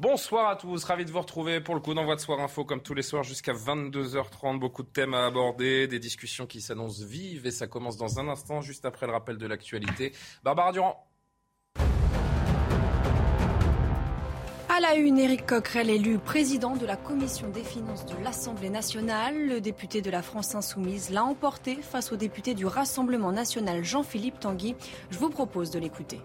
Bonsoir 0.00 0.48
à 0.48 0.54
tous, 0.54 0.84
ravi 0.84 1.04
de 1.04 1.10
vous 1.10 1.18
retrouver 1.18 1.60
pour 1.60 1.74
le 1.74 1.80
coup 1.80 1.92
d'envoi 1.92 2.14
de 2.14 2.20
Soir 2.20 2.38
Info 2.38 2.64
comme 2.64 2.80
tous 2.80 2.94
les 2.94 3.02
soirs 3.02 3.24
jusqu'à 3.24 3.52
22h30. 3.52 4.60
Beaucoup 4.60 4.84
de 4.84 4.88
thèmes 4.88 5.12
à 5.12 5.26
aborder, 5.26 5.88
des 5.88 5.98
discussions 5.98 6.46
qui 6.46 6.60
s'annoncent 6.60 7.04
vives 7.04 7.48
et 7.48 7.50
ça 7.50 7.66
commence 7.66 7.96
dans 7.96 8.20
un 8.20 8.28
instant 8.28 8.60
juste 8.60 8.84
après 8.84 9.06
le 9.06 9.12
rappel 9.12 9.38
de 9.38 9.46
l'actualité. 9.48 10.12
Barbara 10.44 10.70
Durand. 10.70 11.04
À 14.68 14.78
la 14.80 14.94
une, 14.94 15.18
Éric 15.18 15.46
Coquerel 15.46 15.90
élu 15.90 16.18
président 16.18 16.76
de 16.76 16.86
la 16.86 16.94
commission 16.94 17.48
des 17.48 17.64
finances 17.64 18.06
de 18.06 18.14
l'Assemblée 18.22 18.70
nationale. 18.70 19.48
Le 19.48 19.60
député 19.60 20.00
de 20.00 20.12
la 20.12 20.22
France 20.22 20.54
insoumise 20.54 21.10
l'a 21.10 21.24
emporté 21.24 21.74
face 21.82 22.12
au 22.12 22.16
député 22.16 22.54
du 22.54 22.66
Rassemblement 22.66 23.32
national 23.32 23.82
Jean-Philippe 23.82 24.38
Tanguy. 24.38 24.76
Je 25.10 25.18
vous 25.18 25.30
propose 25.30 25.72
de 25.72 25.80
l'écouter. 25.80 26.20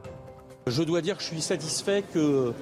Je 0.68 0.84
dois 0.84 1.02
dire 1.02 1.18
que 1.18 1.24
je 1.24 1.28
suis 1.30 1.42
satisfait 1.42 2.04
que 2.14 2.54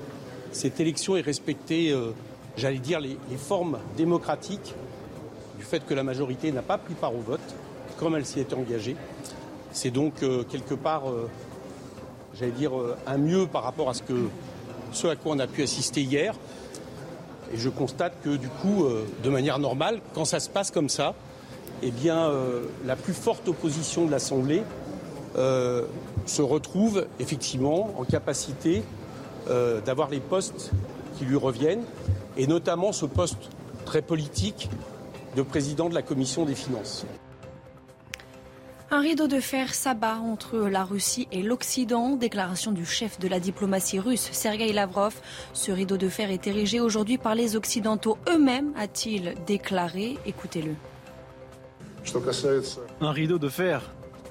cette 0.52 0.80
élection 0.80 1.16
ait 1.16 1.22
respecté, 1.22 1.92
euh, 1.92 2.12
j'allais 2.58 2.80
dire, 2.80 3.00
les, 3.00 3.18
formes 3.38 3.80
démocratiques 3.98 4.76
du 5.58 5.64
fait 5.64 5.86
que 5.86 5.94
la 5.94 6.04
majorité 6.04 6.52
n'a 6.52 6.62
pas 6.62 6.78
pris 6.78 6.94
part 6.94 7.16
au 7.16 7.20
vote, 7.20 7.40
comme 7.98 8.16
elle 8.16 8.26
s'y 8.26 8.40
était 8.40 8.56
engagée. 8.56 8.96
C'est 9.72 9.92
donc 9.92 10.24
euh, 10.24 10.44
quelque 10.44 10.74
part, 10.74 11.10
euh, 11.10 11.30
j'allais 12.38 12.52
dire, 12.52 12.72
un 13.08 13.18
mieux 13.18 13.48
par 13.48 13.64
rapport 13.64 13.90
à 13.90 13.94
ce, 13.94 14.04
que, 14.04 14.28
ce 14.92 15.08
à 15.08 15.16
quoi 15.16 15.34
on 15.36 15.40
a 15.40 15.48
pu 15.48 15.64
assister 15.64 16.02
hier. 16.02 16.36
Et 17.54 17.58
je 17.58 17.70
constate 17.70 18.14
que 18.24 18.36
du 18.36 18.48
coup, 18.48 18.86
de 19.24 19.30
manière 19.30 19.60
normale, 19.60 20.00
quand 20.14 20.24
ça 20.24 20.40
se 20.40 20.50
passe 20.50 20.72
comme 20.72 20.88
ça, 20.88 21.16
eh 21.84 21.92
bien, 21.92 22.32
la 22.86 22.96
plus 22.96 23.14
forte 23.14 23.46
opposition 23.50 24.06
de 24.06 24.12
l'Assemblée 24.12 24.64
se 25.36 26.42
retrouve 26.42 27.08
effectivement 27.20 27.94
en 27.98 28.06
capacité 28.06 28.84
euh, 29.50 29.82
d'avoir 29.82 30.10
les 30.10 30.20
postes 30.20 30.72
qui 31.18 31.26
lui 31.26 31.36
reviennent, 31.36 31.84
et 32.38 32.48
notamment 32.48 32.92
ce 32.92 33.06
poste 33.06 33.50
très 33.86 34.02
politique 34.02 34.70
de 35.36 35.42
président 35.42 35.90
de 35.90 35.94
la 35.94 36.02
commission 36.02 36.46
des 36.46 36.56
finances. 36.56 37.06
Un 38.94 39.00
rideau 39.00 39.28
de 39.28 39.40
fer 39.40 39.74
s'abat 39.74 40.18
entre 40.18 40.58
la 40.58 40.84
Russie 40.84 41.26
et 41.32 41.42
l'Occident. 41.44 42.18
Déclaration 42.18 42.74
du 42.74 42.86
chef 42.86 43.20
de 43.20 43.30
la 43.30 43.40
diplomatie 43.40 44.00
russe, 44.00 44.28
Sergei 44.34 44.74
Lavrov. 44.74 45.16
Ce 45.54 45.72
rideau 45.72 45.96
de 45.96 46.10
fer 46.10 46.30
est 46.30 46.46
érigé 46.46 46.82
aujourd'hui 46.82 47.18
par 47.18 47.34
les 47.34 47.56
Occidentaux 47.56 48.18
eux-mêmes, 48.28 48.74
a-t-il 48.78 49.36
déclaré. 49.48 50.18
Écoutez-le. 50.26 50.76
Un 53.00 53.12
rideau 53.12 53.40
de 53.40 53.48
fer 53.48 53.82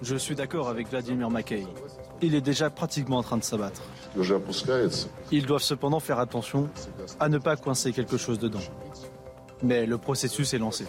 Je 0.03 0.17
suis 0.17 0.35
d'accord 0.35 0.69
avec 0.69 0.91
Vladimir 0.91 1.31
Mackay. 1.31 1.67
Il 2.21 2.35
est 2.35 2.43
déjà 2.43 2.69
pratiquement 2.69 3.17
en 3.17 3.23
train 3.23 3.39
de 3.39 3.45
s'abattre. 3.45 3.81
Ils 5.31 5.47
doivent 5.47 5.63
cependant 5.63 6.01
faire 6.01 6.19
attention 6.19 6.69
à 7.19 7.29
ne 7.29 7.39
pas 7.39 7.57
coincer 7.57 7.93
quelque 7.93 8.17
chose 8.17 8.39
dedans. 8.39 8.61
Mais 9.63 9.87
le 9.87 9.99
processus 9.99 10.55
est 10.55 10.59
lancé. 10.59 10.87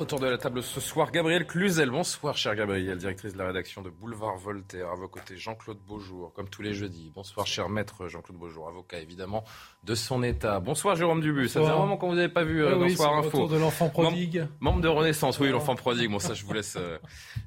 Autour 0.00 0.18
de 0.18 0.26
la 0.28 0.38
table 0.38 0.62
ce 0.62 0.80
soir, 0.80 1.12
Gabriel 1.12 1.46
Cluzel. 1.46 1.90
Bonsoir, 1.90 2.34
cher 2.34 2.56
Gabriel, 2.56 2.96
directrice 2.96 3.34
de 3.34 3.38
la 3.38 3.48
rédaction 3.48 3.82
de 3.82 3.90
Boulevard 3.90 4.38
Voltaire. 4.38 4.88
À 4.88 4.94
vos 4.94 5.08
côtés, 5.08 5.36
Jean-Claude 5.36 5.76
Beaujour, 5.86 6.32
comme 6.32 6.48
tous 6.48 6.62
les 6.62 6.72
jeudis. 6.72 7.12
Bonsoir, 7.14 7.46
cher 7.46 7.68
maître 7.68 8.08
Jean-Claude 8.08 8.38
Beaujour, 8.38 8.66
avocat 8.66 8.98
évidemment 8.98 9.44
de 9.84 9.94
son 9.94 10.22
État. 10.22 10.58
Bonsoir, 10.58 10.96
Jérôme 10.96 11.20
Dubus. 11.20 11.48
Ça 11.48 11.60
faisait 11.60 11.70
un 11.70 11.76
moment 11.76 11.98
qu'on 11.98 12.08
vous 12.12 12.18
avait 12.18 12.30
pas 12.30 12.44
vu 12.44 12.64
euh, 12.64 12.70
dans 12.76 12.80
oui, 12.82 12.96
Soir 12.96 13.10
c'est 13.10 13.14
le 13.20 13.26
Info. 13.28 13.36
retour 13.42 13.48
de 13.50 13.58
l'enfant 13.60 13.90
prodigue. 13.90 14.38
Mem- 14.38 14.48
membre 14.60 14.80
de 14.80 14.88
Renaissance, 14.88 15.38
oui, 15.38 15.50
l'enfant 15.50 15.74
prodigue. 15.74 16.10
Bon, 16.10 16.18
ça, 16.18 16.32
je 16.32 16.46
vous 16.46 16.52
laisse. 16.54 16.76
euh, 16.76 16.98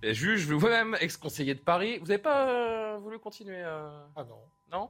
et 0.03 0.13
juge, 0.13 0.45
vous-même, 0.45 0.95
ex-conseiller 1.01 1.55
de 1.55 1.59
Paris. 1.59 1.97
Vous 1.99 2.05
n'avez 2.05 2.21
pas 2.21 2.47
euh, 2.49 2.97
voulu 3.01 3.17
continuer 3.17 3.63
euh, 3.65 3.89
Ah 4.15 4.23
non. 4.25 4.37
Non? 4.71 4.89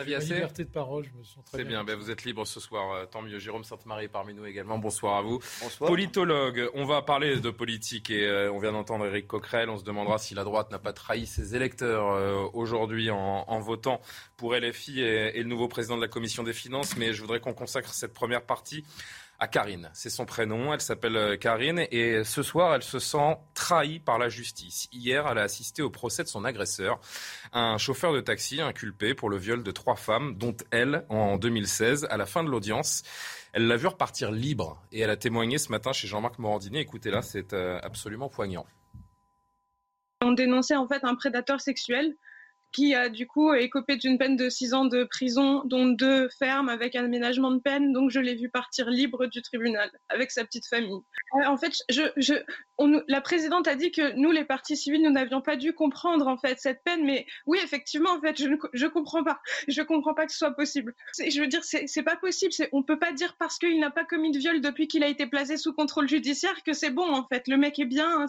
Assez 0.00 0.34
liberté 0.34 0.64
de 0.64 0.70
parole, 0.70 1.04
je 1.04 1.18
me 1.18 1.24
sens 1.24 1.44
très 1.44 1.58
C'est 1.58 1.64
bien, 1.64 1.84
bien. 1.84 1.94
ben, 1.94 2.00
vous 2.02 2.10
êtes 2.10 2.24
libre 2.24 2.46
ce 2.46 2.60
soir, 2.60 2.92
euh, 2.92 3.06
tant 3.06 3.22
mieux. 3.22 3.38
Jérôme 3.38 3.64
Sainte-Marie 3.64 4.04
est 4.06 4.08
parmi 4.08 4.34
nous 4.34 4.44
également. 4.46 4.78
Bonsoir 4.78 5.16
à 5.18 5.22
vous. 5.22 5.38
Bonsoir. 5.60 5.88
Politologue, 5.88 6.68
on 6.74 6.84
va 6.84 7.02
parler 7.02 7.40
de 7.40 7.50
politique 7.50 8.10
et 8.10 8.26
euh, 8.26 8.52
on 8.52 8.58
vient 8.58 8.72
d'entendre 8.72 9.06
Éric 9.06 9.26
Coquerel. 9.26 9.68
On 9.70 9.78
se 9.78 9.84
demandera 9.84 10.18
si 10.18 10.34
la 10.34 10.44
droite 10.44 10.70
n'a 10.70 10.78
pas 10.78 10.92
trahi 10.92 11.26
ses 11.26 11.54
électeurs 11.56 12.10
euh, 12.12 12.44
aujourd'hui 12.52 13.10
en, 13.10 13.44
en 13.46 13.60
votant 13.60 14.00
pour 14.36 14.54
LFI 14.54 15.00
et, 15.00 15.38
et 15.38 15.42
le 15.42 15.48
nouveau 15.48 15.68
président 15.68 15.96
de 15.96 16.02
la 16.02 16.08
commission 16.08 16.42
des 16.42 16.52
finances. 16.52 16.96
Mais 16.96 17.12
je 17.12 17.20
voudrais 17.20 17.40
qu'on 17.40 17.54
consacre 17.54 17.92
cette 17.94 18.14
première 18.14 18.42
partie 18.42 18.84
à 19.42 19.48
Karine. 19.48 19.90
C'est 19.92 20.08
son 20.08 20.24
prénom, 20.24 20.72
elle 20.72 20.80
s'appelle 20.80 21.16
euh, 21.16 21.36
Karine 21.36 21.84
et 21.90 22.22
ce 22.22 22.44
soir 22.44 22.76
elle 22.76 22.84
se 22.84 23.00
sent 23.00 23.38
trahie 23.54 23.98
par 23.98 24.16
la 24.16 24.28
justice. 24.28 24.88
Hier 24.92 25.26
elle 25.28 25.38
a 25.38 25.42
assisté 25.42 25.82
au 25.82 25.90
procès 25.90 26.22
de 26.22 26.28
son 26.28 26.44
agresseur, 26.44 27.00
un 27.52 27.76
chauffeur 27.76 28.12
de 28.12 28.20
taxi 28.20 28.60
inculpé 28.60 29.14
pour 29.14 29.30
le 29.30 29.36
viol 29.36 29.64
de 29.64 29.70
trois 29.72 29.96
femmes, 29.96 30.36
dont 30.36 30.56
elle 30.70 31.04
en 31.08 31.38
2016. 31.38 32.06
À 32.08 32.16
la 32.16 32.24
fin 32.24 32.44
de 32.44 32.50
l'audience, 32.50 33.02
elle 33.52 33.66
l'a 33.66 33.76
vu 33.76 33.88
repartir 33.88 34.30
libre 34.30 34.80
et 34.92 35.00
elle 35.00 35.10
a 35.10 35.16
témoigné 35.16 35.58
ce 35.58 35.72
matin 35.72 35.92
chez 35.92 36.06
Jean-Marc 36.06 36.38
Morandini. 36.38 36.78
Écoutez-la, 36.78 37.20
c'est 37.20 37.52
euh, 37.52 37.80
absolument 37.82 38.28
poignant. 38.28 38.64
On 40.20 40.30
dénonçait 40.30 40.76
en 40.76 40.86
fait 40.86 41.02
un 41.02 41.16
prédateur 41.16 41.60
sexuel 41.60 42.14
qui 42.72 42.94
a 42.94 43.08
du 43.08 43.26
coup 43.26 43.52
écopé 43.54 43.96
d'une 43.96 44.18
peine 44.18 44.36
de 44.36 44.48
6 44.48 44.74
ans 44.74 44.84
de 44.84 45.04
prison, 45.04 45.62
dont 45.64 45.86
deux 45.86 46.28
fermes 46.38 46.68
avec 46.68 46.96
un 46.96 47.04
aménagement 47.04 47.50
de 47.50 47.58
peine. 47.60 47.92
Donc 47.92 48.10
je 48.10 48.20
l'ai 48.20 48.34
vu 48.34 48.48
partir 48.48 48.88
libre 48.90 49.26
du 49.26 49.42
tribunal 49.42 49.90
avec 50.08 50.30
sa 50.30 50.44
petite 50.44 50.66
famille. 50.66 51.00
Euh, 51.36 51.46
en 51.46 51.56
fait, 51.56 51.72
la 53.08 53.20
présidente 53.20 53.68
a 53.68 53.74
dit 53.74 53.90
que 53.90 54.12
nous, 54.16 54.30
les 54.30 54.44
partis 54.44 54.76
civils, 54.76 55.02
nous 55.02 55.10
n'avions 55.10 55.40
pas 55.40 55.56
dû 55.56 55.72
comprendre 55.72 56.26
en 56.26 56.38
fait 56.38 56.58
cette 56.58 56.82
peine. 56.84 57.04
Mais 57.04 57.26
oui, 57.46 57.58
effectivement, 57.62 58.10
en 58.10 58.20
fait, 58.20 58.36
je 58.38 58.48
ne 58.48 58.88
comprends 58.88 59.24
pas. 59.24 59.40
Je 59.68 59.82
comprends 59.82 60.14
pas 60.14 60.26
que 60.26 60.32
ce 60.32 60.38
soit 60.38 60.52
possible. 60.56 60.94
Je 61.18 61.40
veux 61.40 61.48
dire, 61.48 61.62
c'est 61.64 62.02
pas 62.02 62.16
possible. 62.16 62.52
On 62.72 62.82
peut 62.82 62.98
pas 62.98 63.12
dire 63.12 63.36
parce 63.38 63.58
qu'il 63.58 63.78
n'a 63.80 63.90
pas 63.90 64.04
commis 64.04 64.32
de 64.32 64.38
viol 64.38 64.60
depuis 64.60 64.88
qu'il 64.88 65.02
a 65.04 65.08
été 65.08 65.26
placé 65.26 65.56
sous 65.56 65.72
contrôle 65.72 66.08
judiciaire 66.08 66.62
que 66.64 66.72
c'est 66.72 66.90
bon 66.90 67.14
en 67.14 67.26
fait. 67.28 67.46
Le 67.48 67.56
mec 67.56 67.78
est 67.78 67.84
bien. 67.84 68.22
hein, 68.22 68.26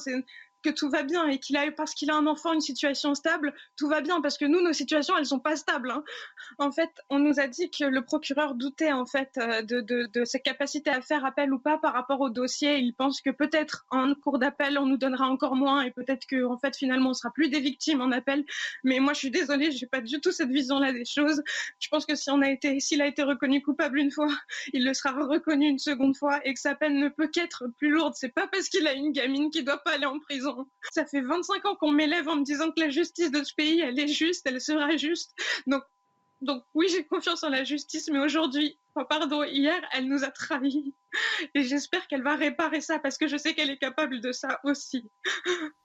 que 0.64 0.70
tout 0.70 0.90
va 0.90 1.04
bien 1.04 1.28
et 1.28 1.40
qu'il 1.40 1.58
a 1.58 1.72
parce 1.72 1.94
qu'il 1.94 2.10
a 2.10 2.16
un 2.16 2.28
enfant 2.28 2.54
une 2.54 2.62
situation 2.62 3.14
stable, 3.16 3.54
tout 3.78 3.88
va 3.88 4.02
bien 4.02 4.22
parce 4.22 4.38
que 4.38 4.46
nous 4.46 4.62
nos 4.62 4.74
situations 4.74 5.16
elles 5.18 5.26
sont 5.26 5.40
pas 5.40 5.56
stables. 5.56 5.92
hein. 5.92 6.04
En 6.58 6.72
fait, 6.72 6.90
on 7.10 7.20
nous 7.20 7.40
a 7.40 7.48
dit 7.48 7.70
que 7.70 7.84
le 7.86 8.04
procureur 8.04 8.56
doutait 8.56 8.92
en 8.92 9.06
fait 9.06 9.32
euh, 9.38 9.62
de, 9.62 9.82
de, 9.82 10.26
ses 10.26 10.40
capacités 10.40 10.90
à 10.90 11.02
faire 11.02 11.26
appel 11.26 11.54
ou 11.54 11.60
pas 11.60 11.78
par 11.78 11.94
rapport 11.94 12.22
au 12.22 12.30
dossier. 12.30 12.78
Il 12.78 12.94
pense 12.94 13.22
que 13.22 13.30
peut-être 13.30 13.86
en 13.92 14.14
cours 14.16 14.40
d'appel 14.40 14.78
on 14.78 14.86
nous 14.86 14.98
donnera 14.98 15.28
encore 15.28 15.56
moins 15.56 15.82
et 15.84 15.92
peut-être 15.92 16.26
que 16.26 16.46
en 16.46 16.58
fait 16.58 16.76
finalement 16.76 17.12
on 17.12 17.14
sera 17.14 17.32
plus 17.32 17.50
des 17.50 17.60
victimes 17.60 18.02
en 18.02 18.12
appel. 18.12 18.46
Mais 18.84 19.00
moi 19.00 19.14
je 19.14 19.20
suis 19.20 19.32
désolée, 19.32 19.72
j'ai 19.72 19.88
pas 19.88 20.02
du 20.02 20.22
tout 20.22 20.32
cette 20.32 20.50
vision-là 20.50 20.94
des 20.94 21.06
choses. 21.06 21.42
Je 21.80 21.88
pense 21.90 22.06
que 22.06 22.16
si 22.16 22.30
on 22.30 22.42
a 22.42 22.50
été, 22.50 22.80
s'il 22.80 23.02
a 23.02 23.08
été 23.08 23.24
reconnu 23.24 23.62
coupable 23.62 24.00
une 24.00 24.12
fois, 24.12 24.28
il 24.74 24.86
le 24.86 24.94
sera 24.94 25.12
reconnu 25.12 25.68
une 25.68 25.80
seconde 25.80 26.16
fois 26.16 26.40
et 26.46 26.54
que 26.54 26.60
sa 26.60 26.76
peine 26.76 27.00
ne 27.00 27.10
peut 27.10 27.28
qu'être 27.28 27.66
plus 27.78 27.90
lourde. 27.90 28.14
C'est 28.16 28.34
pas 28.34 28.48
parce 28.48 28.70
qu'il 28.70 28.88
a 28.88 28.94
une 28.94 29.12
gamine 29.12 29.50
qui 29.52 29.64
doit 29.64 29.78
pas 29.84 29.92
aller 29.92 30.06
en 30.06 30.20
prison. 30.20 30.53
Ça 30.92 31.06
fait 31.06 31.22
25 31.22 31.66
ans 31.66 31.76
qu'on 31.76 31.92
m'élève 31.92 32.28
en 32.28 32.36
me 32.36 32.44
disant 32.44 32.72
que 32.72 32.80
la 32.80 32.90
justice 32.90 33.32
de 33.32 33.44
ce 33.44 33.54
pays, 33.54 33.82
elle 33.82 34.00
est 34.00 34.08
juste, 34.08 34.46
elle 34.46 34.62
sera 34.62 34.96
juste. 34.98 35.34
Donc, 35.68 35.84
donc 36.42 36.64
oui, 36.74 36.88
j'ai 36.90 37.06
confiance 37.06 37.44
en 37.44 37.50
la 37.50 37.64
justice, 37.64 38.10
mais 38.12 38.20
aujourd'hui, 38.20 38.78
enfin, 38.94 39.06
pardon, 39.06 39.44
hier, 39.44 39.82
elle 39.94 40.08
nous 40.08 40.24
a 40.24 40.32
trahis. 40.32 40.94
Et 41.56 41.64
j'espère 41.64 42.08
qu'elle 42.08 42.24
va 42.24 42.36
réparer 42.36 42.82
ça 42.82 43.00
parce 43.00 43.18
que 43.18 43.28
je 43.28 43.38
sais 43.38 43.54
qu'elle 43.54 43.70
est 43.70 43.78
capable 43.78 44.20
de 44.20 44.32
ça 44.32 44.60
aussi. 44.64 45.10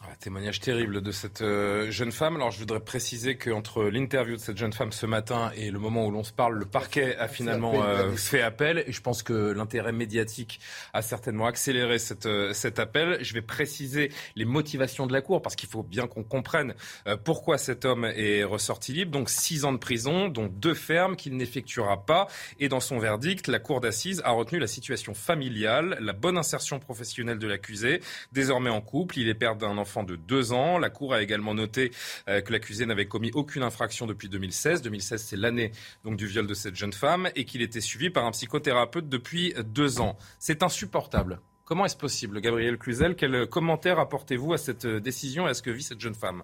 Ah, 0.00 0.14
témoignage 0.20 0.60
terrible 0.60 1.02
de 1.02 1.10
cette 1.10 1.42
euh, 1.42 1.90
jeune 1.90 2.12
femme. 2.12 2.36
Alors 2.36 2.52
je 2.52 2.60
voudrais 2.60 2.78
préciser 2.78 3.36
qu'entre 3.36 3.82
l'interview 3.82 4.36
de 4.36 4.40
cette 4.40 4.56
jeune 4.56 4.72
femme 4.72 4.92
ce 4.92 5.06
matin 5.06 5.50
et 5.56 5.72
le 5.72 5.80
moment 5.80 6.06
où 6.06 6.12
l'on 6.12 6.22
se 6.22 6.32
parle, 6.32 6.56
le 6.56 6.66
parquet 6.66 7.16
a 7.16 7.26
finalement 7.26 7.82
euh, 7.82 8.12
fait 8.12 8.40
appel. 8.40 8.84
Et 8.86 8.92
je 8.92 9.00
pense 9.00 9.24
que 9.24 9.32
l'intérêt 9.32 9.90
médiatique 9.90 10.60
a 10.92 11.02
certainement 11.02 11.46
accéléré 11.46 11.98
cette, 11.98 12.26
euh, 12.26 12.52
cet 12.52 12.78
appel. 12.78 13.18
Je 13.22 13.34
vais 13.34 13.42
préciser 13.42 14.12
les 14.36 14.44
motivations 14.44 15.08
de 15.08 15.12
la 15.12 15.20
Cour 15.20 15.42
parce 15.42 15.56
qu'il 15.56 15.68
faut 15.68 15.82
bien 15.82 16.06
qu'on 16.06 16.22
comprenne 16.22 16.74
euh, 17.08 17.16
pourquoi 17.16 17.58
cet 17.58 17.84
homme 17.84 18.04
est 18.04 18.44
ressorti 18.44 18.92
libre. 18.92 19.10
Donc 19.10 19.28
six 19.28 19.64
ans 19.64 19.72
de 19.72 19.78
prison, 19.78 20.28
dont 20.28 20.46
deux 20.46 20.74
fermes 20.74 21.16
qu'il 21.16 21.36
n'effectuera 21.36 22.06
pas. 22.06 22.28
Et 22.60 22.68
dans 22.68 22.80
son 22.80 23.00
verdict, 23.00 23.48
la 23.48 23.58
Cour 23.58 23.80
d'assises 23.80 24.22
a 24.24 24.30
retenu 24.30 24.60
la 24.60 24.68
situation 24.68 25.12
familiale, 25.12 25.98
la 26.00 26.12
bonne 26.12 26.38
insertion 26.38 26.78
professionnelle 26.78 27.40
de 27.40 27.48
l'accusé. 27.48 28.00
Désormais 28.30 28.70
en 28.70 28.80
couple, 28.80 29.18
il 29.18 29.28
est 29.28 29.34
père 29.34 29.56
d'un 29.56 29.76
enfant 29.76 29.87
enfant 29.88 30.02
de 30.02 30.16
deux 30.16 30.52
ans. 30.52 30.76
La 30.78 30.90
Cour 30.90 31.14
a 31.14 31.22
également 31.22 31.54
noté 31.54 31.92
que 32.26 32.52
l'accusé 32.52 32.84
n'avait 32.84 33.06
commis 33.06 33.30
aucune 33.32 33.62
infraction 33.62 34.06
depuis 34.06 34.28
2016. 34.28 34.82
2016, 34.82 35.22
c'est 35.22 35.36
l'année 35.36 35.72
du 36.04 36.26
viol 36.26 36.46
de 36.46 36.52
cette 36.52 36.76
jeune 36.76 36.92
femme 36.92 37.30
et 37.36 37.46
qu'il 37.46 37.62
était 37.62 37.80
suivi 37.80 38.10
par 38.10 38.26
un 38.26 38.32
psychothérapeute 38.32 39.08
depuis 39.08 39.54
deux 39.64 40.00
ans. 40.00 40.18
C'est 40.38 40.62
insupportable. 40.62 41.40
Comment 41.64 41.86
est-ce 41.86 41.96
possible, 41.96 42.42
Gabriel 42.42 42.76
Cluzel? 42.76 43.16
Quel 43.16 43.46
commentaire 43.46 43.98
apportez-vous 43.98 44.52
à 44.52 44.58
cette 44.58 44.86
décision? 44.86 45.46
Et 45.46 45.50
à 45.50 45.54
ce 45.54 45.62
que 45.62 45.70
vit 45.70 45.82
cette 45.82 46.00
jeune 46.00 46.14
femme? 46.14 46.42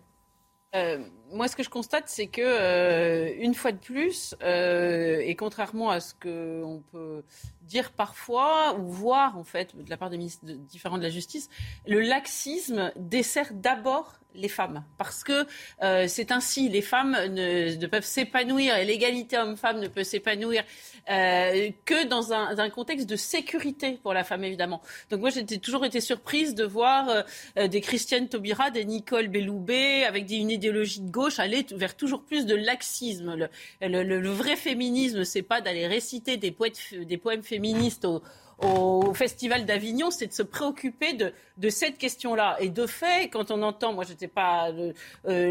Euh, 0.75 0.99
moi, 1.31 1.49
ce 1.49 1.57
que 1.57 1.63
je 1.63 1.71
constate, 1.71 2.05
c'est 2.09 2.27
que 2.27 2.43
euh, 2.43 3.33
une 3.39 3.55
fois 3.55 3.73
de 3.73 3.79
plus, 3.79 4.35
euh, 4.43 5.21
et 5.21 5.35
contrairement 5.37 5.91
à 5.91 6.01
ce 6.01 6.15
qu'on 6.15 6.83
peut 6.91 7.23
dire 7.63 7.93
parfois 7.93 8.75
ou 8.79 8.91
voir 8.91 9.39
en 9.39 9.45
fait 9.45 9.77
de 9.77 9.89
la 9.89 9.97
part 9.97 10.11
des 10.11 10.17
ministres 10.17 10.45
différents 10.45 10.99
de 10.99 11.03
la 11.03 11.11
justice, 11.11 11.49
le 11.87 12.01
laxisme 12.01 12.93
dessert 12.97 13.53
d'abord 13.53 14.19
les 14.35 14.49
femmes. 14.49 14.85
Parce 14.99 15.25
que 15.25 15.47
euh, 15.83 16.07
c'est 16.09 16.33
ainsi, 16.33 16.69
les 16.69 16.83
femmes 16.83 17.17
ne, 17.31 17.87
peuvent 17.87 18.05
s'épanouir 18.05 18.77
et 18.77 18.85
l'égalité 18.85 19.39
homme-femme 19.39 19.81
ne 19.81 19.89
peut 19.89 20.05
s'épanouir 20.05 20.65
euh, 21.11 21.71
que 21.85 22.07
dans 22.07 22.33
un, 22.33 22.71
contexte 22.71 23.09
de 23.09 23.17
sécurité 23.17 23.99
pour 24.03 24.15
la 24.15 24.25
femme, 24.25 24.43
évidemment. 24.45 24.81
Donc 25.11 25.21
moi, 25.21 25.31
j'ai 25.31 25.45
toujours 25.59 25.85
été 25.85 26.01
surprise 26.01 26.55
de 26.55 26.65
voir 26.65 27.25
euh, 27.57 27.69
des 27.69 27.81
Christiane 27.81 28.29
Taubira, 28.29 28.71
des 28.71 28.85
Nicole 28.85 29.29
Belloubet, 29.29 30.05
avec 30.05 30.31
une 30.31 30.51
idéologie 30.51 31.01
de 31.01 31.11
gauche, 31.11 31.39
aller 31.39 31.67
vers 31.73 31.97
toujours 31.97 32.25
plus 32.25 32.47
de 32.47 32.55
laxisme. 32.55 33.49
Le, 33.81 34.03
le 34.03 34.31
vrai 34.31 34.57
féminisme, 34.57 35.25
c'est 35.25 35.43
pas 35.43 35.61
d'aller 35.61 35.87
réciter 35.87 36.37
des, 36.37 36.51
poètes, 36.51 36.81
des 36.93 37.19
poèmes 37.19 37.43
féministes 37.43 38.05
au, 38.05 38.23
au 38.59 39.13
Festival 39.15 39.65
d'Avignon, 39.65 40.11
c'est 40.11 40.27
de 40.27 40.33
se 40.33 40.43
préoccuper 40.43 41.13
de, 41.15 41.33
de 41.57 41.69
cette 41.69 41.99
question-là. 41.99 42.57
Et 42.61 42.69
de 42.69 42.87
fait, 42.87 43.29
quand 43.29 43.51
on 43.51 43.63
entend, 43.63 43.93
moi 43.93 44.05
j'étais 44.05 44.29
pas 44.29 44.71
euh, 44.71 44.93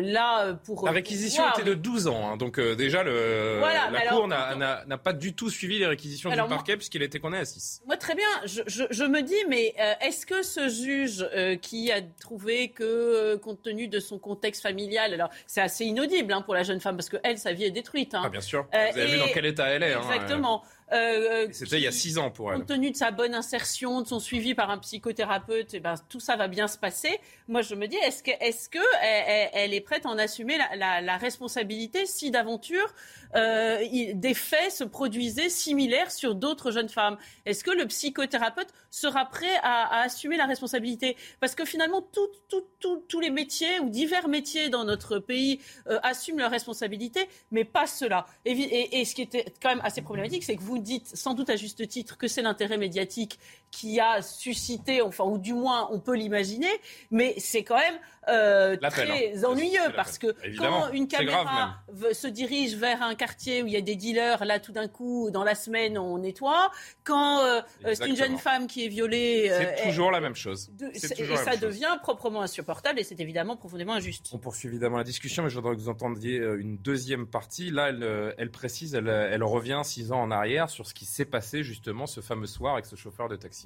là 0.01 0.53
pour... 0.65 0.85
La 0.85 0.91
réquisition 0.91 1.43
était 1.49 1.63
de 1.63 1.73
12 1.73 2.07
ans, 2.07 2.31
hein, 2.31 2.37
donc 2.37 2.59
euh, 2.59 2.75
déjà 2.75 3.03
le, 3.03 3.59
la 3.59 4.07
Cour 4.07 4.27
n'a 4.27 4.97
pas 4.97 5.13
du 5.13 5.33
tout 5.33 5.49
suivi 5.49 5.79
les 5.79 5.87
réquisitions 5.87 6.29
du 6.29 6.37
parquet 6.37 6.77
puisqu'il 6.77 7.03
était 7.03 7.19
condamné 7.19 7.41
à 7.41 7.45
6. 7.45 7.83
Moi 7.85 7.97
très 7.97 8.15
bien, 8.15 8.27
je, 8.45 8.61
je, 8.67 8.83
je 8.89 9.03
me 9.03 9.21
dis, 9.21 9.35
mais 9.49 9.73
euh, 9.79 9.93
est-ce 10.01 10.25
que 10.25 10.43
ce 10.43 10.69
juge 10.69 11.27
qui 11.61 11.91
a 11.91 12.01
trouvé 12.19 12.69
que, 12.69 13.35
compte 13.37 13.61
tenu 13.61 13.87
de 13.87 13.99
son 13.99 14.19
contexte 14.19 14.61
familial, 14.61 15.13
alors 15.13 15.29
c'est 15.47 15.61
assez 15.61 15.85
inaudible 15.85 16.33
hein, 16.33 16.41
pour 16.41 16.53
la 16.53 16.63
jeune 16.63 16.79
femme 16.79 16.95
parce 16.95 17.09
que 17.09 17.17
elle, 17.23 17.37
sa 17.37 17.53
vie 17.53 17.65
est 17.65 17.71
détruite. 17.71 18.13
Hein. 18.13 18.23
Ah 18.25 18.29
bien 18.29 18.41
sûr, 18.41 18.65
vous 18.71 18.99
avez 18.99 19.05
vu 19.07 19.17
dans 19.17 19.27
quel 19.33 19.45
état 19.45 19.67
elle 19.67 19.83
est. 19.83 19.93
Hein, 19.93 20.01
Exactement. 20.03 20.63
Euh, 20.93 21.45
euh, 21.45 21.47
C'était 21.51 21.77
il 21.77 21.83
y 21.83 21.87
a 21.87 21.91
six 21.91 22.17
ans 22.17 22.29
pour 22.29 22.51
elle. 22.51 22.59
Compte 22.59 22.67
tenu 22.67 22.91
de 22.91 22.95
sa 22.95 23.11
bonne 23.11 23.33
insertion, 23.33 24.01
de 24.01 24.07
son 24.07 24.19
suivi 24.19 24.53
par 24.53 24.69
un 24.69 24.77
psychothérapeute, 24.77 25.73
et 25.73 25.77
eh 25.77 25.79
ben, 25.79 25.95
tout 26.09 26.19
ça 26.19 26.35
va 26.35 26.47
bien 26.47 26.67
se 26.67 26.77
passer. 26.77 27.19
Moi, 27.47 27.61
je 27.61 27.73
me 27.75 27.87
dis, 27.87 27.97
est-ce 27.97 28.21
que, 28.21 28.31
est 28.31 28.69
que 28.69 28.79
elle, 29.01 29.73
est 29.73 29.81
prête 29.81 30.05
à 30.05 30.09
en 30.09 30.17
assumer 30.17 30.57
la, 30.75 31.17
responsabilité 31.17 32.05
si 32.05 32.31
d'aventure 32.31 32.93
euh, 33.35 33.79
des 34.13 34.33
faits 34.33 34.71
se 34.71 34.83
produisaient 34.83 35.49
similaires 35.49 36.11
sur 36.11 36.35
d'autres 36.35 36.71
jeunes 36.71 36.89
femmes? 36.89 37.17
Est-ce 37.45 37.63
que 37.63 37.71
le 37.71 37.87
psychothérapeute 37.87 38.69
sera 38.91 39.25
prêt 39.25 39.57
à, 39.63 40.01
assumer 40.01 40.37
la 40.37 40.45
responsabilité? 40.45 41.17
Parce 41.39 41.55
que 41.55 41.65
finalement, 41.65 42.07
tous 42.51 43.19
les 43.19 43.31
métiers 43.31 43.79
ou 43.79 43.89
divers 43.89 44.27
métiers 44.27 44.69
dans 44.69 44.83
notre 44.83 45.17
pays 45.17 45.59
assument 46.03 46.39
leur 46.39 46.51
responsabilité, 46.51 47.27
mais 47.51 47.63
pas 47.63 47.87
cela. 47.87 48.27
Et, 48.45 48.99
et 48.99 49.05
ce 49.05 49.15
qui 49.15 49.23
était 49.23 49.45
quand 49.61 49.69
même 49.69 49.81
assez 49.83 50.01
problématique, 50.01 50.43
c'est 50.43 50.55
que 50.55 50.61
vous 50.61 50.82
dites 50.83 51.15
sans 51.15 51.33
doute 51.33 51.49
à 51.49 51.55
juste 51.55 51.87
titre 51.87 52.17
que 52.17 52.27
c'est 52.27 52.41
l'intérêt 52.41 52.77
médiatique 52.77 53.39
qui 53.73 53.99
a 53.99 54.21
suscité, 54.21 55.01
enfin, 55.01 55.23
ou 55.23 55.39
du 55.39 55.53
moins 55.53 55.89
on 55.91 55.99
peut 55.99 56.15
l'imaginer, 56.15 56.69
mais 57.09 57.33
c'est 57.39 57.63
quand 57.63 57.77
même 57.77 57.97
euh, 58.29 58.77
très 58.77 59.33
hein. 59.35 59.43
ennuyeux 59.45 59.91
parce 59.95 60.17
que 60.19 60.27
quand 60.57 60.91
une 60.91 61.07
caméra 61.07 61.79
se 62.13 62.27
dirige 62.27 62.75
vers 62.75 63.01
un 63.01 63.15
quartier 63.15 63.63
où 63.63 63.67
il 63.67 63.73
y 63.73 63.75
a 63.75 63.81
des 63.81 63.95
dealers, 63.95 64.45
là 64.45 64.59
tout 64.59 64.71
d'un 64.73 64.87
coup, 64.87 65.31
dans 65.31 65.43
la 65.43 65.55
semaine, 65.55 65.97
on 65.97 66.19
nettoie. 66.19 66.71
Quand 67.03 67.43
euh, 67.43 67.61
c'est 67.93 68.07
une 68.07 68.15
jeune 68.15 68.37
femme 68.37 68.67
qui 68.67 68.85
est 68.85 68.89
violée, 68.89 69.47
c'est 69.49 69.81
euh, 69.81 69.87
toujours 69.87 70.11
la 70.11 70.21
même 70.21 70.35
chose. 70.35 70.71
et 70.93 70.99
ça 70.99 71.57
devient 71.57 71.97
proprement 72.03 72.43
insupportable 72.43 72.99
et 72.99 73.03
c'est 73.03 73.19
évidemment 73.19 73.57
profondément 73.57 73.93
injuste. 73.93 74.29
On 74.33 74.37
poursuit 74.37 74.67
évidemment 74.67 74.97
la 74.97 75.03
discussion, 75.03 75.41
mais 75.41 75.49
je 75.49 75.55
voudrais 75.55 75.75
que 75.75 75.81
vous 75.81 75.89
entendiez 75.89 76.37
une 76.37 76.77
deuxième 76.77 77.25
partie. 77.25 77.71
Là, 77.71 77.89
elle, 77.89 78.35
elle 78.37 78.51
précise, 78.51 78.93
elle, 78.93 79.09
elle 79.09 79.43
revient 79.43 79.81
six 79.83 80.11
ans 80.11 80.21
en 80.21 80.29
arrière 80.29 80.69
sur 80.69 80.85
ce 80.85 80.93
qui 80.93 81.05
s'est 81.05 81.25
passé 81.25 81.63
justement 81.63 82.05
ce 82.05 82.21
fameux 82.21 82.45
soir 82.45 82.73
avec 82.73 82.85
ce 82.85 82.95
chauffeur 82.95 83.27
de 83.29 83.35
taxi. 83.35 83.62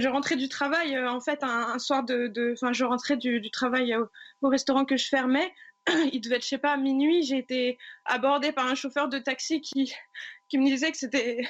Je 0.00 0.06
rentrais 0.06 0.36
du 0.36 0.48
travail, 0.48 0.94
euh, 0.94 1.10
en 1.10 1.20
fait, 1.20 1.42
un, 1.42 1.76
soir 1.80 2.04
de, 2.04 2.52
enfin, 2.52 2.72
je 2.72 2.84
rentrais 2.84 3.16
du, 3.16 3.50
travail 3.50 3.96
au, 4.42 4.48
restaurant 4.48 4.84
que 4.84 4.96
je 4.96 5.08
fermais. 5.08 5.52
Il 6.12 6.20
devait 6.20 6.36
être, 6.36 6.44
je 6.44 6.48
sais 6.48 6.58
pas, 6.58 6.72
à 6.72 6.76
minuit. 6.76 7.24
J'ai 7.24 7.38
été 7.38 7.78
abordée 8.04 8.52
par 8.52 8.68
un 8.68 8.76
chauffeur 8.76 9.08
de 9.08 9.18
taxi 9.18 9.60
qui, 9.60 9.92
qui 10.48 10.58
me 10.58 10.66
disait 10.66 10.92
que 10.92 10.98
c'était, 10.98 11.44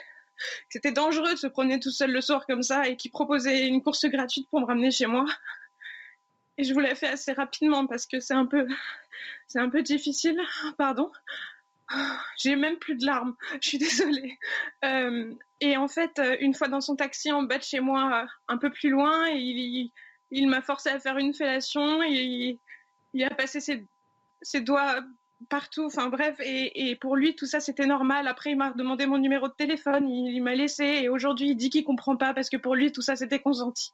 c'était 0.70 0.92
dangereux 0.92 1.32
de 1.32 1.38
se 1.38 1.46
promener 1.46 1.78
tout 1.78 1.90
seul 1.90 2.10
le 2.10 2.22
soir 2.22 2.46
comme 2.46 2.62
ça 2.62 2.88
et 2.88 2.96
qui 2.96 3.10
proposait 3.10 3.66
une 3.66 3.82
course 3.82 4.06
gratuite 4.06 4.48
pour 4.48 4.60
me 4.60 4.64
ramener 4.64 4.90
chez 4.90 5.06
moi. 5.06 5.26
Et 6.56 6.64
je 6.64 6.72
vous 6.72 6.80
l'ai 6.80 6.94
fait 6.94 7.08
assez 7.08 7.32
rapidement 7.32 7.86
parce 7.86 8.06
que 8.06 8.18
c'est 8.18 8.34
un 8.34 8.46
peu, 8.46 8.66
c'est 9.46 9.60
un 9.60 9.68
peu 9.68 9.82
difficile. 9.82 10.40
Pardon. 10.78 11.12
J'ai 12.38 12.56
même 12.56 12.78
plus 12.78 12.96
de 12.96 13.04
larmes, 13.04 13.36
je 13.60 13.68
suis 13.68 13.78
désolée. 13.78 14.38
Euh, 14.84 15.34
et 15.60 15.76
en 15.76 15.88
fait, 15.88 16.18
euh, 16.18 16.36
une 16.40 16.54
fois 16.54 16.68
dans 16.68 16.80
son 16.80 16.96
taxi 16.96 17.32
en 17.32 17.42
bas 17.42 17.58
de 17.58 17.62
chez 17.62 17.80
moi, 17.80 18.22
euh, 18.22 18.26
un 18.48 18.58
peu 18.58 18.70
plus 18.70 18.90
loin, 18.90 19.28
il, 19.28 19.90
m'a 20.48 20.62
forcé 20.62 20.88
à 20.90 21.00
faire 21.00 21.18
une 21.18 21.34
fellation. 21.34 22.02
Il, 22.02 22.58
il 23.12 23.24
a 23.24 23.30
passé 23.30 23.60
ses, 23.60 24.60
doigts 24.60 25.00
partout. 25.48 25.84
Enfin 25.84 26.08
bref, 26.08 26.36
et, 26.40 26.90
et 26.90 26.96
pour 26.96 27.16
lui, 27.16 27.34
tout 27.34 27.46
ça, 27.46 27.60
c'était 27.60 27.86
normal. 27.86 28.28
Après, 28.28 28.52
il 28.52 28.56
m'a 28.56 28.70
demandé 28.72 29.06
mon 29.06 29.18
numéro 29.18 29.48
de 29.48 29.54
téléphone, 29.54 30.08
il, 30.08 30.34
il 30.36 30.42
m'a 30.42 30.54
laissé. 30.54 30.84
Et 30.84 31.08
aujourd'hui, 31.08 31.50
il 31.50 31.56
dit 31.56 31.70
qu'il 31.70 31.84
comprend 31.84 32.16
pas 32.16 32.34
parce 32.34 32.50
que 32.50 32.56
pour 32.56 32.74
lui, 32.76 32.92
tout 32.92 33.02
ça, 33.02 33.16
c'était 33.16 33.40
consenti. 33.40 33.92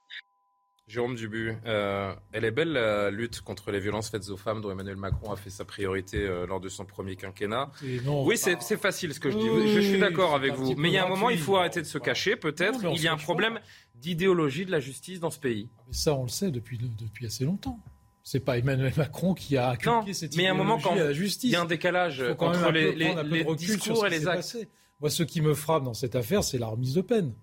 Jérôme 0.87 1.15
Dubu, 1.15 1.57
euh, 1.65 2.15
elle 2.33 2.45
est 2.45 2.51
belle 2.51 2.73
la 2.73 3.11
lutte 3.11 3.41
contre 3.41 3.71
les 3.71 3.81
violences 3.81 4.11
faites 4.11 4.29
aux 4.29 4.37
femmes 4.37 4.61
dont 4.61 4.71
Emmanuel 4.71 4.97
Macron 4.97 5.33
a 5.33 5.37
fait 5.37 5.49
sa 5.49 5.65
priorité 5.65 6.19
euh, 6.19 6.47
lors 6.47 6.61
de 6.61 6.69
son 6.69 6.85
premier 6.85 7.17
quinquennat. 7.17 7.71
oui, 8.07 8.37
c'est 8.37 8.77
facile 8.77 9.15
ce 9.15 9.21
que 9.21 9.31
je 9.31 9.39
dis. 9.39 9.75
je 9.75 9.81
suis 9.81 9.99
d'accord 9.99 10.35
avec 10.35 10.55
vous. 10.55 10.75
Mais 10.77 10.91
il 10.91 10.95
y 10.95 10.99
a 10.99 11.07
un 11.07 11.09
moment, 11.09 11.31
il 11.31 11.39
faut 11.39 11.57
arrêter 11.57 11.81
de 11.81 11.87
se 11.87 11.99
cacher. 11.99 12.37
Peut-être 12.37 12.81
il 12.93 13.01
y 13.01 13.09
a 13.09 13.13
un 13.13 13.17
problème 13.17 13.61
d'idéologie 13.95 14.67
de 14.67 14.71
la 14.71 14.81
justice 14.81 15.21
dans 15.21 15.31
ce 15.31 15.39
pays. 15.39 15.69
Ah, 15.79 15.83
ça, 15.91 16.15
on 16.15 16.25
le 16.25 16.29
sait 16.29 16.51
depuis, 16.51 16.79
depuis 16.79 17.27
assez 17.27 17.45
longtemps. 17.45 17.79
C'est 18.23 18.41
pas 18.41 18.59
Emmanuel 18.59 18.93
Macron 18.97 19.33
qui 19.35 19.57
a 19.57 19.71
appliqué 19.71 20.13
cette 20.13 20.37
mais 20.37 20.45
il 20.45 20.47
y 20.47 20.49
a 20.49 20.53
un 20.53 20.55
moment 20.55 20.79
quand 20.79 20.95
la 20.95 21.13
justice. 21.13 21.51
Il 21.51 21.55
y 21.55 21.57
a 21.57 21.63
un 21.63 21.67
décalage 21.67 22.23
entre 22.39 22.71
les, 22.71 22.95
les, 22.95 23.45
discours 23.55 24.07
et 24.07 24.11
les 24.11 24.29
actes. 24.29 24.57
Moi, 25.01 25.11
ce 25.11 25.23
qui 25.23 25.41
me 25.41 25.55
frappe 25.55 25.85
dans 25.85 25.95
cette 25.95 26.15
affaire, 26.17 26.45
c'est 26.45 26.59
la 26.59 26.67
remise 26.67 26.95
de 26.95 27.03
peine, 27.03 27.35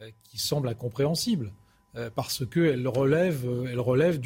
euh, 0.00 0.10
qui 0.24 0.38
semble 0.38 0.68
incompréhensible. 0.68 1.52
Euh, 1.96 2.10
parce 2.14 2.44
qu'elle 2.44 2.86
relève, 2.88 3.46
euh, 3.46 3.68
elle 3.70 3.80
relève 3.80 4.20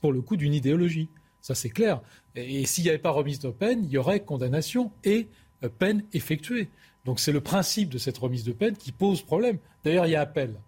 pour 0.00 0.12
le 0.12 0.20
coup 0.20 0.36
d'une 0.36 0.52
idéologie. 0.52 1.08
Ça, 1.40 1.54
c'est 1.54 1.70
clair. 1.70 2.02
Et, 2.34 2.66
s'il 2.66 2.84
n'y 2.84 2.90
avait 2.90 2.98
pas 2.98 3.10
remise 3.10 3.38
de 3.38 3.50
peine, 3.50 3.84
il 3.84 3.90
y 3.90 3.96
aurait 3.96 4.20
condamnation 4.20 4.92
et 5.04 5.28
euh, 5.64 5.70
peine 5.70 6.04
effectuée. 6.12 6.68
Donc 7.06 7.18
c'est 7.18 7.32
le 7.32 7.40
principe 7.40 7.88
de 7.88 7.96
cette 7.96 8.18
remise 8.18 8.44
de 8.44 8.52
peine 8.52 8.76
qui 8.76 8.92
pose 8.92 9.22
problème. 9.22 9.58
D'ailleurs, 9.82 10.06
il 10.06 10.10
y 10.10 10.16
a 10.16 10.20
appel. 10.20 10.60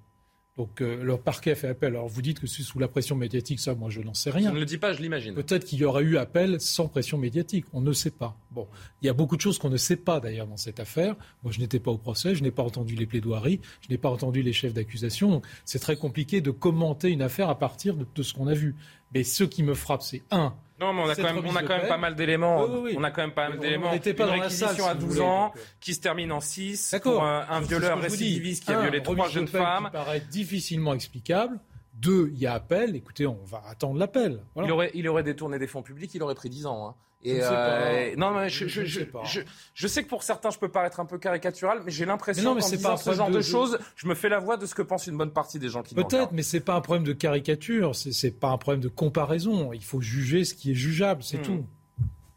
Donc 0.56 0.82
euh, 0.82 1.02
leur 1.02 1.22
parquet 1.22 1.52
a 1.52 1.54
fait 1.54 1.68
appel. 1.68 1.94
Alors 1.94 2.08
vous 2.08 2.20
dites 2.20 2.38
que 2.38 2.46
c'est 2.46 2.62
sous 2.62 2.78
la 2.78 2.88
pression 2.88 3.16
médiatique, 3.16 3.58
ça, 3.58 3.74
moi 3.74 3.88
je 3.88 4.00
n'en 4.02 4.12
sais 4.12 4.30
rien. 4.30 4.50
Je 4.50 4.54
ne 4.54 4.60
le 4.60 4.66
dis 4.66 4.76
pas, 4.76 4.92
je 4.92 5.00
l'imagine. 5.00 5.34
Peut-être 5.34 5.64
qu'il 5.64 5.78
y 5.78 5.84
aurait 5.84 6.02
eu 6.02 6.18
appel 6.18 6.60
sans 6.60 6.88
pression 6.88 7.16
médiatique, 7.16 7.64
on 7.72 7.80
ne 7.80 7.92
sait 7.92 8.10
pas. 8.10 8.36
Bon, 8.50 8.68
il 9.00 9.06
y 9.06 9.08
a 9.08 9.14
beaucoup 9.14 9.36
de 9.36 9.40
choses 9.40 9.58
qu'on 9.58 9.70
ne 9.70 9.78
sait 9.78 9.96
pas 9.96 10.20
d'ailleurs 10.20 10.46
dans 10.46 10.58
cette 10.58 10.78
affaire. 10.78 11.16
Moi 11.42 11.52
je 11.52 11.60
n'étais 11.60 11.80
pas 11.80 11.90
au 11.90 11.98
procès, 11.98 12.34
je 12.34 12.42
n'ai 12.42 12.50
pas 12.50 12.62
entendu 12.62 12.96
les 12.96 13.06
plaidoiries, 13.06 13.60
je 13.80 13.88
n'ai 13.88 13.98
pas 13.98 14.10
entendu 14.10 14.42
les 14.42 14.52
chefs 14.52 14.74
d'accusation. 14.74 15.30
Donc 15.30 15.46
c'est 15.64 15.78
très 15.78 15.96
compliqué 15.96 16.42
de 16.42 16.50
commenter 16.50 17.08
une 17.08 17.22
affaire 17.22 17.48
à 17.48 17.58
partir 17.58 17.96
de 17.96 18.22
ce 18.22 18.34
qu'on 18.34 18.46
a 18.46 18.54
vu. 18.54 18.76
Mais 19.14 19.24
ce 19.24 19.44
qui 19.44 19.62
me 19.62 19.74
frappe, 19.74 20.02
c'est 20.02 20.22
un, 20.30 20.54
non, 20.82 20.92
mais 20.92 21.02
on 21.02 21.08
a 21.08 21.14
quand 21.14 21.34
même, 21.34 21.44
on 21.46 21.54
a 21.54 21.62
quand 21.62 21.78
même 21.78 21.88
pas 21.88 21.96
mal 21.96 22.16
d'éléments. 22.16 22.66
On 22.96 23.04
a 23.04 23.10
quand 23.10 23.22
même 23.22 23.32
pas 23.32 23.48
mal 23.48 23.58
d'éléments. 23.58 23.92
Une 23.92 24.22
réquisition 24.24 24.86
à 24.86 24.94
12 24.94 25.20
ans 25.20 25.52
qui 25.80 25.94
se 25.94 26.00
termine 26.00 26.32
en 26.32 26.40
6 26.40 26.96
pour 27.02 27.22
un, 27.22 27.60
violeur 27.60 28.00
récidiviste 28.00 28.64
qui 28.64 28.72
a 28.72 28.80
violé 28.80 29.02
trois 29.02 29.28
jeunes 29.28 29.48
femmes. 29.48 29.86
Qui 29.86 29.92
paraît 29.92 30.20
difficilement 30.20 30.94
explicable. 30.94 31.58
Deux, 31.94 32.30
il 32.32 32.38
y 32.40 32.46
a 32.46 32.54
appel. 32.54 32.96
Écoutez, 32.96 33.26
on 33.26 33.44
va 33.44 33.62
attendre 33.68 33.98
l'appel. 33.98 34.42
Il, 34.56 34.72
aurait, 34.72 34.90
il 34.94 35.06
aurait 35.08 35.22
détourné 35.22 35.58
des 35.58 35.66
fonds 35.66 35.82
publics, 35.82 36.12
il 36.14 36.22
aurait 36.22 36.34
pris 36.34 36.48
10 36.48 36.66
ans. 36.66 36.88
Hein. 36.88 36.94
Et 37.24 37.38
euh, 37.40 38.16
non, 38.16 38.32
mais 38.32 38.48
je, 38.48 38.66
je, 38.66 38.84
je, 38.84 39.40
je, 39.74 39.86
sais 39.86 40.02
que 40.02 40.08
pour 40.08 40.24
certains, 40.24 40.50
je 40.50 40.58
peux 40.58 40.68
paraître 40.68 40.98
un 40.98 41.04
peu 41.04 41.18
caricatural, 41.18 41.82
mais 41.84 41.92
j'ai 41.92 42.04
l'impression 42.04 42.54
qu'en 42.54 42.68
disant 42.68 42.96
ce 42.96 43.12
genre 43.12 43.30
de, 43.30 43.40
choses, 43.40 43.78
je 43.94 44.08
me 44.08 44.14
fais 44.14 44.28
la 44.28 44.40
voix 44.40 44.56
de 44.56 44.66
ce 44.66 44.74
que 44.74 44.82
pense 44.82 45.06
une 45.06 45.16
bonne 45.16 45.32
partie 45.32 45.60
des 45.60 45.68
gens 45.68 45.82
qui 45.82 45.94
Peut-être, 45.94 46.32
mais 46.32 46.42
c'est 46.42 46.60
pas 46.60 46.74
un 46.74 46.80
problème 46.80 47.04
de 47.04 47.12
caricature, 47.12 47.94
c'est 47.94 48.40
pas 48.40 48.48
un 48.48 48.58
problème 48.58 48.80
de 48.80 48.88
comparaison. 48.88 49.72
Il 49.72 49.84
faut 49.84 50.00
juger 50.00 50.44
ce 50.44 50.54
qui 50.54 50.72
est 50.72 50.74
jugeable, 50.74 51.22
c'est 51.22 51.38
hmm. 51.38 51.42
tout. 51.42 51.66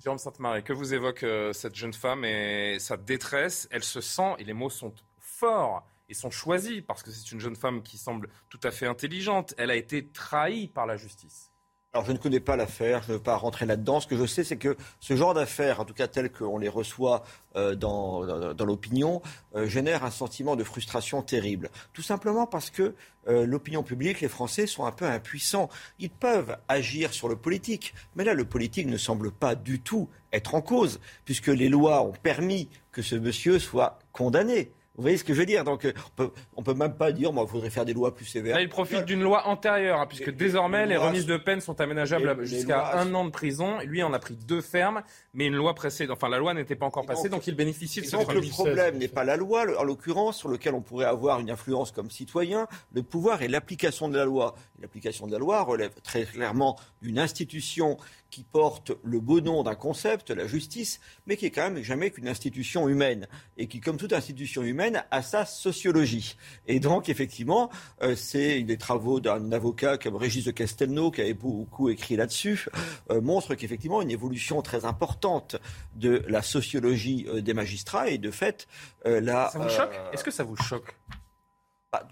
Jérôme 0.04 0.20
Sainte-Marie, 0.20 0.62
que 0.62 0.74
vous 0.74 0.94
évoque 0.94 1.24
euh, 1.24 1.52
cette 1.52 1.74
jeune 1.74 1.94
femme 1.94 2.24
et 2.24 2.78
sa 2.78 2.96
détresse? 2.96 3.68
Elle 3.72 3.84
se 3.84 4.02
sent, 4.02 4.36
et 4.38 4.44
les 4.44 4.54
mots 4.54 4.70
sont 4.70 4.94
forts 5.20 5.84
et 6.10 6.14
sont 6.14 6.30
choisis, 6.30 6.84
parce 6.88 7.02
que 7.02 7.10
c'est 7.10 7.32
une 7.32 7.40
jeune 7.40 7.56
femme 7.56 7.82
qui 7.82 7.98
semble 7.98 8.30
tout 8.50 8.60
à 8.62 8.70
fait 8.70 8.86
intelligente. 8.86 9.56
Elle 9.58 9.72
a 9.72 9.76
été 9.76 10.06
trahie 10.06 10.68
par 10.68 10.86
la 10.86 10.96
justice. 10.96 11.52
Alors 11.96 12.06
je 12.06 12.12
ne 12.12 12.18
connais 12.18 12.42
pas 12.42 12.58
l'affaire, 12.58 13.04
je 13.04 13.14
ne 13.14 13.14
veux 13.14 13.24
pas 13.24 13.38
rentrer 13.38 13.66
là-dedans. 13.66 14.02
Ce 14.02 14.08
que 14.08 14.18
je 14.18 14.26
sais, 14.26 14.44
c'est 14.44 14.58
que 14.58 14.76
ce 15.00 15.16
genre 15.16 15.34
d'affaires, 15.34 15.80
en 15.80 15.86
tout 15.86 15.94
cas 15.94 16.08
tel 16.08 16.30
qu'on 16.30 16.58
les 16.58 16.68
reçoit 16.68 17.24
euh, 17.56 17.74
dans, 17.74 18.54
dans, 18.54 18.66
l'opinion, 18.66 19.22
euh, 19.56 19.66
génère 19.66 20.04
un 20.04 20.12
sentiment 20.12 20.58
de 20.58 20.66
frustration 20.66 21.22
terrible. 21.22 21.70
Tout 21.94 22.02
simplement 22.02 22.48
parce 22.48 22.70
que 22.70 22.96
euh, 23.30 23.46
l'opinion 23.46 23.82
publique, 23.82 24.20
les 24.20 24.28
Français 24.28 24.68
sont 24.68 24.84
un 24.84 24.92
peu 24.92 25.06
impuissants. 25.06 25.70
Ils 25.98 26.10
peuvent 26.10 26.58
agir 26.68 27.14
sur 27.14 27.30
le 27.30 27.38
politique, 27.38 27.94
mais 28.18 28.26
là, 28.26 28.34
le 28.34 28.44
politique 28.44 28.88
ne 28.88 28.98
semble 28.98 29.32
pas 29.32 29.56
du 29.56 29.80
tout 29.80 30.10
être 30.34 30.54
en 30.54 30.62
cause, 30.62 31.00
puisque 31.24 31.48
les 31.48 31.70
lois 31.70 32.02
ont 32.02 32.12
permis 32.12 32.68
que 32.92 33.04
ce 33.04 33.16
monsieur 33.16 33.58
soit 33.58 34.00
condamné. 34.12 34.74
Vous 34.96 35.02
voyez 35.02 35.18
ce 35.18 35.24
que 35.26 35.34
je 35.34 35.40
veux 35.40 35.46
dire? 35.46 35.64
Donc, 35.66 35.84
euh, 35.84 35.94
on 36.06 36.24
peut, 36.24 36.32
on 36.56 36.64
peut 36.64 36.74
même 36.74 36.96
pas 36.96 37.12
dire, 37.12 37.34
moi, 37.34 37.46
il 37.48 37.52
faudrait 37.52 37.70
faire 37.70 37.84
des 37.84 37.94
lois 37.94 38.16
plus 38.16 38.26
sévères. 38.26 38.56
Là, 38.56 38.62
il 38.62 38.70
profite 38.70 39.04
d'une 39.06 39.22
loi 39.22 39.46
antérieure, 39.48 40.00
hein, 40.00 40.06
puisque 40.08 40.34
désormais, 40.34 40.86
les, 40.86 40.96
remises 40.96 41.26
de 41.26 41.36
peine 41.38 41.60
sont 41.60 41.82
aménageables 41.82 42.46
jusqu'à 42.46 42.98
un 42.98 43.14
an 43.14 43.26
de 43.26 43.30
prison. 43.30 43.80
Lui 43.86 44.04
en 44.04 44.14
a 44.14 44.20
pris 44.20 44.36
deux 44.36 44.62
fermes, 44.62 45.02
mais 45.34 45.48
une 45.48 45.56
loi 45.56 45.74
précédente, 45.76 46.18
enfin, 46.18 46.30
la 46.30 46.38
loi 46.38 46.54
n'était 46.54 46.76
pas 46.76 46.86
encore 46.86 47.06
passée, 47.06 47.30
donc, 47.30 47.48
il 47.48 47.56
bénéficie 47.56 48.02
de 48.02 48.06
ce 48.06 48.16
Donc, 48.16 48.34
le 48.34 48.42
problème 48.42 48.98
n'est 48.98 49.08
pas 49.10 49.26
la 49.26 49.36
loi, 49.36 49.66
en 49.78 49.84
l'occurrence, 49.84 50.38
sur 50.38 50.50
lequel 50.50 50.74
on 50.74 50.82
pourrait 50.82 51.06
avoir 51.06 51.40
une 51.40 51.52
influence 51.52 51.92
comme 51.92 52.10
citoyen. 52.10 52.68
Le 52.94 53.04
pouvoir 53.04 53.42
et 53.42 53.48
l'application 53.48 54.08
de 54.08 54.18
la 54.18 54.26
loi. 54.26 54.56
L'application 54.82 55.28
de 55.28 55.34
la 55.34 55.40
loi 55.40 55.62
relève 55.64 55.92
très 56.04 56.24
clairement 56.24 56.78
d'une 57.02 57.20
institution 57.20 57.98
qui 58.36 58.44
porte 58.44 58.92
le 59.02 59.22
beau 59.22 59.40
nom 59.40 59.64
d'un 59.64 59.76
concept, 59.76 60.30
la 60.30 60.46
justice, 60.46 61.00
mais 61.26 61.38
qui 61.38 61.46
est 61.46 61.52
quand 61.52 61.72
même 61.72 61.82
jamais 61.82 62.12
qu'une 62.12 62.28
institution 62.28 62.90
humaine 62.90 63.30
et 63.56 63.68
qui, 63.68 63.80
comme 63.80 63.96
toute 63.96 64.12
institution 64.12 64.62
humaine, 64.62 65.06
a 65.10 65.22
sa 65.22 65.46
sociologie. 65.46 66.36
Et 66.68 66.82
donc, 66.82 67.08
effectivement, 67.08 67.70
euh, 68.02 68.14
c'est 68.18 68.62
des 68.64 68.78
travaux 68.78 69.22
d'un 69.22 69.54
avocat 69.54 69.98
comme 69.98 70.18
Régis 70.18 70.44
de 70.44 70.52
Castelnau, 70.52 71.12
qui 71.12 71.22
avait 71.22 71.34
beaucoup 71.34 71.88
écrit 71.88 72.18
là-dessus, 72.18 72.66
euh, 73.10 73.22
montrent 73.22 73.56
qu'effectivement, 73.56 74.02
une 74.02 74.12
évolution 74.12 74.62
très 74.62 74.84
importante 74.84 75.56
de 75.96 76.22
la 76.28 76.42
sociologie 76.42 77.28
euh, 77.30 77.42
des 77.42 77.54
magistrats 77.54 78.10
et 78.10 78.18
de 78.18 78.32
fait, 78.32 78.68
la. 79.06 79.50
Ça 79.50 79.60
vous 79.60 79.70
choque? 79.70 79.98
Est-ce 80.12 80.26
que 80.26 80.32
ça 80.32 80.44
vous 80.44 80.58
choque? 80.58 80.94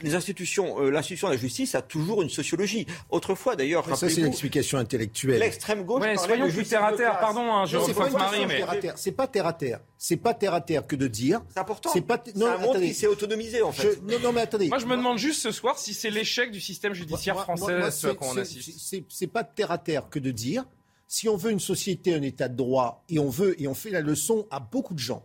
Les 0.02 0.16
institutions, 0.16 0.82
euh, 0.82 0.90
l'institution 0.90 1.28
de 1.28 1.34
la 1.34 1.40
justice 1.40 1.76
a 1.76 1.82
toujours 1.82 2.22
une 2.22 2.30
sociologie. 2.30 2.86
Autrefois, 3.10 3.56
d'ailleurs, 3.56 3.86
ça 3.98 4.10
c'est 4.10 4.22
l'explication 4.22 4.78
intellectuelle. 4.78 5.40
L'extrême 5.40 5.84
gauche. 5.84 6.02
Ouais, 6.02 6.18
soyons 6.18 6.50
plus 6.50 6.68
terre 6.68 6.84
à 6.84 6.94
terre. 6.94 7.20
Pardon, 7.20 7.52
hein, 7.54 7.66
je 7.66 7.78
reprends 7.78 8.10
Marie, 8.12 8.46
mais 8.46 8.64
c'est 8.96 9.12
pas 9.12 9.28
terre 9.28 9.48
à 9.48 9.54
terre. 9.54 9.80
C'est 9.98 10.18
pas 10.18 10.34
terre 10.34 10.54
à 10.54 10.62
terre 10.62 10.86
que 10.86 10.96
de 10.96 11.08
dire. 11.08 11.42
C'est 11.50 11.60
important. 11.60 11.90
C'est 11.94 12.02
pas. 12.02 12.22
Non, 12.36 12.48
un 12.48 12.58
monde 12.58 12.80
qui 12.80 12.94
s'est 12.94 13.08
autonomisé 13.08 13.62
en 13.62 13.72
fait. 13.72 14.02
Non, 14.04 14.20
non, 14.20 14.32
mais 14.34 14.42
attendez. 14.42 14.68
Moi, 14.68 14.80
je 14.80 14.86
me 14.86 14.96
demande 14.96 15.18
juste 15.18 15.42
ce 15.42 15.52
soir 15.52 15.78
si 15.78 15.94
c'est 15.94 16.10
l'échec 16.10 16.52
du 16.52 16.60
système 16.60 16.94
judiciaire 16.94 17.40
français 17.40 17.92
ce 17.92 18.08
qu'on 18.08 18.38
assiste. 18.38 19.06
C'est 19.10 19.28
pas 19.28 19.44
terre 19.44 19.72
à 19.72 19.78
terre 19.78 20.10
que 20.10 20.20
de 20.20 20.32
dire. 20.32 20.66
Si 21.08 21.30
on 21.30 21.38
veut 21.38 21.52
une 21.52 21.60
société, 21.60 22.16
un 22.16 22.24
état 22.24 22.48
de 22.48 22.56
droit, 22.56 23.04
et 23.08 23.20
on 23.20 23.30
veut 23.30 23.62
et 23.62 23.68
on 23.68 23.76
fait 23.76 23.92
la 23.92 24.02
leçon 24.02 24.48
à 24.50 24.60
beaucoup 24.60 24.96
de 24.96 25.00
gens 25.00 25.24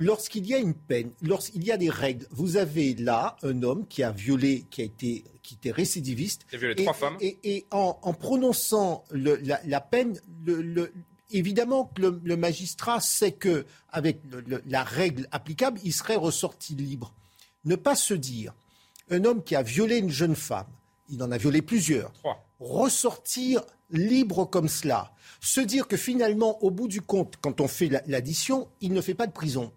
lorsqu'il 0.00 0.46
y 0.46 0.54
a 0.54 0.58
une 0.58 0.74
peine, 0.74 1.12
lorsqu'il 1.22 1.62
y 1.62 1.70
a 1.70 1.76
des 1.76 1.90
règles, 1.90 2.26
vous 2.30 2.56
avez 2.56 2.94
là 2.94 3.36
un 3.42 3.62
homme 3.62 3.86
qui 3.86 4.02
a 4.02 4.10
violé, 4.10 4.64
qui 4.70 4.80
a 4.80 4.84
été, 4.84 5.24
qui 5.42 5.54
était 5.54 5.70
récidiviste. 5.70 6.46
Il 6.50 6.56
a 6.56 6.58
violé 6.58 6.74
trois 6.74 6.94
femmes. 6.94 7.16
Et, 7.20 7.66
en, 7.70 7.94
prononçant 8.14 9.04
la, 9.12 9.80
peine, 9.80 10.18
évidemment 11.30 11.84
que 11.94 12.18
le, 12.22 12.36
magistrat 12.36 13.00
sait 13.00 13.32
que 13.32 13.66
avec 13.90 14.20
la 14.66 14.82
règle 14.82 15.28
applicable, 15.30 15.78
il 15.84 15.92
serait 15.92 16.16
ressorti 16.16 16.74
libre. 16.74 17.14
Ne 17.64 17.76
pas 17.76 17.94
se 17.94 18.14
dire, 18.14 18.54
un 19.10 19.24
homme 19.24 19.44
qui 19.44 19.54
a 19.54 19.62
violé 19.62 19.98
une 19.98 20.10
jeune 20.10 20.36
femme, 20.36 20.68
il 21.10 21.22
en 21.22 21.30
a 21.30 21.36
violé 21.36 21.60
plusieurs, 21.60 22.12
ressortir 22.58 23.62
libre 23.90 24.46
comme 24.46 24.68
cela, 24.68 25.12
se 25.40 25.60
dire 25.60 25.88
que 25.88 25.96
finalement, 25.96 26.62
au 26.62 26.70
bout 26.70 26.88
du 26.88 27.02
compte, 27.02 27.34
quand 27.40 27.60
on 27.60 27.68
fait 27.68 27.90
l'addition, 28.06 28.68
il 28.80 28.94
ne 28.94 29.00
fait 29.02 29.14
pas 29.14 29.26
de 29.26 29.32
prison 29.32 29.72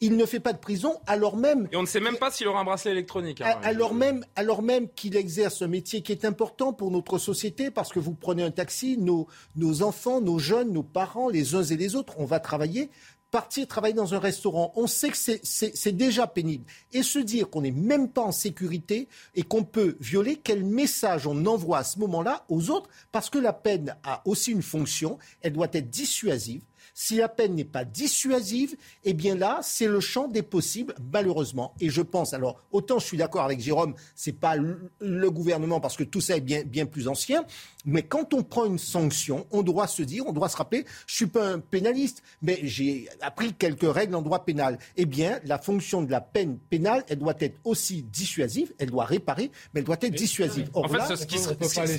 il 0.00 0.16
ne 0.16 0.26
fait 0.26 0.40
pas 0.40 0.52
de 0.52 0.58
prison 0.58 0.96
alors 1.06 1.36
même. 1.36 1.68
Et 1.72 1.76
on 1.76 1.82
ne 1.82 1.86
sait 1.86 2.00
même 2.00 2.16
pas 2.16 2.30
s'il 2.30 2.46
aura 2.46 2.60
un 2.60 2.64
bracelet 2.64 2.92
électronique. 2.92 3.40
Hein, 3.40 3.58
alors, 3.62 3.94
même, 3.94 4.24
alors 4.36 4.62
même 4.62 4.88
qu'il 4.90 5.16
exerce 5.16 5.62
un 5.62 5.68
métier 5.68 6.02
qui 6.02 6.12
est 6.12 6.24
important 6.24 6.72
pour 6.72 6.90
notre 6.90 7.18
société, 7.18 7.70
parce 7.70 7.92
que 7.92 7.98
vous 7.98 8.14
prenez 8.14 8.42
un 8.42 8.50
taxi, 8.50 8.96
nos, 8.98 9.26
nos 9.56 9.82
enfants, 9.82 10.20
nos 10.20 10.38
jeunes, 10.38 10.72
nos 10.72 10.82
parents, 10.82 11.28
les 11.28 11.54
uns 11.54 11.64
et 11.64 11.76
les 11.76 11.96
autres, 11.96 12.14
on 12.18 12.24
va 12.24 12.40
travailler 12.40 12.90
partir 13.30 13.66
travailler 13.66 13.94
dans 13.94 14.14
un 14.14 14.18
restaurant, 14.18 14.72
on 14.76 14.86
sait 14.86 15.10
que 15.10 15.16
c'est 15.16 15.92
déjà 15.92 16.26
pénible. 16.26 16.64
Et 16.92 17.02
se 17.02 17.18
dire 17.18 17.50
qu'on 17.50 17.62
n'est 17.62 17.70
même 17.70 18.08
pas 18.08 18.22
en 18.22 18.32
sécurité 18.32 19.08
et 19.34 19.42
qu'on 19.42 19.64
peut 19.64 19.96
violer, 20.00 20.36
quel 20.36 20.64
message 20.64 21.26
on 21.26 21.46
envoie 21.46 21.78
à 21.78 21.84
ce 21.84 21.98
moment-là 21.98 22.44
aux 22.48 22.70
autres? 22.70 22.88
Parce 23.12 23.30
que 23.30 23.38
la 23.38 23.52
peine 23.52 23.96
a 24.02 24.22
aussi 24.24 24.52
une 24.52 24.62
fonction, 24.62 25.18
elle 25.42 25.52
doit 25.52 25.68
être 25.72 25.90
dissuasive. 25.90 26.62
Si 26.94 27.14
la 27.14 27.28
peine 27.28 27.54
n'est 27.54 27.64
pas 27.64 27.84
dissuasive, 27.84 28.76
eh 29.04 29.12
bien 29.12 29.36
là, 29.36 29.60
c'est 29.62 29.86
le 29.86 30.00
champ 30.00 30.26
des 30.26 30.42
possibles, 30.42 30.96
malheureusement. 31.12 31.72
Et 31.78 31.90
je 31.90 32.02
pense, 32.02 32.34
alors, 32.34 32.60
autant 32.72 32.98
je 32.98 33.06
suis 33.06 33.16
d'accord 33.16 33.44
avec 33.44 33.60
Jérôme, 33.60 33.94
c'est 34.16 34.32
pas 34.32 34.56
le 34.56 35.30
gouvernement 35.30 35.80
parce 35.80 35.96
que 35.96 36.02
tout 36.02 36.20
ça 36.20 36.36
est 36.36 36.40
bien, 36.40 36.64
bien 36.64 36.86
plus 36.86 37.06
ancien, 37.06 37.44
mais 37.84 38.02
quand 38.02 38.34
on 38.34 38.42
prend 38.42 38.64
une 38.64 38.80
sanction, 38.80 39.46
on 39.52 39.62
doit 39.62 39.86
se 39.86 40.02
dire, 40.02 40.26
on 40.26 40.32
doit 40.32 40.48
se 40.48 40.56
rappeler, 40.56 40.84
je 41.06 41.14
suis 41.14 41.26
pas 41.26 41.48
un 41.48 41.60
pénaliste, 41.60 42.24
mais 42.42 42.58
j'ai 42.64 43.08
appris 43.20 43.52
quelques 43.54 43.90
règles 43.90 44.14
en 44.14 44.22
droit 44.22 44.44
pénal. 44.44 44.78
Eh 44.96 45.06
bien, 45.06 45.38
la 45.44 45.58
fonction 45.58 46.02
de 46.02 46.10
la 46.10 46.20
peine 46.20 46.58
pénale, 46.70 47.04
elle 47.08 47.18
doit 47.18 47.36
être 47.40 47.58
aussi 47.64 48.02
dissuasive, 48.02 48.72
elle 48.78 48.90
doit 48.90 49.04
réparer, 49.04 49.50
mais 49.72 49.80
elle 49.80 49.86
doit 49.86 49.96
être 50.00 50.14
dissuasive. 50.14 50.70
en 50.74 50.88
fait, 50.88 51.16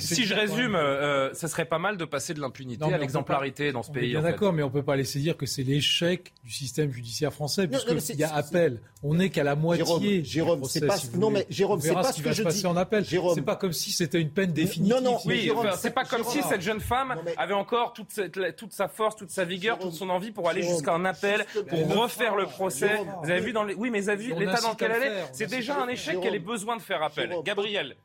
si, 0.00 0.24
je 0.24 0.34
résume, 0.34 0.74
euh, 0.74 1.32
ce 1.34 1.48
serait 1.48 1.64
pas 1.64 1.78
mal 1.78 1.96
de 1.96 2.04
passer 2.04 2.34
de 2.34 2.40
l'impunité 2.40 2.84
à 2.84 2.98
l'exemplarité 2.98 3.72
dans 3.72 3.82
ce 3.82 3.90
pays. 3.90 4.12
D'accord, 4.12 4.52
mais 4.52 4.62
on 4.62 4.70
peut 4.70 4.82
pas 4.82 4.96
laisser 4.96 5.18
dire 5.18 5.36
que 5.36 5.46
c'est 5.46 5.62
l'échec 5.62 6.32
du 6.44 6.50
système 6.50 6.90
judiciaire 6.90 7.32
français, 7.32 7.66
puisqu'il 7.66 8.16
y 8.16 8.24
a 8.24 8.34
appel. 8.34 8.80
On 9.02 9.14
n'est 9.14 9.30
qu'à 9.30 9.44
la 9.44 9.56
moitié. 9.56 10.22
Jérôme, 10.24 10.64
c'est 10.64 10.86
pas. 10.86 10.96
non, 11.14 11.30
mais 11.30 11.46
Jérôme, 11.48 11.80
c'est 11.80 11.94
pas 11.94 12.12
ce, 12.12 12.22
que 12.22 12.32
je 12.32 12.42
dis. 12.44 12.66
en 12.66 12.76
appel. 12.76 13.04
C'est 13.04 13.42
pas 13.42 13.56
comme 13.56 13.72
si 13.72 13.92
c'était 13.92 14.20
une 14.20 14.30
peine 14.30 14.52
définitive. 14.52 14.94
Non, 14.94 15.00
non, 15.00 15.18
oui, 15.24 15.50
c'est 15.78 15.94
pas 15.94 16.04
comme 16.04 16.24
si 16.24 16.42
cette 16.42 16.62
jeune 16.62 16.80
femme 16.80 17.16
avait 17.36 17.54
encore 17.54 17.92
toute, 17.92 18.08
toute 18.56 18.72
sa 18.72 18.88
force, 18.88 19.16
toute 19.16 19.30
sa 19.30 19.44
vigueur, 19.44 19.78
toute 19.78 19.92
son 19.92 20.10
envie 20.10 20.30
pour 20.30 20.48
aller 20.48 20.62
jusqu'à 20.62 20.92
un 20.92 21.04
appel, 21.10 21.44
pour 21.68 22.02
refaire 22.02 22.34
le 22.36 22.46
procès. 22.46 22.98
Vous 23.22 23.30
avez 23.30 23.40
vu 23.40 23.52
dans 23.52 23.64
les... 23.64 23.74
Oui, 23.74 23.90
mais 23.90 24.00
vous 24.00 24.08
avez 24.08 24.24
vu 24.24 24.34
l'état 24.34 24.60
dans 24.60 24.70
lequel 24.70 24.92
elle 24.96 25.02
est. 25.02 25.24
C'est 25.32 25.46
déjà 25.46 25.80
un 25.82 25.88
échec 25.88 26.20
qu'elle 26.20 26.34
ait 26.34 26.38
besoin 26.38 26.76
de 26.76 26.82
faire 26.82 27.02
appel. 27.02 27.34
Gabriel. 27.44 27.96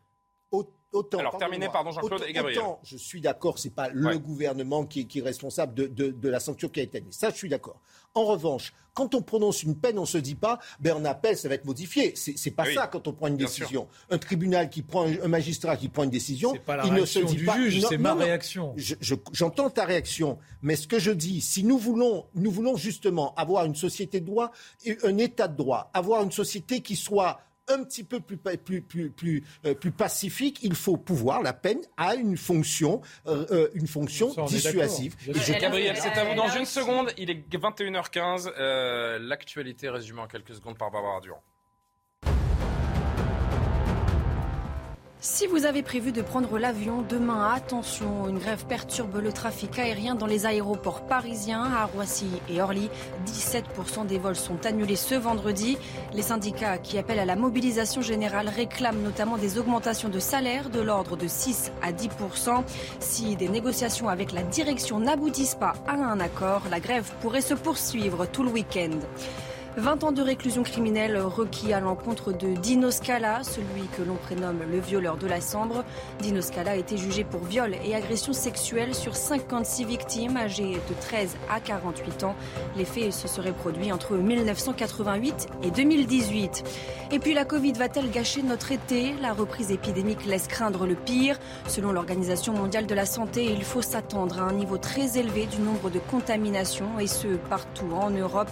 Autant, 0.95 1.17
Alors 1.17 1.37
terminé, 1.37 1.67
pardon 1.67 1.91
Jean-Claude 1.91 2.23
et 2.25 2.31
Gabriel. 2.31 2.59
Autant, 2.59 2.79
je 2.83 2.95
suis 2.95 3.19
d'accord, 3.19 3.59
c'est 3.59 3.75
pas 3.75 3.89
le 3.89 4.17
gouvernement 4.17 4.85
qui, 4.85 5.01
est 5.13 5.21
responsable 5.21 5.73
de, 5.73 6.29
la 6.29 6.39
sanction 6.39 6.69
qui 6.69 6.79
a 6.79 6.83
été 6.83 7.01
mise. 7.01 7.15
Ça, 7.15 7.31
je 7.31 7.35
suis 7.35 7.49
d'accord. 7.49 7.81
En 8.13 8.23
revanche, 8.23 8.73
quand 8.93 9.13
on 9.13 9.21
prononce 9.21 9.63
une 9.63 9.77
peine, 9.77 9.97
on 9.97 10.03
ne 10.03 10.07
se 10.07 10.17
dit 10.17 10.35
pas, 10.35 10.57
ben 10.79 10.95
on 10.97 11.03
appelle, 11.03 11.35
ça 11.37 11.49
va 11.49 11.55
être 11.55 11.65
modifié. 11.65 12.13
C'est 12.15 12.51
pas 12.51 12.63
ça 12.73 12.87
quand 12.87 13.09
on 13.09 13.13
prend 13.13 13.27
une 13.27 13.35
décision. 13.35 13.89
Un 14.09 14.17
tribunal 14.17 14.69
qui 14.69 14.83
prend, 14.83 15.05
un 15.05 15.27
magistrat 15.27 15.75
qui 15.75 15.89
prend 15.89 16.03
une 16.03 16.09
décision, 16.09 16.53
il 16.85 16.93
ne 16.93 17.05
se 17.05 17.19
dit 17.19 17.35
du 17.35 17.45
pas. 17.45 17.57
C'est 17.89 17.97
ma 17.97 18.13
réaction. 18.13 18.73
J'entends 19.33 19.69
ta 19.69 19.83
réaction, 19.83 20.37
mais 20.61 20.77
ce 20.77 20.87
que 20.87 20.97
je 20.97 21.11
dis, 21.11 21.41
si 21.41 21.65
nous 21.65 21.77
voulons, 21.77 22.27
nous 22.35 22.51
voulons 22.51 22.77
justement 22.77 23.33
avoir 23.35 23.65
une 23.65 23.75
société 23.75 24.21
de 24.21 24.25
droit, 24.25 24.51
un 25.03 25.17
état 25.17 25.49
de 25.49 25.57
droit, 25.57 25.91
avoir 25.93 26.23
une 26.23 26.31
société 26.31 26.79
qui 26.79 26.95
soit 26.95 27.41
un 27.67 27.83
petit 27.83 28.03
peu 28.03 28.19
plus, 28.19 28.37
plus, 28.37 28.81
plus, 28.81 29.09
plus, 29.09 29.43
euh, 29.65 29.73
plus 29.73 29.91
pacifique, 29.91 30.59
il 30.61 30.75
faut 30.75 30.97
pouvoir, 30.97 31.41
la 31.41 31.53
peine 31.53 31.79
a 31.97 32.15
une 32.15 32.37
fonction, 32.37 33.01
euh, 33.27 33.45
euh, 33.51 33.69
une 33.73 33.87
fonction 33.87 34.33
dissuasive. 34.45 35.15
Gabriel, 35.59 35.95
c'est 35.97 36.17
à 36.17 36.25
vous 36.25 36.35
dans 36.35 36.49
une 36.49 36.65
seconde. 36.65 37.11
Il 37.17 37.29
est 37.29 37.47
21h15. 37.49 38.51
L'actualité 39.19 39.89
résumée 39.89 40.21
en 40.21 40.27
quelques 40.27 40.55
secondes 40.55 40.77
par 40.77 40.91
Barbara 40.91 41.21
Durand. 41.21 41.41
Si 45.27 45.47
vous 45.47 45.65
avez 45.65 45.81
prévu 45.81 46.11
de 46.11 46.21
prendre 46.21 46.59
l'avion 46.59 47.01
demain, 47.01 47.51
attention, 47.51 48.29
une 48.29 48.37
grève 48.37 48.67
perturbe 48.67 49.15
le 49.15 49.33
trafic 49.33 49.79
aérien 49.79 50.13
dans 50.13 50.27
les 50.27 50.45
aéroports 50.45 51.01
parisiens, 51.07 51.63
à 51.63 51.85
Roissy 51.85 52.27
et 52.47 52.61
Orly. 52.61 52.91
17% 53.25 54.05
des 54.05 54.19
vols 54.19 54.35
sont 54.35 54.67
annulés 54.67 54.95
ce 54.95 55.15
vendredi. 55.15 55.79
Les 56.13 56.21
syndicats 56.21 56.77
qui 56.77 56.99
appellent 56.99 57.17
à 57.17 57.25
la 57.25 57.35
mobilisation 57.35 58.03
générale 58.03 58.49
réclament 58.49 59.01
notamment 59.01 59.39
des 59.39 59.57
augmentations 59.57 60.09
de 60.09 60.19
salaire 60.19 60.69
de 60.69 60.79
l'ordre 60.79 61.17
de 61.17 61.27
6 61.27 61.71
à 61.81 61.91
10%. 61.91 62.63
Si 62.99 63.35
des 63.35 63.49
négociations 63.49 64.09
avec 64.09 64.31
la 64.31 64.43
direction 64.43 64.99
n'aboutissent 64.99 65.55
pas 65.55 65.73
à 65.87 65.95
un 65.95 66.19
accord, 66.19 66.61
la 66.69 66.79
grève 66.79 67.11
pourrait 67.21 67.41
se 67.41 67.55
poursuivre 67.55 68.27
tout 68.27 68.43
le 68.43 68.51
week-end. 68.51 68.99
20 69.77 70.05
ans 70.05 70.11
de 70.13 70.21
réclusion 70.21 70.63
criminelle 70.63 71.17
requis 71.19 71.73
à 71.73 71.81
l'encontre 71.81 72.31
de 72.31 72.55
Dino 72.55 72.91
Scala, 72.91 73.43
celui 73.43 73.87
que 73.97 74.01
l'on 74.03 74.15
prénomme 74.15 74.59
le 74.71 74.79
violeur 74.79 75.17
de 75.17 75.27
la 75.27 75.41
Sambre. 75.41 75.83
Dino 76.21 76.39
Scala 76.39 76.71
a 76.71 76.75
été 76.75 76.95
jugé 76.95 77.25
pour 77.25 77.43
viol 77.43 77.75
et 77.83 77.93
agression 77.93 78.31
sexuelle 78.31 78.95
sur 78.95 79.17
56 79.17 79.83
victimes 79.83 80.37
âgées 80.37 80.79
de 80.89 80.93
13 81.01 81.35
à 81.53 81.59
48 81.59 82.23
ans. 82.23 82.35
Les 82.77 82.85
faits 82.85 83.11
se 83.11 83.27
seraient 83.27 83.51
produits 83.51 83.91
entre 83.91 84.15
1988 84.15 85.47
et 85.63 85.71
2018. 85.71 86.63
Et 87.11 87.19
puis 87.19 87.33
la 87.33 87.43
Covid 87.43 87.73
va-t-elle 87.73 88.09
gâcher 88.09 88.43
notre 88.43 88.71
été? 88.71 89.13
La 89.21 89.33
reprise 89.33 89.71
épidémique 89.71 90.25
laisse 90.25 90.47
craindre 90.47 90.87
le 90.87 90.95
pire. 90.95 91.37
Selon 91.67 91.91
l'Organisation 91.91 92.53
mondiale 92.53 92.87
de 92.87 92.95
la 92.95 93.05
santé, 93.05 93.43
il 93.43 93.63
faut 93.65 93.81
s'attendre 93.81 94.39
à 94.39 94.43
un 94.43 94.53
niveau 94.53 94.77
très 94.77 95.17
élevé 95.17 95.47
du 95.47 95.59
nombre 95.59 95.89
de 95.89 95.99
contaminations 95.99 96.97
et 96.99 97.07
ce 97.07 97.27
partout 97.49 97.91
en 97.93 98.09
Europe. 98.09 98.49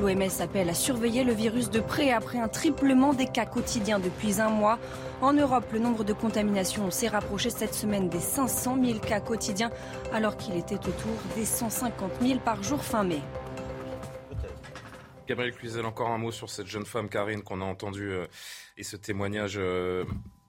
L'OMS 0.00 0.40
appelle 0.40 0.65
a 0.68 0.74
surveillé 0.74 1.24
le 1.24 1.32
virus 1.32 1.70
de 1.70 1.80
près 1.80 2.12
après 2.12 2.38
un 2.38 2.48
triplement 2.48 3.12
des 3.12 3.26
cas 3.26 3.46
quotidiens 3.46 3.98
depuis 3.98 4.40
un 4.40 4.48
mois. 4.48 4.78
En 5.20 5.32
Europe, 5.32 5.66
le 5.72 5.78
nombre 5.78 6.04
de 6.04 6.12
contaminations 6.12 6.90
s'est 6.90 7.08
rapproché 7.08 7.50
cette 7.50 7.74
semaine 7.74 8.08
des 8.08 8.20
500 8.20 8.78
000 8.82 8.98
cas 9.00 9.20
quotidiens, 9.20 9.70
alors 10.12 10.36
qu'il 10.36 10.56
était 10.56 10.76
autour 10.76 11.12
des 11.36 11.44
150 11.44 12.12
000 12.20 12.40
par 12.40 12.62
jour 12.62 12.82
fin 12.82 13.04
mai. 13.04 13.20
Gabriel 15.26 15.52
Cluzel, 15.52 15.84
encore 15.84 16.10
un 16.10 16.18
mot 16.18 16.30
sur 16.30 16.48
cette 16.50 16.68
jeune 16.68 16.86
femme 16.86 17.08
Karine 17.08 17.42
qu'on 17.42 17.60
a 17.60 17.64
entendue 17.64 18.12
euh, 18.12 18.26
et 18.76 18.84
ce 18.84 18.96
témoignage 18.96 19.56
euh, 19.58 20.04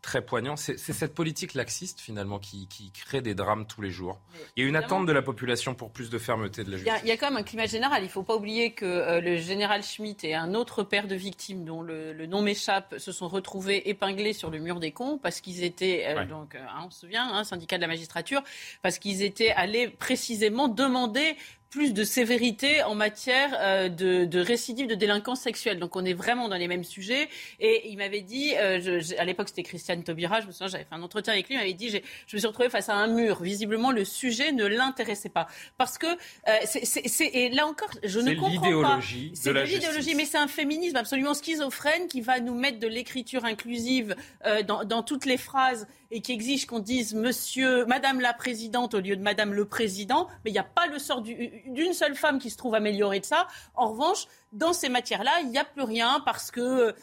très 0.08 0.22
poignant. 0.22 0.56
C'est 0.56 0.78
cette 0.78 1.14
politique 1.14 1.54
laxiste 1.54 2.00
finalement 2.00 2.40
qui, 2.40 2.70
crée 2.94 3.22
des 3.22 3.36
drames 3.36 3.68
tous 3.68 3.82
les 3.82 3.92
jours. 3.92 4.22
il 4.56 4.64
y 4.64 4.66
a 4.66 4.70
une 4.70 4.78
attente 4.78 5.06
de 5.06 5.12
la 5.12 5.22
population 5.22 5.76
pour 5.76 5.92
plus 5.92 6.10
de 6.10 6.18
fermeté 6.18 6.64
de 6.64 6.72
la 6.72 6.78
justice. 6.78 7.02
Il 7.04 7.10
y 7.10 7.12
a, 7.12 7.18
quand 7.18 7.30
même 7.30 7.38
un 7.38 7.44
climat 7.44 7.66
général. 7.66 8.04
Il 8.04 8.06
ne 8.06 8.12
faut 8.12 8.24
pas 8.24 8.36
oublier 8.36 8.72
que 8.72 8.86
euh, 8.86 9.20
le 9.20 9.36
général 9.36 9.84
Schmitt 9.84 10.24
et 10.24 10.34
un 10.34 10.54
autre 10.54 10.84
père 10.84 11.08
de 11.08 11.16
victimes 11.16 11.66
dont 11.66 11.82
le, 11.82 12.26
nom 12.26 12.42
m'échappe 12.42 12.96
se 12.98 13.12
sont 13.12 13.28
retrouvés 13.28 13.90
épinglés 13.90 14.32
sur 14.32 14.50
le 14.50 14.60
mur 14.60 14.80
des 14.80 14.92
cons 14.92 15.18
parce 15.18 15.42
qu'ils 15.42 15.66
étaient, 15.66 16.06
euh, 16.08 16.26
donc, 16.26 16.56
euh, 16.56 16.60
hein, 16.60 16.86
on 16.88 16.90
se 16.90 17.02
souvient, 17.02 17.28
hein, 17.30 17.44
syndicat 17.44 17.76
de 17.76 17.82
la 17.82 17.88
magistrature, 17.88 18.42
parce 18.82 19.00
qu'ils 19.00 19.24
étaient 19.24 19.52
allés 19.52 19.90
précisément 19.90 20.70
demander 20.70 21.36
plus 21.70 21.94
de 21.94 22.04
sévérité 22.04 22.84
en 22.84 22.96
matière 22.96 23.56
euh, 23.60 23.90
de, 23.90 24.26
de, 24.26 24.40
récidive 24.40 24.88
de 24.88 24.96
délinquance 24.96 25.42
sexuelle. 25.42 25.80
Donc 25.80 25.96
on 25.96 26.06
est 26.06 26.14
vraiment 26.14 26.48
dans 26.48 26.56
les 26.56 26.68
mêmes 26.68 26.84
sujets. 26.84 27.30
Et 27.60 27.90
il 27.90 27.98
m'avait 27.98 28.22
dit, 28.22 28.54
euh, 28.56 28.80
je, 28.80 29.16
à 29.18 29.26
l'époque 29.26 29.50
c'était 29.50 29.64
Christiane 29.64 30.04
Taubira, 30.04 30.42
je 30.42 30.48
me 30.48 30.52
souviens, 30.52 30.68
j'avais 30.68 30.84
fait 30.84 30.96
un 30.96 31.02
entretien 31.02 31.34
avec 31.34 31.48
lui, 31.48 31.56
il 31.56 31.60
m'avait 31.60 31.74
dit, 31.74 31.90
je 31.90 31.98
me 32.36 32.40
suis 32.40 32.48
retrouvée 32.48 32.70
face 32.70 32.90
à 32.90 32.96
un 32.96 33.08
mur. 33.08 33.42
Visiblement, 33.42 33.92
le 33.92 34.06
sujet 34.06 34.52
ne 34.52 34.66
l'intéressait 34.66 35.30
pas. 35.30 35.48
Parce 35.78 35.98
que, 35.98 36.08
euh, 36.08 36.58
c'est, 36.64 37.26
et 37.26 37.50
là 37.50 37.68
encore, 37.68 37.92
je 38.04 38.20
ne 38.20 38.34
comprends 38.34 38.82
pas. 38.82 39.00
C'est 39.34 39.54
de 39.54 39.60
l'idéologie, 39.60 40.16
mais 40.16 40.26
c'est 40.26 40.38
un 40.38 40.48
féminisme 40.48 40.96
absolument 40.96 41.34
schizophrène 41.34 42.08
qui 42.08 42.22
va 42.22 42.40
nous 42.40 42.56
mettre 42.56 42.80
de 42.80 42.88
l'écriture 42.88 43.46
inclusive 43.46 44.16
euh, 44.46 44.64
dans, 44.64 44.84
dans 44.84 45.04
toutes 45.04 45.26
les 45.26 45.38
phrases 45.38 45.88
et 46.12 46.22
qui 46.22 46.32
exige 46.32 46.66
qu'on 46.66 46.80
dise 46.80 47.14
monsieur, 47.14 47.86
madame 47.86 48.20
la 48.20 48.34
présidente 48.34 48.94
au 48.94 49.00
lieu 49.00 49.16
de 49.16 49.22
madame 49.22 49.54
le 49.54 49.66
président, 49.66 50.28
mais 50.44 50.52
il 50.52 50.54
n'y 50.54 50.60
a 50.60 50.64
pas 50.64 50.88
le 50.88 51.00
sort 51.00 51.22
d'une 51.22 51.94
seule 51.94 52.16
femme 52.16 52.40
qui 52.40 52.50
se 52.50 52.58
trouve 52.58 52.76
améliorée 52.76 53.20
de 53.20 53.26
ça. 53.26 53.48
En 53.76 53.90
revanche, 53.90 54.26
dans 54.52 54.74
ces 54.74 54.90
matières-là, 54.90 55.32
il 55.42 55.50
n'y 55.50 55.58
a 55.58 55.66
plus 55.66 55.84
rien 55.84 56.22
parce 56.26 56.52
que 56.52 56.94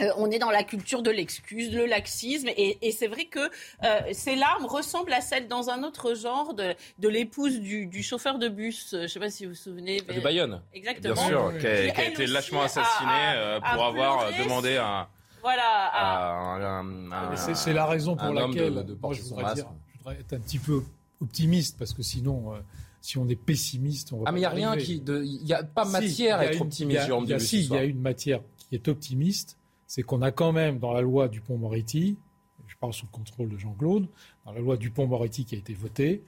euh, 0.00 0.12
on 0.16 0.30
est 0.30 0.38
dans 0.38 0.50
la 0.50 0.62
culture 0.62 1.02
de 1.02 1.10
l'excuse, 1.10 1.74
le 1.74 1.86
laxisme, 1.86 2.48
et, 2.56 2.92
c'est 2.92 3.06
vrai 3.06 3.26
que 3.26 3.40
euh, 3.40 4.00
ces 4.12 4.36
larmes 4.36 4.64
ressemblent 4.64 5.12
à 5.12 5.20
celles 5.20 5.48
dans 5.48 5.70
un 5.70 5.82
autre 5.82 6.14
genre 6.14 6.54
de, 6.54 6.74
l'épouse 7.02 7.60
du, 7.60 8.02
chauffeur 8.02 8.38
de 8.38 8.48
bus. 8.48 8.90
Je 8.92 8.96
ne 8.98 9.06
sais 9.06 9.20
pas 9.20 9.30
si 9.30 9.44
vous 9.44 9.50
vous 9.50 9.56
souvenez. 9.56 10.00
De 10.00 10.20
Bayonne. 10.20 10.62
Exactement. 10.72 11.14
Bien 11.14 11.26
sûr, 11.26 11.58
qui 11.58 11.66
a, 11.66 12.04
été 12.04 12.26
lâchement 12.26 12.62
assassinée 12.62 13.32
euh, 13.34 13.60
pour 13.60 13.84
avoir 13.84 14.32
demandé 14.38 14.76
un 14.76 15.08
voilà. 15.42 16.82
C'est 17.34 17.72
la 17.72 17.86
raison 17.86 18.16
pour 18.16 18.32
laquelle 18.32 18.84
moi, 19.02 19.12
je, 19.12 19.22
voudrais 19.22 19.54
dire, 19.54 19.66
je 19.92 19.98
voudrais 19.98 20.20
être 20.20 20.32
un 20.32 20.40
petit 20.40 20.58
peu 20.58 20.82
optimiste 21.20 21.78
parce 21.78 21.92
que 21.92 22.02
sinon. 22.02 22.54
Euh, 22.54 22.58
si 23.02 23.16
on 23.18 23.26
est 23.28 23.36
pessimiste, 23.36 24.12
on 24.12 24.18
va 24.18 24.24
ah, 24.26 24.32
mais 24.32 24.40
il 24.40 24.42
n'y 24.42 24.46
a 24.46 24.50
rien 24.50 24.76
qui. 24.76 25.02
Il 25.06 25.42
n'y 25.42 25.52
a 25.52 25.64
pas 25.64 25.84
matière 25.86 26.38
à 26.38 26.44
être 26.46 26.60
optimiste, 26.60 27.00
Il 27.22 27.30
y 27.30 27.32
a, 27.32 27.38
si, 27.38 27.60
il 27.60 27.72
y 27.72 27.76
a 27.76 27.84
une 27.84 28.00
matière 28.00 28.42
qui 28.58 28.74
est 28.74 28.88
optimiste, 28.88 29.56
c'est 29.86 30.02
qu'on 30.02 30.22
a 30.22 30.30
quand 30.30 30.52
même 30.52 30.78
dans 30.78 30.92
la 30.92 31.00
loi 31.00 31.28
du 31.28 31.40
Pont-Moretti, 31.40 32.18
je 32.66 32.76
parle 32.76 32.92
sous 32.92 33.06
le 33.06 33.10
contrôle 33.10 33.48
de 33.48 33.58
Jean-Claude, 33.58 34.06
dans 34.44 34.52
la 34.52 34.60
loi 34.60 34.76
du 34.76 34.90
Pont-Moretti 34.90 35.44
qui 35.44 35.54
a 35.54 35.58
été 35.58 35.74
votée, 35.74 36.22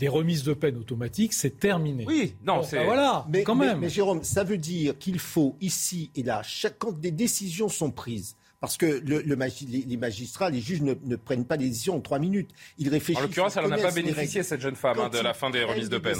les 0.00 0.08
remises 0.08 0.44
de 0.44 0.54
peine 0.54 0.76
automatiques, 0.76 1.32
c'est 1.32 1.58
terminé. 1.58 2.04
Oui, 2.06 2.36
non, 2.44 2.62
c'est. 2.62 2.76
Ben 2.76 2.84
voilà, 2.84 3.26
mais, 3.28 3.42
quand 3.42 3.54
même. 3.54 3.80
Mais, 3.80 3.88
Jérôme, 3.88 4.22
ça 4.22 4.44
veut 4.44 4.58
dire 4.58 4.96
qu'il 4.98 5.18
faut 5.18 5.56
ici 5.60 6.10
et 6.14 6.22
là, 6.22 6.42
chaque, 6.42 6.78
quand 6.78 6.96
des 6.96 7.10
décisions 7.10 7.68
sont 7.68 7.90
prises, 7.90 8.36
parce 8.60 8.76
que 8.76 8.86
le, 8.86 9.20
les, 9.20 9.96
magistrats, 9.96 10.50
les 10.50 10.60
juges 10.60 10.82
ne, 10.82 11.16
prennent 11.16 11.44
pas 11.44 11.56
des 11.56 11.68
décisions 11.68 11.96
en 11.96 12.00
trois 12.00 12.18
minutes. 12.18 12.50
Ils 12.78 12.88
réfléchissent. 12.88 13.22
En 13.22 13.26
l'occurrence, 13.26 13.56
elle 13.56 13.66
n'en 13.66 13.72
a 13.72 13.78
pas 13.78 13.92
bénéficié, 13.92 14.42
cette 14.42 14.60
jeune 14.60 14.74
femme, 14.74 14.98
hein, 14.98 15.08
de 15.08 15.18
la 15.18 15.32
fin 15.32 15.50
des 15.50 15.62
remises 15.62 15.88
de 15.88 15.98
peine. 15.98 16.18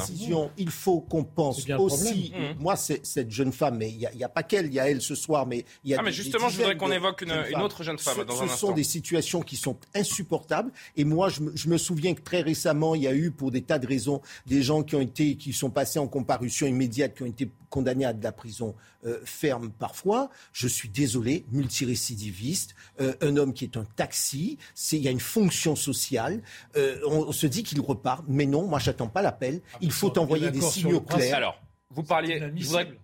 Il 0.56 0.70
faut 0.70 1.00
qu'on 1.00 1.24
pense 1.24 1.68
aussi. 1.78 2.32
Mmh. 2.34 2.62
Moi, 2.62 2.76
c'est 2.76 3.04
cette 3.04 3.30
jeune 3.30 3.52
femme, 3.52 3.78
mais 3.78 3.90
il 3.90 4.08
n'y 4.14 4.24
a, 4.24 4.28
pas 4.28 4.42
qu'elle, 4.42 4.66
il 4.66 4.74
y 4.74 4.80
a 4.80 4.88
elle 4.88 5.02
ce 5.02 5.14
soir, 5.14 5.46
mais 5.46 5.64
il 5.84 5.90
y 5.90 5.94
a. 5.94 5.98
Ah, 6.00 6.02
mais 6.02 6.12
justement, 6.12 6.48
je 6.48 6.58
voudrais 6.58 6.76
qu'on 6.76 6.92
évoque 6.92 7.22
une, 7.22 7.32
autre 7.60 7.82
jeune 7.82 7.98
femme 7.98 8.18
ce, 8.18 8.22
dans 8.22 8.40
un 8.40 8.44
instant. 8.44 8.54
Ce 8.54 8.60
sont 8.60 8.72
des 8.72 8.84
situations 8.84 9.40
qui 9.40 9.56
sont 9.56 9.76
insupportables. 9.94 10.70
Et 10.96 11.04
moi, 11.04 11.28
je 11.28 11.40
me, 11.40 11.56
je 11.56 11.68
me, 11.68 11.78
souviens 11.78 12.14
que 12.14 12.22
très 12.22 12.42
récemment, 12.42 12.94
il 12.94 13.02
y 13.02 13.08
a 13.08 13.14
eu, 13.14 13.30
pour 13.30 13.50
des 13.50 13.62
tas 13.62 13.78
de 13.78 13.86
raisons, 13.86 14.20
des 14.46 14.62
gens 14.62 14.82
qui 14.82 14.94
ont 14.94 15.00
été, 15.00 15.36
qui 15.36 15.52
sont 15.52 15.70
passés 15.70 15.98
en 15.98 16.06
comparution 16.06 16.66
immédiate, 16.66 17.16
qui 17.16 17.22
ont 17.24 17.26
été 17.26 17.48
condamné 17.70 18.04
à 18.04 18.12
de 18.12 18.22
la 18.22 18.32
prison 18.32 18.74
euh, 19.04 19.18
ferme 19.24 19.70
parfois. 19.70 20.30
Je 20.52 20.68
suis 20.68 20.88
désolé, 20.88 21.44
multirécidiviste, 21.52 22.74
euh, 23.00 23.14
un 23.20 23.36
homme 23.36 23.52
qui 23.52 23.64
est 23.64 23.76
un 23.76 23.84
taxi, 23.96 24.58
il 24.92 24.98
y 24.98 25.08
a 25.08 25.10
une 25.10 25.20
fonction 25.20 25.76
sociale. 25.76 26.42
Euh, 26.76 27.00
on, 27.06 27.32
se 27.32 27.46
dit 27.46 27.62
qu'il 27.62 27.80
repart, 27.80 28.24
mais 28.28 28.46
non, 28.46 28.66
moi 28.66 28.78
j'attends 28.78 29.08
pas 29.08 29.22
l'appel. 29.22 29.60
Ah, 29.74 29.78
il 29.80 29.92
faut 29.92 30.16
envoyer 30.18 30.50
des 30.50 30.60
signaux 30.60 31.00
clairs. 31.00 31.36
Alors, 31.36 31.60
vous 31.90 32.02
parliez, 32.02 32.40
je 32.56 32.66
voudrais 32.66 32.98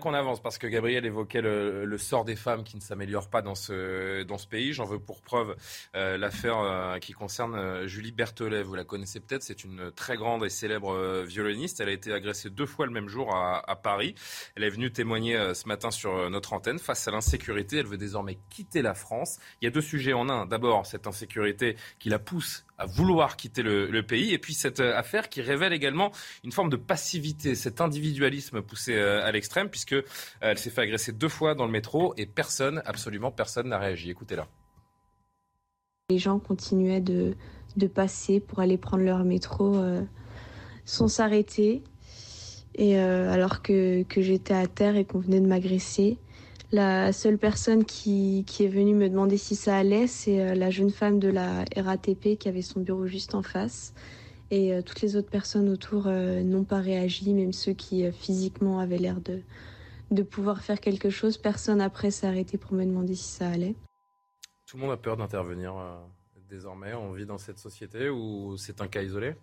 qu'on 0.00 0.14
avance 0.14 0.40
parce 0.42 0.58
que 0.58 0.66
Gabriel 0.66 1.04
évoquait 1.06 1.40
le, 1.42 1.98
sort 1.98 2.24
des 2.24 2.36
femmes 2.36 2.64
qui 2.64 2.76
ne 2.76 2.80
s'améliore 2.80 3.28
pas 3.28 3.42
dans 3.42 3.54
ce, 3.54 4.22
dans 4.22 4.38
ce 4.38 4.46
pays. 4.46 4.72
J'en 4.72 4.84
veux 4.84 4.98
pour 4.98 5.22
preuve 5.22 5.56
euh, 5.94 6.16
l'affaire 6.18 6.58
euh, 6.58 6.98
qui 6.98 7.12
concerne 7.12 7.54
euh, 7.54 7.86
Julie 7.86 8.12
Berthelet. 8.12 8.62
Vous 8.62 8.74
la 8.74 8.84
connaissez 8.84 9.20
peut-être, 9.20 9.42
c'est 9.42 9.64
une 9.64 9.90
très 9.92 10.16
grande 10.16 10.44
et 10.44 10.50
célèbre 10.50 11.22
violoniste. 11.22 11.80
Elle 11.80 11.88
a 11.88 11.92
été 11.92 12.12
agressée 12.12 12.50
deux 12.50 12.66
fois 12.66 12.86
le 12.86 12.92
même 12.92 13.08
jour 13.08 13.34
à, 13.34 13.62
à 13.70 13.76
Paris. 13.76 14.14
Elle 14.56 14.64
est 14.64 14.70
venue 14.70 14.92
témoigner 14.92 15.54
ce 15.54 15.66
matin 15.68 15.90
sur 15.90 16.30
notre 16.30 16.52
antenne. 16.52 16.78
Face 16.78 17.06
à 17.08 17.10
l'insécurité, 17.10 17.78
elle 17.78 17.86
veut 17.86 17.98
désormais 17.98 18.38
quitter 18.50 18.82
la 18.82 18.94
France. 18.94 19.38
Il 19.60 19.64
y 19.64 19.68
a 19.68 19.70
deux 19.70 19.80
sujets 19.80 20.12
en 20.12 20.28
un. 20.28 20.46
D'abord, 20.46 20.86
cette 20.86 21.06
insécurité 21.06 21.76
qui 21.98 22.08
la 22.08 22.18
pousse 22.18 22.64
à 22.78 22.86
vouloir 22.86 23.36
quitter 23.36 23.62
le, 23.62 24.02
pays. 24.02 24.32
Et 24.32 24.38
puis 24.38 24.54
cette 24.54 24.80
euh, 24.80 24.96
affaire 24.96 25.28
qui 25.28 25.40
révèle 25.40 25.72
également 25.72 26.10
une 26.44 26.52
forme 26.52 26.70
de 26.70 26.76
passivité, 26.76 27.54
cet 27.54 27.80
individualisme 27.80 28.62
poussé 28.62 28.94
euh, 28.94 29.24
à 29.24 29.30
l'extrême, 29.30 29.68
puisque 29.68 29.92
euh, 29.92 30.02
elle 30.40 30.58
s'est 30.58 30.70
fait 30.70 30.82
agresser 30.82 31.12
deux 31.12 31.28
fois 31.28 31.54
dans 31.54 31.66
le 31.66 31.70
métro 31.70 32.14
et 32.16 32.26
personne, 32.26 32.82
absolument 32.84 33.30
personne 33.30 33.68
n'a 33.68 33.78
réagi. 33.78 34.10
Écoutez-la. 34.10 34.48
Les 36.10 36.18
gens 36.18 36.38
continuaient 36.38 37.00
de, 37.00 37.34
passer 37.94 38.40
pour 38.40 38.60
aller 38.60 38.76
prendre 38.76 39.04
leur 39.04 39.24
métro 39.24 39.82
sans 40.84 41.08
s'arrêter. 41.08 41.82
Et 42.74 42.98
alors 42.98 43.62
que 43.62 44.04
j'étais 44.16 44.52
à 44.52 44.66
terre 44.66 44.96
et 44.96 45.06
qu'on 45.06 45.20
venait 45.20 45.40
de 45.40 45.46
m'agresser, 45.46 46.18
la 46.72 47.12
seule 47.12 47.38
personne 47.38 47.84
qui, 47.84 48.44
est 48.60 48.66
venue 48.66 48.94
me 48.94 49.08
demander 49.08 49.36
si 49.36 49.54
ça 49.54 49.76
allait, 49.76 50.06
c'est 50.06 50.40
euh, 50.40 50.54
la 50.54 50.70
jeune 50.70 50.90
femme 50.90 51.18
de 51.18 51.28
la 51.28 51.64
RATP 51.76 52.38
qui 52.38 52.48
avait 52.48 52.62
son 52.62 52.80
bureau 52.80 53.06
juste 53.06 53.34
en 53.34 53.42
face. 53.42 53.94
Et 54.50 54.72
euh, 54.72 54.82
toutes 54.82 55.02
les 55.02 55.16
autres 55.16 55.30
personnes 55.30 55.68
autour 55.68 56.06
euh, 56.06 56.42
n'ont 56.42 56.64
pas 56.64 56.80
réagi, 56.80 57.32
même 57.34 57.52
ceux 57.52 57.72
qui 57.72 58.10
physiquement 58.12 58.80
avaient 58.80 58.98
l'air 58.98 59.20
de, 59.20 59.42
de 60.10 60.22
pouvoir 60.22 60.62
faire 60.62 60.80
quelque 60.80 61.10
chose. 61.10 61.36
Personne 61.36 61.80
après 61.80 62.10
s'est 62.10 62.26
arrêté 62.26 62.56
pour 62.56 62.72
me 62.72 62.84
demander 62.84 63.14
si 63.14 63.28
ça 63.28 63.48
allait. 63.48 63.74
Tout 64.66 64.78
le 64.78 64.82
monde 64.82 64.92
a 64.92 64.96
peur 64.96 65.18
d'intervenir 65.18 65.74
désormais. 66.48 66.94
On 66.94 67.12
vit 67.12 67.26
dans 67.26 67.38
cette 67.38 67.58
société 67.58 68.08
où 68.08 68.56
c'est 68.56 68.80
un 68.80 68.88
cas 68.88 69.02
isolé 69.02 69.34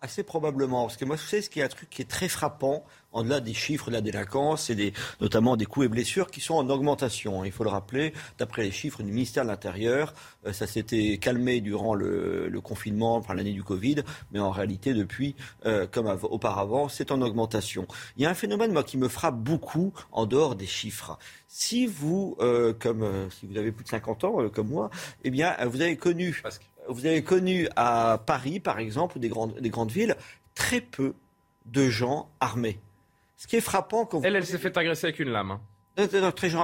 Assez 0.00 0.22
probablement, 0.22 0.82
parce 0.82 0.98
que 0.98 1.04
moi 1.04 1.16
je 1.16 1.22
sais 1.22 1.40
ce 1.40 1.48
qui 1.48 1.60
est 1.60 1.62
un 1.62 1.68
truc 1.68 1.88
qui 1.88 2.02
est 2.02 2.10
très 2.10 2.28
frappant, 2.28 2.84
en 3.14 3.22
delà 3.22 3.40
des 3.40 3.54
chiffres 3.54 3.88
de 3.88 3.94
la 3.94 4.00
délinquance 4.00 4.68
et 4.68 4.74
des, 4.74 4.92
notamment 5.20 5.56
des 5.56 5.64
coups 5.64 5.86
et 5.86 5.88
blessures 5.88 6.30
qui 6.30 6.40
sont 6.40 6.54
en 6.54 6.68
augmentation. 6.68 7.44
Il 7.44 7.52
faut 7.52 7.64
le 7.64 7.70
rappeler, 7.70 8.12
d'après 8.36 8.64
les 8.64 8.70
chiffres 8.70 9.02
du 9.02 9.12
ministère 9.12 9.44
de 9.44 9.48
l'Intérieur, 9.48 10.12
euh, 10.46 10.52
ça 10.52 10.66
s'était 10.66 11.16
calmé 11.18 11.60
durant 11.60 11.94
le, 11.94 12.50
confinement, 12.62 13.16
enfin 13.16 13.34
l'année 13.34 13.52
du 13.52 13.62
Covid, 13.62 14.02
mais 14.32 14.40
en 14.40 14.50
réalité 14.50 14.94
depuis, 14.94 15.36
euh, 15.64 15.86
comme 15.90 16.06
auparavant, 16.22 16.88
c'est 16.88 17.12
en 17.12 17.20
augmentation. 17.22 17.86
Il 18.16 18.22
y 18.22 18.26
a 18.26 18.30
un 18.30 18.34
phénomène 18.34 18.72
moi 18.72 18.82
qui 18.82 18.96
me 18.96 19.08
frappe 19.08 19.36
beaucoup 19.36 19.92
en 20.12 20.26
dehors 20.26 20.56
des 20.56 20.66
chiffres. 20.66 21.18
Si 21.46 21.86
vous, 21.86 22.36
euh, 22.40 22.72
comme 22.72 23.06
si 23.30 23.46
vous 23.46 23.56
avez 23.56 23.70
plus 23.70 23.84
de 23.84 23.88
50 23.88 24.24
ans 24.24 24.48
comme 24.48 24.68
moi, 24.68 24.90
eh 25.22 25.30
bien 25.30 25.54
vous 25.66 25.80
avez 25.80 25.96
connu 25.96 26.42
vous 26.88 27.06
avez 27.06 27.22
connu 27.22 27.68
à 27.76 28.22
Paris, 28.26 28.60
par 28.60 28.78
exemple, 28.78 29.16
ou 29.16 29.20
des 29.20 29.28
grandes, 29.28 29.58
des 29.60 29.70
grandes 29.70 29.90
villes, 29.90 30.16
très 30.54 30.80
peu 30.80 31.14
de 31.66 31.88
gens 31.88 32.28
armés. 32.40 32.78
Ce 33.36 33.46
qui 33.46 33.56
est 33.56 33.60
frappant 33.60 34.06
quand 34.06 34.22
Elle, 34.22 34.36
elle 34.36 34.46
s'est 34.46 34.58
fait 34.58 34.76
agresser 34.76 35.06
avec 35.06 35.18
une 35.18 35.30
lame. 35.30 35.52
Hein. 35.52 35.60
Très 35.96 36.08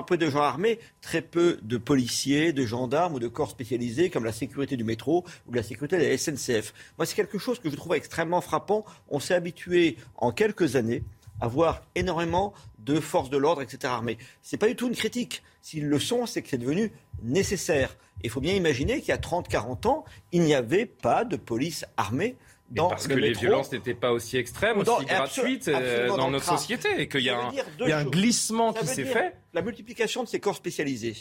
peu 0.06 0.16
de 0.16 0.28
gens 0.28 0.42
armés, 0.42 0.80
très 1.00 1.22
peu 1.22 1.58
de 1.62 1.76
policiers, 1.76 2.52
de 2.52 2.66
gendarmes 2.66 3.14
ou 3.14 3.18
de 3.20 3.28
corps 3.28 3.50
spécialisés 3.50 4.10
comme 4.10 4.24
la 4.24 4.32
sécurité 4.32 4.76
du 4.76 4.82
métro 4.82 5.24
ou 5.46 5.52
la 5.52 5.62
sécurité 5.62 5.98
de 5.98 6.02
la 6.02 6.18
SNCF. 6.18 6.74
Moi, 6.98 7.06
c'est 7.06 7.14
quelque 7.14 7.38
chose 7.38 7.60
que 7.60 7.70
je 7.70 7.76
trouve 7.76 7.94
extrêmement 7.94 8.40
frappant. 8.40 8.84
On 9.08 9.20
s'est 9.20 9.34
habitué 9.34 9.96
en 10.16 10.32
quelques 10.32 10.74
années 10.74 11.04
à 11.40 11.48
voir 11.48 11.82
énormément 11.94 12.52
de 12.78 13.00
forces 13.00 13.30
de 13.30 13.36
l'ordre, 13.36 13.62
etc. 13.62 13.78
armées. 13.84 14.18
Ce 14.42 14.54
n'est 14.54 14.58
pas 14.58 14.68
du 14.68 14.76
tout 14.76 14.88
une 14.88 14.96
critique. 14.96 15.42
S'ils 15.62 15.88
le 15.88 15.98
sont, 15.98 16.26
c'est 16.26 16.42
que 16.42 16.48
c'est 16.48 16.58
devenu 16.58 16.92
nécessaire. 17.22 17.96
Il 18.22 18.30
faut 18.30 18.40
bien 18.40 18.54
imaginer 18.54 19.00
qu'il 19.00 19.08
y 19.08 19.12
a 19.12 19.18
30-40 19.18 19.88
ans, 19.88 20.04
il 20.32 20.42
n'y 20.42 20.54
avait 20.54 20.86
pas 20.86 21.24
de 21.24 21.36
police 21.36 21.84
armée 21.96 22.36
parce 22.74 23.08
que 23.08 23.14
les 23.14 23.32
violences 23.32 23.72
n'étaient 23.72 23.94
pas 23.94 24.12
aussi 24.12 24.36
extrêmes, 24.36 24.78
aussi 24.78 25.04
gratuites 25.06 25.68
euh, 25.68 26.08
dans 26.08 26.30
notre 26.30 26.44
société, 26.44 26.88
et 26.98 27.08
qu'il 27.08 27.22
y 27.22 27.30
a, 27.30 27.50
un, 27.80 28.04
glissement 28.04 28.72
qui 28.72 28.86
s'est 28.86 29.04
fait. 29.04 29.36
La 29.52 29.62
multiplication 29.62 30.22
de 30.22 30.28
ces 30.28 30.40
corps 30.40 30.56
spécialisés 30.56 31.16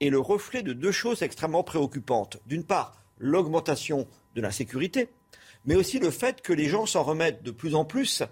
est 0.00 0.10
le 0.10 0.20
reflet 0.20 0.62
de 0.62 0.72
deux 0.72 0.92
choses 0.92 1.22
extrêmement 1.22 1.64
préoccupantes. 1.64 2.38
D'une 2.46 2.64
part, 2.64 3.02
l'augmentation 3.18 4.06
de 4.36 4.40
l'insécurité, 4.40 5.08
mais 5.64 5.74
aussi 5.74 5.98
le 5.98 6.10
fait 6.10 6.40
que 6.40 6.52
les 6.52 6.66
gens 6.66 6.86
s'en 6.86 7.02
remettent 7.02 7.42
de 7.42 7.50
plus 7.50 7.74
en 7.74 7.84
plus 7.84 8.22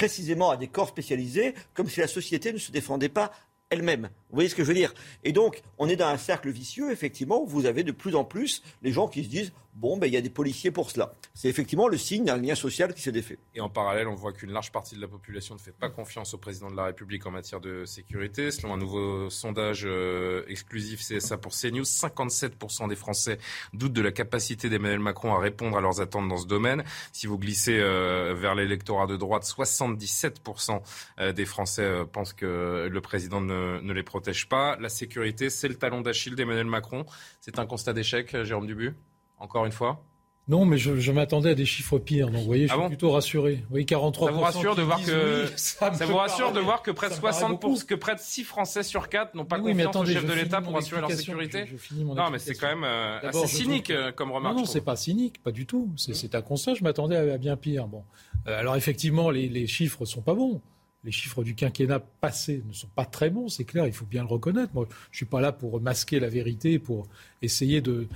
précisément 0.00 0.48
à 0.48 0.56
des 0.56 0.66
corps 0.66 0.88
spécialisés, 0.88 1.52
comme 1.74 1.86
si 1.86 2.00
la 2.00 2.06
société 2.06 2.54
ne 2.54 2.58
se 2.58 2.72
défendait 2.72 3.10
pas 3.10 3.32
elle-même. 3.68 4.08
Vous 4.30 4.36
voyez 4.36 4.48
ce 4.48 4.54
que 4.54 4.62
je 4.62 4.68
veux 4.68 4.74
dire? 4.74 4.94
Et 5.24 5.32
donc, 5.32 5.62
on 5.78 5.88
est 5.88 5.96
dans 5.96 6.06
un 6.06 6.16
cercle 6.16 6.50
vicieux, 6.50 6.92
effectivement, 6.92 7.42
où 7.42 7.46
vous 7.46 7.66
avez 7.66 7.82
de 7.82 7.92
plus 7.92 8.14
en 8.14 8.24
plus 8.24 8.62
les 8.82 8.92
gens 8.92 9.08
qui 9.08 9.24
se 9.24 9.28
disent 9.28 9.52
bon, 9.74 9.96
ben, 9.96 10.06
il 10.06 10.12
y 10.12 10.16
a 10.16 10.20
des 10.20 10.30
policiers 10.30 10.70
pour 10.70 10.90
cela. 10.90 11.14
C'est 11.34 11.48
effectivement 11.48 11.88
le 11.88 11.96
signe 11.96 12.24
d'un 12.24 12.36
lien 12.36 12.54
social 12.54 12.92
qui 12.94 13.02
s'est 13.02 13.12
défait. 13.12 13.38
Et 13.54 13.60
en 13.60 13.68
parallèle, 13.68 14.08
on 14.08 14.14
voit 14.14 14.32
qu'une 14.32 14.52
large 14.52 14.72
partie 14.72 14.94
de 14.94 15.00
la 15.00 15.08
population 15.08 15.54
ne 15.54 15.60
fait 15.60 15.72
pas 15.72 15.88
confiance 15.88 16.34
au 16.34 16.38
président 16.38 16.70
de 16.70 16.76
la 16.76 16.84
République 16.84 17.26
en 17.26 17.30
matière 17.30 17.60
de 17.60 17.84
sécurité. 17.84 18.50
Selon 18.50 18.74
un 18.74 18.76
nouveau 18.76 19.30
sondage 19.30 19.84
euh, 19.86 20.44
exclusif 20.48 21.00
CSA 21.00 21.38
pour 21.38 21.52
CNews, 21.52 21.84
57% 21.84 22.88
des 22.88 22.96
Français 22.96 23.38
doutent 23.72 23.92
de 23.92 24.02
la 24.02 24.12
capacité 24.12 24.68
d'Emmanuel 24.68 25.00
Macron 25.00 25.34
à 25.34 25.38
répondre 25.38 25.76
à 25.76 25.80
leurs 25.80 26.00
attentes 26.00 26.28
dans 26.28 26.38
ce 26.38 26.46
domaine. 26.46 26.84
Si 27.12 27.26
vous 27.26 27.38
glissez 27.38 27.78
euh, 27.78 28.34
vers 28.34 28.54
l'électorat 28.54 29.06
de 29.06 29.16
droite, 29.16 29.44
77% 29.44 30.82
euh, 31.20 31.32
des 31.32 31.46
Français 31.46 32.04
pensent 32.12 32.32
que 32.32 32.88
le 32.90 33.00
président 33.00 33.40
ne, 33.40 33.80
ne 33.80 33.92
les 33.92 34.02
protège 34.02 34.19
pas. 34.48 34.76
La 34.80 34.88
sécurité, 34.88 35.50
c'est 35.50 35.68
le 35.68 35.74
talon 35.74 36.00
d'Achille 36.00 36.34
d'Emmanuel 36.34 36.66
Macron. 36.66 37.04
C'est 37.40 37.58
un 37.58 37.66
constat 37.66 37.92
d'échec, 37.92 38.44
Jérôme 38.44 38.66
Dubu 38.66 38.94
encore 39.40 39.66
une 39.66 39.72
fois? 39.72 40.04
Non, 40.48 40.64
mais 40.64 40.78
je, 40.78 41.12
m'attendais 41.12 41.50
à 41.50 41.54
des 41.54 41.64
chiffres 41.64 41.98
pires. 41.98 42.28
Donc, 42.28 42.40
vous 42.40 42.46
voyez, 42.46 42.66
je 42.66 42.72
ah 42.72 42.78
suis 42.78 42.88
plutôt 42.88 43.12
rassuré. 43.12 43.64
Oui, 43.70 43.86
43 43.86 44.30
Ça 44.30 44.32
vous 44.32 44.40
rassure 44.40 44.74
de 44.74 44.82
voir 44.82 45.00
que 45.00 45.46
ça, 45.56 45.90
vous 45.90 46.16
rassure 46.16 46.52
de 46.52 46.58
voir 46.58 46.82
que 46.82 46.90
près 46.90 47.08
de 47.08 47.14
60 47.14 47.86
que 47.86 47.94
près 47.94 48.16
de 48.16 48.20
6 48.20 48.44
Français 48.44 48.82
sur 48.82 49.08
4 49.08 49.36
n'ont 49.36 49.44
pas 49.44 49.60
confiance 49.60 49.94
au 49.94 50.04
chef 50.04 50.26
de 50.26 50.32
l'État 50.32 50.60
pour 50.60 50.76
assurer 50.76 51.02
leur 51.02 51.12
sécurité. 51.12 51.66
non, 52.00 52.30
mais 52.30 52.40
c'est 52.40 52.54
quand 52.54 52.66
même 52.66 52.84
euh, 52.84 53.20
assez 53.22 53.46
cynique 53.46 53.90
euh, 53.90 54.10
comme 54.10 54.32
remarque. 54.32 54.56
Non, 54.56 54.62
non, 54.62 54.66
c'est 54.66 54.80
pas 54.80 54.96
cynique, 54.96 55.40
pas 55.42 55.52
du 55.52 55.66
tout. 55.66 55.92
C'est 55.96 56.34
un 56.34 56.42
constat. 56.42 56.74
Je 56.74 56.82
m'attendais 56.82 57.16
à, 57.16 57.38
bien 57.38 57.56
pire. 57.56 57.86
Bon, 57.86 58.02
euh, 58.48 58.58
alors 58.58 58.74
effectivement, 58.74 59.30
les, 59.30 59.48
les 59.48 59.68
chiffres 59.68 60.04
sont 60.04 60.22
pas 60.22 60.34
bons 60.34 60.60
les 61.04 61.12
chiffres 61.12 61.42
du 61.42 61.54
quinquennat 61.54 62.00
passé 62.20 62.62
ne 62.66 62.72
sont 62.72 62.88
pas 62.94 63.04
très 63.04 63.30
bons, 63.30 63.48
c'est 63.48 63.64
clair, 63.64 63.86
il 63.86 63.92
faut 63.92 64.04
bien 64.04 64.22
le 64.22 64.28
reconnaître. 64.28 64.72
Moi, 64.74 64.86
je 64.88 65.14
ne 65.14 65.16
suis 65.16 65.26
pas 65.26 65.40
là 65.40 65.52
pour 65.52 65.80
masquer 65.80 66.20
la 66.20 66.28
vérité, 66.28 66.78
pour 66.78 67.08
essayer 67.40 67.80
de, 67.80 68.06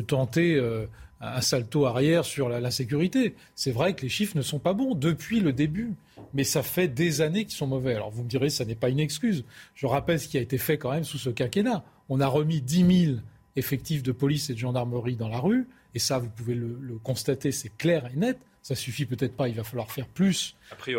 tenter 0.00 0.56
euh, 0.56 0.86
un 1.20 1.40
salto 1.40 1.86
arrière 1.86 2.24
sur 2.24 2.48
la, 2.48 2.70
sécurité. 2.70 3.36
C'est 3.54 3.70
vrai 3.70 3.94
que 3.94 4.02
les 4.02 4.08
chiffres 4.08 4.36
ne 4.36 4.42
sont 4.42 4.58
pas 4.58 4.72
bons 4.72 4.94
depuis 4.94 5.40
le 5.40 5.52
début, 5.52 5.94
mais 6.34 6.44
ça 6.44 6.62
fait 6.62 6.88
des 6.88 7.20
années 7.20 7.44
qu'ils 7.44 7.56
sont 7.56 7.68
mauvais. 7.68 7.94
Alors 7.94 8.10
vous 8.10 8.24
me 8.24 8.28
direz, 8.28 8.50
ça 8.50 8.64
n'est 8.64 8.74
pas 8.74 8.88
une 8.88 9.00
excuse. 9.00 9.44
Je 9.74 9.86
rappelle 9.86 10.18
ce 10.18 10.26
qui 10.26 10.38
a 10.38 10.40
été 10.40 10.58
fait 10.58 10.78
quand 10.78 10.90
même 10.90 11.04
sous 11.04 11.18
ce 11.18 11.30
quinquennat. 11.30 11.84
On 12.08 12.20
a 12.20 12.26
remis 12.26 12.60
10 12.60 13.04
000 13.06 13.16
effectifs 13.54 14.02
de 14.02 14.12
police 14.12 14.50
et 14.50 14.54
de 14.54 14.58
gendarmerie 14.58 15.16
dans 15.16 15.28
la 15.28 15.38
rue, 15.38 15.68
et 15.94 15.98
ça, 15.98 16.18
vous 16.18 16.30
pouvez 16.30 16.54
le 16.54 16.98
constater, 17.02 17.52
c'est 17.52 17.76
clair 17.76 18.10
et 18.12 18.16
net. 18.16 18.38
Ça 18.62 18.76
suffit 18.76 19.06
peut-être 19.06 19.34
pas. 19.34 19.48
Il 19.48 19.56
va 19.56 19.64
falloir 19.64 19.90
faire 19.90 20.06
plus 20.06 20.56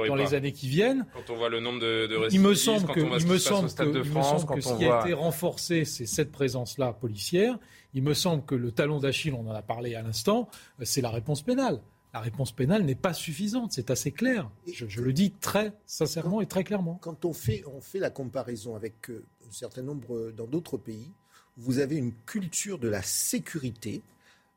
dans 0.07 0.15
les 0.15 0.33
années 0.33 0.51
qui 0.51 0.67
viennent. 0.67 1.05
Quand 1.13 1.33
on 1.33 1.37
voit 1.37 1.49
le 1.49 1.61
nombre 1.61 1.79
de, 1.79 2.07
de 2.07 2.27
il 2.31 2.41
me 2.41 2.53
semble 2.55 2.87
que, 2.87 2.99
il 2.99 3.27
me 3.27 3.37
semble 3.37 3.69
que, 3.69 4.61
ce 4.61 4.77
qui 4.77 4.85
a 4.85 5.01
été 5.01 5.13
renforcé, 5.13 5.85
c'est 5.85 6.05
cette 6.05 6.31
présence-là 6.31 6.91
policière. 6.91 7.57
Il 7.93 8.03
me 8.03 8.13
semble 8.13 8.43
que 8.43 8.55
le 8.55 8.71
talon 8.71 8.99
d'Achille, 8.99 9.33
on 9.33 9.47
en 9.47 9.53
a 9.53 9.61
parlé 9.61 9.95
à 9.95 10.01
l'instant, 10.01 10.49
c'est 10.81 11.01
la 11.01 11.09
réponse 11.09 11.41
pénale. 11.41 11.79
La 12.13 12.19
réponse 12.19 12.51
pénale 12.51 12.83
n'est 12.83 12.93
pas 12.93 13.13
suffisante, 13.13 13.71
c'est 13.71 13.89
assez 13.89 14.11
clair. 14.11 14.51
Je, 14.71 15.01
le 15.01 15.13
dis 15.13 15.31
très 15.31 15.73
sincèrement 15.87 16.41
et 16.41 16.45
très 16.45 16.63
clairement. 16.63 16.99
Quand 17.01 17.25
on 17.25 17.33
fait, 17.33 17.63
on 17.65 17.81
fait 17.81 17.97
la 17.97 18.11
comparaison 18.11 18.75
avec 18.75 19.09
euh, 19.09 19.25
un 19.47 19.51
certain 19.51 19.81
nombre 19.81 20.15
euh, 20.15 20.31
dans 20.31 20.45
d'autres 20.45 20.77
pays, 20.77 21.11
vous 21.57 21.79
avez 21.79 21.95
une 21.95 22.13
culture 22.27 22.77
de 22.77 22.87
la 22.87 23.01
sécurité 23.01 24.03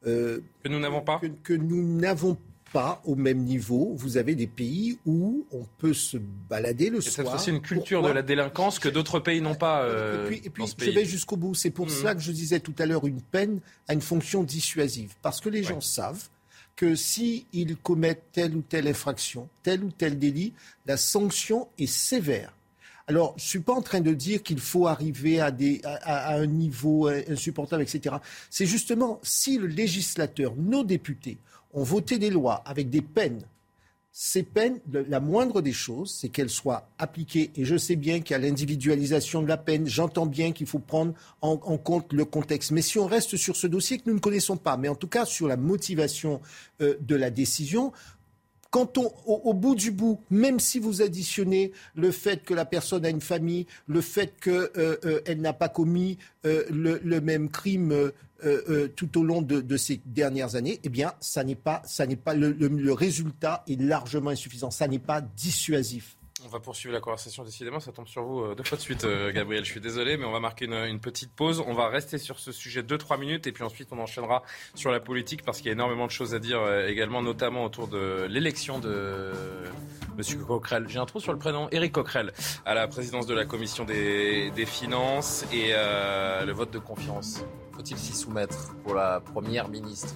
euh, 0.07 0.41
que 0.63 0.69
nous 0.69 0.79
n'avons 0.79 1.01
pas. 1.01 1.19
Que, 1.19 1.29
que 1.29 1.55
nous 1.55 1.83
n'avons 1.83 2.37
pas 2.73 3.01
au 3.05 3.15
même 3.15 3.39
niveau. 3.39 3.93
Vous 3.97 4.17
avez 4.17 4.35
des 4.35 4.47
pays 4.47 4.99
où 5.07 5.47
on 5.53 5.65
peut 5.79 5.95
se 5.95 6.19
balader 6.49 6.91
le 6.91 7.01
soir. 7.01 7.41
C'est 7.41 7.51
une 7.51 7.63
culture 7.63 8.03
de 8.03 8.11
la 8.11 8.23
délinquance 8.23 8.79
que 8.79 8.89
d'autres 8.89 9.21
pays 9.21 9.41
n'ont 9.41 9.55
pas. 9.55 9.83
Euh, 9.83 10.31
et 10.31 10.51
puis, 10.51 10.65
je 10.79 10.91
vais 10.91 11.05
jusqu'au 11.05 11.37
bout. 11.37 11.55
C'est 11.55 11.71
pour 11.71 11.87
mmh. 11.87 11.91
cela 11.91 12.15
que 12.15 12.21
je 12.21 12.33
disais 12.33 12.61
tout 12.61 12.75
à 12.79 12.87
l'heure, 12.87 13.07
une 13.07 13.23
peine 13.23 13.61
a 13.89 13.95
une 13.95 14.01
fonction 14.01 14.43
dissuasive. 14.43 15.15
Parce 15.23 15.41
que 15.41 15.49
les 15.49 15.63
gens 15.63 15.81
savent 15.81 16.29
que 16.75 16.95
s'ils 16.95 17.77
commettent 17.83 18.25
telle 18.33 18.55
ou 18.55 18.63
telle 18.63 18.87
infraction, 18.87 19.49
tel 19.63 19.83
ou 19.83 19.91
tel 19.91 20.19
délit, 20.19 20.53
la 20.85 20.97
sanction 20.97 21.69
est 21.79 21.87
sévère. 21.87 22.53
Alors, 23.09 23.35
je 23.37 23.45
ne 23.45 23.49
suis 23.49 23.61
pas 23.61 23.73
en 23.73 23.83
train 23.83 24.01
de 24.01 24.13
dire 24.13 24.43
qu'il 24.43 24.59
faut 24.59 24.89
arriver 24.89 25.41
à, 25.41 25.53
des, 25.53 25.81
à, 25.85 26.35
un 26.35 26.47
niveau 26.47 27.07
insupportable, 27.07 27.83
etc. 27.83 28.17
C'est 28.51 28.67
justement 28.67 29.21
si 29.23 29.59
le 29.59 29.69
législateur, 29.69 30.55
nos 30.57 30.83
députés, 30.83 31.39
ont 31.77 31.85
voté 31.85 32.19
des 32.19 32.31
lois 32.31 32.63
avec 32.65 32.91
des 32.91 33.03
peines. 33.03 33.43
Ces 34.19 34.45
peines, 34.45 34.81
la 34.91 35.21
moindre 35.21 35.61
des 35.61 35.75
choses, 35.75 36.11
c'est 36.11 36.31
qu'elles 36.31 36.49
soient 36.49 36.89
appliquées. 36.99 37.51
Et 37.55 37.67
je 37.67 37.77
sais 37.77 37.97
bien 37.97 38.21
qu'il 38.21 38.31
y 38.31 38.35
a 38.35 38.39
l'individualisation 38.39 39.43
de 39.43 39.47
la 39.47 39.59
peine. 39.59 39.87
J'entends 39.87 40.25
bien 40.25 40.53
qu'il 40.53 40.67
faut 40.67 40.79
prendre 40.79 41.13
en, 41.43 41.59
compte 41.77 42.15
le 42.15 42.25
contexte. 42.25 42.71
Mais 42.71 42.81
si 42.81 42.99
on 42.99 43.07
reste 43.07 43.37
sur 43.37 43.57
ce 43.57 43.67
dossier 43.67 43.99
que 43.99 44.05
nous 44.07 44.15
ne 44.15 44.21
connaissons 44.21 44.57
pas, 44.57 44.79
mais 44.79 44.89
en 44.89 44.95
tout 44.95 45.07
cas 45.07 45.27
sur 45.27 45.49
la 45.49 45.59
motivation 45.59 46.41
euh, 46.81 46.95
de 47.03 47.15
la 47.15 47.29
décision, 47.29 47.93
quand 48.71 48.99
on, 48.99 49.13
au, 49.27 49.55
bout 49.55 49.75
du 49.75 49.91
bout, 49.91 50.21
même 50.31 50.61
si 50.61 50.79
vous 50.79 51.03
additionnez 51.03 51.73
le 51.95 52.11
fait 52.11 52.45
que 52.45 52.55
la 52.55 52.65
personne 52.65 53.05
a 53.07 53.11
une 53.11 53.21
famille, 53.21 53.67
le 53.87 54.01
fait 54.01 54.35
qu'elle 54.41 54.69
euh, 54.77 55.21
euh, 55.29 55.35
n'a 55.37 55.53
pas 55.53 55.69
commis 55.69 56.19
le, 56.45 57.19
même 57.21 57.49
crime 57.49 58.11
euh, 58.45 58.63
euh, 58.69 58.89
tout 58.95 59.19
au 59.19 59.25
long 59.25 59.41
de, 59.41 59.77
ces 59.79 60.03
dernières 60.05 60.57
années, 60.57 60.79
eh 60.85 60.91
bien, 60.91 61.15
ça 61.21 61.43
n'est 61.43 61.55
pas, 61.55 61.81
ça 61.87 62.07
n'est 62.07 62.17
pas 62.17 62.35
le, 62.35 62.53
le, 62.53 62.93
résultat 62.93 63.65
est 63.67 63.81
largement 63.81 64.29
insuffisant. 64.29 64.71
Ça 64.71 64.87
n'est 64.89 64.99
pas 64.99 65.23
dissuasif. 65.23 66.16
On 66.45 66.49
va 66.49 66.61
poursuivre 66.61 66.93
la 66.93 67.01
conversation, 67.01 67.45
décidément, 67.45 67.81
ça 67.81 67.93
tombe 67.93 68.07
sur 68.07 68.23
vous 68.23 68.41
euh, 68.41 68.55
deux 68.55 68.63
fois 68.63 68.77
de 68.77 68.83
suite, 68.83 69.07
Gabriel. 69.33 69.65
Je 69.65 69.71
suis 69.71 69.81
désolé, 69.81 70.17
mais 70.17 70.27
on 70.27 70.33
va 70.33 70.41
marquer 70.41 70.67
une, 70.67 71.01
petite 71.01 71.33
pause. 71.33 71.65
On 71.67 71.73
va 71.73 71.89
rester 71.89 72.19
sur 72.19 72.39
ce 72.39 72.53
sujet 72.53 72.83
deux, 72.83 72.99
trois 72.99 73.17
minutes, 73.17 73.47
et 73.47 73.53
puis 73.53 73.65
ensuite 73.65 73.89
on 73.91 73.99
enchaînera 73.99 74.43
sur 74.75 74.91
la 74.91 75.01
politique, 75.01 75.43
parce 75.45 75.59
qu'il 75.59 75.67
y 75.67 75.71
a 75.71 75.73
énormément 75.73 76.07
de 76.07 76.11
choses 76.11 76.35
à 76.35 76.39
dire 76.39 76.61
également, 76.87 77.23
notamment 77.23 77.65
autour 77.65 77.89
de 77.89 78.27
l'élection 78.29 78.79
de 78.79 79.33
Monsieur 80.17 80.39
Coquerel. 80.39 80.87
J'ai 80.89 80.99
un 80.99 81.07
trou 81.07 81.21
sur 81.21 81.33
le 81.33 81.39
prénom, 81.39 81.69
Éric 81.71 81.93
Coquerel, 81.93 82.33
à 82.65 82.75
la 82.75 82.87
présidence 82.87 83.27
de 83.27 83.35
la 83.35 83.47
Commission 83.47 83.85
des, 83.85 84.67
Finances, 84.67 85.45
et 85.53 85.73
le 85.73 86.53
vote 86.53 86.71
de 86.71 86.79
confiance 86.79 87.43
faut-il 87.77 87.99
s'y 87.99 88.15
soumettre 88.15 88.75
pour 88.83 88.95
la 88.95 89.21
première 89.21 89.69
ministre? 89.69 90.15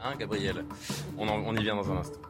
Hein, 0.00 0.14
Gabriel? 0.16 0.64
On, 1.18 1.56
y 1.56 1.62
vient 1.62 1.74
dans 1.74 1.90
un 1.90 1.96
instant. 1.96 2.20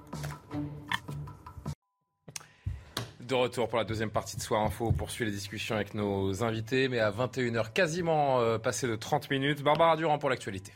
De 3.31 3.37
retour 3.37 3.69
pour 3.69 3.79
la 3.79 3.85
deuxième 3.85 4.11
partie 4.11 4.37
de 4.37 4.43
Soir 4.43 4.61
Info. 4.63 4.87
On 4.89 4.93
poursuit 4.93 5.25
les 5.25 5.31
discussions 5.31 5.77
avec 5.77 5.95
nos 5.95 6.43
invités, 6.43 6.89
mais 6.89 6.99
à 6.99 7.13
21h, 7.13 7.73
quasiment 7.73 8.41
euh, 8.41 8.59
passé 8.59 8.89
de 8.89 8.97
30 8.97 9.31
minutes. 9.31 9.63
Barbara 9.63 9.97
Durand 9.97 10.19
pour 10.19 10.31
l'actualité. 10.31 10.73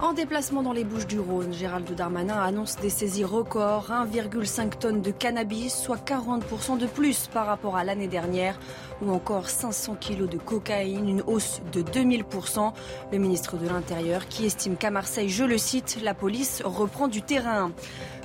En 0.00 0.14
déplacement 0.14 0.62
dans 0.62 0.72
les 0.72 0.84
Bouches 0.84 1.06
du 1.06 1.20
Rhône, 1.20 1.52
Gérald 1.52 1.94
Darmanin 1.94 2.40
annonce 2.40 2.76
des 2.76 2.88
saisies 2.88 3.24
records, 3.24 3.90
1,5 3.90 4.78
tonnes 4.78 5.02
de 5.02 5.10
cannabis, 5.10 5.74
soit 5.74 6.02
40% 6.02 6.78
de 6.78 6.86
plus 6.86 7.26
par 7.26 7.44
rapport 7.44 7.76
à 7.76 7.84
l'année 7.84 8.08
dernière, 8.08 8.58
ou 9.02 9.10
encore 9.10 9.50
500 9.50 9.96
kilos 9.96 10.30
de 10.30 10.38
cocaïne, 10.38 11.08
une 11.10 11.22
hausse 11.26 11.60
de 11.72 11.82
2000%. 11.82 12.72
Le 13.12 13.18
ministre 13.18 13.58
de 13.58 13.68
l'Intérieur 13.68 14.26
qui 14.28 14.46
estime 14.46 14.76
qu'à 14.76 14.90
Marseille, 14.90 15.28
je 15.28 15.44
le 15.44 15.58
cite, 15.58 15.98
la 16.02 16.14
police 16.14 16.62
reprend 16.64 17.06
du 17.06 17.20
terrain. 17.20 17.70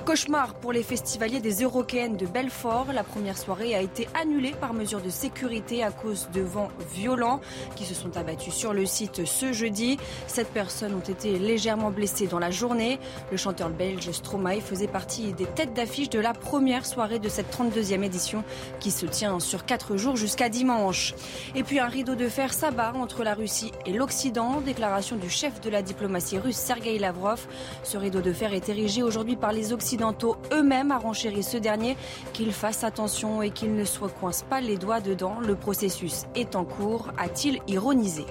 Cauchemar 0.06 0.54
pour 0.54 0.72
les 0.72 0.84
festivaliers 0.84 1.39
des 1.39 1.63
Eurokéennes 1.63 2.15
de 2.15 2.28
Belfort. 2.28 2.94
La 2.94 3.04
première 3.04 3.39
soirée 3.39 3.74
a 3.74 3.82
été 3.82 4.08
annulée 4.13 4.54
par 4.62 4.76
mesure 4.76 5.02
de 5.02 5.10
sécurité 5.10 5.82
à 5.82 5.89
cause 5.89 6.30
de 6.32 6.41
vents 6.41 6.68
violents 6.94 7.41
qui 7.76 7.86
se 7.86 7.96
sont 7.96 8.15
abattus 8.15 8.54
sur 8.54 8.72
le 8.72 8.86
site 8.86 9.26
ce 9.26 9.52
jeudi. 9.52 9.98
Sept 10.28 10.50
personnes 10.50 10.94
ont 10.94 11.00
été 11.00 11.39
légèrement 11.39 11.89
blessées 11.89 12.28
dans 12.28 12.38
la 12.38 12.52
journée. 12.52 13.00
Le 13.32 13.38
chanteur 13.38 13.72
belge 13.72 14.12
Stromae 14.12 14.62
faisait 14.62 14.88
partie 14.88 15.34
des 15.34 15.48
têtes 15.48 15.74
d'affiche 15.74 16.12
de 16.12 16.20
la 16.20 16.34
première 16.34 16.86
soirée 16.86 17.18
de 17.18 17.28
cette 17.28 17.52
32e 17.52 18.04
édition 18.04 18.44
qui 18.80 18.91
se 18.91 19.08
tient 19.08 19.39
sur 19.39 19.65
quatre 19.65 19.98
jours 19.98 20.18
jusqu'à 20.18 20.50
dimanche. 20.50 21.15
Et 21.56 21.63
puis 21.63 21.80
un 21.80 21.88
rideau 21.88 22.13
de 22.13 22.30
fer 22.30 22.54
s'abat 22.54 22.94
entre 22.94 23.24
la 23.24 23.34
Russie 23.34 23.72
et 23.88 23.94
l'Occident. 23.94 24.62
Déclaration 24.62 25.15
du 25.15 25.32
chef 25.32 25.62
de 25.62 25.72
la 25.72 25.82
diplomatie 25.82 26.38
russe 26.38 26.58
Sergei 26.58 27.00
Lavrov. 27.00 27.48
Ce 27.84 27.98
rideau 27.98 28.22
de 28.22 28.32
fer 28.32 28.54
est 28.54 28.70
érigé 28.70 29.02
aujourd'hui 29.02 29.36
par 29.36 29.52
les 29.52 29.74
Occidentaux 29.74 29.95
occidentaux 29.96 30.36
eux-mêmes 30.52 30.92
a 30.92 30.98
renchéri 30.98 31.42
ce 31.42 31.56
dernier 31.56 31.96
qu'il 32.34 32.52
fasse 32.52 32.84
attention 32.84 33.42
et 33.42 33.50
qu'il 33.50 33.76
ne 33.76 33.86
se 33.86 34.00
coince 34.00 34.44
pas 34.44 34.60
les 34.60 34.76
doigts 34.78 35.00
dedans. 35.00 35.38
Le 35.40 35.56
processus 35.56 36.26
est 36.36 36.56
en 36.58 36.66
cours, 36.66 37.12
a-t-il 37.18 37.62
ironisé. 37.68 38.26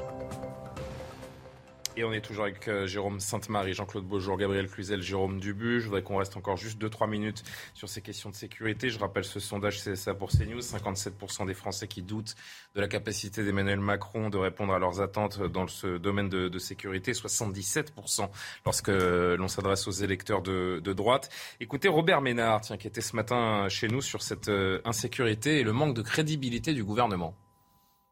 Et 1.97 2.03
on 2.03 2.13
est 2.13 2.21
toujours 2.21 2.43
avec 2.45 2.67
euh, 2.67 2.89
Jérôme 2.89 3.21
Sainte-Marie, 3.21 3.73
Jean-Claude 3.73 4.05
Beaujour, 4.05 4.37
Gabriel 4.37 4.69
Cluzel, 4.69 5.01
Jérôme 5.01 5.39
Dubu. 5.39 5.81
Je 5.81 5.87
voudrais 5.87 6.03
qu'on 6.03 6.17
reste 6.17 6.37
encore 6.37 6.57
juste 6.57 6.83
2-3 6.83 7.09
minutes 7.09 7.45
sur 7.73 7.89
ces 7.89 8.03
questions 8.03 8.31
de 8.31 8.35
sécurité. 8.35 8.91
Je 8.91 8.99
rappelle 8.99 9.25
ce 9.25 9.39
sondage 9.39 9.81
CSA 9.81 10.15
pour 10.15 10.31
CNews. 10.31 10.61
57% 10.61 11.47
des 11.47 11.55
Français 11.55 11.87
qui 11.87 12.03
doutent 12.03 12.35
de 12.75 12.81
la 12.81 12.89
capacité 12.89 13.45
d'Emmanuel 13.45 13.79
Macron 13.79 14.29
de 14.29 14.37
répondre 14.37 14.75
à 14.75 14.81
leurs 14.81 15.01
attentes 15.01 15.41
dans 15.41 15.69
ce 15.69 15.99
domaine 15.99 16.29
de, 16.29 16.59
sécurité. 16.59 17.13
77% 17.13 18.29
lorsque 18.65 18.89
l'on 18.89 19.49
s'adresse 19.49 19.87
aux 19.87 19.93
électeurs 19.93 20.43
de, 20.43 20.81
droite. 20.81 21.31
Écoutez 21.61 21.87
Robert 21.87 22.23
Ménard, 22.23 22.63
qui 22.63 22.89
était 22.89 23.03
ce 23.03 23.15
matin 23.15 23.69
chez 23.69 23.87
nous 23.87 24.03
sur 24.03 24.23
cette 24.23 24.49
euh, 24.49 24.81
insécurité 24.85 25.61
et 25.61 25.63
le 25.63 25.73
manque 25.73 25.95
de 25.95 26.03
crédibilité 26.03 26.73
du 26.73 26.83
gouvernement. 26.83 27.37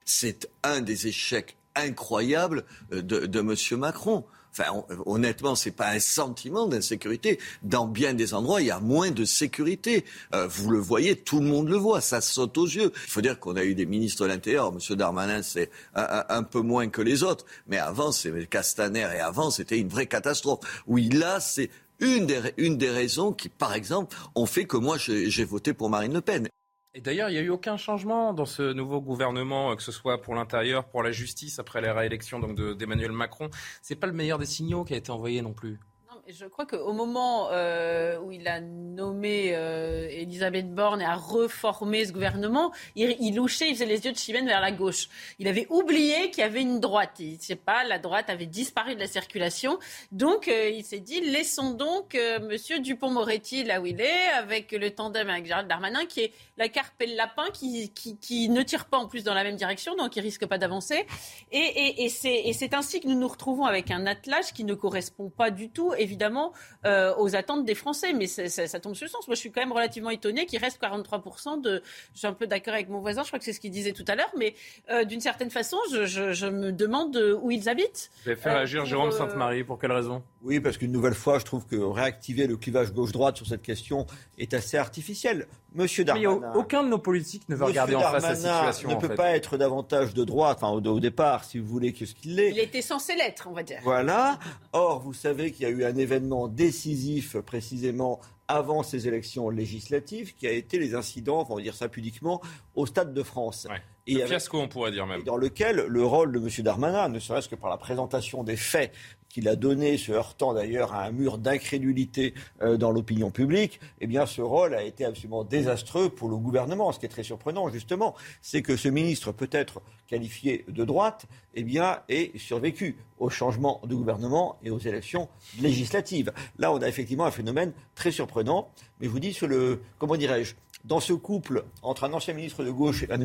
C'est 0.05 0.49
un 0.63 0.81
des 0.81 1.09
échecs 1.09 1.57
incroyable 1.75 2.65
euh, 2.93 3.03
de, 3.03 3.27
de 3.27 3.41
M. 3.41 3.55
Macron. 3.79 4.25
Enfin, 4.53 4.85
honnêtement, 5.07 5.55
c'est 5.55 5.71
pas 5.71 5.89
un 5.89 5.99
sentiment 5.99 6.67
d'insécurité. 6.67 7.39
Dans 7.63 7.87
bien 7.87 8.13
des 8.13 8.35
endroits, 8.35 8.61
il 8.61 8.67
y 8.67 8.71
a 8.71 8.81
moins 8.81 9.11
de 9.11 9.25
sécurité. 9.25 10.05
Euh, 10.35 10.47
vous 10.47 10.71
le 10.71 10.79
voyez, 10.79 11.17
tout 11.17 11.41
le 11.41 11.47
monde 11.47 11.71
le 11.71 11.79
voit, 11.79 12.03
ça 12.03 12.21
saute 12.21 12.59
aux 12.59 12.67
yeux. 12.67 12.93
Il 12.95 13.11
faut 13.11 13.23
dire 13.23 13.41
qu'on 13.41 13.57
a 13.57 13.65
eu 13.65 13.75
des 13.75 13.87
ministres 13.87 14.25
de 14.25 14.29
l'Intérieur. 14.29 14.69
M. 14.69 14.97
Darmanin, 14.97 15.43
c'est 15.43 15.71
un, 15.95 16.43
peu 16.43 16.61
moins 16.61 16.89
que 16.89 17.01
les 17.01 17.23
autres. 17.23 17.47
Mais 17.67 17.79
avant, 17.79 18.13
c'est 18.13 18.47
Castaner 18.47 19.09
et 19.17 19.21
avant, 19.21 19.51
c'était 19.51 19.79
une 19.79 19.89
vraie 19.89 20.07
catastrophe. 20.07 20.83
Oui, 20.87 21.09
là, 21.09 21.41
c'est 21.41 21.71
une 22.01 22.27
des, 22.27 22.53
une 22.59 22.77
des 22.77 22.91
raisons 22.91 23.33
qui, 23.33 23.49
par 23.49 23.73
exemple, 23.73 24.15
ont 24.35 24.47
fait 24.47 24.67
que 24.67 24.77
moi, 24.77 24.99
j'ai 24.99 25.45
voté 25.45 25.73
pour 25.73 25.89
Marine 25.89 26.13
Le 26.13 26.21
Pen. 26.21 26.49
Et 26.95 27.01
d'ailleurs, 27.01 27.31
il 27.31 27.33
n'y 27.33 27.39
a 27.39 27.43
eu 27.43 27.49
aucun 27.49 27.79
changement 27.79 28.35
dans 28.35 28.45
ce 28.45 28.75
nouveau 28.75 29.01
gouvernement, 29.01 29.75
que 29.77 29.83
ce 29.83 29.93
soit 29.93 30.21
pour 30.21 30.35
l'intérieur, 30.35 30.85
pour 30.85 31.03
la 31.03 31.11
justice, 31.11 31.59
après 31.59 31.81
la 31.81 31.95
réélection 31.95 32.39
d'Emmanuel 32.39 33.13
Macron. 33.13 33.49
Ce 33.81 33.95
n'est 33.95 33.99
pas 33.99 34.07
le 34.07 34.13
meilleur 34.13 34.39
des 34.39 34.47
signaux 34.47 34.85
qui 34.85 34.93
a 34.93 34.99
été 34.99 35.11
envoyé 35.11 35.41
non 35.41 35.55
plus 35.55 35.81
je 36.29 36.47
crois 36.47 36.67
qu'au 36.67 36.93
moment 36.93 37.49
euh, 37.51 38.19
où 38.21 38.31
il 38.31 38.47
a 38.47 38.61
nommé 38.61 39.51
euh, 39.55 40.09
Elisabeth 40.09 40.73
Borne 40.73 41.01
et 41.01 41.05
a 41.05 41.17
reformé 41.17 42.05
ce 42.05 42.13
gouvernement, 42.13 42.73
il, 42.95 43.35
louchait, 43.35 43.69
il 43.69 43.75
faisait 43.75 43.87
les 43.87 44.05
yeux 44.05 44.13
de 44.13 44.17
chimène 44.17 44.47
vers 44.47 44.61
la 44.61 44.71
gauche. 44.71 45.09
Il 45.41 45.49
avait 45.49 45.67
oublié 45.69 46.31
qu'il 46.31 46.41
y 46.41 46.47
avait 46.47 46.63
une 46.63 46.79
droite. 46.79 47.17
Il 47.19 47.41
sait 47.41 47.57
pas, 47.57 47.83
la 47.85 47.99
droite 47.99 48.31
avait 48.31 48.47
disparu 48.47 48.95
de 48.95 49.01
la 49.01 49.09
circulation. 49.09 49.79
Donc, 50.13 50.47
euh, 50.47 50.71
il 50.71 50.85
s'est 50.85 51.01
dit, 51.01 51.21
laissons 51.21 51.73
donc 51.73 52.17
Monsieur 52.43 52.79
Dupont-Moretti 52.79 53.65
là 53.65 53.81
où 53.81 53.87
il 53.87 54.01
est, 54.01 54.29
avec 54.37 54.71
le 54.73 54.91
tandem 54.91 55.29
avec 55.29 55.47
Gérald 55.47 55.69
Darmanin, 55.69 56.07
qui 56.07 56.21
est 56.21 56.33
la 56.57 56.69
carpe 56.69 57.01
et 57.01 57.07
le 57.07 57.17
lapin, 57.17 57.47
qui, 57.53 58.49
ne 58.49 58.63
tire 58.63 58.87
pas 58.87 58.99
en 58.99 59.09
plus 59.09 59.25
dans 59.25 59.35
la 59.35 59.43
même 59.43 59.57
direction, 59.57 59.97
donc 59.97 60.15
il 60.17 60.21
risque 60.21 60.47
pas 60.47 60.59
d'avancer. 60.59 61.05
Et, 61.51 61.59
et, 61.59 62.05
et 62.05 62.53
c'est 62.53 62.75
ainsi 62.75 63.01
que 63.01 63.09
nous 63.09 63.19
nous 63.19 63.29
retrouvons 63.29 63.65
avec 63.65 63.91
un 63.91 64.07
attelage 64.07 64.53
qui 64.53 64.65
ne 64.65 64.75
correspond 64.75 65.29
pas 65.29 65.51
du 65.51 65.69
tout, 65.71 65.93
évidemment 65.95 66.12
évidemment 66.13 66.53
euh, 66.85 67.15
aux 67.17 67.35
attentes 67.35 67.65
des 67.65 67.75
Français. 67.75 68.13
Mais 68.13 68.27
ça 68.27 68.81
tombe 68.81 68.95
sur 68.95 69.07
le 69.07 69.11
sens. 69.11 69.27
Moi, 69.27 69.35
je 69.35 69.41
suis 69.41 69.51
quand 69.51 69.63
même 69.63 69.73
relativement 69.73 70.11
étonné 70.11 70.47
qu'il 70.47 70.59
reste 70.59 70.81
43% 70.81 71.61
de. 71.61 71.83
Je 72.13 72.19
suis 72.19 72.27
un 72.27 72.33
peu 72.35 72.47
d'accord 72.47 72.75
avec 72.75 72.89
mon 72.89 73.01
voisin, 73.01 73.23
je 73.23 73.29
crois 73.29 73.39
que 73.39 73.45
c'est 73.45 73.53
ce 73.53 73.61
qu'il 73.61 73.71
disait 73.71 73.93
tout 73.93 74.05
à 74.09 74.15
l'heure, 74.15 74.33
mais 74.39 74.55
euh, 74.91 75.05
d'une 75.05 75.21
certaine 75.21 75.51
façon, 75.51 75.79
je, 75.91 76.47
me 76.47 76.71
demande 76.73 77.17
où 77.41 77.51
ils 77.51 77.69
habitent. 77.69 78.11
Vous 78.25 78.31
allez 78.31 78.41
faire 78.41 78.57
agir 78.57 78.83
euh, 78.83 78.85
Jérôme 78.85 79.11
Sainte-Marie, 79.11 79.65
pour 79.65 79.79
quelle 79.79 79.93
raison? 79.93 80.23
Oui, 80.43 80.61
parce 80.61 80.77
qu'une 80.77 80.93
nouvelle 80.93 81.15
fois, 81.15 81.39
je 81.39 81.45
trouve 81.45 81.67
que 81.67 81.77
réactiver 81.77 82.47
le 82.47 82.57
clivage 82.57 82.93
gauche-droite 82.93 83.37
sur 83.37 83.47
cette 83.47 83.63
question 83.63 84.07
est 84.39 84.55
assez 84.55 84.77
artificiel. 84.77 85.47
Monsieur 85.75 86.05
Darmanin. 86.05 86.53
aucun 86.55 86.83
de 86.83 86.89
nos 86.89 86.99
politiques 86.99 87.49
ne 87.49 87.55
veut 87.55 87.65
regarder 87.65 87.95
en 87.95 88.01
face 88.03 88.23
la 88.23 88.35
situation. 88.35 88.91
ne 88.91 88.95
peut 88.97 89.15
pas 89.15 89.31
être 89.31 89.57
davantage 89.57 90.13
de 90.13 90.25
droite, 90.25 90.59
enfin 90.61 90.73
au, 90.73 91.01
départ, 91.01 91.45
si 91.45 91.59
vous 91.59 91.67
voulez, 91.67 91.93
que 91.93 92.05
ce 92.05 92.15
qu'il 92.15 92.39
est. 92.39 92.51
Il 92.51 92.59
était 92.59 92.83
censé 92.83 93.15
l'être, 93.15 93.47
on 93.49 93.53
va 93.53 93.63
dire. 93.63 93.79
Voilà. 93.83 94.39
Or, 94.73 95.01
vous 95.01 95.15
savez 95.15 95.53
qu'il 95.53 95.63
y 95.63 95.67
a 95.67 95.71
eu 95.71 95.85
un 95.85 95.97
événement 96.03 96.49
décisif 96.49 97.37
précisément 97.39 98.21
avant 98.49 98.83
ces 98.83 99.09
élections 99.09 99.49
législatives, 99.49 100.35
qui 100.35 100.47
a 100.47 100.51
été 100.51 100.79
les 100.79 100.95
incidents, 100.95 101.47
on 101.49 101.57
va 101.57 101.63
dire 101.63 101.75
ça 101.75 101.89
pudiquement, 101.89 102.43
au 102.75 102.87
Stade 102.87 103.15
de 103.15 103.23
France. 103.23 103.67
Et 104.07 104.23
un 104.23 104.27
fiasco, 104.27 104.59
on 104.59 104.69
pourrait 104.69 104.91
dire 104.91 105.07
même. 105.07 105.23
Dans 105.23 105.37
lequel 105.37 105.85
le 105.87 106.05
rôle 106.05 106.33
de 106.33 106.39
M. 106.39 106.49
Darmanin, 106.65 107.09
ne 107.09 107.21
serait-ce 107.21 107.49
que 107.49 107.55
par 107.55 107.71
la 107.71 107.77
présentation 107.77 108.43
des 108.43 108.57
faits 108.57 108.93
qu'il 109.29 109.49
a 109.49 109.57
donné, 109.57 109.97
se 109.97 110.13
heurtant 110.13 110.53
d'ailleurs 110.53 110.93
à 110.93 111.05
un 111.05 111.11
mur 111.11 111.39
d'incrédulité 111.39 112.35
euh, 112.61 112.77
dans 112.77 112.91
l'opinion 112.91 113.31
publique, 113.31 113.81
eh 114.01 114.07
bien 114.07 114.27
ce 114.27 114.43
rôle 114.43 114.75
a 114.75 114.83
été 114.83 115.07
absolument 115.07 115.43
désastreux 115.43 116.11
pour 116.11 116.29
le 116.29 116.37
gouvernement. 116.37 116.93
Ce 116.93 116.99
qui 116.99 117.07
est 117.07 117.09
très 117.09 117.23
surprenant, 117.23 117.71
justement, 117.71 118.15
c'est 118.43 118.61
que 118.61 118.77
ce 118.77 118.89
ministre, 118.89 119.33
peut-être 119.33 119.81
qualifié 120.07 120.67
de 120.69 120.85
droite, 120.85 121.25
eh 121.55 121.63
bien, 121.63 122.01
ait 122.11 122.33
survécu 122.37 122.99
au 123.19 123.31
changement 123.31 123.81
de 123.87 123.95
gouvernement 123.95 124.59
et 124.63 124.71
aux 124.71 124.79
élections 124.79 125.29
législatives. 125.61 126.33
Là, 126.59 126.73
on 126.73 126.83
a 126.83 126.89
effectivement 126.89 127.25
un 127.25 127.31
phénomène 127.31 127.73
très 127.95 128.11
surprenant. 128.11 128.69
Mais 129.01 129.07
je 129.07 129.13
vous 129.13 129.21
dis, 129.21 129.33
sur 129.33 129.47
le, 129.47 129.81
comment 129.99 130.17
dirais-je, 130.17 130.55
dans 130.85 131.01
ce 131.01 131.13
couple 131.13 131.65
entre 131.83 132.05
un 132.05 132.13
ancien 132.13 132.35
ministre 132.35 132.65
de 132.65 132.71
gauche 132.71 133.05
et 133.05 133.13
un 133.13 133.21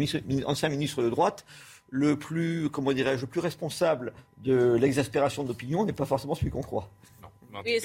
ancien 0.46 0.70
ministre 0.70 1.02
de 1.04 1.10
droite, 1.10 1.46
le 1.90 2.18
plus, 2.18 2.70
comment 2.70 2.92
dirais-je, 2.92 3.22
le 3.22 3.28
plus 3.28 3.40
responsable 3.40 4.14
de 4.44 4.74
l'exaspération 4.74 5.44
de 5.44 5.50
l'opinion 5.50 5.86
n'est 5.86 5.94
pas 5.94 6.06
forcément 6.06 6.36
celui 6.36 6.52
qu'on 6.52 6.62
croit. 6.62 6.90
Oui, 7.66 7.80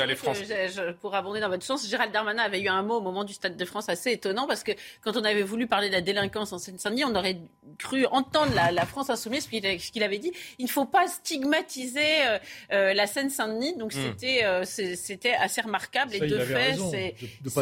pour 1.00 1.14
abonder 1.14 1.40
dans 1.40 1.48
votre 1.48 1.64
sens, 1.64 1.88
Gérald 1.88 2.12
Darmanin 2.12 2.42
avait 2.42 2.60
eu 2.60 2.68
un 2.68 2.82
mot 2.82 2.96
au 2.96 3.00
moment 3.00 3.24
du 3.24 3.32
Stade 3.32 3.56
de 3.56 3.64
France 3.64 3.88
assez 3.88 4.12
étonnant 4.12 4.46
parce 4.46 4.62
que 4.62 4.72
quand 5.02 5.16
on 5.16 5.24
avait 5.24 5.42
voulu 5.42 5.66
parler 5.66 5.88
de 5.88 5.94
la 5.94 6.00
délinquance 6.00 6.52
en 6.52 6.58
Seine-Saint-Denis, 6.58 7.04
on 7.04 7.14
aurait 7.14 7.38
cru 7.78 8.06
entendre 8.06 8.52
la, 8.54 8.86
France 8.86 9.10
insoumise, 9.10 9.44
ce 9.44 9.90
qu'il 9.90 10.02
avait 10.02 10.18
dit. 10.18 10.32
Il 10.58 10.66
ne 10.66 10.70
faut 10.70 10.84
pas 10.84 11.06
stigmatiser 11.06 12.00
euh, 12.26 12.38
euh, 12.72 12.94
la 12.94 13.06
Seine-Saint-Denis. 13.06 13.76
Donc 13.76 13.94
hmm. 13.94 13.98
c'était 14.12 14.44
euh, 14.44 14.64
c'était 14.64 15.32
assez 15.32 15.60
remarquable. 15.60 16.14
et 16.14 16.20
de 16.20 16.38
fait, 16.38 16.76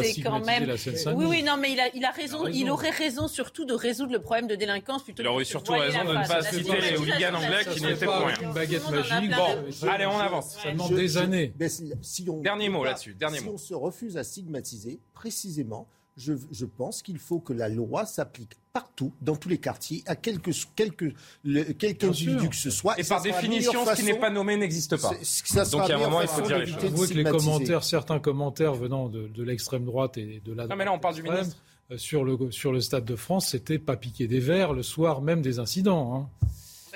c'est 0.03 0.21
quand 0.21 0.43
même. 0.45 0.75
oui, 1.15 1.25
oui, 1.27 1.43
non, 1.43 1.57
mais 1.57 1.71
il 1.71 1.79
a, 1.79 1.89
il 1.93 2.05
a 2.05 2.11
raison. 2.11 2.47
Il, 2.47 2.69
aurait 2.69 2.89
raison 2.89 3.27
surtout 3.27 3.65
de 3.65 3.73
résoudre 3.73 4.13
le 4.13 4.21
problème 4.21 4.47
de 4.47 4.55
délinquance 4.55 5.03
plutôt. 5.03 5.23
Il 5.23 5.27
aurait 5.27 5.43
surtout 5.43 5.73
raison 5.73 6.03
de 6.03 6.13
ne 6.13 6.27
pas 6.27 6.41
citer 6.41 6.79
les 6.81 6.97
hooligans 6.97 7.35
anglais 7.35 7.65
qui 7.73 7.81
n'étaient 7.83 8.05
pour 8.05 8.25
rien. 8.25 8.35
Une 8.41 8.53
baguette 8.53 8.89
magique. 8.89 9.31
Bon, 9.31 9.89
allez, 9.89 10.05
on 10.05 10.17
avance. 10.17 10.57
Ça 10.61 10.71
demande 10.71 10.95
des 10.95 11.17
années 11.17 11.53
si 12.01 12.29
on, 12.29 12.41
Dernier 12.41 12.69
mot 12.69 12.83
là-dessus. 12.83 13.15
si 13.19 13.47
on 13.47 13.57
se 13.57 13.73
refuse 13.73 14.17
à 14.17 14.23
stigmatiser, 14.23 14.99
précisément, 15.13 15.87
je, 16.17 16.33
je 16.51 16.65
pense 16.65 17.01
qu'il 17.01 17.17
faut 17.17 17.39
que 17.39 17.53
la 17.53 17.69
loi 17.69 18.05
s'applique 18.05 18.57
partout, 18.73 19.13
dans 19.21 19.35
tous 19.35 19.49
les 19.49 19.57
quartiers, 19.57 20.03
à 20.05 20.15
quelque, 20.15 20.51
quelque, 20.75 21.13
quelque 21.73 22.05
individu 22.05 22.49
que 22.49 22.55
ce 22.55 22.69
soit. 22.69 22.99
Et, 22.99 23.03
par 23.03 23.21
définition, 23.21 23.85
ce 23.85 23.95
qui 23.95 24.03
n'est 24.03 24.19
pas 24.19 24.29
nommé 24.29 24.57
n'existe 24.57 24.97
pas. 24.97 25.09
Donc, 25.09 25.19
il 25.19 25.89
y 25.89 25.91
a 25.91 25.95
un 25.95 25.99
moment, 25.99 26.21
il 26.21 26.27
faut 26.27 26.41
dire 26.41 26.59
les 26.59 26.67
choses. 26.67 27.09
que 27.09 27.13
les 27.13 27.23
commentaires, 27.23 27.83
certains 27.83 28.19
commentaires 28.19 28.73
venant 28.73 29.09
de, 29.09 29.27
de 29.27 29.43
l'extrême 29.43 29.85
droite 29.85 30.17
et 30.17 30.41
de 30.43 30.53
la 30.53 30.67
Non, 30.67 30.75
mais 30.75 30.85
là, 30.85 30.93
on 30.93 30.99
parle 30.99 31.15
du 31.15 31.23
ministre. 31.23 31.57
Euh, 31.91 31.97
sur 31.97 32.23
le, 32.23 32.51
sur 32.51 32.71
le 32.71 32.79
Stade 32.79 33.05
de 33.05 33.15
France, 33.15 33.49
c'était 33.49 33.79
pas 33.79 33.97
piquer 33.97 34.27
des 34.27 34.39
verres 34.39 34.73
le 34.73 34.83
soir 34.83 35.21
même 35.21 35.41
des 35.41 35.59
incidents. 35.59 36.15
Hein. 36.15 36.47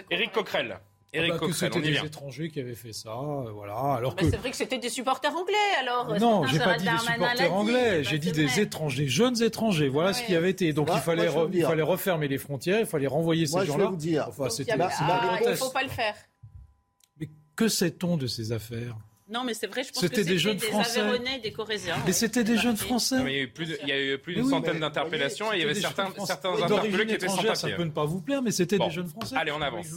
Éric 0.09 0.31
Coquerel. 0.31 0.79
Eric 1.15 1.33
ah 1.35 1.37
bah, 1.41 1.47
c'était 1.53 1.81
des 1.81 1.97
étrangers 1.97 2.49
qui 2.49 2.59
avaient 2.59 2.75
fait 2.75 2.93
ça, 2.93 3.09
euh, 3.09 3.51
voilà. 3.51 3.75
Alors 3.75 4.15
que 4.15 4.29
c'est 4.29 4.37
vrai 4.37 4.51
que 4.51 4.57
c'était 4.57 4.77
des 4.77 4.89
supporters 4.89 5.35
anglais, 5.35 5.55
alors. 5.79 6.19
Non, 6.19 6.45
j'ai 6.45 6.59
pas 6.59 6.77
dit 6.77 6.85
des 6.85 6.97
supporters 6.97 7.53
anglais, 7.53 8.03
j'ai 8.03 8.19
dit 8.19 8.31
des 8.31 8.59
étrangers, 8.59 9.07
jeunes 9.07 9.41
étrangers. 9.41 9.89
Voilà 9.89 10.13
ce 10.13 10.23
qui 10.23 10.35
avait 10.35 10.51
été. 10.51 10.73
Donc 10.73 10.89
il 10.93 10.99
fallait, 10.99 11.29
il 11.53 11.63
fallait 11.63 11.83
refermer 11.83 12.27
les 12.27 12.37
frontières, 12.37 12.79
il 12.79 12.85
fallait 12.85 13.07
renvoyer 13.07 13.45
ces 13.45 13.65
gens-là. 13.65 13.85
vous 13.85 13.95
dire. 13.95 14.25
Enfin, 14.27 14.49
c'était. 14.49 14.73
Ah, 14.79 15.39
il 15.47 15.55
faut 15.55 15.69
pas 15.69 15.83
le 15.83 15.89
faire. 15.89 16.15
Mais 17.19 17.29
que 17.55 17.67
sait-on 17.67 18.17
de 18.17 18.27
ces 18.27 18.51
affaires? 18.51 18.95
Non, 19.27 19.43
mais 19.43 19.55
c'est 19.55 19.65
vrai, 19.65 19.83
je 19.83 19.91
pense 19.91 20.01
que 20.01 20.07
c'était 20.07 20.23
des 20.23 20.37
jeunes 20.37 20.57
des 20.57 20.67
Français. 20.67 21.01
des 21.41 21.51
Corésiens. 21.51 21.95
Mais 22.05 22.13
c'était 22.13 22.43
des 22.43 22.57
jeunes 22.57 22.77
Français. 22.77 23.15
il 23.25 23.31
y 23.31 23.39
a 23.39 23.41
eu 23.41 23.47
plus, 23.47 23.75
il 23.81 23.89
y 23.89 23.91
a 23.91 24.13
eu 24.13 24.17
plus 24.19 24.35
d'une 24.35 24.47
centaine 24.47 24.79
d'interpellations 24.79 25.51
et 25.51 25.57
il 25.57 25.61
y 25.61 25.63
avait 25.63 25.73
certains, 25.73 26.13
certains 26.25 26.61
interpellés 26.61 27.07
qui 27.07 27.13
étaient 27.15 27.27
sans 27.27 27.37
papier. 27.37 27.55
Ça 27.55 27.69
peut 27.69 27.83
ne 27.83 27.91
pas 27.91 28.05
vous 28.05 28.21
plaire, 28.21 28.41
mais 28.41 28.51
c'était 28.51 28.77
des 28.77 28.91
jeunes 28.91 29.07
Français. 29.07 29.35
Allez, 29.37 29.51
on 29.51 29.61
avance. 29.61 29.87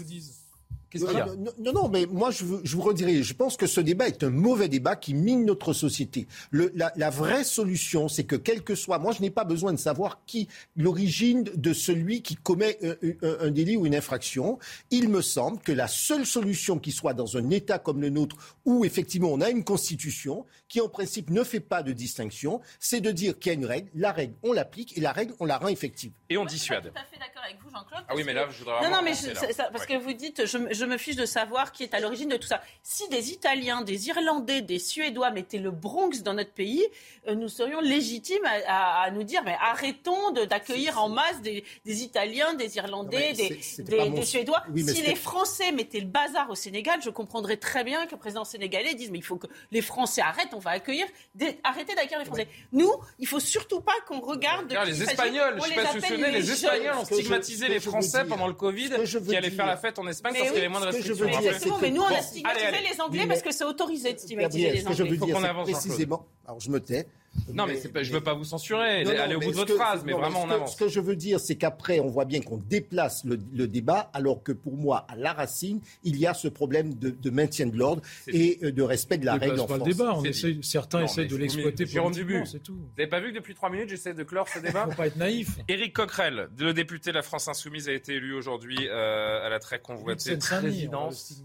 Qu'est-ce 0.91 1.05
qu'il 1.05 1.19
y 1.19 1.21
a 1.21 1.27
non, 1.27 1.73
non, 1.73 1.89
mais 1.89 2.07
moi, 2.07 2.31
je, 2.31 2.45
je 2.65 2.77
vous 2.77 2.83
redirai, 2.83 3.23
je 3.23 3.35
pense 3.35 3.57
que 3.57 3.67
ce 3.67 3.81
débat 3.81 4.09
est 4.09 4.23
un 4.23 4.31
mauvais 4.31 4.69
débat 4.69 4.97
qui 4.97 5.13
mine 5.13 5.45
notre 5.45 5.73
société. 5.73 6.27
Le, 6.51 6.73
la, 6.75 6.93
la, 6.97 7.11
vraie 7.11 7.45
solution, 7.45 8.09
c'est 8.09 8.25
que 8.25 8.37
quel 8.37 8.63
que 8.63 8.75
soit, 8.75 8.99
moi, 8.99 9.13
je 9.13 9.21
n'ai 9.21 9.31
pas 9.31 9.45
besoin 9.45 9.73
de 9.73 9.79
savoir 9.79 10.21
qui, 10.27 10.49
l'origine 10.77 11.45
de 11.45 11.73
celui 11.73 12.23
qui 12.23 12.37
commet 12.37 12.79
un, 12.83 13.47
un, 13.47 13.51
délit 13.51 13.77
ou 13.77 13.87
une 13.87 13.95
infraction. 13.95 14.59
Il 14.91 15.09
me 15.09 15.21
semble 15.21 15.61
que 15.61 15.73
la 15.73 15.89
seule 15.89 16.25
solution 16.25 16.79
qui 16.79 16.93
soit 16.93 17.15
dans 17.15 17.37
un 17.37 17.51
État 17.51 17.79
comme 17.79 18.01
le 18.01 18.09
nôtre, 18.11 18.37
où 18.65 18.85
effectivement 18.85 19.29
on 19.29 19.41
a 19.41 19.51
une 19.51 19.65
constitution 19.65 20.47
qui 20.69 20.81
en 20.81 20.89
principe 20.89 21.31
ne 21.31 21.45
fait 21.45 21.61
pas 21.61 21.83
de 21.83 21.93
distinction, 21.93 22.61
c'est 22.79 23.01
de 23.01 23.11
dire 23.11 23.39
qu'il 23.39 23.53
y 23.53 23.55
a 23.55 23.59
une 23.59 23.67
règle, 23.67 23.91
la 23.95 24.13
règle, 24.13 24.35
on 24.43 24.53
l'applique 24.53 24.97
et 24.97 25.01
la 25.01 25.13
règle, 25.13 25.35
on 25.41 25.47
la 25.47 25.59
rend 25.59 25.69
effective. 25.69 26.13
Et 26.31 26.37
on 26.37 26.45
dissuade. 26.45 26.85
Je 26.85 26.89
suis 26.89 26.93
tout 26.93 26.99
à 26.99 27.05
fait 27.05 27.19
d'accord 27.19 27.43
avec 27.45 27.59
vous, 27.63 27.71
Jean-Claude. 27.71 28.05
Ah 28.09 28.15
oui, 28.15 28.23
mais 28.25 28.35
là, 28.35 28.47
je 28.51 28.59
voudrais. 28.59 28.83
Non, 28.83 28.97
non, 28.97 29.03
mais 29.03 29.15
je, 29.15 29.35
ça, 29.53 29.69
parce 29.73 29.87
que 29.87 29.99
vous 29.99 30.13
dites, 30.13 30.47
je, 30.47 30.78
je, 30.79 30.85
me 30.85 30.97
fiche 30.97 31.17
de 31.17 31.27
savoir 31.27 31.73
qui 31.73 31.83
est 31.83 31.95
à 31.95 32.01
l'origine 32.01 32.29
de 32.29 32.37
tout 32.37 32.47
ça. 32.49 32.63
Si 32.83 33.09
des 33.09 33.31
Italiens, 33.31 33.83
des 33.83 34.09
Irlandais, 34.09 34.63
des 34.63 34.79
Suédois 34.79 35.31
mettaient 35.31 35.59
le 35.59 35.71
Bronx 35.71 36.23
dans 36.23 36.35
notre 36.35 36.53
pays, 36.53 36.85
euh, 37.27 37.35
nous 37.35 37.49
serions 37.49 37.81
légitimes 37.81 38.45
à, 38.45 39.03
à, 39.03 39.03
à 39.05 39.11
nous 39.11 39.23
dire, 39.23 39.43
mais 39.45 39.57
arrêtons 39.61 40.31
d'accueillir 40.49 41.03
en 41.03 41.09
masse 41.09 41.41
des, 41.43 41.65
des, 41.85 42.03
Italiens, 42.03 42.55
des 42.55 42.77
Irlandais, 42.77 43.33
des, 43.33 43.59
des, 43.79 44.11
des, 44.11 44.25
Suédois. 44.25 44.63
Oui, 44.73 44.85
si 44.85 45.03
les 45.03 45.15
Français 45.15 45.73
mettaient 45.73 46.01
le 46.01 46.07
bazar 46.07 46.49
au 46.51 46.55
Sénégal, 46.55 47.01
je 47.03 47.11
comprendrais 47.11 47.57
très 47.57 47.85
bien 47.85 48.07
que 48.07 48.13
le 48.13 48.19
président 48.19 48.45
sénégalais 48.45 48.95
dise, 48.95 49.11
mais 49.11 49.19
il 49.19 49.25
faut 49.25 49.37
que 49.37 49.47
les 49.71 49.83
Français 49.83 50.21
arrêtent, 50.21 50.55
on 50.55 50.59
va 50.59 50.71
accueillir, 50.71 51.07
des, 51.35 51.59
arrêter 51.65 51.95
d'accueillir 51.95 52.21
les 52.21 52.25
Français. 52.25 52.43
Ouais. 52.43 52.67
Nous, 52.73 52.93
il 53.19 53.27
faut 53.27 53.41
surtout 53.41 53.81
pas 53.81 53.93
qu'on 54.07 54.21
regarde. 54.21 54.67
Regarde, 54.71 54.89
les 54.89 55.03
Espagnols, 55.03 55.59
je 55.59 55.69
sais 55.69 55.75
pas 55.75 55.93
si 55.93 56.15
vous 56.15 56.23
les 56.23 56.51
Espagnols 56.51 56.97
ont 56.97 57.05
stigmatisé 57.05 57.69
les 57.69 57.81
Français 57.81 58.25
pendant 58.25 58.47
le 58.47 58.55
Covid 58.55 58.91
qui 59.27 59.37
allaient 59.37 59.51
faire 59.51 59.67
la 59.67 59.77
fête 59.77 59.99
en 59.99 60.07
Espagne 60.07 60.35
parce 60.39 60.53
avait 60.69 60.79
moins 60.79 60.81
de 60.81 60.87
restrictions. 60.87 61.79
Mais 61.81 61.91
nous, 61.91 62.03
on 62.03 62.07
a 62.07 62.23
stigmatisé 62.23 62.67
les 62.93 63.01
Anglais 63.01 63.27
parce 63.27 63.43
que 63.43 63.53
c'est 63.53 63.65
autorisé 63.65 64.13
de 64.15 64.19
stigmatiser 64.19 64.71
les 64.71 64.81
Anglais. 64.81 64.83
Ce 64.83 64.89
que 64.89 64.95
je 64.95 65.11
veux 65.11 65.17
dire, 65.17 65.63
précisément, 65.63 66.27
alors 66.47 66.61
je 66.61 66.71
me 66.71 66.81
tais, 66.81 67.07
non, 67.53 67.67
mais, 67.67 67.81
mais 67.95 68.05
je 68.05 68.11
ne 68.11 68.19
veux 68.19 68.23
pas 68.23 68.35
vous 68.35 68.45
censurer. 68.45 69.05
Non, 69.05 69.13
non, 69.13 69.21
Allez 69.21 69.35
au 69.35 69.41
bout 69.41 69.51
de 69.51 69.57
votre 69.57 69.73
que, 69.73 69.79
phrase, 69.79 70.03
mais 70.05 70.13
non, 70.13 70.19
vraiment 70.19 70.43
on 70.45 70.51
avance. 70.51 70.73
Ce 70.73 70.77
que 70.77 70.89
je 70.89 71.01
veux 71.01 71.17
dire, 71.17 71.41
c'est 71.41 71.57
qu'après, 71.57 72.01
on 72.01 72.09
voit 72.09 72.25
bien 72.25 72.41
qu'on 72.41 72.59
déplace 72.59 73.25
le, 73.25 73.39
le, 73.53 73.67
débat, 73.69 74.11
alors 74.13 74.43
que 74.43 74.53
pour 74.53 74.77
moi, 74.77 75.07
à 75.09 75.17
la 75.17 75.33
racine, 75.33 75.81
il 76.05 76.17
y 76.17 76.27
a 76.27 76.35
ce 76.35 76.49
problème 76.49 76.95
de, 76.95 77.11
de 77.11 77.31
maintien 77.31 77.67
de 77.67 77.77
l'ordre 77.77 78.03
et 78.27 78.59
de 78.71 78.83
respect 78.83 79.19
de 79.19 79.27
la 79.27 79.37
règle 79.37 79.61
en 79.61 79.67
pas 79.67 79.77
France. 79.77 79.89
le 79.89 79.95
débat. 79.95 80.15
On 80.17 80.25
essaie, 80.25 80.59
certains 80.63 81.05
essaient 81.05 81.27
de 81.27 81.37
l'exploiter 81.37 81.87
pour 81.87 82.13
c'est 82.47 82.63
tout. 82.63 82.75
Vous 82.75 82.89
n'avez 82.97 83.09
pas 83.09 83.21
vu 83.21 83.31
que 83.31 83.37
depuis 83.37 83.55
trois 83.55 83.71
minutes, 83.71 83.89
j'essaie 83.89 84.15
de 84.15 84.23
clore 84.23 84.49
ce 84.49 84.59
débat 84.59 84.85
Il 84.85 84.89
ne 84.89 84.93
faut 84.93 84.97
pas 84.97 85.07
être 85.07 85.17
naïf. 85.17 85.59
Éric 85.69 85.95
Coquerel, 85.95 86.49
le 86.59 86.73
député 86.73 87.11
de 87.11 87.17
la 87.17 87.23
France 87.23 87.49
Insoumise, 87.49 87.89
a 87.89 87.93
été 87.93 88.15
élu 88.15 88.35
aujourd'hui 88.35 88.89
euh, 88.89 89.47
à 89.47 89.49
la 89.49 89.59
très 89.59 89.81
convoitée 89.81 90.37
présidence. 90.37 91.43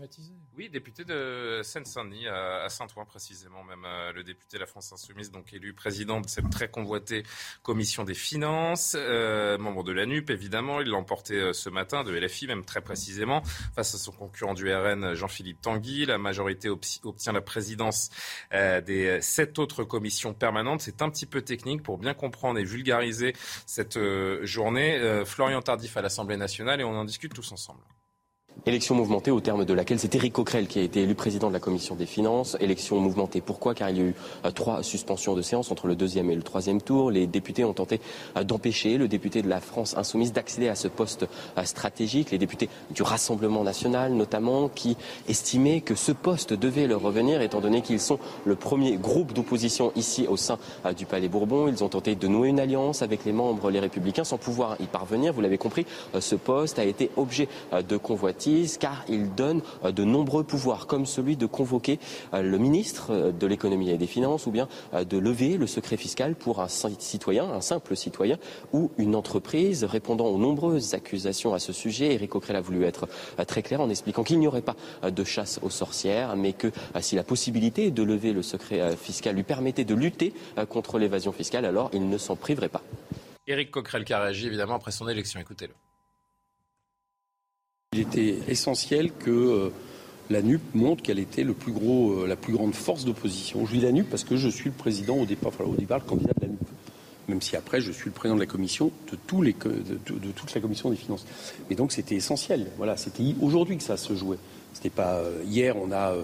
Oui, 0.55 0.69
député 0.69 1.03
de 1.03 1.61
Seine-Saint-Denis, 1.63 2.27
à 2.27 2.69
Saint-Ouen 2.69 3.05
précisément, 3.05 3.63
même 3.63 3.85
euh, 3.85 4.13
le 4.13 4.23
député 4.23 4.57
de 4.57 4.61
la 4.61 4.67
France 4.67 4.93
Insoumise, 4.93 5.31
donc 5.31 5.51
élu 5.51 5.73
président 5.73 6.21
de 6.21 6.29
cette 6.29 6.49
très 6.51 6.69
convoitée 6.69 7.23
commission 7.63 8.03
des 8.03 8.13
finances, 8.13 8.95
euh, 8.97 9.57
membre 9.57 9.83
de 9.83 9.91
la 9.91 10.05
NUP 10.05 10.29
évidemment, 10.29 10.79
il 10.81 10.89
l'a 10.89 10.97
emporté 10.97 11.35
euh, 11.35 11.53
ce 11.53 11.69
matin, 11.69 12.03
de 12.03 12.13
LFI 12.15 12.45
même 12.47 12.65
très 12.65 12.81
précisément, 12.81 13.41
face 13.75 13.95
à 13.95 13.97
son 13.97 14.11
concurrent 14.11 14.53
du 14.53 14.71
RN, 14.71 15.15
Jean-Philippe 15.15 15.61
Tanguy. 15.61 16.05
La 16.05 16.17
majorité 16.17 16.69
obtient 16.69 17.33
la 17.33 17.41
présidence 17.41 18.09
euh, 18.53 18.81
des 18.81 19.21
sept 19.21 19.59
autres 19.59 19.83
commissions 19.83 20.33
permanentes. 20.33 20.81
C'est 20.81 21.01
un 21.01 21.09
petit 21.09 21.25
peu 21.25 21.41
technique 21.41 21.83
pour 21.83 21.97
bien 21.97 22.13
comprendre 22.13 22.59
et 22.59 22.63
vulgariser 22.63 23.33
cette 23.65 23.97
euh, 23.97 24.45
journée. 24.45 24.97
Euh, 24.97 25.25
Florian 25.25 25.61
Tardif 25.61 25.97
à 25.97 26.01
l'Assemblée 26.01 26.37
nationale 26.37 26.81
et 26.81 26.83
on 26.83 26.95
en 26.95 27.05
discute 27.05 27.33
tous 27.33 27.51
ensemble. 27.51 27.81
Élection 28.65 28.95
mouvementée 28.95 29.29
au 29.29 29.41
terme 29.41 29.65
de 29.65 29.73
laquelle 29.73 29.99
c'est 29.99 30.15
Éric 30.15 30.31
Coquerel 30.31 30.67
qui 30.67 30.79
a 30.79 30.83
été 30.83 31.01
élu 31.01 31.15
président 31.15 31.49
de 31.49 31.53
la 31.53 31.59
commission 31.59 31.95
des 31.95 32.05
finances. 32.05 32.55
Élection 32.61 32.97
mouvementée. 32.97 33.41
Pourquoi? 33.41 33.73
Car 33.73 33.89
il 33.89 33.97
y 33.97 33.99
a 33.99 34.03
eu 34.03 34.15
euh, 34.45 34.51
trois 34.51 34.83
suspensions 34.83 35.33
de 35.33 35.41
séance 35.41 35.69
entre 35.69 35.87
le 35.87 35.97
deuxième 35.97 36.31
et 36.31 36.35
le 36.35 36.43
troisième 36.43 36.81
tour. 36.81 37.11
Les 37.11 37.27
députés 37.27 37.65
ont 37.65 37.73
tenté 37.73 37.99
euh, 38.37 38.45
d'empêcher 38.45 38.97
le 38.97 39.09
député 39.09 39.41
de 39.41 39.49
la 39.49 39.59
France 39.59 39.97
insoumise 39.97 40.31
d'accéder 40.31 40.69
à 40.69 40.75
ce 40.75 40.87
poste 40.87 41.27
euh, 41.57 41.63
stratégique. 41.65 42.31
Les 42.31 42.37
députés 42.37 42.69
du 42.91 43.03
Rassemblement 43.03 43.65
national 43.65 44.13
notamment 44.13 44.69
qui 44.69 44.95
estimaient 45.27 45.81
que 45.81 45.95
ce 45.95 46.13
poste 46.13 46.53
devait 46.53 46.87
leur 46.87 47.01
revenir 47.01 47.41
étant 47.41 47.59
donné 47.59 47.81
qu'ils 47.81 47.99
sont 47.99 48.19
le 48.45 48.55
premier 48.55 48.95
groupe 48.95 49.33
d'opposition 49.33 49.91
ici 49.97 50.25
au 50.29 50.37
sein 50.37 50.57
du 50.95 51.05
Palais 51.05 51.27
Bourbon. 51.27 51.67
Ils 51.67 51.83
ont 51.83 51.89
tenté 51.89 52.15
de 52.15 52.27
nouer 52.29 52.47
une 52.47 52.61
alliance 52.61 53.01
avec 53.01 53.25
les 53.25 53.33
membres 53.33 53.71
les 53.71 53.81
républicains 53.81 54.23
sans 54.23 54.37
pouvoir 54.37 54.77
y 54.79 54.85
parvenir. 54.85 55.33
Vous 55.33 55.41
l'avez 55.41 55.57
compris, 55.57 55.85
ce 56.17 56.35
poste 56.35 56.79
a 56.79 56.85
été 56.85 57.09
objet 57.17 57.49
de 57.73 57.97
convoitise 57.97 58.42
car 58.79 59.03
il 59.09 59.33
donne 59.33 59.61
de 59.83 60.03
nombreux 60.03 60.43
pouvoirs, 60.43 60.87
comme 60.87 61.05
celui 61.05 61.37
de 61.37 61.45
convoquer 61.45 61.99
le 62.33 62.57
ministre 62.57 63.31
de 63.31 63.47
l'économie 63.47 63.89
et 63.89 63.97
des 63.97 64.07
finances 64.07 64.45
ou 64.45 64.51
bien 64.51 64.67
de 64.93 65.17
lever 65.17 65.57
le 65.57 65.67
secret 65.67 65.97
fiscal 65.97 66.35
pour 66.35 66.61
un 66.61 66.67
citoyen, 66.67 67.45
un 67.45 67.61
simple 67.61 67.95
citoyen 67.95 68.37
ou 68.71 68.91
une 68.97 69.15
entreprise. 69.15 69.83
Répondant 69.83 70.27
aux 70.27 70.37
nombreuses 70.37 70.93
accusations 70.93 71.53
à 71.53 71.59
ce 71.59 71.73
sujet, 71.73 72.13
Éric 72.13 72.31
Coquerel 72.31 72.57
a 72.57 72.61
voulu 72.61 72.83
être 72.83 73.07
très 73.47 73.61
clair 73.61 73.81
en 73.81 73.89
expliquant 73.89 74.23
qu'il 74.23 74.39
n'y 74.39 74.47
aurait 74.47 74.61
pas 74.61 74.75
de 75.09 75.23
chasse 75.23 75.59
aux 75.61 75.69
sorcières, 75.69 76.35
mais 76.35 76.53
que 76.53 76.71
si 77.01 77.15
la 77.15 77.23
possibilité 77.23 77.91
de 77.91 78.03
lever 78.03 78.33
le 78.33 78.41
secret 78.41 78.95
fiscal 78.97 79.35
lui 79.35 79.43
permettait 79.43 79.85
de 79.85 79.95
lutter 79.95 80.33
contre 80.69 80.99
l'évasion 80.99 81.31
fiscale, 81.31 81.65
alors 81.65 81.89
il 81.93 82.09
ne 82.09 82.17
s'en 82.17 82.35
priverait 82.35 82.69
pas. 82.69 82.81
Éric 83.45 83.71
Coquerel 83.71 84.05
qui 84.05 84.13
a 84.13 84.21
réagi 84.21 84.47
évidemment 84.47 84.75
après 84.75 84.91
son 84.91 85.07
élection. 85.09 85.39
Écoutez-le. 85.39 85.73
Il 87.93 87.99
était 87.99 88.39
essentiel 88.47 89.11
que 89.11 89.29
euh, 89.29 89.69
la 90.31 90.41
NUP 90.41 90.61
montre 90.73 91.03
qu'elle 91.03 91.19
était 91.19 91.43
le 91.43 91.53
plus 91.53 91.71
gros, 91.71 92.23
euh, 92.23 92.27
la 92.27 92.35
plus 92.35 92.51
grande 92.51 92.73
force 92.73 93.05
d'opposition. 93.05 93.67
Je 93.67 93.73
dis 93.73 93.81
la 93.81 93.91
NUP 93.91 94.09
parce 94.09 94.23
que 94.23 94.35
je 94.35 94.49
suis 94.49 94.71
le 94.71 94.75
président 94.75 95.17
au 95.17 95.25
départ, 95.25 95.49
enfin, 95.49 95.63
au 95.65 95.75
départ 95.75 95.99
le 95.99 96.05
candidat 96.05 96.33
de 96.35 96.41
la 96.41 96.47
NUP. 96.47 96.59
Même 97.27 97.41
si 97.41 97.55
après 97.55 97.81
je 97.81 97.91
suis 97.91 98.07
le 98.07 98.11
président 98.11 98.35
de 98.35 98.39
la 98.39 98.47
commission 98.47 98.91
de, 99.11 99.17
toute 99.17 100.55
la 100.55 100.59
commission 100.59 100.89
des 100.89 100.95
finances. 100.95 101.25
Mais 101.69 101.75
donc 101.75 101.91
c'était 101.91 102.15
essentiel. 102.15 102.65
Voilà, 102.77 102.97
c'était 102.97 103.23
aujourd'hui 103.39 103.77
que 103.77 103.83
ça 103.83 103.95
se 103.95 104.15
jouait. 104.15 104.39
C'était 104.73 104.89
pas 104.89 105.17
euh, 105.17 105.43
hier. 105.45 105.75
On 105.77 105.91
a, 105.91 106.15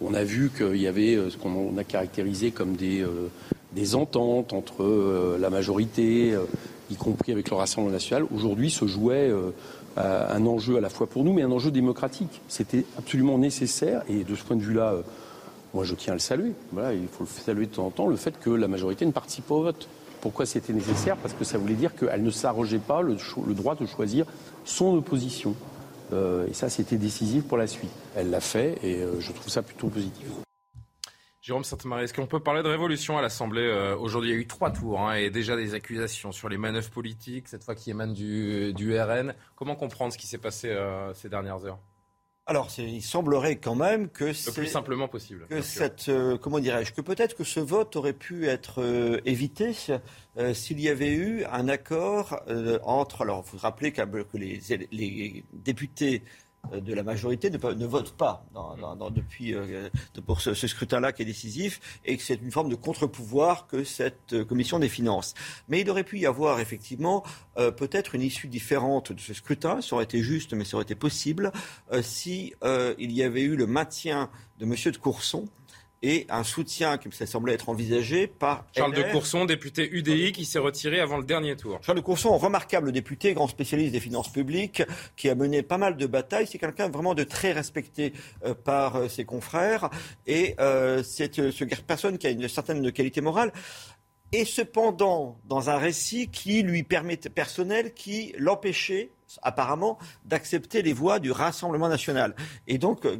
on 0.00 0.14
a 0.14 0.24
vu 0.24 0.50
qu'il 0.56 0.80
y 0.80 0.86
avait 0.86 1.18
ce 1.28 1.36
qu'on 1.36 1.76
a 1.76 1.84
caractérisé 1.84 2.52
comme 2.52 2.74
des, 2.74 3.04
ententes 3.94 4.54
entre 4.54 5.36
la 5.38 5.50
majorité, 5.50 6.34
y 6.90 6.96
compris 6.96 7.32
avec 7.32 7.50
le 7.50 7.56
Rassemblement 7.56 7.92
national. 7.92 8.24
Aujourd'hui 8.34 8.70
se 8.70 8.86
jouait 8.86 9.30
un 9.98 10.46
enjeu 10.46 10.76
à 10.76 10.80
la 10.80 10.88
fois 10.88 11.06
pour 11.06 11.24
nous, 11.24 11.32
mais 11.32 11.42
un 11.42 11.50
enjeu 11.50 11.70
démocratique. 11.70 12.40
C'était 12.48 12.84
absolument 12.96 13.38
nécessaire, 13.38 14.02
et 14.08 14.24
de 14.24 14.34
ce 14.34 14.44
point 14.44 14.56
de 14.56 14.62
vue-là, 14.62 14.92
euh, 14.92 15.02
moi 15.74 15.84
je 15.84 15.94
tiens 15.94 16.12
à 16.12 16.16
le 16.16 16.20
saluer. 16.20 16.52
Voilà, 16.72 16.92
il 16.92 17.08
faut 17.08 17.24
le 17.24 17.28
saluer 17.28 17.66
de 17.66 17.74
temps 17.74 17.86
en 17.86 17.90
temps, 17.90 18.06
le 18.06 18.16
fait 18.16 18.38
que 18.38 18.50
la 18.50 18.68
majorité 18.68 19.06
ne 19.06 19.12
participe 19.12 19.46
pas 19.46 19.54
au 19.54 19.62
vote. 19.62 19.88
Pourquoi 20.20 20.46
c'était 20.46 20.72
nécessaire? 20.72 21.16
Parce 21.16 21.34
que 21.34 21.44
ça 21.44 21.58
voulait 21.58 21.74
dire 21.74 21.94
qu'elle 21.94 22.22
ne 22.22 22.30
s'arrogeait 22.30 22.78
pas 22.78 23.02
le, 23.02 23.16
le, 23.46 23.54
droit 23.54 23.76
de 23.76 23.86
choisir 23.86 24.26
son 24.64 24.96
opposition. 24.96 25.54
Euh, 26.12 26.46
et 26.48 26.54
ça, 26.54 26.68
c'était 26.68 26.96
décisif 26.96 27.44
pour 27.44 27.56
la 27.56 27.66
suite. 27.66 27.90
Elle 28.16 28.30
l'a 28.30 28.40
fait, 28.40 28.78
et 28.82 29.02
euh, 29.02 29.20
je 29.20 29.32
trouve 29.32 29.48
ça 29.48 29.62
plutôt 29.62 29.88
positif. 29.88 30.26
Jérôme 31.48 31.64
Sainte-Marie, 31.64 32.04
est-ce 32.04 32.12
qu'on 32.12 32.26
peut 32.26 32.40
parler 32.40 32.62
de 32.62 32.68
révolution 32.68 33.16
à 33.16 33.22
l'Assemblée 33.22 33.62
euh, 33.62 33.96
Aujourd'hui, 33.96 34.32
il 34.32 34.34
y 34.34 34.36
a 34.36 34.38
eu 34.38 34.46
trois 34.46 34.70
tours 34.70 35.00
hein, 35.00 35.14
et 35.14 35.30
déjà 35.30 35.56
des 35.56 35.72
accusations 35.72 36.30
sur 36.30 36.50
les 36.50 36.58
manœuvres 36.58 36.90
politiques, 36.90 37.48
cette 37.48 37.64
fois 37.64 37.74
qui 37.74 37.88
émanent 37.88 38.12
du, 38.12 38.74
du 38.74 38.94
RN. 39.00 39.34
Comment 39.56 39.74
comprendre 39.74 40.12
ce 40.12 40.18
qui 40.18 40.26
s'est 40.26 40.36
passé 40.36 40.68
euh, 40.68 41.14
ces 41.14 41.30
dernières 41.30 41.64
heures? 41.64 41.78
Alors, 42.48 42.70
il 42.78 43.02
semblerait 43.02 43.56
quand 43.56 43.74
même 43.74 44.08
que 44.08 44.24
le 44.24 44.52
plus 44.52 44.66
simplement 44.66 45.06
possible. 45.06 45.46
Que 45.50 45.60
cette, 45.60 46.08
euh, 46.08 46.38
comment 46.38 46.60
dirais-je, 46.60 46.94
que 46.94 47.02
peut-être 47.02 47.36
que 47.36 47.44
ce 47.44 47.60
vote 47.60 47.94
aurait 47.94 48.14
pu 48.14 48.46
être 48.46 48.80
euh, 48.80 49.20
évité 49.26 49.74
euh, 50.38 50.54
s'il 50.54 50.80
y 50.80 50.88
avait 50.88 51.12
eu 51.12 51.44
un 51.44 51.68
accord 51.68 52.40
entre. 52.84 53.20
Alors, 53.20 53.44
faut 53.44 53.58
se 53.58 53.62
rappeler 53.62 53.92
que 53.92 54.00
les, 54.38 54.62
les 54.90 55.44
députés 55.52 56.22
de 56.72 56.94
la 56.94 57.02
majorité 57.02 57.50
ne, 57.50 57.58
ne 57.58 57.86
vote 57.86 58.12
pas 58.12 58.44
depuis 59.10 59.54
euh, 59.54 59.88
pour 60.26 60.40
ce, 60.40 60.54
scrutin-là 60.54 61.12
qui 61.12 61.22
est 61.22 61.24
décisif 61.24 61.80
et 62.04 62.16
que 62.16 62.22
c'est 62.22 62.40
une 62.42 62.50
forme 62.50 62.68
de 62.68 62.74
contre-pouvoir 62.74 63.66
que 63.66 63.84
cette 63.84 64.32
euh, 64.32 64.44
commission 64.44 64.78
des 64.78 64.88
finances. 64.88 65.34
Mais 65.68 65.80
il 65.80 65.90
aurait 65.90 66.04
pu 66.04 66.18
y 66.18 66.26
avoir 66.26 66.60
effectivement 66.60 67.24
euh, 67.56 67.70
peut-être 67.70 68.14
une 68.14 68.22
issue 68.22 68.48
différente 68.48 69.12
de 69.12 69.20
ce 69.20 69.34
scrutin. 69.34 69.80
Ça 69.80 69.94
aurait 69.94 70.04
été 70.04 70.22
juste, 70.22 70.52
mais 70.52 70.64
ça 70.64 70.76
aurait 70.76 70.84
été 70.84 70.94
possible 70.94 71.52
euh, 71.92 72.02
si 72.02 72.54
il 72.98 73.12
y 73.12 73.22
avait 73.22 73.42
eu 73.42 73.56
le 73.56 73.66
maintien 73.66 74.30
de 74.58 74.66
Monsieur 74.66 74.90
de 74.90 74.96
Courson 74.96 75.48
et 76.02 76.26
un 76.28 76.44
soutien 76.44 76.98
qui 76.98 77.08
ça 77.10 77.26
semblait 77.26 77.54
être 77.54 77.68
envisagé 77.68 78.26
par 78.26 78.64
Charles 78.76 78.92
LR. 78.92 79.06
de 79.06 79.12
Courson, 79.12 79.44
député 79.44 79.88
UDI, 79.90 80.32
qui 80.32 80.44
s'est 80.44 80.58
retiré 80.58 81.00
avant 81.00 81.16
le 81.16 81.24
dernier 81.24 81.56
tour. 81.56 81.78
Charles 81.82 81.98
de 81.98 82.02
Courson, 82.04 82.36
remarquable 82.36 82.92
député, 82.92 83.34
grand 83.34 83.48
spécialiste 83.48 83.92
des 83.92 84.00
finances 84.00 84.32
publiques, 84.32 84.82
qui 85.16 85.28
a 85.28 85.34
mené 85.34 85.62
pas 85.62 85.78
mal 85.78 85.96
de 85.96 86.06
batailles. 86.06 86.46
C'est 86.46 86.58
quelqu'un 86.58 86.88
vraiment 86.88 87.14
de 87.14 87.24
très 87.24 87.52
respecté 87.52 88.12
euh, 88.44 88.54
par 88.54 88.96
euh, 88.96 89.08
ses 89.08 89.24
confrères, 89.24 89.90
et 90.26 90.54
euh, 90.60 91.02
c'est 91.02 91.38
euh, 91.38 91.50
ce 91.50 91.64
personne 91.64 92.18
qui 92.18 92.26
a 92.26 92.30
une 92.30 92.48
certaine 92.48 92.92
qualité 92.92 93.20
morale. 93.20 93.52
et 94.32 94.44
cependant 94.44 95.38
dans 95.46 95.70
un 95.70 95.78
récit 95.78 96.28
qui 96.28 96.62
lui 96.62 96.82
permettait, 96.82 97.30
personnel, 97.30 97.94
qui 97.94 98.34
l'empêchait 98.38 99.10
apparemment 99.42 99.98
d'accepter 100.24 100.82
les 100.82 100.92
voix 100.92 101.18
du 101.18 101.30
Rassemblement 101.30 101.88
national. 101.88 102.34
Et 102.66 102.78
donc, 102.78 103.04
euh, 103.04 103.18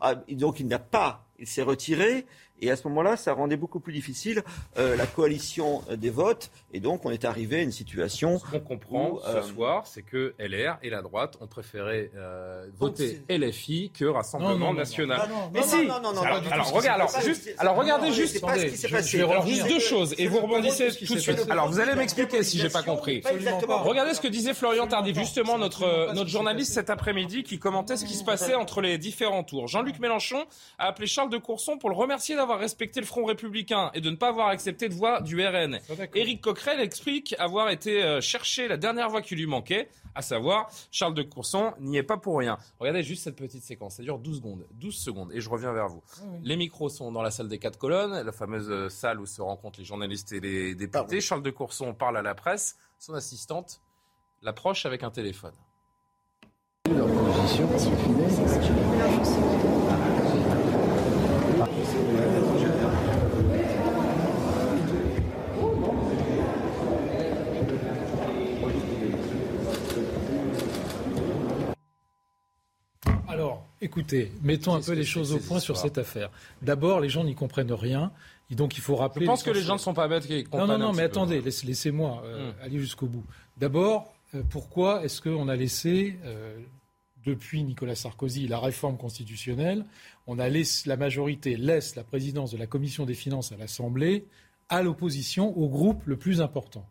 ah, 0.00 0.14
donc 0.14 0.60
il 0.60 0.66
n'a 0.66 0.78
pas, 0.78 1.26
il 1.38 1.46
s'est 1.46 1.62
retiré. 1.62 2.26
Et 2.60 2.70
à 2.70 2.76
ce 2.76 2.86
moment-là, 2.88 3.16
ça 3.16 3.32
rendait 3.32 3.56
beaucoup 3.56 3.80
plus 3.80 3.92
difficile 3.92 4.42
euh, 4.78 4.96
la 4.96 5.06
coalition 5.06 5.82
des 5.96 6.10
votes. 6.10 6.50
Et 6.72 6.80
donc, 6.80 7.04
on 7.04 7.10
est 7.10 7.24
arrivé 7.24 7.56
à 7.56 7.62
une 7.62 7.72
situation. 7.72 8.38
Ce 8.38 8.44
qu'on 8.44 8.60
comprend 8.60 9.18
ce 9.22 9.28
euh, 9.28 9.42
soir, 9.42 9.86
c'est 9.86 10.02
que 10.02 10.34
LR 10.38 10.78
et 10.82 10.90
la 10.90 11.02
droite 11.02 11.36
ont 11.40 11.46
préféré 11.46 12.10
euh, 12.16 12.66
voter 12.76 13.22
LFI 13.28 13.92
que 13.96 14.04
Rassemblement 14.04 14.74
National. 14.74 15.28
Mais 15.52 15.62
si 15.62 15.86
non, 15.86 16.00
non, 16.00 16.12
non, 16.12 16.22
alors, 16.22 16.72
regarde, 16.72 17.00
alors, 17.00 17.20
juste, 17.22 17.54
alors 17.58 17.76
regardez 17.76 18.12
juste. 18.12 18.40
Pas 18.40 18.58
ce 18.58 18.66
qui 18.66 18.76
s'est 18.76 18.88
passé. 18.88 19.20
Alors, 19.20 19.46
juste 19.46 19.68
deux 19.68 19.80
choses. 19.80 20.14
Et 20.18 20.26
vous 20.26 20.40
rebondissez 20.40 20.88
tout 21.06 21.14
de 21.14 21.18
suite. 21.18 21.46
Alors, 21.50 21.68
vous 21.68 21.80
allez 21.80 21.94
m'expliquer 21.94 22.42
si 22.42 22.58
j'ai 22.58 22.70
pas 22.70 22.82
compris. 22.82 23.22
Regardez 23.68 24.14
ce 24.14 24.20
que 24.20 24.28
disait 24.28 24.54
Florian 24.54 24.86
Tardif, 24.86 25.18
justement, 25.18 25.58
notre, 25.58 26.12
notre 26.14 26.30
journaliste 26.30 26.72
cet 26.72 26.90
après-midi, 26.90 27.42
qui 27.42 27.58
commentait 27.58 27.96
ce 27.96 28.04
qui 28.04 28.14
se 28.14 28.24
passait 28.24 28.54
entre 28.54 28.80
les 28.80 28.98
différents 28.98 29.44
tours. 29.44 29.68
Jean-Luc 29.68 29.98
Mélenchon 29.98 30.44
a 30.78 30.86
appelé 30.86 31.06
Charles 31.06 31.30
de 31.30 31.38
Courson 31.38 31.78
pour 31.78 31.90
le 31.90 31.96
remercier 31.96 32.36
d'avoir 32.36 32.47
d'avoir 32.48 32.60
respecté 32.60 33.00
le 33.00 33.04
Front 33.04 33.26
républicain 33.26 33.90
et 33.92 34.00
de 34.00 34.08
ne 34.08 34.16
pas 34.16 34.28
avoir 34.28 34.48
accepté 34.48 34.88
de 34.88 34.94
voix 34.94 35.20
du 35.20 35.46
RN. 35.46 35.80
Éric 36.14 36.40
Coquerel 36.40 36.80
explique 36.80 37.34
avoir 37.38 37.68
été 37.68 38.02
euh, 38.02 38.22
chercher 38.22 38.68
la 38.68 38.78
dernière 38.78 39.10
voix 39.10 39.20
qui 39.20 39.36
lui 39.36 39.44
manquait, 39.44 39.90
à 40.14 40.22
savoir 40.22 40.70
Charles 40.90 41.12
de 41.12 41.22
Courson 41.22 41.74
n'y 41.78 41.98
est 41.98 42.02
pas 42.02 42.16
pour 42.16 42.38
rien. 42.38 42.56
Regardez 42.80 43.02
juste 43.02 43.24
cette 43.24 43.36
petite 43.36 43.62
séquence, 43.62 43.96
ça 43.96 44.02
dure 44.02 44.18
12 44.18 44.36
secondes, 44.36 44.66
12 44.72 44.96
secondes 44.96 45.30
et 45.34 45.42
je 45.42 45.50
reviens 45.50 45.74
vers 45.74 45.88
vous. 45.88 46.02
Ah 46.22 46.24
les 46.42 46.56
micros 46.56 46.88
sont 46.88 47.12
dans 47.12 47.20
la 47.20 47.30
salle 47.30 47.48
des 47.48 47.58
quatre 47.58 47.78
colonnes, 47.78 48.24
la 48.24 48.32
fameuse 48.32 48.70
euh, 48.70 48.88
salle 48.88 49.20
où 49.20 49.26
se 49.26 49.42
rencontrent 49.42 49.78
les 49.78 49.84
journalistes 49.84 50.32
et 50.32 50.40
les 50.40 50.74
députés. 50.74 51.20
Charles 51.20 51.42
de 51.42 51.50
Courson 51.50 51.92
parle 51.92 52.16
à 52.16 52.22
la 52.22 52.34
presse, 52.34 52.78
son 52.98 53.12
assistante 53.12 53.82
l'approche 54.40 54.86
avec 54.86 55.02
un 55.02 55.10
téléphone. 55.10 55.52
Alors, 73.28 73.64
écoutez, 73.80 74.32
mettons 74.42 74.74
un 74.74 74.80
peu 74.80 74.92
les 74.92 75.04
choses 75.04 75.32
au 75.32 75.38
point 75.38 75.60
sur 75.60 75.76
cette 75.76 75.98
affaire. 75.98 76.30
D'abord, 76.62 77.00
les 77.00 77.08
gens 77.08 77.24
n'y 77.24 77.34
comprennent 77.34 77.72
rien. 77.72 78.10
Et 78.50 78.54
donc, 78.54 78.76
il 78.78 78.80
faut 78.80 78.96
rappeler. 78.96 79.26
Je 79.26 79.30
pense 79.30 79.42
que 79.42 79.50
les 79.50 79.60
gens 79.60 79.74
ne 79.74 79.80
sont 79.80 79.94
pas 79.94 80.08
bêtes 80.08 80.26
qui 80.26 80.46
Non, 80.52 80.66
non, 80.66 80.78
non, 80.78 80.92
mais 80.92 81.02
attendez, 81.02 81.40
laissez-moi 81.40 82.22
euh, 82.24 82.50
hmm. 82.50 82.54
aller 82.62 82.78
jusqu'au 82.78 83.06
bout. 83.06 83.24
D'abord, 83.58 84.12
euh, 84.34 84.42
pourquoi 84.48 85.04
est-ce 85.04 85.20
qu'on 85.20 85.48
a 85.48 85.56
laissé, 85.56 86.18
euh, 86.24 86.58
depuis 87.24 87.62
Nicolas 87.62 87.94
Sarkozy, 87.94 88.48
la 88.48 88.58
réforme 88.58 88.96
constitutionnelle, 88.96 89.84
on 90.26 90.38
a 90.38 90.48
la 90.48 90.96
majorité 90.96 91.56
laisse 91.56 91.96
la 91.96 92.04
présidence 92.04 92.52
de 92.52 92.58
la 92.58 92.66
commission 92.66 93.04
des 93.04 93.14
finances 93.14 93.52
à 93.52 93.56
l'Assemblée 93.56 94.26
à 94.68 94.82
l'opposition 94.82 95.56
au 95.56 95.68
groupe 95.68 96.02
le 96.06 96.16
plus 96.16 96.40
important. 96.40 96.86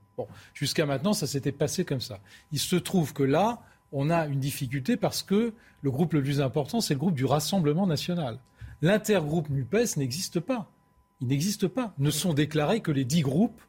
Jusqu'à 0.54 0.86
maintenant, 0.86 1.14
ça 1.14 1.28
s'était 1.28 1.52
passé 1.52 1.86
comme 1.86 2.02
ça. 2.02 2.20
Il 2.52 2.60
se 2.60 2.76
trouve 2.76 3.14
que 3.14 3.24
là, 3.24 3.62
on 3.92 4.10
a 4.10 4.26
une 4.26 4.40
difficulté 4.40 4.98
parce 4.98 5.22
que 5.22 5.54
le 5.82 5.92
groupe 5.92 6.14
le 6.14 6.24
plus 6.24 6.42
important, 6.42 6.82
c'est 6.82 6.96
le 6.96 7.00
groupe 7.00 7.14
du 7.14 7.26
Rassemblement 7.26 7.86
national. 7.86 8.40
L'intergroupe 8.82 9.50
NUPES 9.50 9.98
n'existe 9.98 10.40
pas. 10.40 10.72
Il 11.22 11.28
n'existe 11.28 11.68
pas. 11.68 11.94
Ne 11.98 12.10
sont 12.10 12.34
déclarés 12.34 12.82
que 12.82 12.92
les 12.92 13.06
dix 13.06 13.22
groupes 13.22 13.62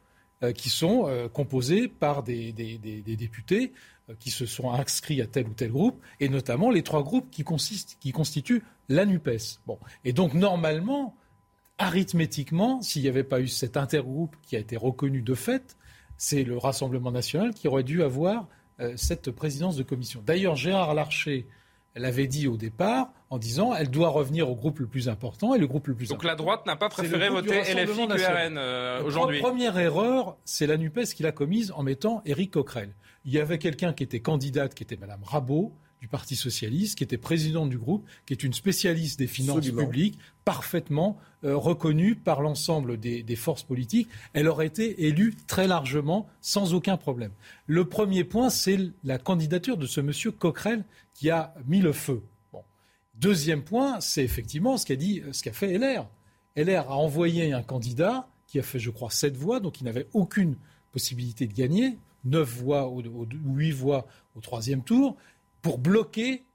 euh, 0.43 0.51
qui 0.51 0.69
sont 0.69 1.07
euh, 1.07 1.27
composés 1.27 1.87
par 1.87 2.23
des, 2.23 2.51
députés 2.53 3.73
qui 4.19 4.31
se 4.31 4.45
sont 4.45 4.71
inscrits 4.71 5.21
à 5.21 5.27
tel 5.27 5.47
ou 5.47 5.53
tel 5.53 5.71
groupe, 5.71 6.01
et 6.19 6.29
notamment 6.29 6.71
les 6.71 6.83
trois 6.83 7.03
groupes 7.03 7.29
qui, 7.29 7.45
qui 7.99 8.11
constituent 8.11 8.63
la 8.89 9.05
NUPES. 9.05 9.59
Bon. 9.67 9.77
Et 10.03 10.13
donc, 10.13 10.33
normalement, 10.33 11.15
arithmétiquement, 11.77 12.81
s'il 12.81 13.01
n'y 13.03 13.07
avait 13.07 13.23
pas 13.23 13.39
eu 13.39 13.47
cet 13.47 13.77
intergroupe 13.77 14.35
qui 14.41 14.55
a 14.55 14.59
été 14.59 14.77
reconnu 14.77 15.21
de 15.21 15.33
fait, 15.35 15.77
c'est 16.17 16.43
le 16.43 16.57
Rassemblement 16.57 17.11
national 17.11 17.53
qui 17.53 17.67
aurait 17.67 17.83
dû 17.83 18.03
avoir 18.03 18.47
euh, 18.79 18.93
cette 18.97 19.31
présidence 19.31 19.75
de 19.75 19.83
commission. 19.83 20.21
D'ailleurs, 20.25 20.55
Gérard 20.55 20.93
Larcher 20.93 21.47
l'avait 21.95 22.27
dit 22.27 22.47
au 22.47 22.57
départ 22.57 23.11
en 23.29 23.37
disant 23.37 23.73
elle 23.73 23.89
doit 23.89 24.09
revenir 24.09 24.49
au 24.49 24.55
groupe 24.55 24.79
le 24.79 24.87
plus 24.87 25.09
important 25.09 25.53
et 25.55 25.57
le 25.57 25.67
groupe 25.67 25.87
le 25.87 25.95
plus 25.95 26.09
Donc 26.09 26.23
la 26.23 26.35
droite 26.35 26.65
n'a 26.65 26.75
pas 26.75 26.89
préféré 26.89 27.29
voter 27.29 27.61
LFI 27.61 28.07
que 28.07 28.47
RN 28.47 28.57
euh, 28.57 29.03
aujourd'hui. 29.03 29.37
La 29.37 29.47
première 29.47 29.77
erreur, 29.77 30.37
c'est 30.45 30.67
la 30.67 30.77
NUPES 30.77 31.13
qui 31.15 31.23
l'a 31.23 31.31
commise 31.31 31.71
en 31.75 31.83
mettant 31.83 32.21
Éric 32.25 32.51
Coquerel. 32.51 32.93
Il 33.29 33.33
y 33.33 33.39
avait 33.39 33.59
quelqu'un 33.59 33.93
qui 33.93 34.01
était 34.01 34.21
candidate, 34.21 34.73
qui 34.73 34.81
était 34.81 34.97
Madame 34.97 35.23
Rabot, 35.23 35.71
du 36.01 36.07
Parti 36.07 36.35
socialiste, 36.35 36.97
qui 36.97 37.03
était 37.03 37.19
présidente 37.19 37.69
du 37.69 37.77
groupe, 37.77 38.03
qui 38.25 38.33
est 38.33 38.41
une 38.41 38.53
spécialiste 38.53 39.19
des 39.19 39.27
finances 39.27 39.69
publiques, 39.69 40.17
parfaitement 40.45 41.15
euh, 41.43 41.55
reconnue 41.55 42.15
par 42.15 42.41
l'ensemble 42.41 42.99
des, 42.99 43.35
forces 43.35 43.61
politiques. 43.61 44.09
Elle 44.33 44.47
aurait 44.47 44.65
été 44.65 45.05
élue 45.05 45.35
très 45.45 45.67
largement, 45.67 46.27
sans 46.41 46.73
aucun 46.73 46.97
problème. 46.97 47.29
Le 47.67 47.85
premier 47.85 48.23
point, 48.23 48.49
c'est 48.49 48.79
la 49.03 49.19
candidature 49.19 49.77
de 49.77 49.85
ce 49.85 50.01
monsieur 50.01 50.31
Coquerel 50.31 50.83
qui 51.13 51.29
a 51.29 51.53
mis 51.67 51.81
le 51.81 51.93
feu. 51.93 52.23
Deuxième 53.13 53.61
point, 53.61 53.99
c'est 53.99 54.23
effectivement 54.23 54.75
ce 54.77 54.87
qu'a 54.87 54.95
dit, 54.95 55.21
ce 55.33 55.43
qu'a 55.43 55.53
fait 55.53 55.77
LR. 55.77 56.07
LR 56.55 56.89
a 56.89 56.97
envoyé 56.97 57.53
un 57.53 57.61
candidat 57.61 58.27
qui 58.47 58.57
a 58.57 58.63
fait, 58.63 58.79
je 58.79 58.89
crois, 58.89 59.11
sept 59.11 59.37
voix, 59.37 59.59
donc 59.59 59.81
il 59.81 59.83
n'avait 59.83 60.07
aucune 60.13 60.55
possibilité 60.91 61.45
de 61.45 61.53
gagner, 61.53 61.95
neuf 62.25 62.49
voix 62.49 62.89
ou 62.89 63.01
huit 63.55 63.71
voix 63.71 64.07
au 64.35 64.41
troisième 64.41 64.83
tour 64.83 65.15
pour 65.61 65.77
bloquer 65.77 66.45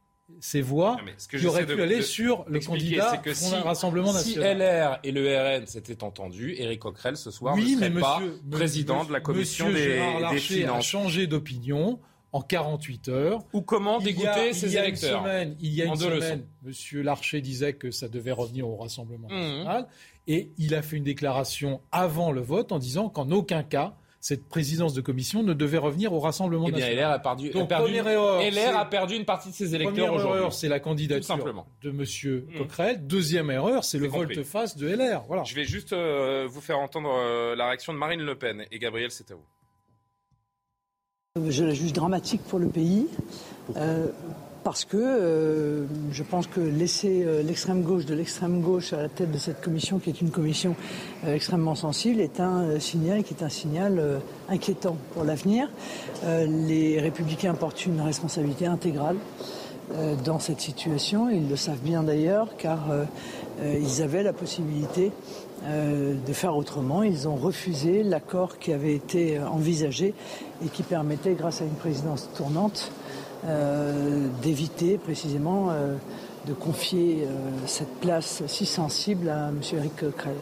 ces 0.40 0.62
voix 0.62 0.96
qui 1.30 1.46
auraient 1.46 1.66
pu 1.66 1.80
aller 1.80 2.02
sur 2.02 2.44
le 2.48 2.60
candidat 2.60 3.18
que 3.18 3.34
si, 3.34 3.54
Rassemblement 3.54 4.12
National. 4.12 4.56
Si 4.56 4.62
LR 4.62 4.98
et 5.02 5.12
le 5.12 5.58
RN 5.58 5.66
s'étaient 5.66 6.02
entendus, 6.02 6.54
Éric 6.58 6.80
Coquerel 6.80 7.16
ce 7.16 7.30
soir 7.30 7.56
ne 7.56 7.62
serait 7.62 7.90
pas 7.90 8.22
président 8.50 9.04
de 9.04 9.12
la 9.12 9.20
commission 9.20 9.70
des, 9.70 10.00
des, 10.30 10.38
finances. 10.38 10.78
a 10.78 10.80
changé 10.80 11.26
d'opinion 11.26 12.00
en 12.32 12.40
48 12.40 13.08
heures. 13.10 13.44
Ou 13.52 13.60
comment 13.60 14.00
dégoûter 14.00 14.52
ses 14.54 14.76
électeurs 14.76 15.22
semaine, 15.22 15.56
Il 15.60 15.72
y 15.72 15.82
a 15.82 15.84
une 15.84 15.96
semaine, 15.96 16.46
M. 16.66 17.02
Larcher 17.02 17.40
disait 17.40 17.74
que 17.74 17.92
ça 17.92 18.08
devait 18.08 18.32
revenir 18.32 18.68
au 18.68 18.76
Rassemblement 18.76 19.28
mmh. 19.28 19.34
national. 19.34 19.88
Et 20.26 20.50
il 20.58 20.74
a 20.74 20.82
fait 20.82 20.96
une 20.96 21.04
déclaration 21.04 21.80
avant 21.92 22.32
le 22.32 22.40
vote 22.40 22.72
en 22.72 22.78
disant 22.78 23.08
qu'en 23.08 23.30
aucun 23.30 23.62
cas, 23.62 23.94
cette 24.24 24.48
présidence 24.48 24.94
de 24.94 25.02
commission 25.02 25.42
ne 25.42 25.52
devait 25.52 25.76
revenir 25.76 26.14
au 26.14 26.18
Rassemblement 26.18 26.64
eh 26.68 26.72
bien, 26.72 26.80
national. 26.80 27.04
LR 27.04 27.12
a 27.12 27.18
perdu, 27.18 27.50
Donc, 27.50 27.64
a 27.64 27.66
perdu, 27.66 27.94
erreur, 27.94 28.40
LR 28.40 28.74
a 28.74 28.86
perdu 28.86 29.16
une 29.16 29.26
partie 29.26 29.50
de 29.50 29.54
ses 29.54 29.74
électeurs 29.74 30.14
aujourd'hui. 30.14 30.38
erreur, 30.38 30.52
c'est 30.54 30.68
la 30.68 30.80
candidature 30.80 31.36
de 31.82 31.90
M. 31.90 31.98
Mmh. 32.00 32.56
Coquerel. 32.56 33.06
Deuxième 33.06 33.50
erreur, 33.50 33.84
c'est 33.84 33.98
le 33.98 34.08
volte-face 34.08 34.78
de 34.78 34.88
LR. 34.88 35.24
Voilà. 35.28 35.44
Je 35.44 35.54
vais 35.54 35.64
juste 35.64 35.92
euh, 35.92 36.48
vous 36.48 36.62
faire 36.62 36.78
entendre 36.78 37.10
euh, 37.14 37.54
la 37.54 37.66
réaction 37.66 37.92
de 37.92 37.98
Marine 37.98 38.22
Le 38.22 38.34
Pen. 38.34 38.64
Et 38.72 38.78
Gabriel, 38.78 39.10
c'est 39.10 39.30
à 39.30 39.34
vous. 39.34 39.44
Je 41.50 41.62
la 41.62 41.74
juge 41.74 41.92
dramatique 41.92 42.40
pour 42.44 42.58
le 42.58 42.68
pays. 42.68 43.08
Euh, 43.76 44.06
parce 44.64 44.86
que 44.86 44.96
euh, 44.96 45.84
je 46.10 46.22
pense 46.22 46.46
que 46.46 46.60
laisser 46.60 47.22
euh, 47.22 47.42
l'extrême 47.42 47.82
gauche 47.82 48.06
de 48.06 48.14
l'extrême 48.14 48.62
gauche 48.62 48.94
à 48.94 49.02
la 49.02 49.08
tête 49.08 49.30
de 49.30 49.38
cette 49.38 49.60
commission, 49.60 49.98
qui 49.98 50.08
est 50.08 50.20
une 50.22 50.30
commission 50.30 50.74
euh, 51.26 51.34
extrêmement 51.34 51.74
sensible, 51.74 52.20
est 52.20 52.40
un 52.40 52.80
signal 52.80 53.22
qui 53.22 53.34
est 53.34 53.44
un 53.44 53.50
signal 53.50 54.20
inquiétant 54.48 54.96
pour 55.12 55.24
l'avenir. 55.24 55.68
les 56.24 56.98
républicains 56.98 57.52
portent 57.54 57.84
une 57.84 58.00
responsabilité 58.00 58.66
intégrale 58.66 59.16
dans 60.24 60.38
cette 60.38 60.60
situation. 60.60 61.28
Ils 61.28 61.48
le 61.48 61.56
savent 61.56 61.82
bien 61.82 62.02
d'ailleurs, 62.02 62.56
car 62.56 62.80
ils 63.62 64.02
avaient 64.02 64.22
la 64.22 64.32
possibilité 64.32 65.12
de 65.66 66.32
faire 66.32 66.56
autrement. 66.56 67.02
Ils 67.02 67.28
ont 67.28 67.36
refusé 67.36 68.02
l'accord 68.02 68.58
qui 68.58 68.72
avait 68.72 68.94
été 68.94 69.38
envisagé 69.40 70.14
et 70.64 70.68
qui 70.68 70.82
permettait, 70.82 71.34
grâce 71.34 71.60
à 71.60 71.64
une 71.64 71.74
présidence 71.74 72.30
tournante, 72.34 72.90
euh, 72.90 73.23
d'éviter 74.42 74.98
précisément 74.98 75.70
euh, 75.70 75.96
de 76.46 76.52
confier 76.52 77.24
euh, 77.24 77.66
cette 77.66 78.00
place 78.00 78.46
si 78.46 78.66
sensible 78.66 79.28
à 79.28 79.48
M. 79.48 79.60
Eric 79.72 79.96
Coquerel. 79.96 80.36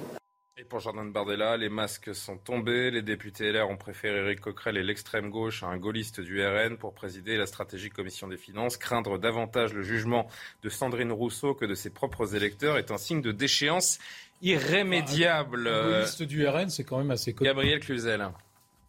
Et 0.56 0.64
pour 0.64 0.80
Jordan 0.80 1.10
Bardella, 1.10 1.56
les 1.56 1.68
masques 1.68 2.14
sont 2.14 2.36
tombés. 2.36 2.90
Les 2.90 3.02
députés 3.02 3.50
LR 3.50 3.68
ont 3.68 3.76
préféré 3.76 4.18
Eric 4.18 4.40
Coquerel 4.40 4.76
et 4.76 4.82
l'extrême 4.82 5.30
gauche 5.30 5.62
à 5.62 5.66
un 5.66 5.78
gaulliste 5.78 6.20
du 6.20 6.44
RN 6.44 6.76
pour 6.76 6.94
présider 6.94 7.36
la 7.36 7.46
stratégique 7.46 7.94
commission 7.94 8.28
des 8.28 8.36
finances. 8.36 8.76
Craindre 8.76 9.18
davantage 9.18 9.72
le 9.72 9.82
jugement 9.82 10.28
de 10.62 10.68
Sandrine 10.68 11.10
Rousseau 11.10 11.54
que 11.54 11.64
de 11.64 11.74
ses 11.74 11.90
propres 11.90 12.36
électeurs 12.36 12.76
est 12.76 12.90
un 12.90 12.98
signe 12.98 13.22
de 13.22 13.32
déchéance 13.32 13.98
irrémédiable. 14.42 15.64
Gaulliste 15.64 16.22
du 16.22 16.46
RN, 16.46 16.68
c'est 16.68 16.84
quand 16.84 16.98
même 16.98 17.10
assez 17.10 17.32
Gabriel 17.32 17.80
Cluzel. 17.80 18.28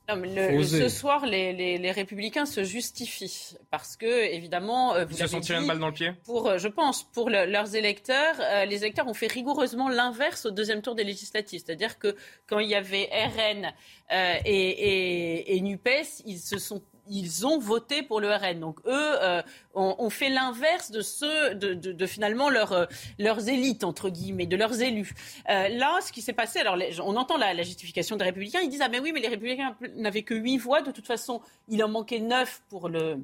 Ce 0.08 0.90
soir, 0.90 1.26
les, 1.26 1.92
Républicains 1.92 2.46
se 2.46 2.64
justifient 2.64 3.56
parce 3.72 3.96
que, 3.96 4.26
évidemment, 4.34 4.96
euh, 4.96 5.06
vous 5.06 5.14
ils 5.14 5.18
se 5.18 5.28
sont 5.28 5.40
tirés 5.40 5.60
une 5.60 5.68
balle 5.68 5.80
dans 5.80 5.88
le 5.88 5.94
pied. 5.94 6.12
Pour, 6.26 6.48
euh, 6.48 6.58
je 6.58 6.68
pense, 6.68 7.04
pour 7.04 7.30
leurs 7.30 7.76
électeurs, 7.76 8.36
euh, 8.40 8.66
les 8.66 8.78
électeurs 8.78 9.08
ont 9.08 9.14
fait 9.14 9.32
rigoureusement 9.32 9.90
l'inverse 9.90 10.46
au 10.46 10.52
deuxième 10.52 10.82
tour 10.82 10.96
des 10.96 11.04
législatives, 11.04 11.62
c'est-à-dire 11.66 12.00
que 12.00 12.16
quand 12.48 12.60
il 12.60 12.70
y 12.70 12.76
avait 12.76 13.10
RN 13.12 13.74
et, 14.46 15.56
et 15.56 15.62
Nupes, 15.62 15.90
ils 16.26 16.40
se 16.40 16.58
sont 16.58 16.82
ils 17.10 17.46
ont 17.46 17.60
voté 17.60 18.04
pour 18.04 18.22
le 18.22 18.30
RN. 18.34 18.60
Donc 18.60 18.80
eux 18.86 19.16
euh, 19.22 19.42
ont, 19.74 20.10
fait 20.10 20.30
l'inverse 20.30 20.92
de 20.92 21.02
ceux 21.02 21.56
de, 21.56 22.06
finalement 22.06 22.50
euh, 22.50 22.86
leurs 23.20 23.50
élites 23.50 23.84
entre 23.84 24.10
guillemets, 24.10 24.46
de 24.46 24.56
leurs 24.56 24.82
élus. 24.82 25.14
Euh, 25.50 25.70
là, 25.70 26.00
ce 26.02 26.12
qui 26.12 26.22
s'est 26.22 26.34
passé, 26.34 26.60
alors 26.60 26.78
on 27.04 27.16
entend 27.16 27.38
la, 27.38 27.54
justification 27.64 28.16
des 28.16 28.26
Républicains. 28.26 28.60
Ils 28.62 28.70
disent 28.70 28.82
ah 28.84 28.90
mais 28.90 29.00
oui, 29.00 29.12
mais 29.14 29.20
les 29.20 29.28
Républicains 29.28 29.76
n'avaient 29.96 30.24
que 30.24 30.34
huit 30.34 30.58
voix. 30.58 30.82
De 30.82 30.92
toute 30.92 31.08
façon, 31.08 31.42
il 31.68 31.84
en 31.84 31.90
manquait 31.90 32.20
neuf 32.20 32.62
pour 32.70 32.90
le 32.90 33.18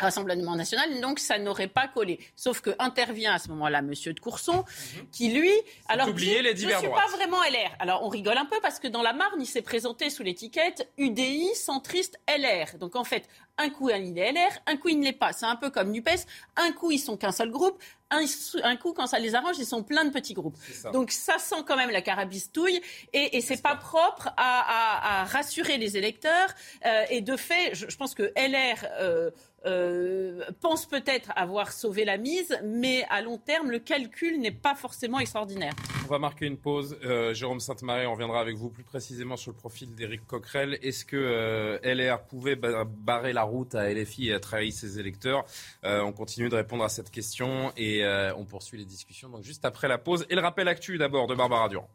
Rassemblement 0.00 0.56
national, 0.56 1.00
donc 1.00 1.18
ça 1.18 1.38
n'aurait 1.38 1.68
pas 1.68 1.86
collé. 1.88 2.18
Sauf 2.34 2.60
que 2.60 2.70
intervient 2.78 3.34
à 3.34 3.38
ce 3.38 3.48
moment-là 3.48 3.78
M. 3.80 3.90
de 3.90 4.20
Courson, 4.20 4.64
mhm. 4.64 5.08
qui 5.12 5.30
lui, 5.30 5.52
alors 5.88 6.12
dit, 6.12 6.24
les 6.42 6.56
je 6.56 6.66
ne 6.66 6.72
suis 6.72 6.88
pas 6.88 7.06
vraiment 7.16 7.42
LR. 7.42 7.70
Alors 7.78 8.04
on 8.04 8.08
rigole 8.08 8.38
un 8.38 8.46
peu 8.46 8.56
parce 8.62 8.78
que 8.78 8.88
dans 8.88 9.02
la 9.02 9.12
Marne, 9.12 9.40
il 9.40 9.46
s'est 9.46 9.62
présenté 9.62 10.10
sous 10.10 10.22
l'étiquette 10.22 10.90
UDI 10.98 11.54
centriste 11.54 12.18
LR. 12.28 12.78
Donc 12.78 12.96
en 12.96 13.04
fait, 13.04 13.28
un 13.60 13.70
coup 13.70 13.90
il 13.90 14.18
est 14.18 14.32
LR, 14.32 14.50
un 14.66 14.76
coup 14.76 14.88
il 14.88 14.98
ne 14.98 15.04
l'est 15.04 15.12
pas. 15.12 15.32
C'est 15.32 15.46
un 15.46 15.56
peu 15.56 15.70
comme 15.70 15.90
Nupes. 15.90 16.08
Un 16.56 16.72
coup 16.72 16.90
ils 16.90 16.98
sont 16.98 17.16
qu'un 17.16 17.32
seul 17.32 17.50
groupe, 17.50 17.82
un, 18.10 18.76
coup 18.76 18.92
quand 18.92 19.06
ça 19.06 19.18
les 19.18 19.34
arrange 19.34 19.58
ils 19.58 19.66
sont 19.66 19.82
plein 19.82 20.04
de 20.04 20.10
petits 20.10 20.34
groupes. 20.34 20.56
Donc 20.92 21.10
ça 21.10 21.38
sent 21.38 21.62
quand 21.66 21.76
même 21.76 21.90
la 21.90 22.02
carabistouille 22.02 22.80
et, 23.12 23.36
et 23.36 23.40
c'est 23.40 23.62
pas 23.62 23.76
propre 23.76 24.30
à, 24.36 25.24
rassurer 25.24 25.76
les 25.78 25.96
électeurs. 25.96 26.48
Euh, 26.86 27.04
et 27.10 27.20
de 27.20 27.36
fait, 27.36 27.74
je, 27.74 27.96
pense 27.96 28.14
que 28.14 28.32
LR 28.36 28.86
euh, 29.00 29.30
euh, 29.66 30.44
pense 30.60 30.86
peut-être 30.86 31.30
avoir 31.36 31.72
sauvé 31.72 32.04
la 32.04 32.16
mise, 32.16 32.58
mais 32.64 33.04
à 33.10 33.20
long 33.20 33.38
terme, 33.38 33.70
le 33.70 33.78
calcul 33.78 34.40
n'est 34.40 34.50
pas 34.50 34.74
forcément 34.74 35.18
extraordinaire. 35.18 35.74
On 36.10 36.14
va 36.14 36.18
marquer 36.18 36.46
une 36.46 36.56
pause. 36.56 36.98
Euh, 37.04 37.34
Jérôme 37.34 37.60
Sainte-Marie, 37.60 38.04
on 38.04 38.14
reviendra 38.14 38.40
avec 38.40 38.56
vous 38.56 38.68
plus 38.68 38.82
précisément 38.82 39.36
sur 39.36 39.52
le 39.52 39.56
profil 39.56 39.94
d'Éric 39.94 40.26
Coquerel. 40.26 40.76
Est-ce 40.82 41.04
que 41.04 41.14
euh, 41.14 41.78
LR 41.84 42.24
pouvait 42.24 42.56
barrer 42.56 43.32
la 43.32 43.44
route 43.44 43.76
à 43.76 43.88
LFI 43.88 44.30
et 44.30 44.40
trahir 44.40 44.72
ses 44.72 44.98
électeurs 44.98 45.44
On 45.84 46.10
continue 46.10 46.48
de 46.48 46.56
répondre 46.56 46.82
à 46.82 46.88
cette 46.88 47.12
question 47.12 47.70
et 47.76 48.04
on 48.36 48.44
poursuit 48.44 48.76
les 48.76 48.84
discussions. 48.84 49.28
Donc 49.28 49.44
juste 49.44 49.64
après 49.64 49.86
la 49.86 49.98
pause 49.98 50.26
et 50.30 50.34
le 50.34 50.40
rappel 50.40 50.66
actu 50.66 50.98
d'abord 50.98 51.28
de 51.28 51.36
Barbara 51.36 51.68
Durand. 51.68 51.88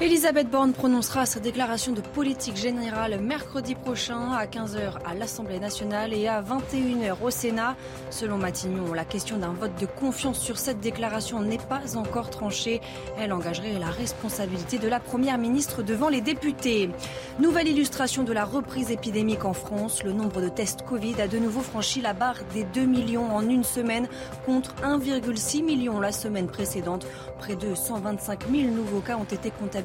Elisabeth 0.00 0.50
Borne 0.50 0.72
prononcera 0.72 1.24
sa 1.24 1.38
déclaration 1.38 1.92
de 1.92 2.00
politique 2.00 2.56
générale 2.56 3.20
mercredi 3.20 3.76
prochain 3.76 4.32
à 4.32 4.44
15h 4.46 4.98
à 5.06 5.14
l'Assemblée 5.14 5.60
nationale 5.60 6.12
et 6.12 6.26
à 6.26 6.42
21h 6.42 7.22
au 7.22 7.30
Sénat. 7.30 7.76
Selon 8.10 8.36
Matignon, 8.36 8.92
la 8.92 9.04
question 9.04 9.38
d'un 9.38 9.52
vote 9.52 9.80
de 9.80 9.86
confiance 9.86 10.40
sur 10.40 10.58
cette 10.58 10.80
déclaration 10.80 11.40
n'est 11.42 11.58
pas 11.58 11.96
encore 11.96 12.30
tranchée. 12.30 12.80
Elle 13.20 13.32
engagerait 13.32 13.78
la 13.78 13.86
responsabilité 13.86 14.78
de 14.78 14.88
la 14.88 14.98
Première 14.98 15.38
ministre 15.38 15.84
devant 15.84 16.08
les 16.08 16.20
députés. 16.20 16.90
Nouvelle 17.38 17.68
illustration 17.68 18.24
de 18.24 18.32
la 18.32 18.44
reprise 18.44 18.90
épidémique 18.90 19.44
en 19.44 19.52
France. 19.52 20.02
Le 20.02 20.12
nombre 20.12 20.42
de 20.42 20.48
tests 20.48 20.82
Covid 20.82 21.20
a 21.20 21.28
de 21.28 21.38
nouveau 21.38 21.60
franchi 21.60 22.00
la 22.00 22.14
barre 22.14 22.40
des 22.52 22.64
2 22.64 22.84
millions 22.84 23.32
en 23.32 23.48
une 23.48 23.64
semaine 23.64 24.08
contre 24.44 24.74
1,6 24.82 25.62
million 25.62 26.00
la 26.00 26.10
semaine 26.10 26.48
précédente. 26.48 27.06
Près 27.38 27.54
de 27.54 27.76
125 27.76 28.50
000 28.50 28.74
nouveaux 28.74 29.00
cas 29.00 29.16
ont 29.16 29.24
été 29.24 29.50
comptabilisés 29.50 29.83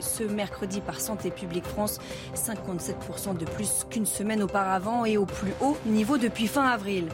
ce 0.00 0.24
mercredi 0.24 0.80
par 0.80 1.00
Santé 1.00 1.30
publique 1.30 1.66
France, 1.66 1.98
57% 2.34 3.36
de 3.36 3.44
plus 3.44 3.86
qu'une 3.90 4.06
semaine 4.06 4.42
auparavant 4.42 5.04
et 5.04 5.16
au 5.16 5.26
plus 5.26 5.52
haut 5.60 5.76
niveau 5.86 6.18
depuis 6.18 6.46
fin 6.46 6.64
avril. 6.64 7.08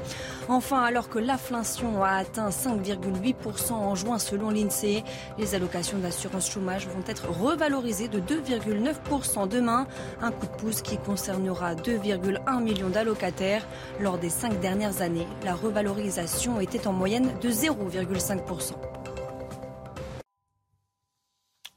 Enfin, 0.49 0.83
alors 0.83 1.09
que 1.09 1.18
l'inflation 1.18 2.03
a 2.03 2.11
atteint 2.11 2.51
5,8% 2.51 3.72
en 3.72 3.95
juin 3.95 4.18
selon 4.18 4.51
l'INSEE, 4.51 5.05
les 5.39 5.55
allocations 5.55 5.99
d'assurance 5.99 6.51
chômage 6.51 6.87
vont 6.89 7.05
être 7.07 7.28
revalorisées 7.28 8.09
de 8.09 8.20
2,9% 8.20 9.49
demain, 9.49 9.87
un 10.20 10.31
coup 10.31 10.47
de 10.47 10.53
pouce 10.53 10.83
qui 10.83 10.99
concernera 10.99 11.74
2,1 11.74 12.62
millions 12.62 12.91
d'allocataires. 12.91 13.66
Lors 14.01 14.18
des 14.18 14.31
cinq 14.31 14.61
dernières 14.61 15.03
années, 15.03 15.26
la 15.45 15.55
revalorisation 15.55 16.61
était 16.61 16.87
en 16.87 16.93
moyenne 16.93 17.31
de 17.41 17.51
0,5%. 17.51 18.99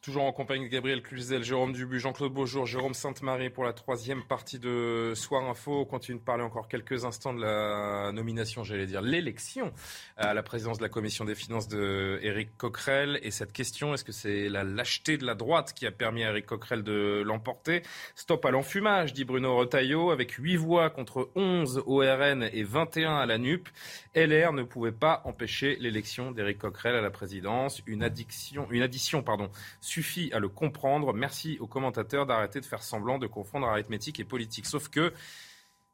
Toujours 0.03 0.23
en 0.25 0.33
compagnie 0.33 0.65
de 0.65 0.69
Gabriel 0.69 1.01
Cluzel, 1.01 1.45
Jérôme 1.45 1.71
Dubu, 1.71 1.97
Jean-Claude 1.97 2.33
Beaujour, 2.33 2.65
Jérôme 2.65 2.93
Sainte-Marie 2.93 3.49
pour 3.49 3.63
la 3.63 3.71
troisième 3.71 4.21
partie 4.21 4.59
de 4.59 5.13
Soir 5.15 5.49
Info. 5.49 5.79
On 5.79 5.85
continue 5.85 6.17
de 6.17 6.23
parler 6.23 6.43
encore 6.43 6.67
quelques 6.67 7.05
instants 7.05 7.33
de 7.33 7.39
la 7.39 8.11
nomination, 8.11 8.65
j'allais 8.65 8.85
dire 8.85 9.01
l'élection 9.01 9.71
à 10.17 10.33
la 10.33 10.43
présidence 10.43 10.77
de 10.77 10.83
la 10.83 10.89
Commission 10.89 11.23
des 11.23 11.35
finances 11.35 11.69
de 11.69 12.19
Éric 12.21 12.49
Coquerel. 12.57 13.17
Et 13.23 13.31
cette 13.31 13.53
question, 13.53 13.93
est-ce 13.93 14.03
que 14.03 14.11
c'est 14.11 14.49
la 14.49 14.65
lâcheté 14.65 15.17
de 15.17 15.25
la 15.25 15.35
droite 15.35 15.71
qui 15.73 15.87
a 15.87 15.91
permis 15.91 16.25
à 16.25 16.31
Éric 16.31 16.47
Coquerel 16.47 16.83
de 16.83 17.23
l'emporter? 17.25 17.81
Stop 18.13 18.43
à 18.43 18.51
l'enfumage, 18.51 19.13
dit 19.13 19.23
Bruno 19.23 19.55
Retailleau, 19.55 20.11
avec 20.11 20.31
8 20.31 20.57
voix 20.57 20.89
contre 20.89 21.29
11 21.35 21.81
au 21.85 21.99
RN 21.99 22.49
et 22.51 22.63
21 22.63 23.15
à 23.15 23.25
la 23.25 23.37
NUP. 23.37 23.69
LR 24.15 24.51
ne 24.51 24.63
pouvait 24.63 24.91
pas 24.91 25.21
empêcher 25.23 25.77
l'élection 25.79 26.33
d'Éric 26.33 26.57
Coquerel 26.57 26.95
à 26.95 27.01
la 27.01 27.09
présidence. 27.09 27.81
Une 27.87 28.03
addiction, 28.03 28.67
une 28.69 28.81
addition, 28.81 29.23
pardon, 29.23 29.49
suffit 29.93 30.31
à 30.33 30.39
le 30.39 30.49
comprendre. 30.49 31.13
Merci 31.13 31.57
aux 31.59 31.67
commentateurs 31.67 32.25
d'arrêter 32.25 32.59
de 32.59 32.65
faire 32.65 32.81
semblant 32.81 33.19
de 33.19 33.27
confondre 33.27 33.67
arithmétique 33.67 34.19
et 34.19 34.23
politique. 34.23 34.65
Sauf 34.65 34.89
que, 34.89 35.13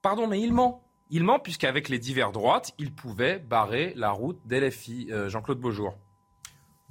pardon, 0.02 0.28
mais 0.28 0.39
il 0.39 0.54
ment. 0.54 0.84
Il 1.10 1.24
ment 1.24 1.39
puisqu'avec 1.39 1.89
les 1.89 2.00
divers 2.00 2.32
droites, 2.32 2.74
il 2.78 2.93
pouvait 2.93 3.39
barrer 3.39 3.93
la 3.95 4.12
route 4.12 4.39
d'LFI. 4.45 5.08
Euh, 5.12 5.28
Jean-Claude 5.28 5.60
Beaujour. 5.60 5.97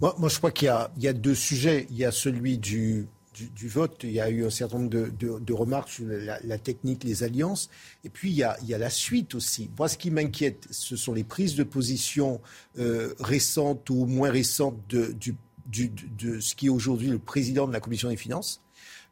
Moi, 0.01 0.15
moi, 0.19 0.29
je 0.29 0.37
crois 0.39 0.51
qu'il 0.51 0.73
y, 0.99 1.09
a 1.09 1.13
deux 1.13 1.35
sujets. 1.35 1.87
Il 1.91 1.97
y 1.97 2.05
a 2.05 2.13
celui 2.13 2.59
du, 2.59 3.09
du, 3.33 3.69
vote. 3.69 4.01
Il 4.03 4.13
y 4.13 4.21
a 4.21 4.29
eu 4.29 4.45
un 4.45 4.51
certain 4.51 4.79
nombre 4.79 4.91
de, 4.91 5.11
de, 5.39 5.53
remarques 5.53 5.89
sur 5.89 6.07
la, 6.07 6.59
technique, 6.59 7.05
les 7.05 7.23
alliances. 7.23 7.71
Et 8.05 8.09
puis, 8.09 8.31
il 8.31 8.37
y, 8.37 8.43
a, 8.43 8.57
il 8.63 8.69
y 8.69 8.75
a 8.75 8.79
la 8.79 8.91
suite 8.91 9.35
aussi. 9.35 9.71
Moi, 9.79 9.89
ce 9.89 9.97
qui 9.97 10.11
m'inquiète, 10.11 10.69
ce 10.71 10.97
sont 10.97 11.15
les 11.15 11.25
prises 11.25 11.55
de 11.55 11.65
position 11.65 12.41
euh, 12.79 13.15
récentes 13.19 13.89
ou 13.91 14.07
moins 14.07 14.31
récentes 14.31 14.79
de, 14.89 15.13
du 15.13 15.35
de 15.69 16.41
ce 16.41 16.55
qui 16.55 16.67
est 16.67 16.71
aujourd'hui 16.71 17.09
le 17.09 17.19
président 17.19 17.67
de 17.67 17.73
la 17.73 17.81
Commission 17.81 18.09
des 18.09 18.17
finances, 18.17 18.63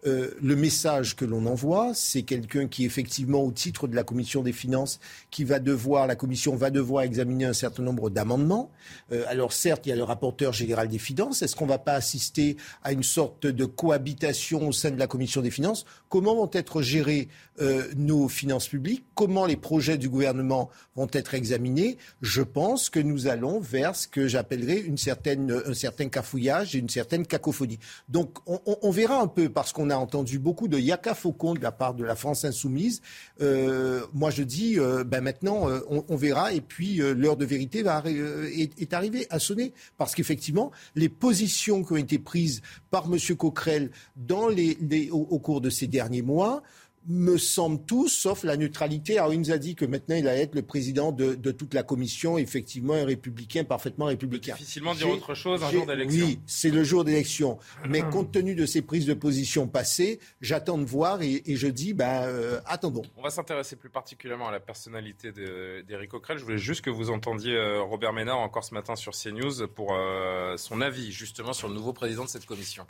euh, 0.07 0.30
le 0.42 0.57
message 0.57 1.16
que 1.16 1.24
l'on 1.24 1.47
envoie, 1.47 1.92
c'est 1.94 2.22
quelqu'un 2.22 2.68
qui, 2.68 2.84
effectivement, 2.84 3.42
au 3.42 3.51
titre 3.51 3.88
de 3.88 3.97
la 3.97 4.05
commission 4.05 4.42
des 4.42 4.53
finances, 4.53 5.01
qui 5.30 5.44
va 5.44 5.59
devoir, 5.59 6.07
la 6.07 6.16
commission 6.16 6.55
va 6.55 6.70
devoir 6.70 7.05
examiner 7.05 7.47
un 7.47 7.53
certain 7.53 7.82
nombre 7.82 8.11
d'amendements. 8.11 8.70
Euh, 9.11 9.24
alors, 9.28 9.53
certes, 9.53 9.86
il 9.86 9.88
y 9.88 9.92
a 9.92 9.97
le 9.97 10.05
rapporteur 10.05 10.53
général 10.53 10.88
des 10.88 10.99
finances. 10.99 11.42
Est-ce 11.42 11.57
qu'on 11.57 11.64
ne 11.64 11.70
va 11.70 11.78
pas 11.78 11.94
assister 11.94 12.57
à 12.84 12.92
une 12.92 13.03
sorte 13.03 13.47
de 13.47 13.64
cohabitation 13.64 14.68
au 14.68 14.72
sein 14.72 14.90
de 14.90 14.99
la 14.99 15.07
commission 15.07 15.40
des 15.40 15.51
finances? 15.51 15.86
Comment 16.09 16.36
vont 16.36 16.51
être 16.53 16.82
gérées 16.82 17.28
euh, 17.61 17.84
nos 17.97 18.28
finances 18.28 18.68
publiques? 18.68 19.07
Comment 19.14 19.47
les 19.47 19.57
projets 19.57 19.99
du 19.99 20.09
gouvernement 20.09 20.70
vont 20.94 21.09
être 21.12 21.34
examinés? 21.34 21.97
Je 22.20 22.42
pense 22.42 22.90
que 22.90 23.01
nous 23.01 23.26
allons 23.26 23.61
vers 23.61 23.97
ce 23.97 24.07
que 24.07 24.28
j'appellerais 24.28 24.78
une 24.78 24.99
certaine, 24.99 25.62
un 25.66 25.74
certain 25.74 26.09
cafouillage 26.09 26.76
et 26.76 26.78
une 26.78 26.90
certaine 26.90 27.26
cacophonie. 27.26 27.78
Donc, 28.09 28.38
on, 28.47 28.90
verra 28.90 29.20
un 29.20 29.26
peu, 29.26 29.49
parce 29.49 29.72
qu'on 29.72 29.90
on 29.90 29.95
entendu 29.99 30.38
beaucoup 30.38 30.68
de 30.68 30.78
yaka 30.78 31.14
faucon 31.14 31.55
de 31.55 31.61
la 31.61 31.72
part 31.72 31.94
de 31.94 32.05
la 32.05 32.16
France 32.16 32.44
insoumise. 32.44 33.03
Euh, 33.40 34.03
moi, 34.12 34.30
je 34.30 34.42
dis, 34.42 34.78
euh, 34.78 35.05
ben 35.05 35.20
maintenant, 35.20 35.68
euh, 35.68 35.80
on, 35.88 36.16
verra. 36.16 36.53
Et 36.53 36.61
puis, 36.61 36.97
l'heure 36.97 37.36
de 37.36 37.44
vérité 37.44 37.84
est, 37.86 38.92
arrivée 38.92 39.26
à 39.30 39.38
sonner. 39.38 39.72
Parce 39.97 40.14
qu'effectivement, 40.14 40.70
les 40.94 41.09
positions 41.09 41.84
qui 41.84 41.92
ont 41.92 41.97
été 41.97 42.18
prises 42.18 42.62
par 42.90 43.07
M. 43.07 43.18
Coquerel 43.36 43.90
dans 44.16 44.49
les, 44.49 44.76
au, 45.11 45.38
cours 45.38 45.61
de 45.61 45.70
ces 45.70 45.86
derniers 45.86 46.22
mois 46.22 46.62
me 47.09 47.38
semble 47.38 47.84
tout, 47.84 48.09
sauf 48.09 48.44
la 48.44 48.57
neutralité. 48.57 49.18
Alors, 49.18 49.32
il 49.32 49.40
nous 49.40 49.52
a 49.52 49.59
dit 49.59 49.74
que 49.74 49.84
maintenant, 49.84 50.16
il 50.16 50.26
allait 50.28 50.42
être 50.42 50.54
le 50.54 50.62
président 50.62 51.12
de, 51.12 51.34
toute 51.52 51.74
la 51.74 51.82
commission, 51.82 52.38
effectivement, 52.38 52.94
un 52.94 53.04
républicain, 53.04 53.64
parfaitement 53.64 54.07
républicain. 54.07 54.54
Difficilement 54.54 54.94
dire 54.94 55.09
autre 55.09 55.34
chose 55.34 55.62
un 55.62 55.70
jour 55.70 55.86
d'élection. 55.86 56.26
Oui, 56.26 56.40
c'est 56.46 56.70
le 56.70 56.84
jour 56.84 57.04
d'élection. 57.04 57.59
Mais 57.88 58.02
compte 58.11 58.32
tenu 58.32 58.54
de 58.54 58.66
ces 58.66 58.82
prises 58.82 59.07
de 59.07 59.14
position 59.14 59.68
passées, 59.68 60.20
j'attends 60.40 60.78
de 60.78 60.84
voir 60.84 61.22
et, 61.22 61.42
je 61.46 61.68
dis, 61.68 61.94
ben, 61.94 62.24
euh, 62.24 62.61
attendons. 62.66 63.02
On 63.16 63.22
va 63.22 63.30
s'intéresser 63.30 63.76
plus 63.76 63.90
particulièrement 63.90 64.48
à 64.48 64.52
la 64.52 64.61
personnalité 64.61 65.32
d'Éric 65.32 66.11
Coquerel. 66.11 66.38
Je 66.38 66.44
voulais 66.44 66.59
juste 66.59 66.82
que 66.82 66.90
vous 66.90 67.11
entendiez 67.11 67.54
euh, 67.54 67.82
Robert 67.82 68.12
Ménard 68.12 68.38
encore 68.38 68.64
ce 68.64 68.74
matin 68.74 68.96
sur 68.96 69.12
CNews 69.12 69.68
pour 69.68 69.94
euh, 69.94 70.57
son 70.57 70.80
avis, 70.80 71.12
justement, 71.12 71.52
sur 71.52 71.68
le 71.68 71.74
nouveau 71.74 71.92
président 71.92 72.24
de 72.24 72.28
cette 72.28 72.46
commission 72.46 72.86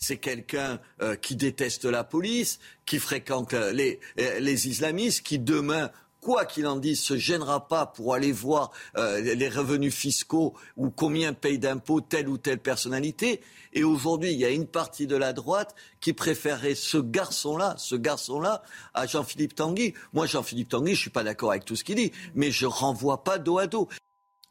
c'est 0.00 0.16
quelqu'un 0.16 0.80
euh, 1.02 1.14
qui 1.14 1.36
déteste 1.36 1.84
la 1.84 2.02
police, 2.02 2.58
qui 2.86 2.98
fréquente 2.98 3.52
euh, 3.54 3.72
les, 3.72 4.00
euh, 4.18 4.40
les 4.40 4.66
islamistes, 4.66 5.24
qui 5.24 5.38
demain 5.38 5.90
quoi 6.20 6.44
qu'il 6.44 6.66
en 6.66 6.76
dise, 6.76 7.00
se 7.00 7.16
gênera 7.16 7.66
pas 7.66 7.86
pour 7.86 8.12
aller 8.12 8.30
voir 8.30 8.72
les 8.94 9.48
revenus 9.48 9.94
fiscaux 9.94 10.52
ou 10.76 10.90
combien 10.90 11.32
paye 11.32 11.58
d'impôts 11.58 12.02
telle 12.02 12.28
ou 12.28 12.36
telle 12.36 12.58
personnalité. 12.58 13.40
Et 13.72 13.84
aujourd'hui, 13.84 14.30
il 14.32 14.38
y 14.38 14.44
a 14.44 14.50
une 14.50 14.66
partie 14.66 15.06
de 15.06 15.16
la 15.16 15.32
droite 15.32 15.74
qui 15.98 16.12
préférerait 16.12 16.74
ce 16.74 16.98
garçon-là, 16.98 17.74
ce 17.78 17.94
garçon-là, 17.94 18.62
à 18.92 19.06
Jean-Philippe 19.06 19.54
Tanguy. 19.54 19.94
Moi, 20.12 20.26
Jean-Philippe 20.26 20.68
Tanguy, 20.68 20.94
je 20.94 21.00
suis 21.00 21.08
pas 21.08 21.24
d'accord 21.24 21.52
avec 21.52 21.64
tout 21.64 21.74
ce 21.74 21.84
qu'il 21.84 21.96
dit, 21.96 22.12
mais 22.34 22.50
je 22.50 22.66
renvoie 22.66 23.24
pas 23.24 23.38
dos 23.38 23.56
à 23.56 23.66
dos. 23.66 23.88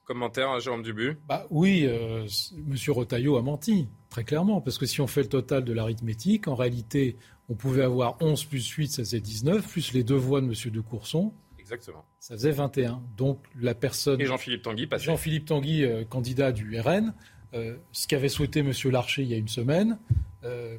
Commentaire 0.09 0.49
à 0.49 0.59
Jérôme 0.59 0.81
Dubu? 0.81 1.19
Bah, 1.27 1.45
Oui, 1.51 1.85
euh, 1.85 2.25
M. 2.57 2.75
Rotaillot 2.87 3.37
a 3.37 3.43
menti, 3.43 3.87
très 4.09 4.23
clairement, 4.23 4.59
parce 4.59 4.79
que 4.79 4.87
si 4.87 5.01
on 5.01 5.05
fait 5.05 5.21
le 5.21 5.29
total 5.29 5.63
de 5.63 5.71
l'arithmétique, 5.71 6.47
en 6.47 6.55
réalité, 6.55 7.15
on 7.47 7.53
pouvait 7.53 7.83
avoir 7.83 8.17
11 8.19 8.43
plus 8.45 8.67
8, 8.67 8.87
ça 8.87 9.03
faisait 9.03 9.19
19, 9.19 9.69
plus 9.69 9.93
les 9.93 10.03
deux 10.03 10.15
voix 10.15 10.41
de 10.41 10.47
M. 10.47 10.53
de 10.73 10.81
Courson. 10.81 11.31
Exactement. 11.59 12.03
Ça 12.19 12.33
faisait 12.33 12.49
21. 12.49 13.03
Donc 13.17 13.37
la 13.61 13.75
personne. 13.75 14.19
Et 14.19 14.25
Jean-Philippe 14.25 14.63
Tanguy, 14.63 14.87
passé. 14.87 15.05
Jean-Philippe 15.05 15.45
Tanguy, 15.45 15.83
euh, 15.83 16.03
candidat 16.05 16.51
du 16.53 16.79
RN, 16.79 17.13
euh, 17.53 17.77
ce 17.91 18.07
qu'avait 18.07 18.29
souhaité 18.29 18.61
M. 18.61 18.71
Larcher 18.85 19.21
il 19.21 19.27
y 19.27 19.35
a 19.35 19.37
une 19.37 19.47
semaine, 19.47 19.99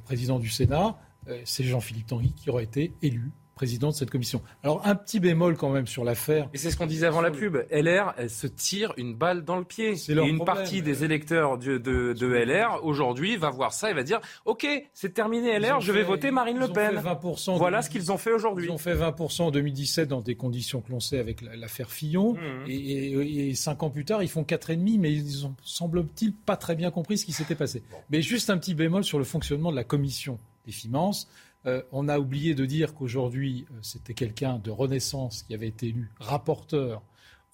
président 0.07 0.41
du 0.41 0.49
Sénat, 0.49 0.99
c'est 1.45 1.63
Jean-Philippe 1.63 2.09
Tanguy 2.09 2.33
qui 2.33 2.51
aurait 2.51 2.65
été 2.65 2.95
élu 3.01 3.31
président 3.61 3.89
de 3.89 3.95
cette 3.95 4.09
commission. 4.09 4.41
Alors 4.63 4.81
un 4.87 4.95
petit 4.95 5.21
bémol 5.21 5.55
quand 5.55 5.69
même 5.69 5.87
sur 5.87 6.03
l'affaire. 6.03 6.49
Et 6.55 6.57
c'est 6.57 6.71
ce 6.71 6.79
qu'on 6.79 6.87
disait 6.87 7.05
avant 7.05 7.21
la 7.21 7.31
pub. 7.31 7.59
LR, 7.71 8.15
elle 8.17 8.31
se 8.31 8.47
tire 8.47 8.95
une 8.97 9.15
balle 9.15 9.45
dans 9.45 9.57
le 9.57 9.65
pied. 9.65 9.93
Et 10.09 10.13
une 10.15 10.47
partie 10.47 10.81
des 10.81 11.05
électeurs 11.05 11.59
de, 11.59 11.77
de, 11.77 12.27
LR 12.27 12.83
aujourd'hui 12.85 13.37
va 13.37 13.51
voir 13.51 13.75
ça 13.75 13.91
et 13.91 13.93
va 13.93 14.03
dire 14.03 14.19
OK, 14.47 14.67
c'est 14.95 15.13
terminé 15.13 15.59
LR, 15.59 15.79
je 15.81 15.93
vais 15.93 16.05
voter 16.05 16.31
Marine 16.31 16.59
Le 16.59 16.69
Pen. 16.69 16.95
20% 16.95 17.59
voilà 17.59 17.83
ce 17.83 17.91
qu'ils 17.91 18.11
ont 18.11 18.17
fait 18.17 18.33
aujourd'hui. 18.33 18.65
Ils 18.65 18.71
ont 18.71 18.79
fait 18.79 18.95
20% 18.95 19.43
en 19.43 19.51
2017 19.51 20.09
dans 20.09 20.23
des 20.23 20.37
conditions 20.37 20.81
que 20.81 20.91
l'on 20.91 21.01
sait 21.01 21.19
avec 21.19 21.43
l'affaire 21.43 21.91
Fillon. 21.91 22.33
Mmh. 22.33 22.71
Et, 22.71 23.55
cinq 23.55 23.83
ans 23.83 23.91
plus 23.91 24.07
tard, 24.07 24.23
ils 24.23 24.31
font 24.31 24.43
4,5, 24.43 24.99
mais 24.99 25.13
ils 25.13 25.45
ont, 25.45 25.55
semble-t-il, 25.63 26.33
pas 26.33 26.57
très 26.57 26.77
bien 26.77 26.91
compris 26.91 27.19
ce 27.19 27.27
qui 27.27 27.33
s'était 27.33 27.55
passé. 27.55 27.83
Mais 28.09 28.23
juste 28.23 28.49
un 28.49 28.57
petit 28.57 28.73
bémol 28.73 29.05
sur 29.05 29.19
le 29.19 29.25
fonctionnement 29.25 29.71
de 29.71 29.77
la 29.77 29.85
commission 29.85 30.39
des 30.65 30.73
finances. 30.73 31.29
Euh, 31.67 31.83
on 31.93 32.09
a 32.09 32.19
oublié 32.19 32.55
de 32.55 32.65
dire 32.65 32.95
qu'aujourd'hui, 32.95 33.67
euh, 33.71 33.79
c'était 33.83 34.15
quelqu'un 34.15 34.59
de 34.59 34.71
Renaissance 34.71 35.43
qui 35.43 35.55
avait 35.55 35.69
été 35.69 35.89
élu 35.89 36.11
rapporteur. 36.19 37.03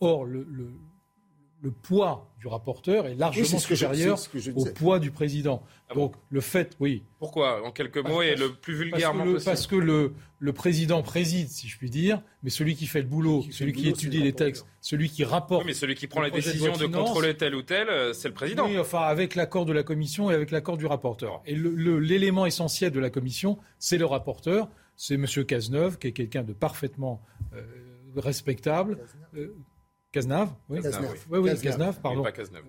Or, 0.00 0.24
le, 0.24 0.46
le 0.48 0.72
poids 1.70 2.30
du 2.38 2.46
rapporteur 2.46 3.06
est 3.06 3.14
largement 3.14 3.58
supérieur 3.58 4.18
au 4.54 4.64
poids 4.66 4.98
du 4.98 5.10
président. 5.10 5.62
Ah 5.88 5.94
Donc 5.94 6.14
le 6.30 6.40
fait, 6.40 6.76
oui. 6.80 7.02
Pourquoi 7.18 7.62
En 7.64 7.70
quelques 7.70 7.98
mots 7.98 8.22
et 8.22 8.34
le 8.34 8.52
plus 8.52 8.74
vulgairement 8.74 9.24
parce 9.24 9.26
que 9.26 9.30
le, 9.30 9.32
possible. 9.32 9.44
Parce 9.44 9.66
que 9.66 9.76
le, 9.76 10.12
le, 10.38 10.52
président 10.52 11.02
préside, 11.02 11.48
si 11.48 11.68
je 11.68 11.78
puis 11.78 11.90
dire, 11.90 12.22
mais 12.42 12.50
celui 12.50 12.76
qui 12.76 12.86
fait 12.86 13.00
le 13.00 13.08
boulot, 13.08 13.44
celui 13.50 13.72
qui 13.72 13.88
étudie 13.88 14.20
les 14.20 14.32
textes, 14.32 14.66
celui 14.80 15.08
qui 15.08 15.24
rapporte. 15.24 15.62
Oui, 15.62 15.68
mais 15.68 15.74
celui 15.74 15.94
qui 15.94 16.06
prend 16.06 16.20
la 16.20 16.30
décision 16.30 16.76
de, 16.76 16.86
contrôler 16.86 17.36
tel 17.36 17.54
ou 17.54 17.62
tel, 17.62 17.88
euh, 17.88 18.12
c'est 18.12 18.28
le 18.28 18.34
président. 18.34 18.66
Oui, 18.66 18.78
enfin 18.78 19.00
avec 19.00 19.34
l'accord 19.34 19.64
de 19.64 19.72
la 19.72 19.82
commission 19.82 20.30
et 20.30 20.34
avec 20.34 20.50
l'accord 20.50 20.76
du 20.76 20.86
rapporteur. 20.86 21.42
Et 21.46 21.54
l'élément 21.54 22.46
essentiel 22.46 22.90
de 22.90 23.00
la 23.00 23.10
commission, 23.10 23.58
c'est 23.78 23.98
le 23.98 24.06
rapporteur, 24.06 24.68
c'est 24.96 25.14
M. 25.14 25.26
Cazeneuve, 25.44 25.98
qui 25.98 26.08
est 26.08 26.12
quelqu'un 26.12 26.42
de 26.42 26.52
parfaitement 26.52 27.22
euh, 27.54 27.62
respectable. 28.16 28.98
Cazenave, 30.16 30.54
oui. 30.70 30.80
Cazenave, 31.60 32.00
pardon. 32.00 32.24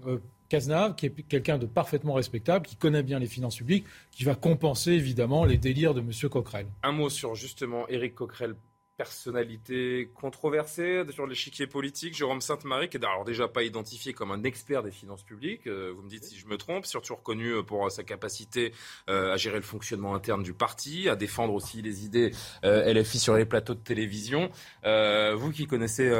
Euh, 0.05 0.17
Cazenave, 0.49 0.95
qui 0.95 1.05
est 1.05 1.27
quelqu'un 1.29 1.57
de 1.57 1.65
parfaitement 1.65 2.15
respectable, 2.15 2.65
qui 2.65 2.75
connaît 2.75 3.03
bien 3.03 3.19
les 3.19 3.25
finances 3.25 3.55
publiques, 3.55 3.85
qui 4.11 4.25
va 4.25 4.35
compenser 4.35 4.91
évidemment 4.91 5.45
les 5.45 5.57
délires 5.57 5.93
de 5.93 6.01
M. 6.01 6.11
Coquerel. 6.29 6.67
Un 6.83 6.91
mot 6.91 7.09
sur 7.09 7.35
justement 7.35 7.87
Éric 7.87 8.15
Coquerel 8.15 8.55
personnalité 8.97 10.09
controversée 10.15 11.03
sur 11.11 11.27
l'échiquier 11.27 11.67
politique. 11.67 12.15
Jérôme 12.15 12.41
Sainte-Marie, 12.41 12.89
qui 12.89 12.97
est 12.97 13.05
alors 13.05 13.23
déjà 13.23 13.47
pas 13.47 13.61
identifié 13.61 14.11
comme 14.11 14.31
un 14.31 14.43
expert 14.43 14.81
des 14.81 14.91
finances 14.91 15.21
publiques, 15.21 15.67
euh, 15.67 15.93
vous 15.95 16.01
me 16.01 16.09
dites 16.09 16.23
si 16.23 16.37
je 16.37 16.47
me 16.47 16.57
trompe, 16.57 16.85
surtout 16.87 17.15
reconnu 17.15 17.51
euh, 17.51 17.61
pour 17.61 17.89
sa 17.91 18.03
capacité 18.03 18.73
euh, 19.07 19.33
à 19.33 19.37
gérer 19.37 19.57
le 19.57 19.61
fonctionnement 19.61 20.15
interne 20.15 20.41
du 20.41 20.53
parti, 20.53 21.09
à 21.09 21.15
défendre 21.15 21.53
aussi 21.53 21.81
les 21.83 22.05
idées 22.05 22.31
LFI 22.63 23.19
sur 23.19 23.35
les 23.35 23.45
plateaux 23.45 23.75
de 23.75 23.79
télévision. 23.79 24.49
vous 24.83 25.51
qui 25.51 25.67
connaissez 25.67 26.11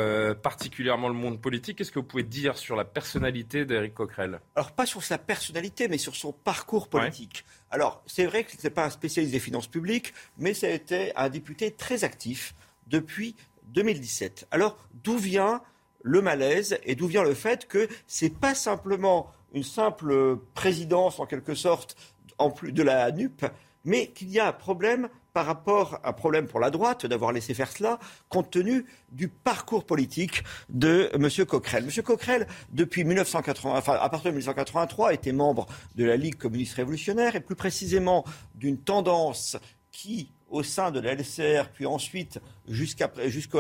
particulièrement 0.44 1.08
le 1.08 1.16
monde 1.16 1.42
politique, 1.42 1.80
qu'est-ce 1.80 1.92
que 1.92 2.00
vous 2.00 2.06
pouvez 2.06 2.24
dire 2.24 2.58
sur 2.58 2.76
la 2.76 2.86
personnalité 2.86 3.66
d'Éric 3.66 3.96
Coquerel? 3.96 4.40
Alors 4.56 4.74
pas 4.74 4.86
sur 4.86 5.04
sa 5.04 5.18
personnalité, 5.18 5.88
mais 5.88 5.98
sur 5.98 6.16
son 6.16 6.32
parcours 6.32 6.90
politique. 6.90 7.44
Alors 7.72 8.04
c'est 8.06 8.26
vrai 8.26 8.44
que 8.44 8.52
ce 8.52 8.64
n'est 8.64 8.74
pas 8.74 8.86
un 8.86 8.90
spécialiste 8.90 9.34
des 9.34 9.40
finances 9.40 9.68
publiques, 9.68 10.14
mais 10.38 10.54
ça 10.54 10.68
a 10.68 10.72
été 10.72 11.16
un 11.16 11.30
député 11.30 11.72
très 11.72 12.04
actif 12.04 12.54
depuis 12.88 13.36
2017. 13.74 14.48
Alors, 14.52 14.78
d'où 15.04 15.18
vient 15.18 15.62
le 16.02 16.22
malaise 16.22 16.80
et 16.84 16.96
d'où 16.96 17.08
vient 17.08 17.24
le 17.24 17.34
fait 17.34 17.68
que 17.68 17.88
ce 18.08 18.26
n'est 18.26 18.32
pas 18.32 18.56
simplement 18.56 19.32
une 19.54 19.64
simple 19.64 20.38
présidence 20.54 21.20
en 21.20 21.26
quelque 21.26 21.56
sorte 21.56 21.96
en 22.38 22.52
plus 22.52 22.72
de 22.72 22.84
la 22.84 23.12
NUP, 23.12 23.46
mais 23.84 24.08
qu'il 24.08 24.30
y 24.30 24.40
a 24.40 24.48
un 24.48 24.54
problème 24.54 25.10
par 25.34 25.46
rapport 25.46 26.00
à 26.04 26.10
un 26.10 26.14
problème 26.14 26.48
pour 26.48 26.60
la 26.60 26.72
droite 26.72 27.06
d'avoir 27.06 27.32
laissé 27.32 27.54
faire 27.54 27.72
cela, 27.72 28.00
compte 28.28 28.50
tenu 28.50 28.86
du 29.12 29.28
parcours 29.28 29.86
politique 29.86 30.44
de 30.70 31.12
M. 31.14 31.46
Coquerel. 31.46 31.84
M. 31.84 32.04
Coquerel, 32.04 32.48
depuis 32.72 33.04
1980, 33.04 33.78
enfin, 33.78 33.94
à 33.94 34.10
partir 34.10 34.32
de 34.32 34.38
1983, 34.38 35.14
était 35.14 35.32
membre 35.32 35.68
de 35.96 36.06
la 36.06 36.18
Ligue 36.18 36.38
communiste 36.38 36.74
révolutionnaire 36.74 37.36
et 37.36 37.40
plus 37.40 37.56
précisément 37.56 38.26
d'une 38.56 38.80
tendance 38.80 39.58
qui 39.92 40.32
au 40.50 40.64
sein 40.64 40.92
de 40.92 41.00
la 41.00 41.14
LCR, 41.14 41.70
puis 41.74 41.86
ensuite 41.86 42.40
jusqu'à 42.68 43.12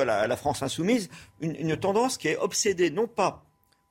la, 0.06 0.38
France 0.38 0.64
insoumise, 0.64 1.10
une, 1.42 1.78
tendance 1.78 2.18
qui 2.18 2.30
est 2.30 2.38
obsédée 2.38 2.90
non 2.90 3.08
pas 3.08 3.44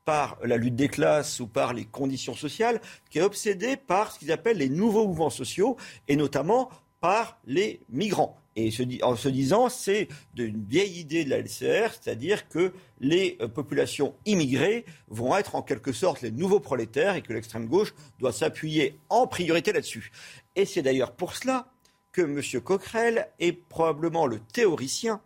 par 0.05 0.39
la 0.43 0.57
lutte 0.57 0.77
des 0.77 0.89
classes 0.89 1.41
ou 1.41 1.49
par 1.49 1.75
les 1.75 1.85
conditions 1.85 2.35
sociales, 2.35 2.81
qui 3.11 3.19
est 3.19 3.23
obsédée 3.23 3.77
par 3.77 4.13
ce 4.13 4.21
qu'ils 4.21 4.33
appellent 4.33 4.59
les 4.59 4.69
nouveaux 4.69 5.07
mouvements 5.07 5.31
sociaux, 5.31 5.77
et 6.07 6.15
notamment 6.17 6.71
par 7.01 7.39
les 7.45 7.81
migrants. 7.89 8.39
Et 8.55 8.71
en 9.03 9.17
se 9.17 9.29
disant, 9.29 9.69
c'est 9.69 10.09
une 10.39 10.65
vieille 10.65 11.01
idée 11.01 11.25
de 11.25 11.31
la 11.31 11.41
LCR, 11.41 11.93
c'est-à-dire 11.93 12.49
que 12.49 12.73
les 13.01 13.37
euh, 13.43 13.49
populations 13.49 14.15
immigrées 14.25 14.87
vont 15.09 15.37
être 15.37 15.57
en 15.57 15.63
quelque 15.63 15.93
sorte 15.93 16.23
les 16.23 16.31
nouveaux 16.31 16.61
prolétaires 16.61 17.17
et 17.17 17.23
que 17.23 17.35
l'extrême 17.35 17.67
gauche 17.67 17.95
doit 18.19 18.33
s'appuyer 18.33 18.99
en 19.11 19.27
priorité 19.27 19.73
là-dessus. 19.73 20.11
Et 20.55 20.65
c'est 20.65 20.81
d'ailleurs 20.81 21.13
pour 21.13 21.35
cela 21.35 21.69
que 22.17 22.23
M. 22.23 22.63
Coquerel 22.63 23.29
est 23.39 23.53
probablement 23.53 24.27
le 24.27 24.39
théoricien 24.41 25.21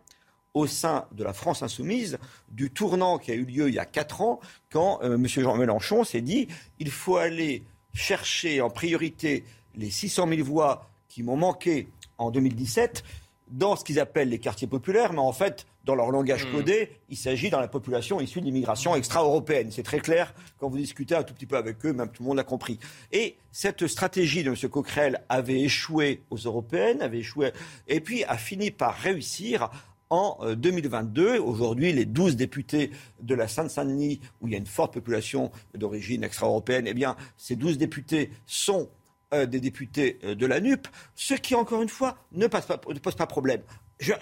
au 0.53 0.67
sein 0.67 1.05
de 1.13 1.23
la 1.23 1.31
France 1.31 1.63
insoumise 1.63 2.17
du 2.49 2.69
tournant 2.69 3.17
qui 3.17 3.31
a 3.31 3.35
eu 3.35 3.45
lieu 3.45 3.69
il 3.69 3.75
y 3.75 3.79
a 3.79 3.85
quatre 3.85 4.19
ans 4.21 4.41
quand 4.69 4.99
euh, 5.01 5.15
M. 5.15 5.25
Jean 5.25 5.55
Mélenchon 5.55 6.03
s'est 6.03 6.19
dit 6.19 6.49
il 6.79 6.91
faut 6.91 7.15
aller 7.15 7.63
chercher 7.93 8.59
en 8.59 8.69
priorité 8.69 9.45
les 9.75 9.89
600 9.89 10.27
000 10.27 10.43
voix 10.43 10.89
qui 11.07 11.23
m'ont 11.23 11.37
manqué 11.37 11.87
en 12.17 12.29
2017 12.29 13.05
dans 13.47 13.77
ce 13.77 13.85
qu'ils 13.85 14.01
appellent 14.01 14.29
les 14.29 14.39
quartiers 14.39 14.67
populaires, 14.67 15.13
mais 15.13 15.19
en 15.19 15.33
fait, 15.33 15.65
dans 15.83 15.95
leur 15.95 16.11
langage 16.11 16.45
hmm. 16.45 16.51
codé, 16.51 16.89
il 17.09 17.17
s'agit 17.17 17.49
dans 17.49 17.59
la 17.59 17.67
population 17.67 18.21
issue 18.21 18.39
de 18.39 18.45
l'immigration 18.45 18.95
extra-européenne. 18.95 19.69
C'est 19.71 19.83
très 19.83 19.99
clair 19.99 20.33
quand 20.59 20.69
vous 20.69 20.77
discutez 20.77 21.15
un 21.15 21.23
tout 21.23 21.33
petit 21.33 21.45
peu 21.45 21.57
avec 21.57 21.85
eux, 21.85 21.93
même 21.93 22.09
tout 22.09 22.23
le 22.23 22.27
monde 22.29 22.37
l'a 22.37 22.43
compris. 22.43 22.79
Et 23.11 23.37
cette 23.51 23.87
stratégie 23.87 24.43
de 24.43 24.49
M. 24.49 24.69
Coquerel 24.69 25.23
avait 25.29 25.61
échoué 25.61 26.21
aux 26.29 26.37
européennes, 26.37 27.01
avait 27.01 27.19
échoué, 27.19 27.51
et 27.87 27.99
puis 27.99 28.23
a 28.25 28.37
fini 28.37 28.71
par 28.71 28.95
réussir 28.95 29.69
en 30.11 30.37
2022. 30.55 31.35
Euh, 31.35 31.41
Aujourd'hui, 31.41 31.93
les 31.93 32.05
12 32.05 32.35
députés 32.35 32.91
de 33.21 33.33
la 33.33 33.47
Seine-Saint-Denis, 33.47 34.19
où 34.41 34.47
il 34.47 34.51
y 34.51 34.55
a 34.55 34.59
une 34.59 34.67
forte 34.67 34.93
population 34.93 35.51
d'origine 35.73 36.23
extra-européenne, 36.23 36.85
eh 36.87 36.93
bien, 36.93 37.15
ces 37.37 37.55
12 37.55 37.77
députés 37.77 38.29
sont 38.45 38.89
euh, 39.33 39.45
des 39.45 39.61
députés 39.61 40.19
euh, 40.25 40.35
de 40.35 40.45
la 40.45 40.59
NUP, 40.59 40.87
ce 41.15 41.33
qui, 41.33 41.55
encore 41.55 41.81
une 41.81 41.89
fois, 41.89 42.17
ne, 42.33 42.47
pas, 42.47 42.61
ne 42.89 42.99
pose 42.99 43.15
pas 43.15 43.25
problème. 43.25 43.61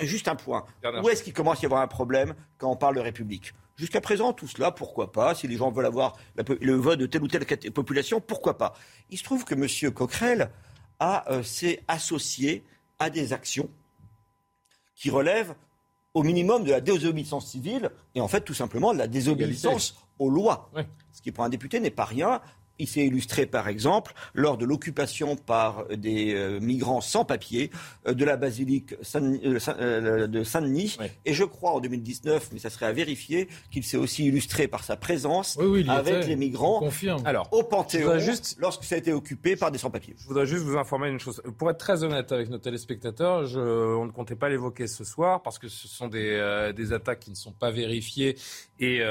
Juste 0.02 0.28
un 0.28 0.36
point. 0.36 0.66
Où 1.04 1.10
est-ce 1.10 1.24
qu'il 1.24 1.34
commence 1.34 1.60
à 1.60 1.62
y 1.64 1.66
avoir 1.66 1.82
un 1.82 1.88
problème 1.88 2.36
quand 2.58 2.72
on 2.72 2.76
parle 2.76 2.96
de 2.96 3.02
République? 3.02 3.54
Jusqu'à 3.76 4.02
présent, 4.02 4.34
tout 4.34 4.48
cela, 4.48 4.72
pourquoi 4.72 5.12
pas? 5.12 5.34
Si 5.36 5.48
les 5.48 5.56
gens 5.56 5.72
veulent 5.72 5.86
avoir 5.86 6.18
le 6.60 6.74
vote 6.74 7.00
de 7.00 7.06
telle 7.06 7.24
ou 7.24 7.28
telle 7.28 7.46
population, 7.72 8.20
pourquoi 8.20 8.58
pas? 8.58 8.74
Il 9.10 9.18
se 9.18 9.24
trouve 9.24 9.46
que 9.46 9.56
M. 9.56 9.94
Coquerel 9.94 10.52
euh, 11.02 11.44
s'est 11.44 11.82
associé 11.88 12.64
à 13.00 13.10
des 13.10 13.32
actions 13.32 13.70
qui 14.96 15.10
relèvent 15.10 15.56
au 16.14 16.24
minimum 16.24 16.66
de 16.66 16.72
la 16.72 16.82
désobéissance 16.82 17.48
civile 17.48 17.90
et 18.16 18.22
en 18.22 18.28
fait 18.28 18.42
tout 18.42 18.54
simplement 18.54 18.94
de 18.94 18.98
la 18.98 19.08
désobéissance 19.08 19.96
aux 20.18 20.30
lois. 20.30 20.70
Ce 21.14 21.22
qui 21.22 21.32
pour 21.32 21.46
un 21.46 21.50
député 21.50 21.80
n'est 21.80 21.90
pas 21.90 22.04
rien 22.04 22.42
il 22.80 22.88
s'est 22.88 23.06
illustré 23.06 23.46
par 23.46 23.68
exemple 23.68 24.14
lors 24.34 24.58
de 24.58 24.66
l'occupation 24.66 25.36
par 25.36 25.86
des 25.90 26.34
euh, 26.34 26.60
migrants 26.60 27.02
sans 27.02 27.26
papier 27.26 27.70
euh, 28.08 28.14
de 28.14 28.26
la 28.26 28.38
basilique 28.38 28.96
euh, 29.16 30.28
de 30.28 30.44
Saint-Denis. 30.44 30.98
Et 31.26 31.34
je 31.34 31.44
crois 31.44 31.72
en 31.72 31.80
2019, 31.80 32.50
mais 32.54 32.60
ça 32.60 32.70
serait 32.70 32.88
à 32.88 32.92
vérifier, 32.94 33.50
qu'il 33.72 33.84
s'est 33.84 33.98
aussi 33.98 34.26
illustré 34.26 34.68
par 34.68 34.84
sa 34.84 34.96
présence 34.96 35.58
avec 35.90 36.26
les 36.26 36.36
migrants 36.36 36.82
Alors, 37.26 37.50
au 37.52 37.64
Panthéon 37.64 38.20
juste... 38.20 38.58
lorsque 38.60 38.84
ça 38.84 38.96
a 38.96 38.98
été 38.98 39.14
occupé 39.14 39.56
par 39.56 39.72
des 39.72 39.78
sans-papiers. 39.78 40.16
Je 40.18 40.28
voudrais 40.28 40.46
juste 40.46 40.64
vous 40.64 40.78
informer 40.78 41.10
une 41.10 41.20
chose. 41.20 41.42
Pour 41.58 41.70
être 41.70 41.78
très 41.78 42.04
honnête 42.04 42.32
avec 42.32 42.50
nos 42.50 42.58
téléspectateurs, 42.58 43.46
je, 43.46 43.60
on 43.60 44.06
ne 44.06 44.12
comptait 44.12 44.36
pas 44.36 44.50
l'évoquer 44.50 44.88
ce 44.88 45.04
soir 45.04 45.42
parce 45.42 45.60
que 45.60 45.68
ce 45.68 45.88
sont 45.88 46.08
des, 46.08 46.72
des 46.76 46.94
attaques 46.94 47.20
qui 47.20 47.32
ne 47.32 47.36
sont 47.36 47.52
pas 47.52 47.72
vérifiées 47.72 48.38
et 48.80 49.02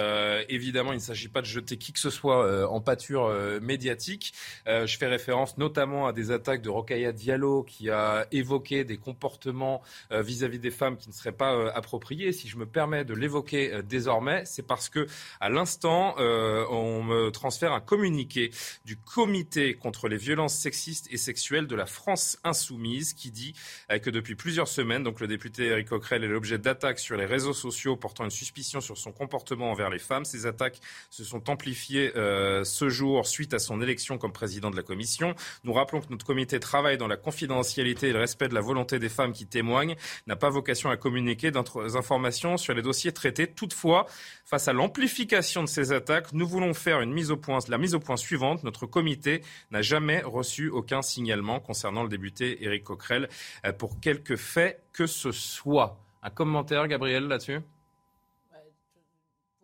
évidemment 0.49 0.93
il 0.93 0.97
ne 0.97 1.01
s'agit 1.01 1.29
pas 1.29 1.41
de 1.41 1.47
jeter 1.47 1.77
qui 1.77 1.93
que 1.93 1.99
ce 1.99 2.11
soit 2.11 2.69
en 2.69 2.81
pâture 2.81 3.29
médiatique. 3.61 4.33
Euh, 4.67 4.87
je 4.87 4.99
fais 4.99 5.07
référence 5.07 5.59
notamment 5.59 6.07
à 6.07 6.13
des 6.13 6.31
attaques 6.31 6.63
de 6.63 6.71
Rokhaya 6.71 7.13
Diallo 7.13 7.63
qui 7.63 7.91
a 7.91 8.27
évoqué 8.33 8.85
des 8.85 8.97
comportements 8.97 9.83
euh, 10.13 10.23
vis-à-vis 10.23 10.59
des 10.59 10.71
femmes 10.71 10.97
qui 10.97 11.09
ne 11.09 11.15
seraient 11.15 11.33
pas 11.33 11.55
euh, 11.55 11.71
appropriés. 11.75 12.33
Si 12.33 12.49
je 12.49 12.57
me 12.57 12.67
permets 12.67 13.05
de 13.05 13.15
l'évoquer 13.15 13.81
désormais, 13.85 14.45
c'est 14.45 14.67
parce 14.67 14.89
que 14.89 15.07
à 15.41 15.49
l'instant, 15.49 16.15
on 16.19 17.03
me 17.03 17.31
transfère 17.31 17.73
un 17.73 17.81
communiqué 17.81 18.51
du 18.85 18.97
comité 18.97 19.75
contre 19.75 20.09
les 20.09 20.17
violences 20.17 20.55
sexistes 20.55 21.09
et 21.11 21.17
sexuelles 21.17 21.67
de 21.67 21.75
la 21.75 21.87
France 21.87 22.39
insoumise 22.45 23.13
qui 23.13 23.31
dit 23.31 23.55
que 24.03 24.11
depuis 24.11 24.35
plusieurs 24.35 24.69
semaines, 24.69 25.03
donc 25.03 25.21
le 25.21 25.27
député 25.27 25.67
Eric 25.67 25.89
Coquerel 25.89 26.25
est 26.25 26.29
l'objet 26.29 26.59
d'attaques 26.59 26.99
sur 26.99 27.17
les 27.17 27.27
réseaux 27.27 27.53
sociaux 27.53 27.97
portant 27.97 28.25
une 28.25 28.31
suspicion 28.31 28.81
sur 28.81 28.97
son 28.97 29.13
comportement 29.13 29.58
envers 29.67 29.91
les 29.91 29.99
femmes. 29.99 30.25
Ces 30.25 30.47
attaques 30.47 30.81
se 31.11 31.25
sont 31.25 31.51
amplifiées 31.51 32.13
ce 32.15 32.89
jour 32.89 33.27
suite 33.27 33.55
à 33.55 33.59
son 33.59 33.81
élection 33.81 34.19
comme 34.19 34.33
président 34.33 34.71
de 34.71 34.77
la 34.77 34.83
commission. 34.83 35.35
Nous 35.65 35.73
rappelons 35.73 36.01
que 36.01 36.11
notre 36.11 36.25
comité 36.25 36.61
travaille 36.61 36.99
dans 36.99 37.09
la 37.09 37.17
confidentialité 37.17 38.09
et 38.09 38.13
le 38.13 38.19
respect 38.19 38.49
de 38.49 38.55
la 38.55 38.61
volonté 38.61 38.99
des 38.99 39.09
femmes 39.09 39.33
qui 39.33 39.47
témoignent, 39.47 39.97
n'a 40.27 40.37
pas 40.37 40.51
vocation 40.51 40.91
à 40.91 40.97
communiquer 40.97 41.51
d'informations 41.51 42.57
sur 42.57 42.75
les 42.75 42.83
dossiers 42.83 43.13
traités. 43.13 43.47
Toutefois, 43.47 44.07
face 44.45 44.69
à 44.69 44.73
l'amplification 44.73 45.63
de 45.63 45.69
ces 45.69 45.93
attaques, 45.93 46.33
nous 46.33 46.47
voulons 46.47 46.75
faire 46.75 47.01
une 47.01 47.13
mise 47.13 47.31
au 47.31 47.37
point, 47.37 47.59
la 47.69 47.79
mise 47.79 47.95
au 47.95 48.01
point 48.01 48.17
suivante. 48.17 48.65
Notre 48.65 48.87
comité 48.87 49.43
n'a 49.71 49.83
jamais 49.83 50.23
reçu 50.23 50.69
aucun 50.69 51.03
signalement 51.03 51.61
concernant 51.61 52.03
le 52.03 52.09
député 52.09 52.65
Éric 52.65 52.85
Coquerel 52.85 53.29
euh, 53.65 53.73
pour 53.73 54.01
quelque 54.01 54.37
fait 54.37 54.83
que 54.93 55.07
ce 55.07 55.33
soit. 55.33 56.01
Un 56.23 56.31
commentaire, 56.31 56.87
Gabriel, 56.89 57.29
là-dessus? 57.29 57.61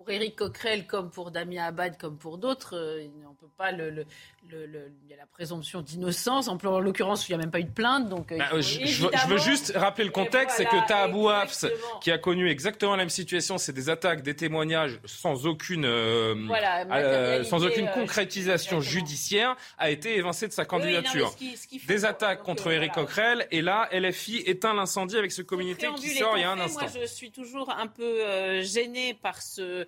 Pour 0.05 0.13
Éric 0.13 0.37
Coquerel, 0.37 0.87
comme 0.87 1.11
pour 1.11 1.31
Damien 1.31 1.65
Abad, 1.65 1.97
comme 1.99 2.19
pour 2.19 2.39
d'autres, 2.39 2.77
euh, 2.77 3.07
on 3.29 3.35
peut 3.35 3.51
pas 3.57 3.73
le, 3.73 4.05
il 4.53 5.11
y 5.11 5.15
a 5.15 5.17
la 5.17 5.27
présomption 5.27 5.81
d'innocence. 5.81 6.49
En, 6.49 6.59
l'occurrence, 6.81 7.29
il 7.29 7.33
n'y 7.33 7.37
a 7.37 7.39
même 7.39 7.51
pas 7.51 7.61
eu 7.61 7.65
de 7.65 7.71
plainte. 7.71 8.09
Donc, 8.09 8.31
euh, 8.33 8.39
bah, 8.39 8.61
je, 8.61 9.29
veux 9.29 9.39
juste 9.39 9.73
rappeler 9.75 10.05
le 10.05 10.11
contexte, 10.11 10.57
c'est 10.59 10.65
que 10.67 10.87
Tahabou 10.87 11.29
Hafs, 11.29 11.65
qui 12.01 12.11
a 12.11 12.19
connu 12.19 12.51
exactement 12.51 12.93
la 12.93 12.99
même 12.99 13.11
situation, 13.11 13.59
c'est 13.59 13.73
des 13.73 13.89
attaques, 13.91 14.23
des 14.23 14.35
témoignages 14.37 15.01
sans 15.05 15.47
aucune, 15.47 15.85
euh, 15.87 16.35
euh, 16.93 17.45
sans 17.45 17.65
aucune 17.65 17.91
concrétisation 17.91 18.81
judiciaire, 18.81 19.57
a 19.79 19.91
été 19.91 20.17
évincé 20.17 20.47
de 20.47 20.53
sa 20.53 20.65
candidature. 20.65 21.35
des 21.87 22.05
attaques 22.05 22.43
contre 22.43 22.71
Éric 22.71 22.93
Coquerel, 22.93 23.47
et 23.51 23.63
là, 23.63 23.89
LFI 23.93 24.43
éteint 24.47 24.75
l'incendie 24.75 25.17
avec 25.17 25.33
ce 25.33 25.43
communiqué 25.43 25.89
qui 25.97 26.11
sort 26.11 26.37
il 26.37 26.43
y 26.43 26.45
a 26.45 26.51
un 26.51 26.61
instant. 26.61 26.83
Moi, 26.83 26.91
je 27.01 27.07
suis 27.07 27.31
toujours 27.31 27.71
un 27.71 27.87
peu 27.87 28.61
gêné 28.61 29.15
par 29.15 29.41
ce, 29.41 29.87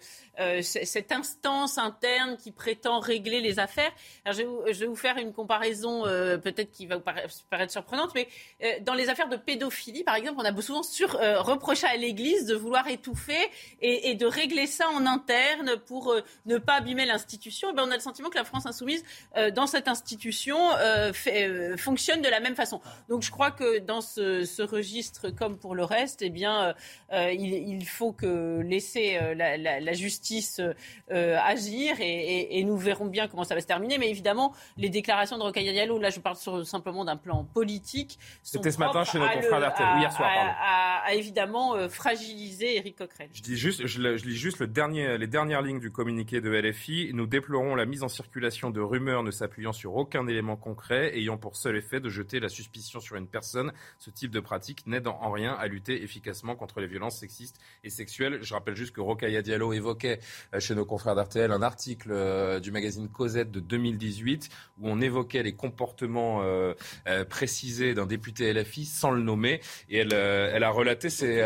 cette 0.63 1.13
instance 1.13 1.79
interne 1.79 2.37
qui 2.37 2.53
prétend 2.53 3.01
régler 3.01 3.41
les 3.41 3.59
affaires. 3.59 3.93
Alors, 4.25 4.37
je 4.37 4.81
vais 4.81 4.87
vous 4.87 4.97
faire 4.97 5.17
une 5.19 5.33
comparaison 5.33 6.07
euh, 6.07 6.39
peut-être 6.39 6.71
qui 6.71 6.87
va 6.87 6.97
vous 6.97 7.03
paraître 7.51 7.73
surprenante, 7.73 8.11
mais 8.15 8.29
euh, 8.63 8.73
dans 8.83 8.95
les 8.95 9.09
affaires 9.09 9.29
de 9.29 9.37
pédophilie, 9.37 10.05
par 10.05 10.15
exemple, 10.15 10.41
on 10.41 10.45
a 10.45 10.63
souvent 10.63 10.83
euh, 11.21 11.41
reproché 11.41 11.87
à 11.87 11.97
l'Église 11.97 12.47
de 12.47 12.55
vouloir 12.55 12.89
étouffer 12.89 13.51
et, 13.81 14.15
de 14.15 14.27
régler 14.27 14.67
ça 14.67 14.89
en 14.89 15.05
interne 15.07 15.77
pour 15.87 16.15
ne 16.47 16.59
pas 16.59 16.75
abîmer 16.75 17.05
l'institution. 17.05 17.69
Eh 17.73 17.77
ben, 17.77 17.85
on 17.87 17.91
a 17.91 17.95
le 17.95 18.01
sentiment 18.01 18.31
que 18.31 18.39
la 18.39 18.45
France 18.45 18.67
insoumise, 18.67 19.05
dans 19.55 19.67
cette 19.67 19.89
institution, 19.89 20.57
fonctionne 21.77 22.23
de 22.23 22.29
la 22.29 22.41
même 22.41 22.55
façon. 22.55 22.81
Donc 23.09 23.23
je 23.23 23.31
crois 23.31 23.51
que 23.51 23.79
dans 23.79 24.01
ce, 24.01 24.63
registre, 24.63 25.31
comme 25.31 25.59
pour 25.59 25.75
le 25.75 25.85
reste, 25.85 26.23
eh 26.23 26.31
bien, 26.31 26.75
il, 27.13 27.85
faut 27.87 28.13
que 28.13 28.61
laisser 28.61 29.19
la, 29.35 29.93
justice 29.97 30.61
agir 31.09 32.01
et, 32.01 32.59
et, 32.59 32.65
nous 32.65 32.77
verrons 32.77 33.07
bien 33.07 33.29
comment 33.29 33.45
ça 33.45 33.55
va 33.55 33.61
se 33.61 33.67
terminer. 33.67 33.99
Mais 33.99 34.11
évidemment, 34.11 34.55
les 34.77 34.89
déclarations 34.89 35.39
de 35.39 35.43
Rocaille 35.43 35.73
Diallo, 35.73 35.99
là 35.99 36.11
je 36.11 36.21
parle 36.21 36.37
simplement 36.65 37.05
d'un 37.05 37.17
plan 37.17 37.45
politique. 37.45 38.19
C'était 38.43 38.71
ce 38.71 38.79
matin 38.79 39.05
chez 39.05 39.19
nos 39.19 39.29
confrères 39.29 39.61
d'RTL, 39.61 39.99
hier 39.99 40.13
soir, 40.13 40.31
pardon. 40.33 40.53
A, 40.61 41.15
évidemment 41.15 41.75
euh, 41.77 41.89
fragilisé 41.89 42.77
Éric 42.77 42.97
Coquerel. 42.97 43.29
Je, 43.33 43.43
dis 43.43 43.57
juste, 43.57 43.87
je, 43.87 44.01
lis 44.01 44.37
juste 44.37 44.59
le 44.59 44.67
dernier, 44.67 45.19
les 45.19 45.27
dernières 45.27 45.63
lignes 45.63 45.79
du 45.79 45.91
communiqué 45.91 46.41
de 46.41 46.51
LFI. 46.51 47.11
Nous 47.15 47.27
déplorons 47.27 47.75
la 47.75 47.87
mise 47.87 48.03
en 48.03 48.09
circulation 48.09 48.71
de 48.71 48.81
rumeurs 48.81 49.23
ne 49.23 49.31
s'appuyant 49.31 49.73
sur 49.73 49.97
aucun 49.97 50.27
élément 50.27 50.57
concret, 50.57 51.17
ayant 51.17 51.37
pour 51.37 51.57
seul 51.57 51.77
effet 51.77 52.01
de 52.01 52.09
jeter 52.09 52.41
la 52.41 52.49
suspicion 52.49 53.01
sur 53.01 53.17
une 53.17 53.29
personne. 53.29 53.73
Ce 53.99 54.11
type 54.11 54.31
de 54.31 54.41
pratique 54.41 54.87
n'aide 54.87 55.07
en 55.07 55.31
rien 55.31 55.55
à 55.55 55.67
lutter 55.67 56.03
efficacement 56.03 56.57
contre 56.57 56.81
les 56.81 56.87
violences 56.87 57.19
sexistes 57.19 57.61
et 57.85 57.91
sexuelles. 57.91 58.39
Je 58.43 58.55
rappelle 58.55 58.77
juste 58.77 58.95
que 58.95 59.01
Rocaille 59.01 59.43
Diallo 59.43 59.73
évoquait 59.87 60.19
euh, 60.55 60.61
chez 60.61 60.75
nos 60.75 60.85
confrères 60.85 61.15
d'RTL 61.15 61.53
un 61.53 61.63
article 61.63 62.11
euh, 62.11 62.61
du 62.61 62.73
magazine 62.73 63.09
Cosette 63.09 63.51
de 63.51 63.61
2018 63.61 64.49
où 64.81 64.89
on 64.89 65.01
évoquait 65.01 65.43
les 65.43 65.55
comportements 65.55 66.43
euh, 66.43 66.75
précisés 67.29 67.95
d'un 67.95 68.07
député 68.07 68.53
LFI 68.53 68.85
sans 68.85 69.11
le 69.11 69.23
nommer, 69.23 69.61
et 69.89 69.99
elle, 69.99 70.13
elle 70.13 70.65
a 70.65 70.71
relaté 70.71 71.09
ses, 71.09 71.43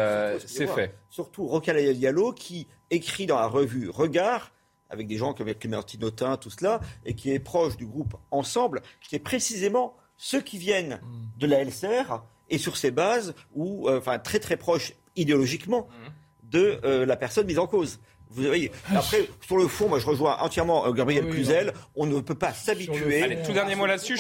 faits. 0.49 0.97
Surtout 1.09 1.47
Rocalaya 1.47 1.93
Diallo 1.93 2.33
qui 2.33 2.67
écrit 2.91 3.27
dans 3.27 3.39
la 3.39 3.47
revue 3.47 3.89
Regard 3.89 4.53
avec 4.89 5.07
des 5.07 5.17
gens 5.17 5.35
comme 5.35 5.53
Clément 5.55 5.85
Notin, 6.01 6.37
tout 6.37 6.51
cela, 6.51 6.81
et 7.05 7.15
qui 7.15 7.31
est 7.31 7.39
proche 7.39 7.77
du 7.77 7.87
groupe 7.87 8.17
Ensemble, 8.33 8.83
qui 9.01 9.15
est 9.15 9.21
précisément 9.21 9.97
ceux 10.17 10.41
qui 10.41 10.59
viennent 10.59 11.01
de 11.39 11.47
la 11.47 11.63
LCR 11.63 12.23
et 12.49 12.59
sur 12.59 12.77
ces 12.77 12.91
bases, 12.91 13.35
ou 13.55 13.89
enfin 13.89 14.19
très 14.19 14.41
très 14.41 14.57
proche 14.57 14.95
idéologiquement 15.15 15.87
mmh. 15.87 16.51
de 16.51 17.05
la 17.05 17.17
personne 17.17 17.47
mise 17.47 17.61
en 17.61 17.69
cause. 17.69 18.01
Vous 18.31 18.45
voyez, 18.45 18.71
après, 18.95 19.29
sur 19.45 19.57
le 19.57 19.67
fond, 19.67 19.89
moi 19.89 19.99
je 19.99 20.07
rejoins 20.07 20.37
entièrement 20.39 20.87
euh, 20.87 20.93
Gabriel 20.93 21.29
Cluzel. 21.29 21.73
On 21.97 22.07
ne 22.07 22.21
peut 22.21 22.35
pas 22.35 22.53
s'habituer. 22.53 23.39
tout 23.45 23.53
dernier 23.53 23.75
mot 23.75 23.87
là-dessus, 23.87 24.19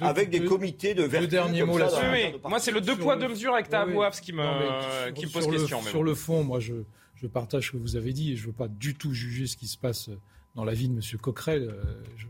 avec 0.00 0.30
des 0.30 0.44
comités 0.44 0.94
de 0.94 1.04
vertu. 1.04 1.28
dernier 1.28 1.64
mot 1.64 1.78
là-dessus. 1.78 2.36
Moi, 2.44 2.58
c'est 2.60 2.70
le 2.72 2.80
deux 2.80 2.96
poids 2.96 3.16
deux 3.16 3.28
mesures 3.28 3.54
avec 3.54 3.68
ta 3.68 3.86
ce 4.12 4.20
qui 4.20 4.32
me, 4.32 5.10
qui 5.12 5.26
me 5.26 5.30
pose 5.30 5.46
question. 5.48 5.82
Sur 5.82 6.02
le 6.02 6.14
fond, 6.14 6.44
moi, 6.44 6.60
je, 6.60 6.74
je 7.14 7.26
partage 7.26 7.66
ce 7.68 7.72
que 7.72 7.76
vous 7.76 7.96
avez 7.96 8.12
dit 8.12 8.32
et 8.32 8.36
je 8.36 8.42
ne 8.42 8.46
veux 8.48 8.52
pas 8.52 8.68
du 8.68 8.94
tout 8.94 9.12
juger 9.12 9.46
ce 9.46 9.56
qui 9.56 9.66
se 9.66 9.78
passe 9.78 10.10
dans 10.54 10.64
la 10.64 10.72
vie 10.72 10.88
de 10.88 10.94
M. 10.94 11.00
Coquerel. 11.20 11.62
Euh, 11.62 11.82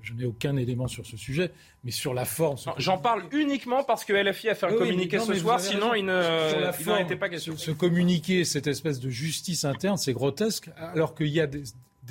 je, 0.02 0.12
n'ai 0.14 0.24
aucun 0.24 0.56
élément 0.56 0.88
sur 0.88 1.06
ce 1.06 1.16
sujet, 1.16 1.52
mais 1.84 1.90
sur 1.90 2.14
la 2.14 2.24
forme. 2.24 2.56
J'en 2.78 2.98
parle 2.98 3.24
uniquement 3.32 3.84
parce 3.84 4.04
que 4.04 4.12
LFI 4.12 4.50
a 4.50 4.54
fait 4.54 4.66
un 4.66 4.72
communiqué 4.72 5.18
ce 5.18 5.34
soir, 5.34 5.60
sinon 5.60 5.94
il 5.94 6.04
n'en 6.04 6.96
était 6.98 7.16
pas 7.16 7.28
question. 7.28 7.56
Ce, 7.56 7.70
communiqué, 7.70 8.44
cette 8.44 8.66
espèce 8.66 8.98
de 8.98 9.08
justice 9.08 9.64
interne, 9.64 9.96
c'est 9.96 10.12
grotesque, 10.12 10.70
alors 10.76 11.14
qu'il 11.14 11.28
y 11.28 11.40
a 11.40 11.46
des, 11.46 11.62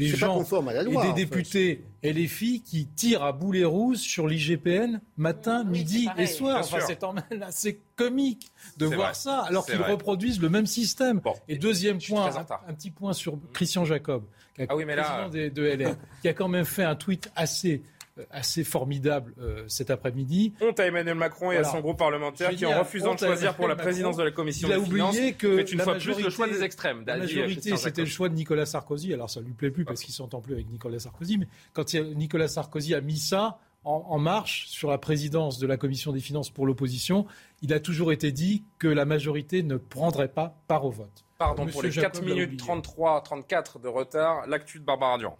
gens 0.08 0.42
et 0.42 1.08
des 1.08 1.14
députés 1.14 1.84
et 2.02 2.14
les 2.14 2.28
filles 2.28 2.62
qui 2.62 2.88
tirent 2.88 3.24
à 3.24 3.32
boulet 3.32 3.66
rouge 3.66 3.98
sur 3.98 4.28
l'IGPN 4.28 5.00
matin, 5.18 5.64
midi 5.64 6.08
et 6.18 6.26
soir. 6.26 6.60
Enfin, 6.60 6.80
c'est 6.86 7.04
assez 7.44 7.82
comique 7.96 8.52
de 8.78 8.86
voir 8.86 9.16
ça, 9.16 9.40
alors 9.42 9.66
qu'ils 9.66 9.82
reproduisent 9.82 10.42
le 10.42 10.50
même 10.50 10.66
système. 10.66 11.22
et 11.48 11.58
deuxième 11.58 12.00
point, 12.00 12.32
un, 12.68 12.74
petit 12.74 12.92
point 12.92 13.14
sur 13.14 13.38
Christian 13.54 13.86
Jacob, 13.86 14.24
qui 14.56 14.62
ah 14.62 14.68
président 14.68 15.30
de, 15.30 15.62
LR, 15.62 15.96
qui 16.22 16.28
a 16.28 16.34
quand 16.34 16.48
même 16.48 16.66
fait 16.66 16.84
un 16.84 16.96
tweet 16.96 17.32
assez 17.36 17.82
assez 18.32 18.64
formidable 18.64 19.34
euh, 19.40 19.64
cet 19.68 19.90
après-midi. 19.90 20.54
Honte 20.62 20.80
à 20.80 20.86
Emmanuel 20.86 21.16
Macron 21.16 21.52
et 21.52 21.58
à 21.58 21.64
son 21.64 21.80
groupe 21.80 21.98
parlementaire 21.98 22.52
qui, 22.52 22.66
en 22.66 22.80
refusant 22.80 23.16
de 23.16 23.20
choisir 23.20 23.56
pour 23.56 23.68
la 23.68 23.76
présidence 23.76 24.18
de 24.18 24.24
la 24.24 24.32
Commission 24.32 24.68
il 24.68 24.74
a 24.74 24.80
oublié 24.80 25.34
que 25.34 25.58
fait 25.58 25.72
une 25.72 25.80
fois 25.80 25.96
plus 25.96 26.22
le 26.22 26.30
choix 26.30 26.48
des 26.48 26.64
extrêmes. 26.64 27.04
La 27.06 27.18
majorité, 27.18 27.76
c'était 27.78 28.02
le 28.02 28.08
choix 28.08 28.30
de 28.30 28.36
Nicolas 28.36 28.66
Sarkozy. 28.66 29.14
Alors 29.14 29.30
ça 29.30 29.42
lui 29.42 29.54
plaît 29.54 29.72
plus 29.72 29.86
parce 29.86 30.02
qu'il 30.02 30.14
s'entend 30.14 30.42
plus 30.42 30.54
avec 30.54 30.70
Nicolas 30.70 31.00
Sarkozy. 31.00 31.38
Mais 31.38 31.48
quand 31.74 31.94
Nicolas 31.94 32.48
Sarkozy 32.48 32.94
a 32.94 33.02
mis 33.02 33.18
ça 33.18 33.60
en, 33.84 34.20
marche 34.20 34.68
sur 34.68 34.90
la 34.90 34.98
présidence 34.98 35.58
de 35.58 35.68
la 35.68 35.78
Commission 35.78 36.12
des 36.12 36.20
finances 36.20 36.50
pour 36.50 36.66
l'opposition, 36.66 37.26
il 37.62 37.74
a 37.74 37.80
toujours 37.80 38.12
été 38.12 38.32
dit 38.32 38.64
que 38.78 38.88
la 38.88 39.06
majorité 39.06 39.64
ne 39.64 39.78
prendrait 39.78 40.28
pas 40.28 40.56
part 40.68 40.86
au 40.86 40.92
vote. 40.92 41.26
Pardon 41.38 41.66
pour 41.68 41.82
les 41.82 41.90
4 41.90 42.22
minutes 42.22 42.62
33-34 42.62 43.82
de 43.82 43.88
retard. 43.88 44.46
L'actu 44.48 44.80
de 44.80 44.84
Barbara 44.84 45.18
Durand. 45.18 45.40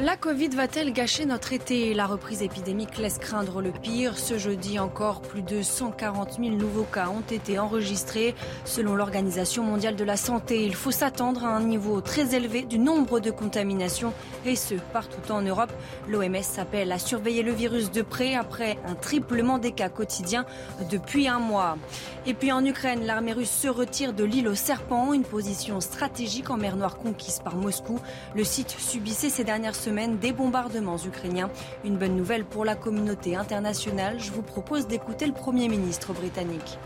La 0.00 0.16
Covid 0.16 0.48
va-t-elle 0.48 0.92
gâcher 0.92 1.24
notre 1.24 1.52
été? 1.52 1.94
La 1.94 2.08
reprise 2.08 2.42
épidémique 2.42 2.98
laisse 2.98 3.18
craindre 3.18 3.62
le 3.62 3.70
pire. 3.70 4.18
Ce 4.18 4.38
jeudi 4.38 4.80
encore, 4.80 5.20
plus 5.20 5.42
de 5.42 5.62
140 5.62 6.38
000 6.40 6.56
nouveaux 6.56 6.82
cas 6.82 7.10
ont 7.10 7.20
été 7.20 7.60
enregistrés. 7.60 8.34
Selon 8.64 8.96
l'Organisation 8.96 9.62
mondiale 9.62 9.94
de 9.94 10.02
la 10.02 10.16
santé, 10.16 10.64
il 10.64 10.74
faut 10.74 10.90
s'attendre 10.90 11.44
à 11.44 11.54
un 11.54 11.60
niveau 11.60 12.00
très 12.00 12.34
élevé 12.34 12.62
du 12.62 12.80
nombre 12.80 13.20
de 13.20 13.30
contaminations, 13.30 14.12
et 14.44 14.56
ce, 14.56 14.74
partout 14.92 15.30
en 15.30 15.42
Europe. 15.42 15.72
L'OMS 16.08 16.42
s'appelle 16.42 16.90
à 16.90 16.98
surveiller 16.98 17.44
le 17.44 17.52
virus 17.52 17.92
de 17.92 18.02
près 18.02 18.34
après 18.34 18.76
un 18.88 18.96
triplement 18.96 19.58
des 19.58 19.70
cas 19.70 19.90
quotidiens 19.90 20.44
depuis 20.90 21.28
un 21.28 21.38
mois. 21.38 21.78
Et 22.26 22.34
puis 22.34 22.50
en 22.50 22.64
Ukraine, 22.64 23.04
l'armée 23.04 23.32
russe 23.32 23.48
se 23.48 23.68
retire 23.68 24.12
de 24.12 24.24
l'île 24.24 24.48
aux 24.48 24.56
serpents, 24.56 25.12
une 25.12 25.22
position 25.22 25.80
stratégique 25.80 26.50
en 26.50 26.56
mer 26.56 26.74
Noire 26.74 26.96
conquise 26.96 27.38
par 27.38 27.54
Moscou. 27.54 28.00
Le 28.34 28.42
site 28.42 28.74
subissait 28.76 29.30
ces 29.30 29.44
dernières 29.44 29.76
semaine 29.84 30.16
des 30.18 30.32
bombardements 30.32 30.96
ukrainiens. 30.96 31.50
Une 31.84 31.96
bonne 31.96 32.16
nouvelle 32.16 32.44
pour 32.44 32.64
la 32.64 32.74
communauté 32.74 33.36
internationale. 33.36 34.18
Je 34.18 34.32
vous 34.32 34.42
propose 34.42 34.86
d'écouter 34.86 35.26
le 35.26 35.34
Premier 35.34 35.68
ministre 35.68 36.14
britannique. 36.14 36.78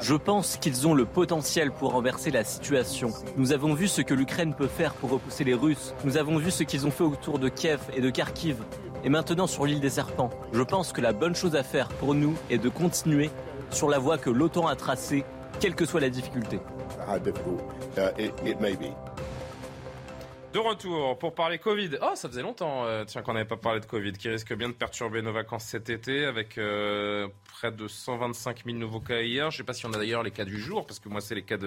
Je 0.00 0.14
pense 0.14 0.56
qu'ils 0.56 0.86
ont 0.86 0.94
le 0.94 1.04
potentiel 1.04 1.72
pour 1.72 1.92
renverser 1.92 2.30
la 2.30 2.44
situation. 2.44 3.10
Nous 3.36 3.52
avons 3.52 3.74
vu 3.74 3.88
ce 3.88 4.00
que 4.00 4.14
l'Ukraine 4.14 4.54
peut 4.54 4.68
faire 4.68 4.94
pour 4.94 5.10
repousser 5.10 5.44
les 5.44 5.54
Russes. 5.54 5.92
Nous 6.04 6.16
avons 6.16 6.38
vu 6.38 6.50
ce 6.50 6.62
qu'ils 6.62 6.86
ont 6.86 6.90
fait 6.90 7.04
autour 7.04 7.38
de 7.38 7.48
Kiev 7.48 7.80
et 7.94 8.00
de 8.00 8.10
Kharkiv. 8.10 8.56
Et 9.02 9.08
maintenant 9.08 9.46
sur 9.46 9.66
l'île 9.66 9.80
des 9.80 9.90
Serpents. 9.90 10.30
Je 10.52 10.62
pense 10.62 10.92
que 10.92 11.00
la 11.00 11.12
bonne 11.12 11.34
chose 11.34 11.56
à 11.56 11.62
faire 11.62 11.88
pour 11.88 12.14
nous 12.14 12.34
est 12.48 12.58
de 12.58 12.68
continuer 12.68 13.30
sur 13.70 13.88
la 13.88 13.98
voie 13.98 14.18
que 14.18 14.30
l'OTAN 14.30 14.66
a 14.66 14.76
tracée, 14.76 15.24
quelle 15.58 15.74
que 15.74 15.84
soit 15.84 16.00
la 16.00 16.10
difficulté. 16.10 16.60
De 20.52 20.58
retour 20.58 21.16
pour 21.16 21.32
parler 21.32 21.58
Covid. 21.58 21.90
Oh, 22.02 22.10
ça 22.16 22.28
faisait 22.28 22.42
longtemps, 22.42 22.84
euh, 22.84 23.04
tiens, 23.04 23.22
qu'on 23.22 23.34
n'avait 23.34 23.44
pas 23.44 23.56
parlé 23.56 23.78
de 23.78 23.86
Covid, 23.86 24.14
qui 24.14 24.28
risque 24.28 24.52
bien 24.54 24.68
de 24.68 24.74
perturber 24.74 25.22
nos 25.22 25.32
vacances 25.32 25.64
cet 25.64 25.88
été, 25.90 26.24
avec 26.24 26.58
euh, 26.58 27.28
près 27.60 27.70
de 27.70 27.88
125 27.88 28.64
000 28.64 28.78
nouveaux 28.78 29.00
cas 29.00 29.20
hier. 29.20 29.50
Je 29.50 29.56
ne 29.56 29.58
sais 29.58 29.64
pas 29.64 29.74
si 29.74 29.84
on 29.84 29.92
a 29.92 29.98
d'ailleurs 29.98 30.22
les 30.22 30.30
cas 30.30 30.46
du 30.46 30.58
jour, 30.58 30.86
parce 30.86 30.98
que 30.98 31.10
moi, 31.10 31.20
c'est 31.20 31.34
les 31.34 31.42
cas 31.42 31.58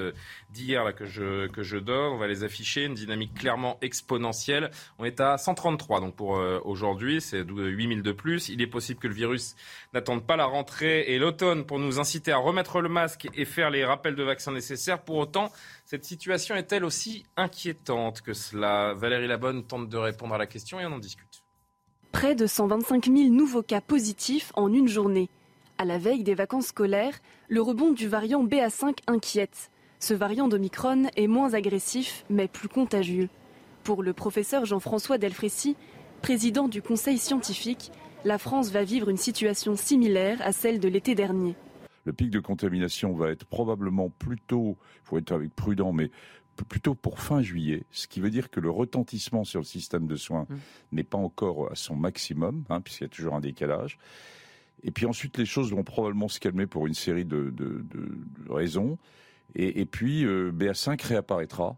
d'hier 0.49 0.95
que 0.95 1.05
je 1.05 1.45
que 1.47 1.61
je 1.61 1.77
donne. 1.77 2.13
On 2.13 2.17
va 2.17 2.27
les 2.27 2.43
afficher, 2.43 2.85
une 2.85 2.95
dynamique 2.95 3.35
clairement 3.35 3.77
exponentielle. 3.81 4.71
On 4.97 5.05
est 5.05 5.19
à 5.19 5.37
133 5.37 6.01
donc 6.01 6.15
pour 6.15 6.37
euh, 6.37 6.59
aujourd'hui, 6.65 7.21
c'est 7.21 7.43
8 7.47 7.87
000 7.87 8.01
de 8.01 8.11
plus. 8.11 8.49
Il 8.49 8.59
est 8.63 8.67
possible 8.67 8.99
que 8.99 9.07
le 9.07 9.13
virus 9.13 9.55
n'attende 9.93 10.25
pas 10.25 10.35
la 10.35 10.45
rentrée 10.45 11.01
et 11.13 11.19
l'automne 11.19 11.63
pour 11.63 11.77
nous 11.77 11.99
inciter 11.99 12.31
à 12.31 12.37
remettre 12.37 12.81
le 12.81 12.89
masque 12.89 13.27
et 13.35 13.45
faire 13.45 13.69
les 13.69 13.85
rappels 13.85 14.15
de 14.15 14.23
vaccins 14.23 14.51
nécessaires. 14.51 14.99
Pour 14.99 15.17
autant, 15.17 15.51
cette 15.85 16.05
situation 16.05 16.55
est-elle 16.55 16.85
aussi 16.85 17.23
inquiétante 17.37 18.21
que 18.21 18.33
cela 18.33 18.95
Valérie 18.95 19.27
Labonne 19.27 19.63
tente 19.63 19.89
de 19.89 19.97
répondre 19.97 20.33
à 20.33 20.39
la 20.39 20.47
question 20.47 20.79
et 20.79 20.87
on 20.87 20.93
en 20.93 20.97
discute. 20.97 21.43
Près 22.11 22.33
de 22.33 22.47
125 22.47 23.05
000 23.05 23.29
nouveaux 23.29 23.61
cas 23.61 23.81
positifs 23.81 24.51
en 24.55 24.73
une 24.73 24.87
journée. 24.87 25.29
À 25.83 25.85
la 25.85 25.97
veille 25.97 26.23
des 26.23 26.33
vacances 26.33 26.67
scolaires, 26.67 27.19
le 27.49 27.61
rebond 27.61 27.91
du 27.91 28.07
variant 28.07 28.45
BA5 28.45 28.99
inquiète. 29.05 29.69
Ce 29.99 30.13
variant 30.13 30.47
d'Omicron 30.47 31.09
est 31.17 31.27
moins 31.27 31.55
agressif 31.55 32.23
mais 32.29 32.47
plus 32.47 32.69
contagieux. 32.69 33.27
Pour 33.83 34.01
le 34.01 34.13
professeur 34.13 34.65
Jean-François 34.65 35.17
Delfrécy, 35.17 35.75
président 36.21 36.69
du 36.69 36.81
conseil 36.81 37.17
scientifique, 37.17 37.91
la 38.23 38.37
France 38.37 38.71
va 38.71 38.85
vivre 38.85 39.09
une 39.09 39.17
situation 39.17 39.75
similaire 39.75 40.39
à 40.41 40.53
celle 40.53 40.79
de 40.79 40.87
l'été 40.87 41.15
dernier 41.15 41.53
le 42.05 42.11
pic 42.11 42.29
de 42.29 42.39
contamination 42.41 43.13
va 43.13 43.29
être 43.29 43.45
probablement 43.45 44.09
plutôt, 44.09 44.77
il 45.03 45.07
faut 45.07 45.17
être 45.17 45.31
avec 45.31 45.55
prudent, 45.55 45.93
mais 45.93 46.11
plutôt 46.67 46.95
pour 46.95 47.19
fin 47.19 47.41
juillet, 47.41 47.85
ce 47.91 48.07
qui 48.07 48.19
veut 48.19 48.29
dire 48.29 48.49
que 48.49 48.59
le 48.59 48.69
retentissement 48.69 49.45
sur 49.45 49.61
le 49.61 49.65
système 49.65 50.05
de 50.05 50.17
soins 50.17 50.45
mmh. 50.49 50.55
n'est 50.91 51.03
pas 51.03 51.17
encore 51.17 51.71
à 51.71 51.75
son 51.75 51.95
maximum, 51.95 52.65
hein, 52.69 52.81
puisqu'il 52.81 53.03
y 53.03 53.05
a 53.05 53.09
toujours 53.09 53.35
un 53.35 53.39
décalage. 53.39 53.97
Et 54.83 54.91
puis 54.91 55.05
ensuite, 55.05 55.37
les 55.37 55.45
choses 55.45 55.71
vont 55.71 55.83
probablement 55.83 56.27
se 56.27 56.39
calmer 56.39 56.67
pour 56.67 56.87
une 56.87 56.93
série 56.93 57.25
de, 57.25 57.53
raisons. 58.49 58.97
Et, 59.55 59.85
puis, 59.85 60.25
euh, 60.25 60.51
BA5 60.51 61.01
réapparaîtra. 61.05 61.75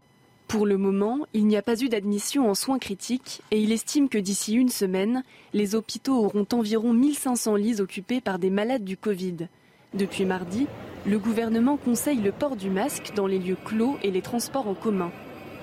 Pour 0.48 0.64
le 0.64 0.78
moment, 0.78 1.26
il 1.34 1.46
n'y 1.46 1.56
a 1.56 1.62
pas 1.62 1.82
eu 1.82 1.88
d'admission 1.88 2.48
en 2.48 2.54
soins 2.54 2.78
critiques 2.78 3.42
et 3.50 3.60
il 3.60 3.72
estime 3.72 4.08
que 4.08 4.16
d'ici 4.16 4.54
une 4.54 4.68
semaine, 4.68 5.24
les 5.52 5.74
hôpitaux 5.74 6.24
auront 6.24 6.46
environ 6.52 6.92
1500 6.92 7.56
lits 7.56 7.80
occupés 7.80 8.20
par 8.20 8.38
des 8.38 8.50
malades 8.50 8.84
du 8.84 8.96
Covid. 8.96 9.48
Depuis 9.92 10.24
mardi, 10.24 10.68
le 11.04 11.18
gouvernement 11.18 11.76
conseille 11.76 12.20
le 12.20 12.30
port 12.30 12.54
du 12.54 12.70
masque 12.70 13.12
dans 13.16 13.26
les 13.26 13.40
lieux 13.40 13.58
clos 13.64 13.96
et 14.04 14.12
les 14.12 14.22
transports 14.22 14.68
en 14.68 14.74
commun. 14.74 15.10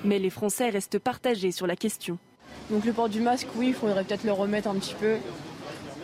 Mais 0.04 0.18
les 0.18 0.30
Français 0.30 0.68
restent 0.68 0.98
partagés 0.98 1.52
sur 1.52 1.66
la 1.66 1.76
question. 1.76 2.18
Donc 2.70 2.84
le 2.84 2.92
port 2.92 3.08
du 3.08 3.20
masque, 3.20 3.48
oui, 3.56 3.68
il 3.68 3.74
faudrait 3.74 4.04
peut-être 4.04 4.24
le 4.24 4.32
remettre 4.32 4.68
un 4.68 4.74
petit 4.74 4.94
peu. 4.94 5.16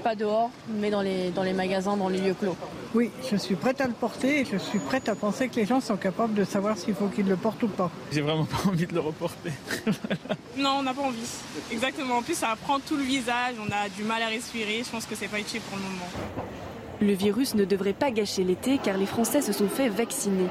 Pas 0.02 0.14
dehors, 0.14 0.50
mais 0.68 0.90
dans 0.90 1.02
les, 1.02 1.30
dans 1.30 1.42
les 1.42 1.52
magasins, 1.52 1.96
dans 1.96 2.08
les 2.08 2.18
lieux 2.18 2.34
clos. 2.34 2.56
Oui, 2.94 3.10
je 3.30 3.36
suis 3.36 3.54
prête 3.54 3.80
à 3.80 3.86
le 3.86 3.92
porter 3.92 4.40
et 4.40 4.44
je 4.44 4.56
suis 4.56 4.78
prête 4.78 5.08
à 5.08 5.14
penser 5.14 5.48
que 5.48 5.56
les 5.56 5.66
gens 5.66 5.80
sont 5.80 5.96
capables 5.96 6.34
de 6.34 6.44
savoir 6.44 6.78
s'il 6.78 6.94
faut 6.94 7.06
qu'ils 7.06 7.28
le 7.28 7.36
portent 7.36 7.62
ou 7.62 7.68
pas. 7.68 7.90
J'ai 8.10 8.20
vraiment 8.20 8.44
pas 8.44 8.68
envie 8.68 8.86
de 8.86 8.94
le 8.94 9.00
reporter. 9.00 9.52
non, 10.56 10.76
on 10.78 10.82
n'a 10.82 10.94
pas 10.94 11.02
envie. 11.02 11.18
Exactement. 11.70 12.16
En 12.16 12.22
plus, 12.22 12.34
ça 12.34 12.56
prend 12.62 12.80
tout 12.80 12.96
le 12.96 13.02
visage, 13.02 13.54
on 13.60 13.70
a 13.70 13.88
du 13.88 14.02
mal 14.02 14.22
à 14.22 14.28
respirer. 14.28 14.82
Je 14.84 14.90
pense 14.90 15.06
que 15.06 15.14
c'est 15.14 15.28
pas 15.28 15.38
utile 15.38 15.60
pour 15.60 15.76
le 15.76 15.84
moment. 15.84 16.08
Le 17.00 17.12
virus 17.12 17.54
ne 17.54 17.64
devrait 17.64 17.92
pas 17.92 18.10
gâcher 18.10 18.44
l'été 18.44 18.78
car 18.78 18.96
les 18.96 19.06
Français 19.06 19.42
se 19.42 19.52
sont 19.52 19.68
fait 19.68 19.88
vacciner. 19.88 20.48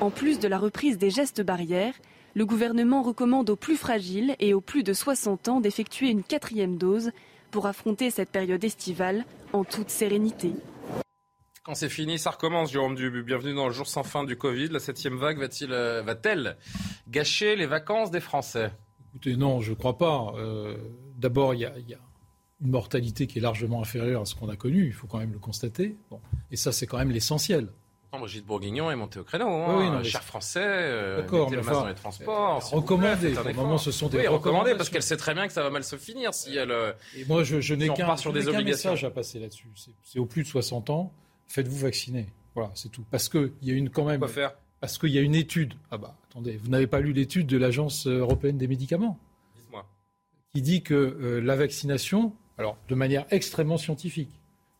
En 0.00 0.10
plus 0.10 0.38
de 0.38 0.48
la 0.48 0.58
reprise 0.58 0.98
des 0.98 1.10
gestes 1.10 1.42
barrières, 1.42 1.94
le 2.34 2.46
gouvernement 2.46 3.02
recommande 3.02 3.48
aux 3.50 3.56
plus 3.56 3.76
fragiles 3.76 4.34
et 4.40 4.54
aux 4.54 4.60
plus 4.60 4.82
de 4.82 4.92
60 4.92 5.48
ans 5.48 5.60
d'effectuer 5.60 6.08
une 6.08 6.24
quatrième 6.24 6.76
dose 6.76 7.12
pour 7.54 7.66
affronter 7.66 8.10
cette 8.10 8.30
période 8.30 8.64
estivale 8.64 9.24
en 9.52 9.62
toute 9.62 9.88
sérénité. 9.88 10.54
Quand 11.62 11.76
c'est 11.76 11.88
fini, 11.88 12.18
ça 12.18 12.32
recommence, 12.32 12.72
Jérôme 12.72 12.96
Dubu. 12.96 13.22
Bienvenue 13.22 13.54
dans 13.54 13.68
le 13.68 13.72
jour 13.72 13.86
sans 13.86 14.02
fin 14.02 14.24
du 14.24 14.36
Covid. 14.36 14.70
La 14.70 14.80
septième 14.80 15.16
vague 15.16 15.38
euh, 15.62 16.02
va-t-elle 16.02 16.56
gâcher 17.08 17.54
les 17.54 17.66
vacances 17.66 18.10
des 18.10 18.18
Français? 18.18 18.72
Écoutez, 19.10 19.36
non, 19.36 19.60
je 19.60 19.70
ne 19.70 19.76
crois 19.76 19.96
pas. 19.96 20.34
Euh, 20.36 20.76
d'abord, 21.16 21.54
il 21.54 21.60
y 21.60 21.64
a 21.64 21.72
une 22.60 22.70
mortalité 22.70 23.28
qui 23.28 23.38
est 23.38 23.42
largement 23.42 23.80
inférieure 23.80 24.22
à 24.22 24.24
ce 24.24 24.34
qu'on 24.34 24.48
a 24.48 24.56
connu, 24.56 24.86
il 24.86 24.92
faut 24.92 25.06
quand 25.06 25.18
même 25.18 25.32
le 25.32 25.38
constater. 25.38 25.96
Bon. 26.10 26.20
Et 26.50 26.56
ça, 26.56 26.72
c'est 26.72 26.88
quand 26.88 26.98
même 26.98 27.12
l'essentiel. 27.12 27.68
Brigitte 28.18 28.46
Bourguignon 28.46 28.90
est 28.90 28.96
montée 28.96 29.18
au 29.18 29.24
créneau. 29.24 29.48
Hein. 29.48 29.98
Oui, 30.00 30.04
Cher 30.04 30.22
français, 30.22 30.60
euh, 30.62 31.20
D'accord, 31.22 31.50
mais 31.50 31.60
dans 31.60 31.86
les 31.86 31.94
transports. 31.94 32.70
Recommandé. 32.70 33.34
Moment, 33.54 33.78
ce 33.78 33.90
sont 33.90 34.08
des 34.08 34.18
oui, 34.18 34.26
recommandés 34.26 34.74
parce 34.74 34.88
qu'elle 34.88 35.02
sait 35.02 35.16
très 35.16 35.34
bien 35.34 35.46
que 35.46 35.52
ça 35.52 35.62
va 35.62 35.70
mal 35.70 35.84
se 35.84 35.96
finir 35.96 36.34
si 36.34 36.56
elle. 36.56 36.70
Euh, 36.70 36.92
Et 37.16 37.24
moi, 37.24 37.44
je, 37.44 37.60
je 37.60 37.74
n'ai 37.74 37.88
qu'un 37.88 38.14
qu 38.16 38.64
message 38.64 39.04
à 39.04 39.10
passer 39.10 39.38
là-dessus. 39.38 39.68
C'est 40.02 40.18
au 40.18 40.26
plus 40.26 40.42
de 40.42 40.48
60 40.48 40.90
ans, 40.90 41.12
faites-vous 41.46 41.78
vacciner. 41.78 42.26
Voilà, 42.54 42.70
c'est 42.74 42.90
tout. 42.90 43.04
Parce 43.10 43.28
qu'il 43.28 43.52
y 43.62 43.70
a 43.70 43.74
une 43.74 43.90
quand 43.90 44.04
même. 44.04 44.20
Quoi 44.20 44.28
faire? 44.28 44.54
Parce 44.80 44.98
qu'il 44.98 45.10
y 45.10 45.18
a 45.18 45.22
une 45.22 45.34
étude. 45.34 45.74
Ah 45.90 45.98
bah, 45.98 46.16
attendez, 46.30 46.56
vous 46.62 46.68
n'avez 46.68 46.86
pas 46.86 47.00
lu 47.00 47.12
l'étude 47.12 47.46
de 47.46 47.56
l'Agence 47.56 48.06
européenne 48.06 48.58
des 48.58 48.68
médicaments? 48.68 49.18
Dites-moi. 49.56 49.86
Qui 50.54 50.62
dit 50.62 50.82
que 50.82 50.94
euh, 50.94 51.40
la 51.40 51.56
vaccination 51.56 52.32
alors, 52.58 52.76
de 52.88 52.94
manière 52.94 53.26
extrêmement 53.30 53.78
scientifique. 53.78 54.30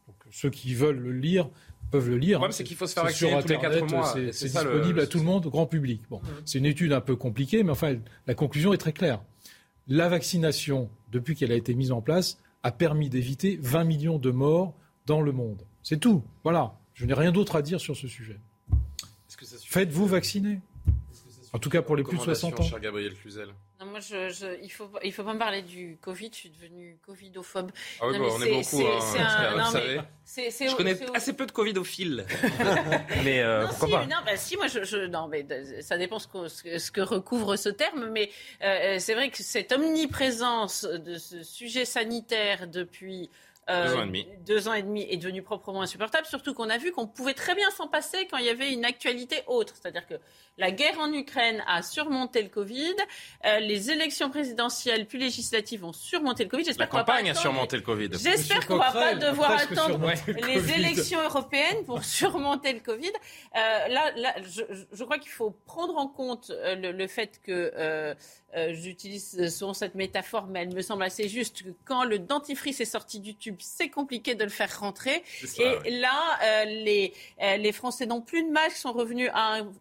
Donc, 0.06 0.16
ceux 0.30 0.50
qui 0.50 0.74
veulent 0.74 0.98
le 0.98 1.12
lire 1.12 1.48
peuvent 1.90 2.08
le 2.08 2.16
lire. 2.16 2.38
Le 2.38 2.38
problème, 2.38 2.52
c'est 2.52 2.64
qu'il 2.64 2.76
faut 2.76 2.86
se 2.86 2.94
faire 2.94 3.04
vacciner 3.04 3.40
tous 3.42 3.48
les 3.48 3.58
4 3.58 3.90
mois. 3.90 4.14
C'est 4.32 4.46
disponible 4.46 5.00
à 5.00 5.06
tout 5.06 5.18
le 5.18 5.24
monde, 5.24 5.46
au 5.46 5.50
grand 5.50 5.66
public. 5.66 6.02
Bon, 6.10 6.20
c'est 6.44 6.58
une 6.58 6.66
étude 6.66 6.92
un 6.92 7.00
peu 7.00 7.16
compliquée, 7.16 7.62
mais 7.62 7.72
enfin, 7.72 7.96
la 8.26 8.34
conclusion 8.34 8.72
est 8.72 8.78
très 8.78 8.92
claire. 8.92 9.20
La 9.86 10.08
vaccination, 10.08 10.88
depuis 11.12 11.34
qu'elle 11.36 11.52
a 11.52 11.56
été 11.56 11.74
mise 11.74 11.92
en 11.92 12.00
place, 12.00 12.38
a 12.62 12.72
permis 12.72 13.10
d'éviter 13.10 13.58
20 13.60 13.84
millions 13.84 14.18
de 14.18 14.30
morts 14.30 14.74
dans 15.06 15.20
le 15.20 15.32
monde. 15.32 15.62
C'est 15.82 16.00
tout. 16.00 16.22
Voilà. 16.42 16.74
Je 16.94 17.04
n'ai 17.04 17.12
rien 17.12 17.32
d'autre 17.32 17.56
à 17.56 17.62
dire 17.62 17.80
sur 17.80 17.96
ce 17.96 18.08
sujet. 18.08 18.38
Faites-vous 19.66 20.06
vacciner. 20.06 20.60
En 21.54 21.60
tout 21.60 21.70
cas 21.70 21.82
pour 21.82 21.94
les 21.94 22.02
plus 22.02 22.18
de 22.18 22.22
60 22.22 22.58
ans. 22.58 22.62
Cher 22.64 22.80
Gabriel 22.80 23.14
Cluzel. 23.14 23.46
Non, 23.78 23.86
moi, 23.86 24.00
je, 24.00 24.60
il 24.60 24.72
faut, 24.72 24.90
il 25.04 25.12
faut 25.12 25.22
pas 25.22 25.34
me 25.34 25.38
parler 25.38 25.62
du 25.62 25.96
Covid. 26.00 26.30
Je 26.32 26.36
suis 26.36 26.50
devenue 26.50 26.98
covidophobe. 27.06 27.70
Ah 28.00 28.08
oui, 28.08 28.18
bah, 28.18 28.24
on 28.28 28.42
est, 28.42 28.50
beaucoup. 28.50 28.84
Hein, 28.84 29.72
je 30.26 30.76
connais 30.76 30.96
assez 31.14 31.32
peu 31.32 31.46
de 31.46 31.52
covidophiles. 31.52 32.26
mais 33.24 33.40
euh, 33.40 33.68
pourquoi 33.68 34.00
pas 34.00 34.06
Non, 34.06 34.16
bah, 34.26 34.36
si, 34.36 34.56
moi, 34.56 34.66
je, 34.66 35.06
non, 35.06 35.28
mais 35.28 35.46
ça 35.80 35.96
dépend 35.96 36.18
ce 36.18 36.26
que, 36.26 36.78
ce 36.78 36.90
que 36.90 37.00
recouvre 37.00 37.54
ce 37.54 37.68
terme. 37.68 38.10
Mais 38.10 38.30
euh, 38.64 38.96
c'est 38.98 39.14
vrai 39.14 39.30
que 39.30 39.40
cette 39.40 39.70
omniprésence 39.70 40.82
de 40.82 41.18
ce 41.18 41.44
sujet 41.44 41.84
sanitaire 41.84 42.66
depuis 42.66 43.30
euh, 43.70 43.86
deux 43.88 43.94
ans 43.96 44.02
et 44.02 44.06
demi. 44.06 44.26
Deux 44.46 44.68
ans 44.68 44.74
et 44.74 44.82
demi 44.82 45.06
est 45.08 45.16
devenu 45.16 45.42
proprement 45.42 45.82
insupportable, 45.82 46.26
surtout 46.26 46.54
qu'on 46.54 46.68
a 46.70 46.78
vu 46.78 46.92
qu'on 46.92 47.06
pouvait 47.06 47.34
très 47.34 47.54
bien 47.54 47.70
s'en 47.70 47.88
passer 47.88 48.26
quand 48.30 48.36
il 48.36 48.44
y 48.44 48.50
avait 48.50 48.72
une 48.72 48.84
actualité 48.84 49.42
autre. 49.46 49.74
C'est-à-dire 49.80 50.06
que 50.06 50.14
la 50.58 50.70
guerre 50.70 50.98
en 51.00 51.12
Ukraine 51.12 51.62
a 51.66 51.82
surmonté 51.82 52.42
le 52.42 52.48
Covid, 52.48 52.94
euh, 53.44 53.58
les 53.60 53.90
élections 53.90 54.30
présidentielles 54.30 55.06
puis 55.06 55.18
législatives 55.18 55.80
vont 55.80 55.92
surmonter 55.92 56.44
le 56.44 56.50
Covid. 56.50 56.64
La 56.78 56.86
campagne 56.86 57.30
a 57.30 57.34
surmonté 57.34 57.76
le 57.76 57.82
Covid. 57.82 58.10
J'espère 58.12 58.66
qu'on 58.66 58.74
ne 58.74 58.78
va 58.78 58.92
pas 58.92 59.14
devoir 59.14 59.52
attendre 59.52 60.12
les 60.26 60.72
élections 60.72 61.22
européennes 61.22 61.84
pour 61.86 62.04
surmonter 62.04 62.72
le 62.72 62.80
Covid. 62.80 63.12
Euh, 63.56 63.88
là, 63.88 64.12
là 64.16 64.34
je, 64.42 65.04
crois 65.04 65.18
qu'il 65.18 65.32
faut 65.32 65.50
prendre 65.66 65.96
en 65.96 66.06
compte 66.06 66.50
euh, 66.50 66.92
le, 66.92 67.06
fait 67.06 67.40
que 67.42 68.14
euh, 68.56 68.72
j'utilise 68.74 69.48
souvent 69.48 69.74
cette 69.74 69.94
métaphore, 69.94 70.46
mais 70.46 70.62
elle 70.62 70.74
me 70.74 70.82
semble 70.82 71.02
assez 71.02 71.28
juste. 71.28 71.62
Que 71.62 71.70
quand 71.84 72.04
le 72.04 72.18
dentifrice 72.18 72.80
est 72.80 72.84
sorti 72.84 73.20
du 73.20 73.34
tube, 73.34 73.56
c'est 73.58 73.88
compliqué 73.88 74.34
de 74.34 74.44
le 74.44 74.50
faire 74.50 74.80
rentrer. 74.80 75.22
Et 75.58 75.90
là, 75.90 76.64
les, 76.66 77.12
les 77.40 77.72
Français 77.72 78.06
n'ont 78.06 78.20
plus 78.20 78.42
de 78.42 78.50
masques, 78.50 78.76
sont 78.76 78.92
revenus 78.92 79.30
à 79.32 79.58
un 79.58 79.72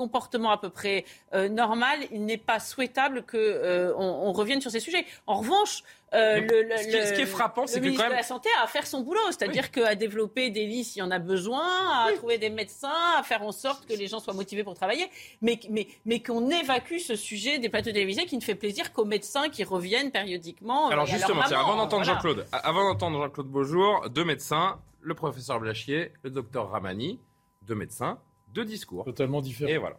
comportement 0.00 0.50
à 0.50 0.56
peu 0.56 0.70
près 0.70 1.04
euh, 1.34 1.50
normal, 1.50 1.98
il 2.10 2.24
n'est 2.24 2.38
pas 2.38 2.58
souhaitable 2.58 3.20
qu'on 3.20 3.36
euh, 3.36 3.92
on 3.98 4.32
revienne 4.32 4.62
sur 4.62 4.70
ces 4.70 4.80
sujets. 4.80 5.04
En 5.26 5.36
revanche, 5.40 5.82
euh, 6.14 6.40
le, 6.40 6.62
le, 6.62 6.76
ce, 6.78 7.12
qui, 7.12 7.20
est 7.20 7.26
frappant, 7.26 7.66
c'est 7.66 7.80
que 7.80 7.84
ministre 7.84 8.02
quand 8.02 8.08
même... 8.08 8.16
de 8.16 8.22
la 8.22 8.26
Santé 8.26 8.48
a 8.58 8.64
à 8.64 8.66
faire 8.66 8.86
son 8.86 9.02
boulot, 9.02 9.20
c'est-à-dire 9.26 9.70
qu'à 9.70 9.94
développer 9.94 10.48
des 10.48 10.64
lits 10.64 10.84
s'il 10.84 11.00
y 11.00 11.02
en 11.02 11.10
a 11.10 11.18
besoin, 11.18 11.66
à 12.06 12.12
trouver 12.16 12.38
des 12.38 12.48
médecins, 12.48 13.18
à 13.18 13.22
faire 13.22 13.42
en 13.42 13.52
sorte 13.52 13.86
que 13.86 13.92
les 13.92 14.06
gens 14.06 14.20
soient 14.20 14.32
motivés 14.32 14.64
pour 14.64 14.74
travailler, 14.74 15.06
mais, 15.42 15.60
mais, 15.68 15.86
mais 16.06 16.22
qu'on 16.22 16.48
évacue 16.48 16.96
ce 16.96 17.14
sujet 17.14 17.58
des 17.58 17.68
plateaux 17.68 17.92
télévisés 17.92 18.24
qui 18.24 18.38
ne 18.38 18.42
fait 18.42 18.54
plaisir 18.54 18.94
qu'aux 18.94 19.04
médecins 19.04 19.50
qui 19.50 19.64
reviennent 19.64 20.10
périodiquement. 20.10 20.88
Alors 20.88 21.04
justement, 21.04 21.42
avant 21.42 21.76
d'entendre 21.76 22.04
Jean-Claude, 22.04 22.46
avant 22.52 22.84
d'entendre 22.84 23.22
Jean-Claude 23.22 23.48
Beaujour, 23.48 24.08
deux 24.08 24.24
médecins, 24.24 24.80
le 25.02 25.14
professeur 25.14 25.60
Blachier, 25.60 26.12
le 26.22 26.30
docteur 26.30 26.70
Ramani, 26.70 27.20
deux 27.66 27.74
médecins, 27.74 28.18
deux 28.54 28.64
discours. 28.64 29.04
Totalement 29.04 29.40
différents. 29.40 29.70
Et 29.70 29.78
voilà. 29.78 29.96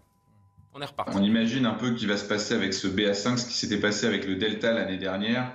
On 0.73 0.81
est 0.81 0.85
reparti. 0.85 1.17
On 1.17 1.23
imagine 1.23 1.65
un 1.65 1.73
peu 1.73 1.87
ce 1.87 1.93
qui 1.93 2.05
va 2.05 2.17
se 2.17 2.25
passer 2.25 2.53
avec 2.53 2.73
ce 2.73 2.87
BA5, 2.87 3.37
ce 3.37 3.45
qui 3.45 3.53
s'était 3.53 3.79
passé 3.79 4.05
avec 4.05 4.25
le 4.25 4.35
Delta 4.35 4.71
l'année 4.71 4.97
dernière, 4.97 5.51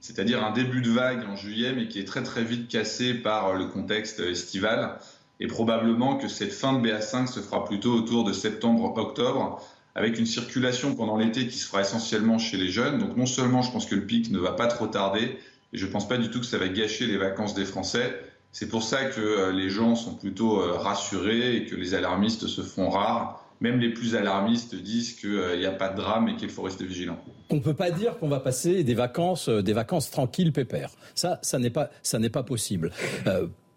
c'est-à-dire 0.00 0.44
un 0.44 0.52
début 0.52 0.80
de 0.80 0.90
vague 0.90 1.24
en 1.28 1.34
juillet, 1.34 1.72
mais 1.74 1.88
qui 1.88 1.98
est 1.98 2.04
très 2.04 2.22
très 2.22 2.44
vite 2.44 2.68
cassé 2.68 3.14
par 3.14 3.54
le 3.54 3.66
contexte 3.66 4.20
estival. 4.20 4.98
Et 5.40 5.46
probablement 5.46 6.16
que 6.16 6.28
cette 6.28 6.52
fin 6.52 6.78
de 6.78 6.86
BA5 6.86 7.26
se 7.26 7.40
fera 7.40 7.64
plutôt 7.64 7.92
autour 7.94 8.24
de 8.24 8.32
septembre-octobre, 8.32 9.60
avec 9.94 10.18
une 10.18 10.26
circulation 10.26 10.94
pendant 10.94 11.16
l'été 11.16 11.48
qui 11.48 11.58
se 11.58 11.66
fera 11.66 11.80
essentiellement 11.80 12.38
chez 12.38 12.56
les 12.56 12.68
jeunes. 12.68 12.98
Donc 12.98 13.16
non 13.16 13.26
seulement 13.26 13.62
je 13.62 13.72
pense 13.72 13.86
que 13.86 13.94
le 13.94 14.06
pic 14.06 14.30
ne 14.30 14.38
va 14.38 14.52
pas 14.52 14.66
trop 14.66 14.86
tarder, 14.86 15.38
et 15.72 15.78
je 15.78 15.86
ne 15.86 15.90
pense 15.90 16.06
pas 16.06 16.18
du 16.18 16.30
tout 16.30 16.40
que 16.40 16.46
ça 16.46 16.58
va 16.58 16.68
gâcher 16.68 17.06
les 17.06 17.16
vacances 17.16 17.54
des 17.54 17.64
Français. 17.64 18.20
C'est 18.52 18.68
pour 18.68 18.82
ça 18.82 19.04
que 19.04 19.20
euh, 19.20 19.52
les 19.52 19.70
gens 19.70 19.94
sont 19.94 20.14
plutôt 20.14 20.60
euh, 20.60 20.72
rassurés 20.72 21.56
et 21.56 21.64
que 21.66 21.76
les 21.76 21.94
alarmistes 21.94 22.46
se 22.48 22.62
font 22.62 22.90
rares. 22.90 23.44
Même 23.60 23.78
les 23.78 23.90
plus 23.90 24.16
alarmistes 24.16 24.74
disent 24.74 25.12
qu'il 25.12 25.30
n'y 25.30 25.66
euh, 25.66 25.68
a 25.68 25.72
pas 25.72 25.90
de 25.90 25.96
drame 25.96 26.28
et 26.28 26.36
qu'il 26.36 26.48
faut 26.48 26.62
rester 26.62 26.84
vigilant. 26.84 27.18
On 27.50 27.56
ne 27.56 27.60
peut 27.60 27.74
pas 27.74 27.90
dire 27.90 28.18
qu'on 28.18 28.28
va 28.28 28.40
passer 28.40 28.82
des 28.82 28.94
vacances, 28.94 29.48
des 29.48 29.72
vacances 29.72 30.10
tranquilles, 30.10 30.52
pépères. 30.52 30.90
Ça, 31.14 31.38
ça 31.42 31.58
n'est 31.58 31.70
pas, 31.70 31.90
ça 32.02 32.18
n'est 32.18 32.30
pas 32.30 32.42
possible. 32.42 32.90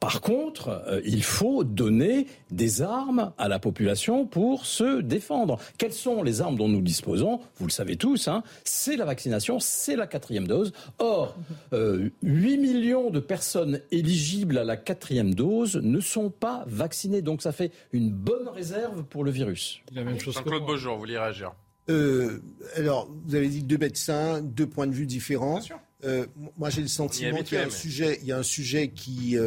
Par 0.04 0.20
contre, 0.20 0.84
euh, 0.86 0.99
il 1.06 1.24
faut 1.24 1.64
donner 1.64 2.28
des 2.51 2.82
armes 2.82 3.32
à 3.38 3.47
la 3.47 3.58
population 3.58 4.26
pour 4.26 4.66
se 4.66 4.99
défendre. 4.99 5.58
Quelles 5.78 5.93
sont 5.93 6.24
les 6.24 6.41
armes 6.41 6.58
dont 6.58 6.68
nous 6.68 6.82
disposons? 6.82 7.39
Vous 7.56 7.68
le 7.68 7.72
savez 7.72 7.95
tous, 7.95 8.28
hein, 8.28 8.43
c'est 8.66 8.97
la 8.97 9.06
vaccination, 9.06 9.62
c'est 9.62 9.95
la 9.95 10.06
quatrième 10.06 10.45
dose. 10.45 10.74
Or, 10.99 11.38
8 11.72 11.78
euh, 11.78 12.10
millions 12.22 13.12
de 13.12 13.22
personnes 13.22 13.80
éligibles 13.91 14.58
à 14.58 14.66
la 14.66 14.76
quatrième 14.76 15.34
dose 15.36 15.78
ne 15.78 16.01
sont 16.01 16.30
pas 16.30 16.66
vaccinées. 16.68 17.22
Donc 17.22 17.41
ça 17.41 17.54
fait 17.54 17.72
une 17.93 18.12
bonne 18.12 18.49
réserve 18.49 19.06
pour 19.06 19.24
le 19.24 19.32
virus. 19.32 19.80
La 19.93 20.04
même 20.04 20.20
chose 20.20 20.34
Jean-Claude 20.34 20.66
Beaujour, 20.66 20.95
vous 20.95 20.99
voulez 20.99 21.18
réagir 21.18 21.54
euh, 21.89 22.41
alors, 22.78 23.10
vous 23.26 23.36
avez 23.36 23.49
dit 23.49 23.62
deux 23.62 23.78
médecins, 23.78 24.41
deux 24.41 24.68
points 24.68 24.88
de 24.88 24.93
vue 24.93 25.06
différents. 25.06 25.60
moi, 26.58 26.70
j'ai 26.70 26.82
le 26.82 26.88
sentiment 26.88 27.43
qu'il 27.43 27.58
y 27.58 27.62
a 27.62 27.66
un 27.66 27.70
sujet, 27.70 28.20
il 28.22 28.28
y 28.28 28.32
a 28.32 28.38
un 28.38 28.43
sujet 28.43 28.88
qui, 28.88 29.38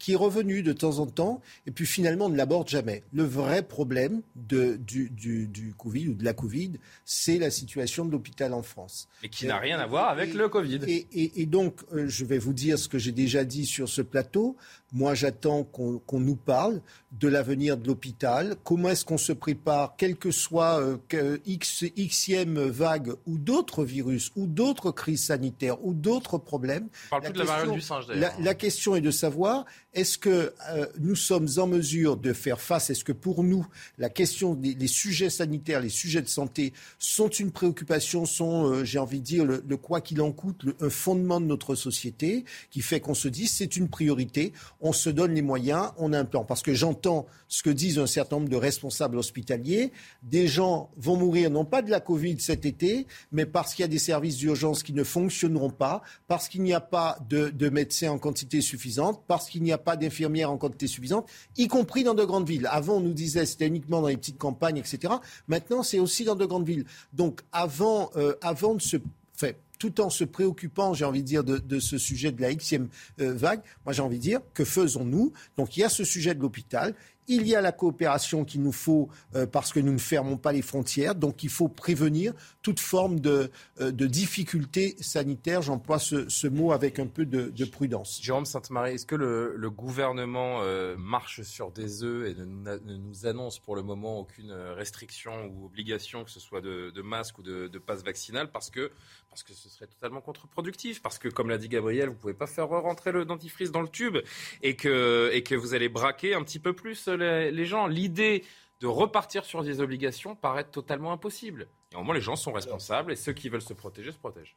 qui 0.00 0.12
est 0.12 0.16
revenu 0.16 0.62
de 0.62 0.72
temps 0.72 0.98
en 0.98 1.06
temps, 1.06 1.40
et 1.66 1.70
puis 1.70 1.86
finalement 1.86 2.24
on 2.26 2.30
ne 2.30 2.36
l'aborde 2.36 2.68
jamais. 2.68 3.04
Le 3.12 3.22
vrai 3.22 3.62
problème 3.62 4.22
de, 4.34 4.76
du, 4.76 5.10
du, 5.10 5.46
du, 5.46 5.74
Covid 5.74 6.08
ou 6.08 6.14
de 6.14 6.24
la 6.24 6.32
Covid, 6.32 6.72
c'est 7.04 7.38
la 7.38 7.50
situation 7.50 8.04
de 8.06 8.10
l'hôpital 8.10 8.54
en 8.54 8.62
France. 8.62 9.08
Mais 9.22 9.28
qui 9.28 9.46
n'a 9.46 9.58
rien 9.58 9.78
à 9.78 9.86
voir 9.86 10.08
avec 10.08 10.34
le 10.34 10.48
Covid. 10.48 10.80
Et, 10.88 11.06
et, 11.12 11.42
et 11.42 11.46
donc, 11.46 11.82
euh, 11.92 12.08
je 12.08 12.24
vais 12.24 12.38
vous 12.38 12.54
dire 12.54 12.78
ce 12.78 12.88
que 12.88 12.98
j'ai 12.98 13.12
déjà 13.12 13.44
dit 13.44 13.66
sur 13.66 13.88
ce 13.88 14.00
plateau. 14.00 14.56
Moi, 14.92 15.14
j'attends 15.14 15.64
qu'on 15.64 16.20
nous 16.20 16.36
parle 16.36 16.80
de 17.12 17.28
l'avenir 17.28 17.76
de 17.76 17.86
l'hôpital. 17.86 18.56
Comment 18.64 18.90
est-ce 18.90 19.04
qu'on 19.04 19.18
se 19.18 19.32
prépare, 19.32 19.94
quelle 19.96 20.16
que 20.16 20.30
soit 20.30 20.80
euh, 20.80 21.38
X, 21.46 21.84
Xème 21.96 22.60
vague 22.60 23.12
ou 23.26 23.38
d'autres 23.38 23.84
virus 23.84 24.32
ou 24.36 24.46
d'autres 24.46 24.90
crises 24.90 25.24
sanitaires 25.24 25.84
ou 25.84 25.94
d'autres 25.94 26.38
problèmes. 26.38 26.88
On 27.06 27.10
parle 27.10 27.22
plus 27.22 27.32
de 27.32 27.38
la 27.38 27.44
variole 27.44 27.74
du 27.74 27.80
singe, 27.80 28.06
la, 28.08 28.32
la, 28.38 28.54
question 28.54 28.96
est 28.96 29.00
de 29.00 29.10
savoir 29.10 29.64
est-ce 29.92 30.18
que 30.18 30.52
euh, 30.70 30.86
nous 31.00 31.16
sommes 31.16 31.48
en 31.56 31.66
mesure 31.66 32.16
de 32.16 32.32
faire 32.32 32.60
face 32.60 32.90
Est-ce 32.90 33.02
que 33.02 33.12
pour 33.12 33.42
nous, 33.42 33.66
la 33.98 34.08
question 34.08 34.54
des 34.54 34.86
sujets 34.86 35.30
sanitaires, 35.30 35.80
les 35.80 35.88
sujets 35.88 36.22
de 36.22 36.28
santé 36.28 36.72
sont 36.98 37.28
une 37.28 37.50
préoccupation, 37.50 38.24
sont, 38.24 38.66
euh, 38.66 38.84
j'ai 38.84 39.00
envie 39.00 39.18
de 39.18 39.24
dire, 39.24 39.44
le, 39.44 39.76
quoi 39.76 40.00
qu'il 40.00 40.20
en 40.20 40.30
coûte, 40.30 40.62
le, 40.62 40.76
un 40.80 40.90
fondement 40.90 41.40
de 41.40 41.46
notre 41.46 41.74
société 41.74 42.44
qui 42.70 42.82
fait 42.82 43.00
qu'on 43.00 43.14
se 43.14 43.26
dit 43.26 43.48
c'est 43.48 43.76
une 43.76 43.88
priorité, 43.88 44.52
on 44.80 44.92
se 44.92 45.10
donne 45.10 45.34
les 45.34 45.42
moyens, 45.42 45.92
on 45.98 46.12
a 46.12 46.18
un 46.18 46.24
plan. 46.24 46.44
Parce 46.44 46.62
que 46.62 46.74
j'entends 46.74 47.26
ce 47.48 47.62
que 47.62 47.70
disent 47.70 47.98
un 47.98 48.06
certain 48.06 48.36
nombre 48.36 48.48
de 48.48 48.56
responsables 48.56 49.18
hospitaliers. 49.18 49.92
Des 50.22 50.46
gens 50.46 50.90
vont 50.96 51.16
mourir 51.16 51.50
non 51.50 51.64
pas 51.64 51.82
de 51.82 51.90
la 51.90 52.00
Covid 52.00 52.40
cet 52.40 52.64
été, 52.64 53.06
mais 53.32 53.46
parce 53.46 53.74
qu'il 53.74 53.82
y 53.82 53.84
a 53.84 53.88
des 53.88 53.98
services 53.98 54.36
d'urgence 54.36 54.82
qui 54.82 54.92
ne 54.92 55.04
fonctionneront 55.04 55.70
pas, 55.70 56.02
parce 56.28 56.48
qu'il 56.48 56.62
n'y 56.62 56.72
a 56.72 56.80
pas 56.80 57.18
de, 57.28 57.50
de 57.50 57.68
médecins 57.68 58.10
en 58.10 58.18
quantité 58.18 58.60
suffisante, 58.60 59.22
parce 59.26 59.48
qu'il 59.48 59.62
n'y 59.62 59.72
a 59.72 59.78
pas 59.78 59.96
d'infirmières 59.96 60.50
en 60.50 60.58
quantité 60.58 60.86
suffisante, 60.86 61.28
y 61.56 61.68
compris 61.68 62.04
dans 62.04 62.14
de 62.14 62.24
grandes 62.24 62.48
villes. 62.48 62.68
Avant, 62.70 62.96
on 62.96 63.00
nous 63.00 63.12
disait 63.12 63.46
c'était 63.46 63.66
uniquement 63.66 64.00
dans 64.00 64.08
les 64.08 64.16
petites 64.16 64.38
campagnes, 64.38 64.78
etc. 64.78 65.14
Maintenant, 65.48 65.82
c'est 65.82 65.98
aussi 65.98 66.24
dans 66.24 66.36
de 66.36 66.46
grandes 66.46 66.66
villes. 66.66 66.84
Donc, 67.12 67.40
avant, 67.52 68.10
euh, 68.16 68.34
avant 68.40 68.74
de 68.74 68.82
se... 68.82 68.96
Fait, 69.32 69.56
tout 69.80 70.00
en 70.00 70.10
se 70.10 70.22
préoccupant, 70.22 70.94
j'ai 70.94 71.06
envie 71.06 71.22
de 71.22 71.26
dire, 71.26 71.42
de, 71.42 71.80
ce 71.80 71.98
sujet 71.98 72.30
de 72.30 72.40
la 72.40 72.54
Xème 72.54 72.88
euh, 73.20 73.34
vague, 73.34 73.62
moi 73.84 73.92
j'ai 73.92 74.02
envie 74.02 74.18
de 74.18 74.22
dire, 74.22 74.40
que 74.54 74.64
faisons-nous? 74.64 75.32
Donc 75.56 75.76
il 75.76 75.80
y 75.80 75.84
a 75.84 75.88
ce 75.88 76.04
sujet 76.04 76.34
de 76.34 76.40
l'hôpital, 76.40 76.94
il 77.26 77.46
y 77.46 77.54
a 77.54 77.60
la 77.60 77.72
coopération 77.72 78.44
qu'il 78.44 78.62
nous 78.62 78.72
faut 78.72 79.08
euh, 79.34 79.46
parce 79.46 79.72
que 79.72 79.80
nous 79.80 79.92
ne 79.92 79.98
fermons 79.98 80.36
pas 80.36 80.52
les 80.52 80.62
frontières. 80.62 81.14
Donc 81.14 81.44
il 81.44 81.48
faut 81.48 81.68
prévenir 81.68 82.34
toute 82.62 82.80
forme 82.80 83.20
de, 83.20 83.50
euh, 83.80 83.90
de 83.90 84.06
difficulté 84.06 84.96
sanitaire. 85.00 85.62
J'emploie 85.62 85.98
ce, 85.98 86.46
mot 86.48 86.72
avec 86.72 86.98
un 86.98 87.06
peu 87.06 87.24
de, 87.24 87.64
prudence. 87.64 88.20
Jérôme 88.22 88.44
Sainte-Marie, 88.44 88.94
est-ce 88.94 89.06
que 89.06 89.14
le, 89.14 89.70
gouvernement 89.70 90.62
euh, 90.62 90.96
marche 90.96 91.42
sur 91.42 91.70
des 91.70 92.02
œufs 92.02 92.28
et 92.28 92.34
ne, 92.34 92.96
nous 92.96 93.26
annonce 93.26 93.58
pour 93.58 93.76
le 93.76 93.82
moment 93.82 94.18
aucune 94.18 94.52
restriction 94.52 95.46
ou 95.46 95.66
obligation, 95.66 96.24
que 96.24 96.30
ce 96.30 96.40
soit 96.40 96.60
de, 96.60 97.02
masque 97.02 97.38
ou 97.38 97.42
de, 97.42 97.78
passe 97.78 98.02
vaccinal, 98.02 98.50
parce 98.50 98.70
que 98.70 98.90
parce 99.30 99.44
que 99.44 99.54
ce 99.54 99.68
serait 99.68 99.86
totalement 99.86 100.20
contre-productif, 100.20 101.00
parce 101.02 101.18
que 101.18 101.28
comme 101.28 101.48
l'a 101.48 101.58
dit 101.58 101.68
Gabriel, 101.68 102.08
vous 102.08 102.16
pouvez 102.16 102.34
pas 102.34 102.48
faire 102.48 102.68
rentrer 102.68 103.12
le 103.12 103.24
dentifrice 103.24 103.70
dans 103.70 103.80
le 103.80 103.88
tube 103.88 104.18
et 104.60 104.74
que, 104.74 105.30
et 105.32 105.44
que 105.44 105.54
vous 105.54 105.72
allez 105.72 105.88
braquer 105.88 106.34
un 106.34 106.42
petit 106.42 106.58
peu 106.58 106.72
plus 106.72 107.06
les, 107.06 107.64
gens. 107.64 107.86
L'idée 107.86 108.44
de 108.80 108.86
repartir 108.86 109.44
sur 109.44 109.62
des 109.62 109.80
obligations 109.80 110.34
paraît 110.34 110.64
totalement 110.64 111.12
impossible. 111.12 111.68
Et 111.92 111.96
au 111.96 112.02
moins 112.02 112.14
les 112.14 112.20
gens 112.20 112.36
sont 112.36 112.52
responsables 112.52 113.12
et 113.12 113.16
ceux 113.16 113.32
qui 113.32 113.48
veulent 113.48 113.62
se 113.62 113.74
protéger 113.74 114.12
se 114.12 114.18
protègent 114.18 114.56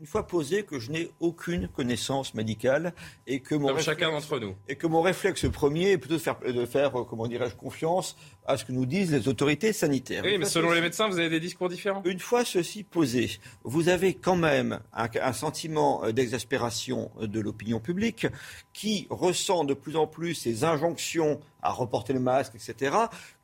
une 0.00 0.06
fois 0.06 0.26
posé 0.26 0.64
que 0.64 0.78
je 0.78 0.90
n'ai 0.90 1.12
aucune 1.20 1.68
connaissance 1.68 2.34
médicale 2.34 2.94
et 3.26 3.40
que 3.40 3.54
mon 3.54 3.68
réflexe, 3.68 3.86
chacun 3.86 4.10
d'entre 4.10 4.40
nous 4.40 4.56
et 4.68 4.76
que 4.76 4.86
mon 4.86 5.02
réflexe 5.02 5.48
premier 5.48 5.92
est 5.92 5.98
plutôt 5.98 6.16
de 6.16 6.20
faire, 6.20 6.38
de 6.40 6.66
faire 6.66 6.98
euh, 6.98 7.04
comment 7.04 7.28
dirais-je 7.28 7.54
confiance 7.54 8.16
à 8.46 8.56
ce 8.56 8.64
que 8.64 8.72
nous 8.72 8.86
disent 8.86 9.12
les 9.12 9.28
autorités 9.28 9.72
sanitaires. 9.72 10.22
Oui, 10.24 10.38
mais 10.38 10.44
selon 10.44 10.70
les 10.72 10.80
médecins, 10.80 11.08
vous 11.08 11.18
avez 11.18 11.30
des 11.30 11.40
discours 11.40 11.68
différents. 11.68 12.02
Une 12.04 12.18
fois 12.18 12.44
ceci 12.44 12.82
posé, 12.82 13.30
vous 13.62 13.88
avez 13.88 14.14
quand 14.14 14.36
même 14.36 14.80
un, 14.92 15.32
sentiment 15.32 16.04
euh, 16.04 16.12
d'exaspération 16.12 17.10
euh, 17.20 17.26
de 17.26 17.40
l'opinion 17.40 17.80
publique 17.80 18.26
qui 18.72 19.06
ressent 19.10 19.64
de 19.64 19.74
plus 19.74 19.96
en 19.96 20.06
plus 20.06 20.34
ces 20.34 20.64
injonctions 20.64 21.40
à 21.62 21.70
reporter 21.70 22.12
le 22.12 22.20
masque, 22.20 22.54
etc., 22.54 22.94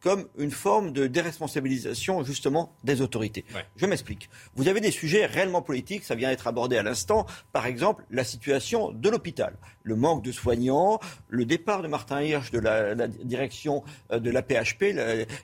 comme 0.01 0.29
une 0.37 0.51
forme 0.51 0.93
de 0.93 1.07
déresponsabilisation 1.07 2.23
justement 2.23 2.75
des 2.85 3.01
autorités. 3.01 3.45
Je 3.77 3.87
m'explique. 3.87 4.29
Vous 4.55 4.69
avez 4.69 4.81
des 4.81 4.91
sujets 4.91 5.25
réellement 5.27 5.63
politiques, 5.63 6.05
ça 6.05 6.15
vient 6.15 6.29
d'être 6.29 6.47
abordé 6.47 6.77
à 6.77 6.83
l'instant, 6.83 7.27
par 7.53 7.67
exemple 7.67 8.05
la 8.11 8.25
situation 8.25 8.93
de 8.93 9.09
l'hôpital, 9.09 9.57
le 9.83 9.97
manque 9.97 10.23
de 10.23 10.33
soignants, 10.33 11.01
le 11.29 11.45
départ 11.45 11.83
de 11.83 11.89
Martin 11.89 12.23
Hirsch 12.23 12.51
de 12.51 12.59
la, 12.59 12.95
la 12.95 13.09
direction 13.09 13.83
euh, 14.13 14.19
de 14.19 14.31
la 14.31 14.43
PHP, 14.43 14.95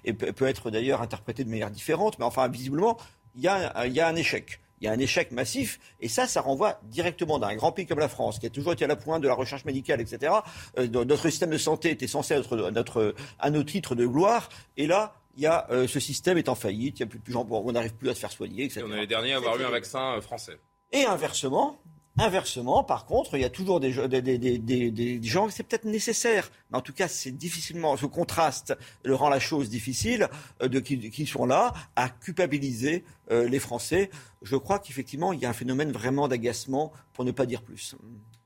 et 0.05 0.13
peut 0.13 0.47
être 0.47 0.71
d'ailleurs 0.71 1.03
interprété 1.03 1.45
de 1.45 1.51
manière 1.51 1.71
différente, 1.71 2.19
mais 2.19 2.25
enfin, 2.25 2.49
visiblement, 2.49 2.97
il 3.35 3.43
y 3.43 3.49
a, 3.49 3.73
un 3.77 4.17
échec 4.17 4.61
il 4.83 4.85
y 4.85 4.89
a 4.89 4.93
un 4.93 4.99
échec 4.99 5.33
massif, 5.33 5.81
et 6.01 6.09
ça, 6.09 6.27
ça 6.27 6.43
renvoie 6.43 6.81
directement 6.85 7.39
d'un 7.39 7.55
grand 7.57 7.73
pays 7.73 7.87
comme 7.87 7.99
la 7.99 8.11
France, 8.11 8.39
qui 8.39 8.45
a 8.45 8.51
toujours 8.51 8.75
été 8.75 8.85
à 8.85 8.89
la 8.89 8.97
pointe 8.97 9.23
de 9.23 9.29
la 9.29 9.33
recherche 9.33 9.65
médicale, 9.65 10.03
etc. 10.03 10.35
Euh, 10.79 10.87
notre 10.87 11.31
système 11.31 11.49
de 11.49 11.57
santé 11.57 11.91
était 11.91 12.07
censé 12.07 12.35
être 12.35 12.71
notre, 12.71 13.15
à 13.39 13.49
nos 13.49 13.63
titres 13.63 13.95
de 13.95 14.05
gloire, 14.05 14.51
et 14.77 14.87
là, 14.87 15.15
il 15.39 15.43
y 15.43 15.47
a, 15.47 15.67
ce 15.87 15.99
système 15.99 16.37
est 16.37 16.51
en 16.51 16.55
faillite, 16.55 16.99
il 16.99 17.01
y 17.01 17.03
a 17.05 17.07
plus 17.07 17.19
de 17.19 17.33
gens, 17.33 17.47
on 17.51 17.73
n'arrive 17.73 17.95
plus 17.95 18.11
à 18.11 18.15
se 18.15 18.21
faire 18.21 18.33
soigner, 18.33 18.65
etc. 18.65 18.83
on 18.87 18.93
est 18.93 19.01
les 19.01 19.07
derniers 19.07 19.33
à 19.33 19.37
avoir 19.37 19.59
eu 19.59 19.65
un 19.65 19.71
vaccin 19.71 20.21
français. 20.21 20.59
Et 20.93 21.05
inversement, 21.05 21.79
Inversement, 22.19 22.83
par 22.83 23.05
contre, 23.05 23.35
il 23.35 23.43
y 23.43 23.45
a 23.45 23.51
toujours 23.51 23.79
des, 23.79 23.93
des, 23.93 25.23
gens, 25.23 25.51
c'est 25.51 25.65
peut-être 25.65 25.85
nécessaire, 25.85 26.51
mais 26.71 26.79
en 26.79 26.81
tout 26.81 26.95
cas, 26.95 27.09
c'est 27.09 27.31
difficilement, 27.31 27.95
ce 27.99 28.07
contraste 28.07 28.75
le 29.05 29.15
rend 29.15 29.29
la 29.29 29.39
chose 29.39 29.69
difficile, 29.69 30.29
euh, 30.63 30.69
de, 30.69 30.81
qui, 30.81 31.27
sont 31.27 31.45
là 31.45 31.75
à 31.95 32.09
culpabiliser 32.09 33.05
euh, 33.31 33.47
les 33.47 33.59
Français. 33.59 34.11
Je 34.41 34.57
crois 34.57 34.79
qu'effectivement, 34.79 35.35
il 35.35 35.41
y 35.41 35.47
a 35.47 35.51
un 35.51 35.55
phénomène 35.55 35.93
vraiment 35.93 36.27
d'agacement, 36.27 36.91
pour 37.13 37.25
ne 37.27 37.33
pas 37.33 37.45
dire 37.45 37.63
plus. 37.63 37.95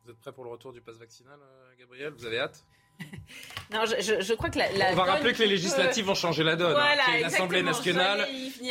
Vous 0.04 0.10
êtes 0.10 0.18
prêt 0.18 0.32
pour 0.32 0.42
le 0.42 0.50
retour 0.50 0.72
du 0.72 0.80
pass 0.80 0.96
vaccinal, 0.96 1.38
euh, 1.40 1.70
Gabriel? 1.78 2.12
Vous 2.16 2.26
avez 2.26 2.40
hâte? 2.40 2.64
non, 3.72 3.80
je, 3.86 4.34
crois 4.34 4.50
que 4.50 4.58
la, 4.58 4.66
On 4.92 4.96
va 4.96 5.04
rappeler 5.04 5.32
que 5.32 5.38
les 5.40 5.48
législatives 5.48 6.08
ont 6.08 6.14
changé 6.14 6.42
la 6.42 6.56
donne. 6.56 6.76
Hein, 6.76 6.96
qu'il 7.04 7.14
y 7.14 7.16
a 7.16 7.20
une 7.20 7.26
Assemblée 7.26 7.62
nationale 7.62 8.26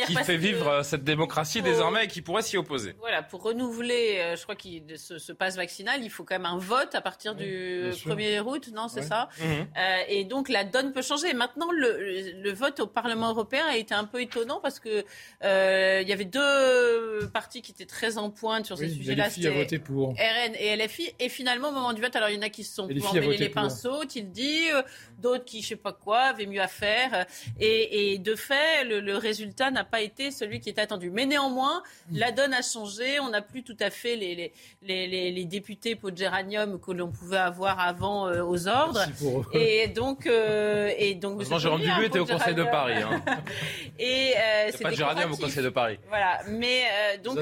qui 0.06 0.14
fait 0.16 0.36
vivre 0.36 0.82
cette 0.82 1.04
démocratie 1.04 1.62
désormais 1.62 2.04
et 2.04 2.08
qui 2.08 2.22
pourrait 2.22 2.42
s'y 2.42 2.56
opposer. 2.56 2.94
Voilà, 2.98 3.22
pour 3.22 3.42
renouveler, 3.42 4.18
euh, 4.18 4.36
je 4.36 4.42
crois 4.42 4.54
que 4.54 4.68
ce, 4.96 5.18
ce 5.18 5.32
passe 5.32 5.56
vaccinal, 5.56 6.02
il 6.02 6.10
faut 6.10 6.24
quand 6.24 6.34
même 6.34 6.46
un 6.46 6.58
vote 6.58 6.94
à 6.94 7.00
partir 7.00 7.34
du 7.34 7.90
1er 7.90 8.40
août, 8.40 8.70
non, 8.74 8.88
c'est 8.88 9.02
ça 9.02 9.28
mhm. 9.38 9.46
euh, 9.76 9.96
Et 10.08 10.24
donc 10.24 10.48
la 10.48 10.64
donne 10.64 10.92
peut 10.92 11.02
changer. 11.02 11.32
Maintenant, 11.32 11.70
le, 11.72 12.52
vote 12.52 12.80
au 12.80 12.86
Parlement 12.86 13.30
européen 13.30 13.64
a 13.66 13.76
été 13.76 13.94
un 13.94 14.04
peu 14.04 14.20
étonnant 14.20 14.60
parce 14.60 14.80
que 14.80 15.04
euh, 15.44 16.00
il 16.02 16.08
y 16.08 16.12
avait 16.12 16.24
deux 16.24 17.28
partis 17.32 17.62
qui 17.62 17.72
étaient 17.72 17.86
très 17.86 18.18
en 18.18 18.30
pointe 18.30 18.66
sur 18.66 18.76
ces 18.76 18.88
sujets-là. 18.88 19.30
C'était 19.30 19.78
RN 19.78 20.54
et 20.58 20.76
LFI. 20.76 21.12
Et 21.18 21.28
finalement, 21.28 21.68
au 21.68 21.72
moment 21.72 21.92
du 21.92 22.02
vote, 22.02 22.14
alors 22.16 22.28
il 22.28 22.36
y 22.36 22.38
en 22.38 22.42
a 22.42 22.48
qui 22.48 22.64
se 22.64 22.74
sont 22.74 22.84
emmêlés 22.84 23.36
les 23.36 23.48
pinceaux 23.48 24.04
il 24.20 24.30
dit, 24.30 24.70
euh, 24.72 24.82
d'autres 25.18 25.44
qui, 25.44 25.62
je 25.62 25.68
sais 25.68 25.76
pas 25.76 25.92
quoi, 25.92 26.20
avaient 26.20 26.46
mieux 26.46 26.60
à 26.60 26.68
faire. 26.68 27.26
Et, 27.58 28.18
de 28.18 28.34
fait, 28.34 28.84
le, 28.84 29.16
résultat 29.16 29.70
n'a 29.70 29.84
pas 29.84 30.00
été 30.00 30.30
celui 30.30 30.60
qui 30.60 30.70
était 30.70 30.80
attendu. 30.80 31.10
Mais 31.10 31.26
néanmoins, 31.26 31.82
la 32.12 32.32
donne 32.32 32.54
a 32.54 32.62
changé. 32.62 33.20
On 33.20 33.30
n'a 33.30 33.42
plus 33.42 33.62
tout 33.62 33.76
à 33.80 33.90
fait 33.90 34.16
les, 34.16 34.52
les, 34.82 35.30
les, 35.30 35.44
députés 35.44 35.96
pot 35.96 36.10
de 36.10 36.16
géranium 36.16 36.80
que 36.80 36.92
l'on 36.92 37.10
pouvait 37.10 37.38
avoir 37.38 37.80
avant 37.80 38.28
euh, 38.28 38.42
aux 38.42 38.68
ordres. 38.68 39.04
Et 39.52 39.88
donc, 39.88 40.26
euh, 40.26 40.92
et 40.96 41.14
donc. 41.14 41.42
Jérôme 41.58 41.80
Dubu 41.80 42.06
était 42.06 42.18
au 42.18 42.26
Conseil 42.26 42.54
de 42.54 42.64
Paris. 42.64 43.02
Hein. 43.02 43.22
et 43.98 44.34
c'est 44.70 44.82
pas 44.82 44.90
de 44.90 44.96
géranium 44.96 45.32
au 45.32 45.36
Conseil 45.36 45.64
de 45.64 45.68
Paris. 45.70 45.98
Voilà. 46.08 46.40
Mais 46.48 46.82
donc 47.22 47.38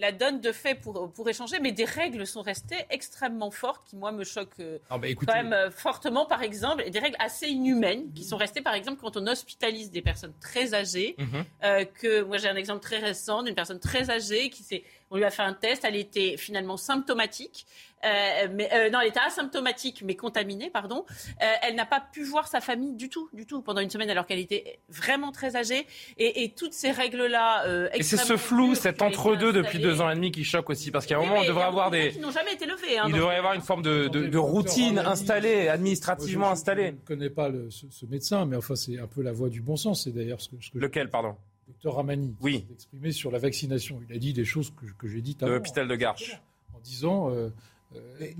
la, 0.00 0.12
donne 0.12 0.40
de 0.40 0.52
fait 0.52 0.74
pour, 0.74 1.10
pour 1.12 1.28
échanger, 1.28 1.60
mais 1.60 1.72
des 1.72 1.84
règles 1.84 2.26
sont 2.26 2.42
restées 2.42 2.84
extrêmement 2.90 3.50
fortes 3.50 3.82
qui 3.88 3.96
moi 3.96 4.12
me 4.12 4.24
choquent 4.24 4.60
ah, 4.90 4.98
bah, 4.98 5.08
quand 5.14 5.49
même 5.50 5.58
euh, 5.58 5.70
fortement, 5.70 6.26
par 6.26 6.42
exemple, 6.42 6.88
des 6.88 6.98
règles 6.98 7.16
assez 7.18 7.48
inhumaines 7.48 8.12
qui 8.12 8.24
sont 8.24 8.36
restées, 8.36 8.62
par 8.62 8.74
exemple, 8.74 9.00
quand 9.00 9.16
on 9.16 9.26
hospitalise 9.26 9.90
des 9.90 10.02
personnes 10.02 10.34
très 10.40 10.74
âgées. 10.74 11.14
Mhm. 11.18 11.44
Euh, 11.64 11.84
que 11.84 12.22
moi, 12.22 12.38
j'ai 12.38 12.48
un 12.48 12.56
exemple 12.56 12.80
très 12.80 12.98
récent 12.98 13.42
d'une 13.42 13.54
personne 13.54 13.80
très 13.80 14.10
âgée 14.10 14.50
qui 14.50 14.62
s'est 14.62 14.84
on 15.10 15.16
lui 15.16 15.24
a 15.24 15.30
fait 15.30 15.42
un 15.42 15.54
test, 15.54 15.84
elle 15.84 15.96
était 15.96 16.36
finalement 16.36 16.76
symptomatique. 16.76 17.66
Euh, 18.04 18.48
mais 18.52 18.68
euh, 18.72 18.90
non, 18.90 19.00
elle 19.00 19.08
était 19.08 19.20
asymptomatique 19.20 20.02
mais 20.04 20.16
contaminée, 20.16 20.70
pardon. 20.70 21.04
Euh, 21.42 21.44
elle 21.62 21.74
n'a 21.74 21.86
pas 21.86 22.00
pu 22.00 22.22
voir 22.24 22.48
sa 22.48 22.60
famille 22.60 22.94
du 22.94 23.08
tout, 23.08 23.28
du 23.32 23.46
tout 23.46 23.60
pendant 23.60 23.80
une 23.80 23.90
semaine 23.90 24.10
alors 24.10 24.26
qu'elle 24.26 24.38
était 24.38 24.80
vraiment 24.88 25.32
très 25.32 25.56
âgée. 25.56 25.86
Et, 26.16 26.44
et 26.44 26.50
toutes 26.50 26.72
ces 26.72 26.90
règles-là. 26.90 27.90
et 27.94 28.02
c'est 28.02 28.16
ce 28.16 28.36
flou, 28.36 28.74
cet 28.74 29.02
entre-deux 29.02 29.52
depuis 29.52 29.78
deux 29.78 30.00
ans 30.00 30.10
et 30.10 30.14
demi 30.14 30.32
qui 30.32 30.44
choque 30.44 30.70
aussi, 30.70 30.90
parce 30.90 31.06
qu'à 31.06 31.16
un 31.16 31.20
moment 31.20 31.40
on 31.40 31.44
devrait 31.44 31.64
avoir 31.64 31.90
des. 31.90 32.10
Qui 32.10 32.20
n'ont 32.20 32.30
jamais 32.30 32.54
été 32.54 32.66
levés. 32.66 32.98
Hein, 32.98 33.04
il 33.08 33.14
devrait 33.14 33.34
y 33.34 33.38
avoir 33.38 33.54
une 33.54 33.60
forme 33.60 33.82
de, 33.82 34.08
de, 34.08 34.26
de 34.26 34.38
routine 34.38 34.98
installée, 34.98 35.68
administrativement 35.68 36.50
installée. 36.50 36.86
Je 36.86 36.90
ne 36.90 37.18
connais 37.18 37.30
pas 37.30 37.48
le, 37.48 37.70
ce, 37.70 38.06
médecin, 38.06 38.46
mais 38.46 38.56
enfin 38.56 38.76
c'est 38.76 38.98
un 38.98 39.06
peu 39.06 39.22
la 39.22 39.32
voie 39.32 39.48
du 39.48 39.60
bon 39.60 39.76
sens. 39.76 40.04
C'est 40.04 40.12
d'ailleurs 40.12 40.40
ce 40.40 40.48
que, 40.48 40.56
ce 40.60 40.70
que 40.70 40.78
lequel, 40.78 41.10
pardon? 41.10 41.36
Docteur 41.68 41.96
Ramani, 41.96 42.34
oui. 42.40 42.64
s'est 42.66 42.74
exprimé 42.74 43.12
sur 43.12 43.30
la 43.30 43.38
vaccination. 43.38 44.00
Il 44.08 44.16
a 44.16 44.18
dit 44.18 44.32
des 44.32 44.44
choses 44.44 44.70
que, 44.70 44.86
que 44.98 45.06
j'ai 45.06 45.20
dites 45.20 45.42
avant. 45.42 45.52
De 45.52 45.56
l'hôpital 45.56 45.86
de 45.86 45.94
Garches. 45.94 46.40
En 46.74 46.80
disant. 46.80 47.30
Euh, 47.30 47.50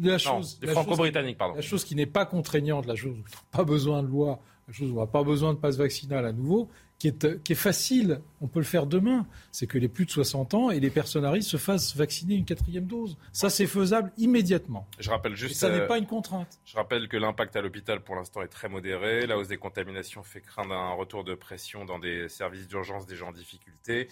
la 0.00 0.18
chose, 0.18 0.58
franco-britanniques, 0.66 1.38
pardon. 1.38 1.54
La 1.54 1.62
chose 1.62 1.84
qui 1.84 1.94
n'est 1.94 2.06
pas 2.06 2.26
contraignante, 2.26 2.86
la 2.86 2.94
chose 2.94 3.12
où 3.12 3.20
on 3.20 3.22
n'a 3.22 3.42
pas 3.50 3.64
besoin 3.64 4.02
de 4.02 4.08
loi, 4.08 4.40
la 4.68 4.74
chose 4.74 4.90
où 4.90 4.96
on 4.96 5.00
n'a 5.00 5.06
pas 5.06 5.24
besoin 5.24 5.54
de 5.54 5.58
passe 5.58 5.76
vaccinal 5.76 6.24
à 6.24 6.32
nouveau, 6.32 6.68
qui 7.00 7.08
est, 7.08 7.42
qui 7.42 7.52
est 7.52 7.56
facile, 7.56 8.20
on 8.42 8.46
peut 8.46 8.60
le 8.60 8.66
faire 8.66 8.86
demain, 8.86 9.26
c'est 9.52 9.66
que 9.66 9.78
les 9.78 9.88
plus 9.88 10.04
de 10.04 10.10
60 10.10 10.52
ans 10.52 10.70
et 10.70 10.80
les 10.80 10.90
personnes 10.90 11.24
à 11.24 11.30
risque 11.30 11.50
se 11.50 11.56
fassent 11.56 11.96
vacciner 11.96 12.34
une 12.34 12.44
quatrième 12.44 12.84
dose. 12.84 13.16
Ça, 13.32 13.48
c'est 13.48 13.66
faisable 13.66 14.12
immédiatement. 14.18 14.86
Je 14.98 15.08
rappelle 15.08 15.34
juste. 15.34 15.52
Et 15.52 15.54
ça 15.54 15.70
n'est 15.70 15.80
euh, 15.80 15.86
pas 15.86 15.96
une 15.96 16.06
contrainte. 16.06 16.60
Je 16.66 16.76
rappelle 16.76 17.08
que 17.08 17.16
l'impact 17.16 17.56
à 17.56 17.62
l'hôpital 17.62 18.02
pour 18.02 18.16
l'instant 18.16 18.42
est 18.42 18.48
très 18.48 18.68
modéré. 18.68 19.26
La 19.26 19.38
hausse 19.38 19.48
des 19.48 19.56
contaminations 19.56 20.22
fait 20.22 20.42
craindre 20.42 20.74
un 20.74 20.92
retour 20.92 21.24
de 21.24 21.34
pression 21.34 21.86
dans 21.86 21.98
des 21.98 22.28
services 22.28 22.68
d'urgence 22.68 23.06
des 23.06 23.16
gens 23.16 23.28
en 23.28 23.32
difficulté. 23.32 24.08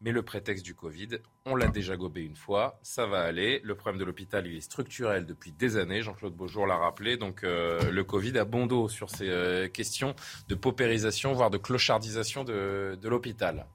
Mais 0.00 0.12
le 0.12 0.22
prétexte 0.22 0.64
du 0.64 0.74
Covid, 0.74 1.18
on 1.46 1.56
l'a 1.56 1.68
déjà 1.68 1.96
gobé 1.96 2.22
une 2.22 2.36
fois, 2.36 2.78
ça 2.82 3.06
va 3.06 3.20
aller. 3.20 3.60
Le 3.64 3.74
problème 3.74 3.98
de 3.98 4.04
l'hôpital, 4.04 4.46
il 4.46 4.56
est 4.56 4.60
structurel 4.60 5.24
depuis 5.24 5.50
des 5.52 5.76
années. 5.76 6.02
Jean-Claude 6.02 6.34
Beaujour 6.34 6.66
l'a 6.66 6.76
rappelé. 6.76 7.16
Donc 7.16 7.42
euh, 7.42 7.90
le 7.90 8.04
Covid 8.04 8.36
a 8.38 8.44
bon 8.44 8.66
dos 8.66 8.88
sur 8.88 9.08
ces 9.08 9.28
euh, 9.28 9.68
questions 9.68 10.14
de 10.48 10.54
paupérisation, 10.54 11.32
voire 11.32 11.50
de 11.50 11.58
clochardisation 11.58 12.44
de, 12.44 12.98
de 13.00 13.08
l'hôpital. 13.08 13.66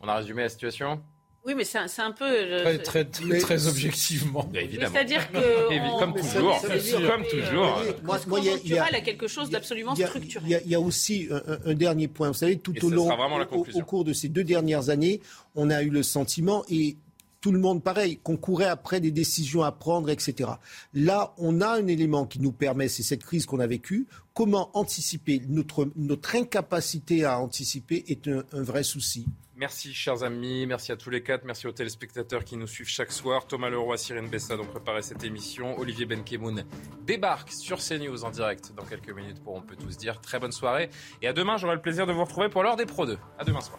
On 0.00 0.08
a 0.08 0.16
résumé 0.16 0.42
la 0.42 0.48
situation? 0.48 1.02
Oui, 1.46 1.54
mais 1.54 1.64
c'est 1.64 1.78
un, 1.78 2.12
peu. 2.12 2.24
Euh, 2.24 2.78
très, 2.78 3.04
très, 3.04 3.38
très, 3.38 3.66
objectivement. 3.68 4.50
évidemment. 4.54 4.90
C'est-à-dire 4.94 5.30
que. 5.30 5.98
comme 5.98 6.14
toujours. 6.14 6.62
Comme 6.62 7.24
toujours. 7.26 7.82
Moi, 8.02 8.18
moi, 8.26 8.40
il 8.40 8.68
y, 8.70 8.78
a, 8.78 8.84
a 8.84 9.00
quelque 9.02 9.28
chose 9.28 9.50
d'absolument 9.50 9.94
structurel. 9.94 10.62
Il 10.64 10.70
y, 10.70 10.74
a 10.74 10.80
aussi 10.80 11.28
un, 11.66 11.74
dernier 11.74 12.08
point. 12.08 12.28
Vous 12.28 12.34
savez, 12.34 12.58
tout 12.58 12.74
au 12.84 12.88
long, 12.88 13.10
au, 13.52 13.82
cours 13.82 14.04
de 14.04 14.14
ces 14.14 14.28
deux 14.28 14.44
dernières 14.44 14.88
années, 14.88 15.20
on 15.54 15.68
a 15.68 15.82
eu 15.82 15.90
le 15.90 16.02
sentiment, 16.02 16.64
et 16.70 16.96
tout 17.42 17.52
le 17.52 17.58
monde 17.58 17.82
pareil, 17.82 18.18
qu'on 18.22 18.38
courait 18.38 18.64
après 18.64 19.00
des 19.00 19.10
décisions 19.10 19.62
à 19.64 19.70
prendre, 19.70 20.08
etc. 20.08 20.48
Là, 20.94 21.34
on 21.36 21.60
a 21.60 21.68
un 21.68 21.86
élément 21.88 22.24
qui 22.24 22.40
nous 22.40 22.52
permet, 22.52 22.88
c'est 22.88 23.02
cette 23.02 23.22
crise 23.22 23.44
qu'on 23.44 23.60
a 23.60 23.66
vécue, 23.66 24.06
comment 24.32 24.70
anticiper? 24.72 25.42
Notre, 25.50 25.90
notre 25.94 26.36
incapacité 26.36 27.26
à 27.26 27.38
anticiper 27.38 28.02
est 28.08 28.28
un, 28.28 28.44
un 28.54 28.62
vrai 28.62 28.82
souci. 28.82 29.26
Merci, 29.56 29.94
chers 29.94 30.24
amis. 30.24 30.66
Merci 30.66 30.90
à 30.90 30.96
tous 30.96 31.10
les 31.10 31.22
quatre. 31.22 31.44
Merci 31.44 31.68
aux 31.68 31.72
téléspectateurs 31.72 32.42
qui 32.44 32.56
nous 32.56 32.66
suivent 32.66 32.88
chaque 32.88 33.12
soir. 33.12 33.46
Thomas 33.46 33.70
Leroy, 33.70 33.96
Cyrine 33.96 34.28
Bessade 34.28 34.58
ont 34.58 34.66
préparé 34.66 35.00
cette 35.02 35.22
émission. 35.22 35.78
Olivier 35.78 36.06
Benkemoun 36.06 36.64
débarque 37.02 37.52
sur 37.52 37.78
CNews 37.78 38.24
en 38.24 38.30
direct 38.30 38.72
dans 38.76 38.84
quelques 38.84 39.10
minutes 39.10 39.42
pour 39.44 39.54
On 39.54 39.62
peut 39.62 39.76
tous 39.76 39.96
dire. 39.96 40.20
Très 40.20 40.40
bonne 40.40 40.52
soirée. 40.52 40.90
Et 41.22 41.28
à 41.28 41.32
demain, 41.32 41.56
j'aurai 41.56 41.76
le 41.76 41.82
plaisir 41.82 42.04
de 42.04 42.12
vous 42.12 42.24
retrouver 42.24 42.48
pour 42.48 42.64
l'heure 42.64 42.76
des 42.76 42.86
Pro 42.86 43.06
2. 43.06 43.16
À 43.38 43.44
demain 43.44 43.60
soir. 43.60 43.78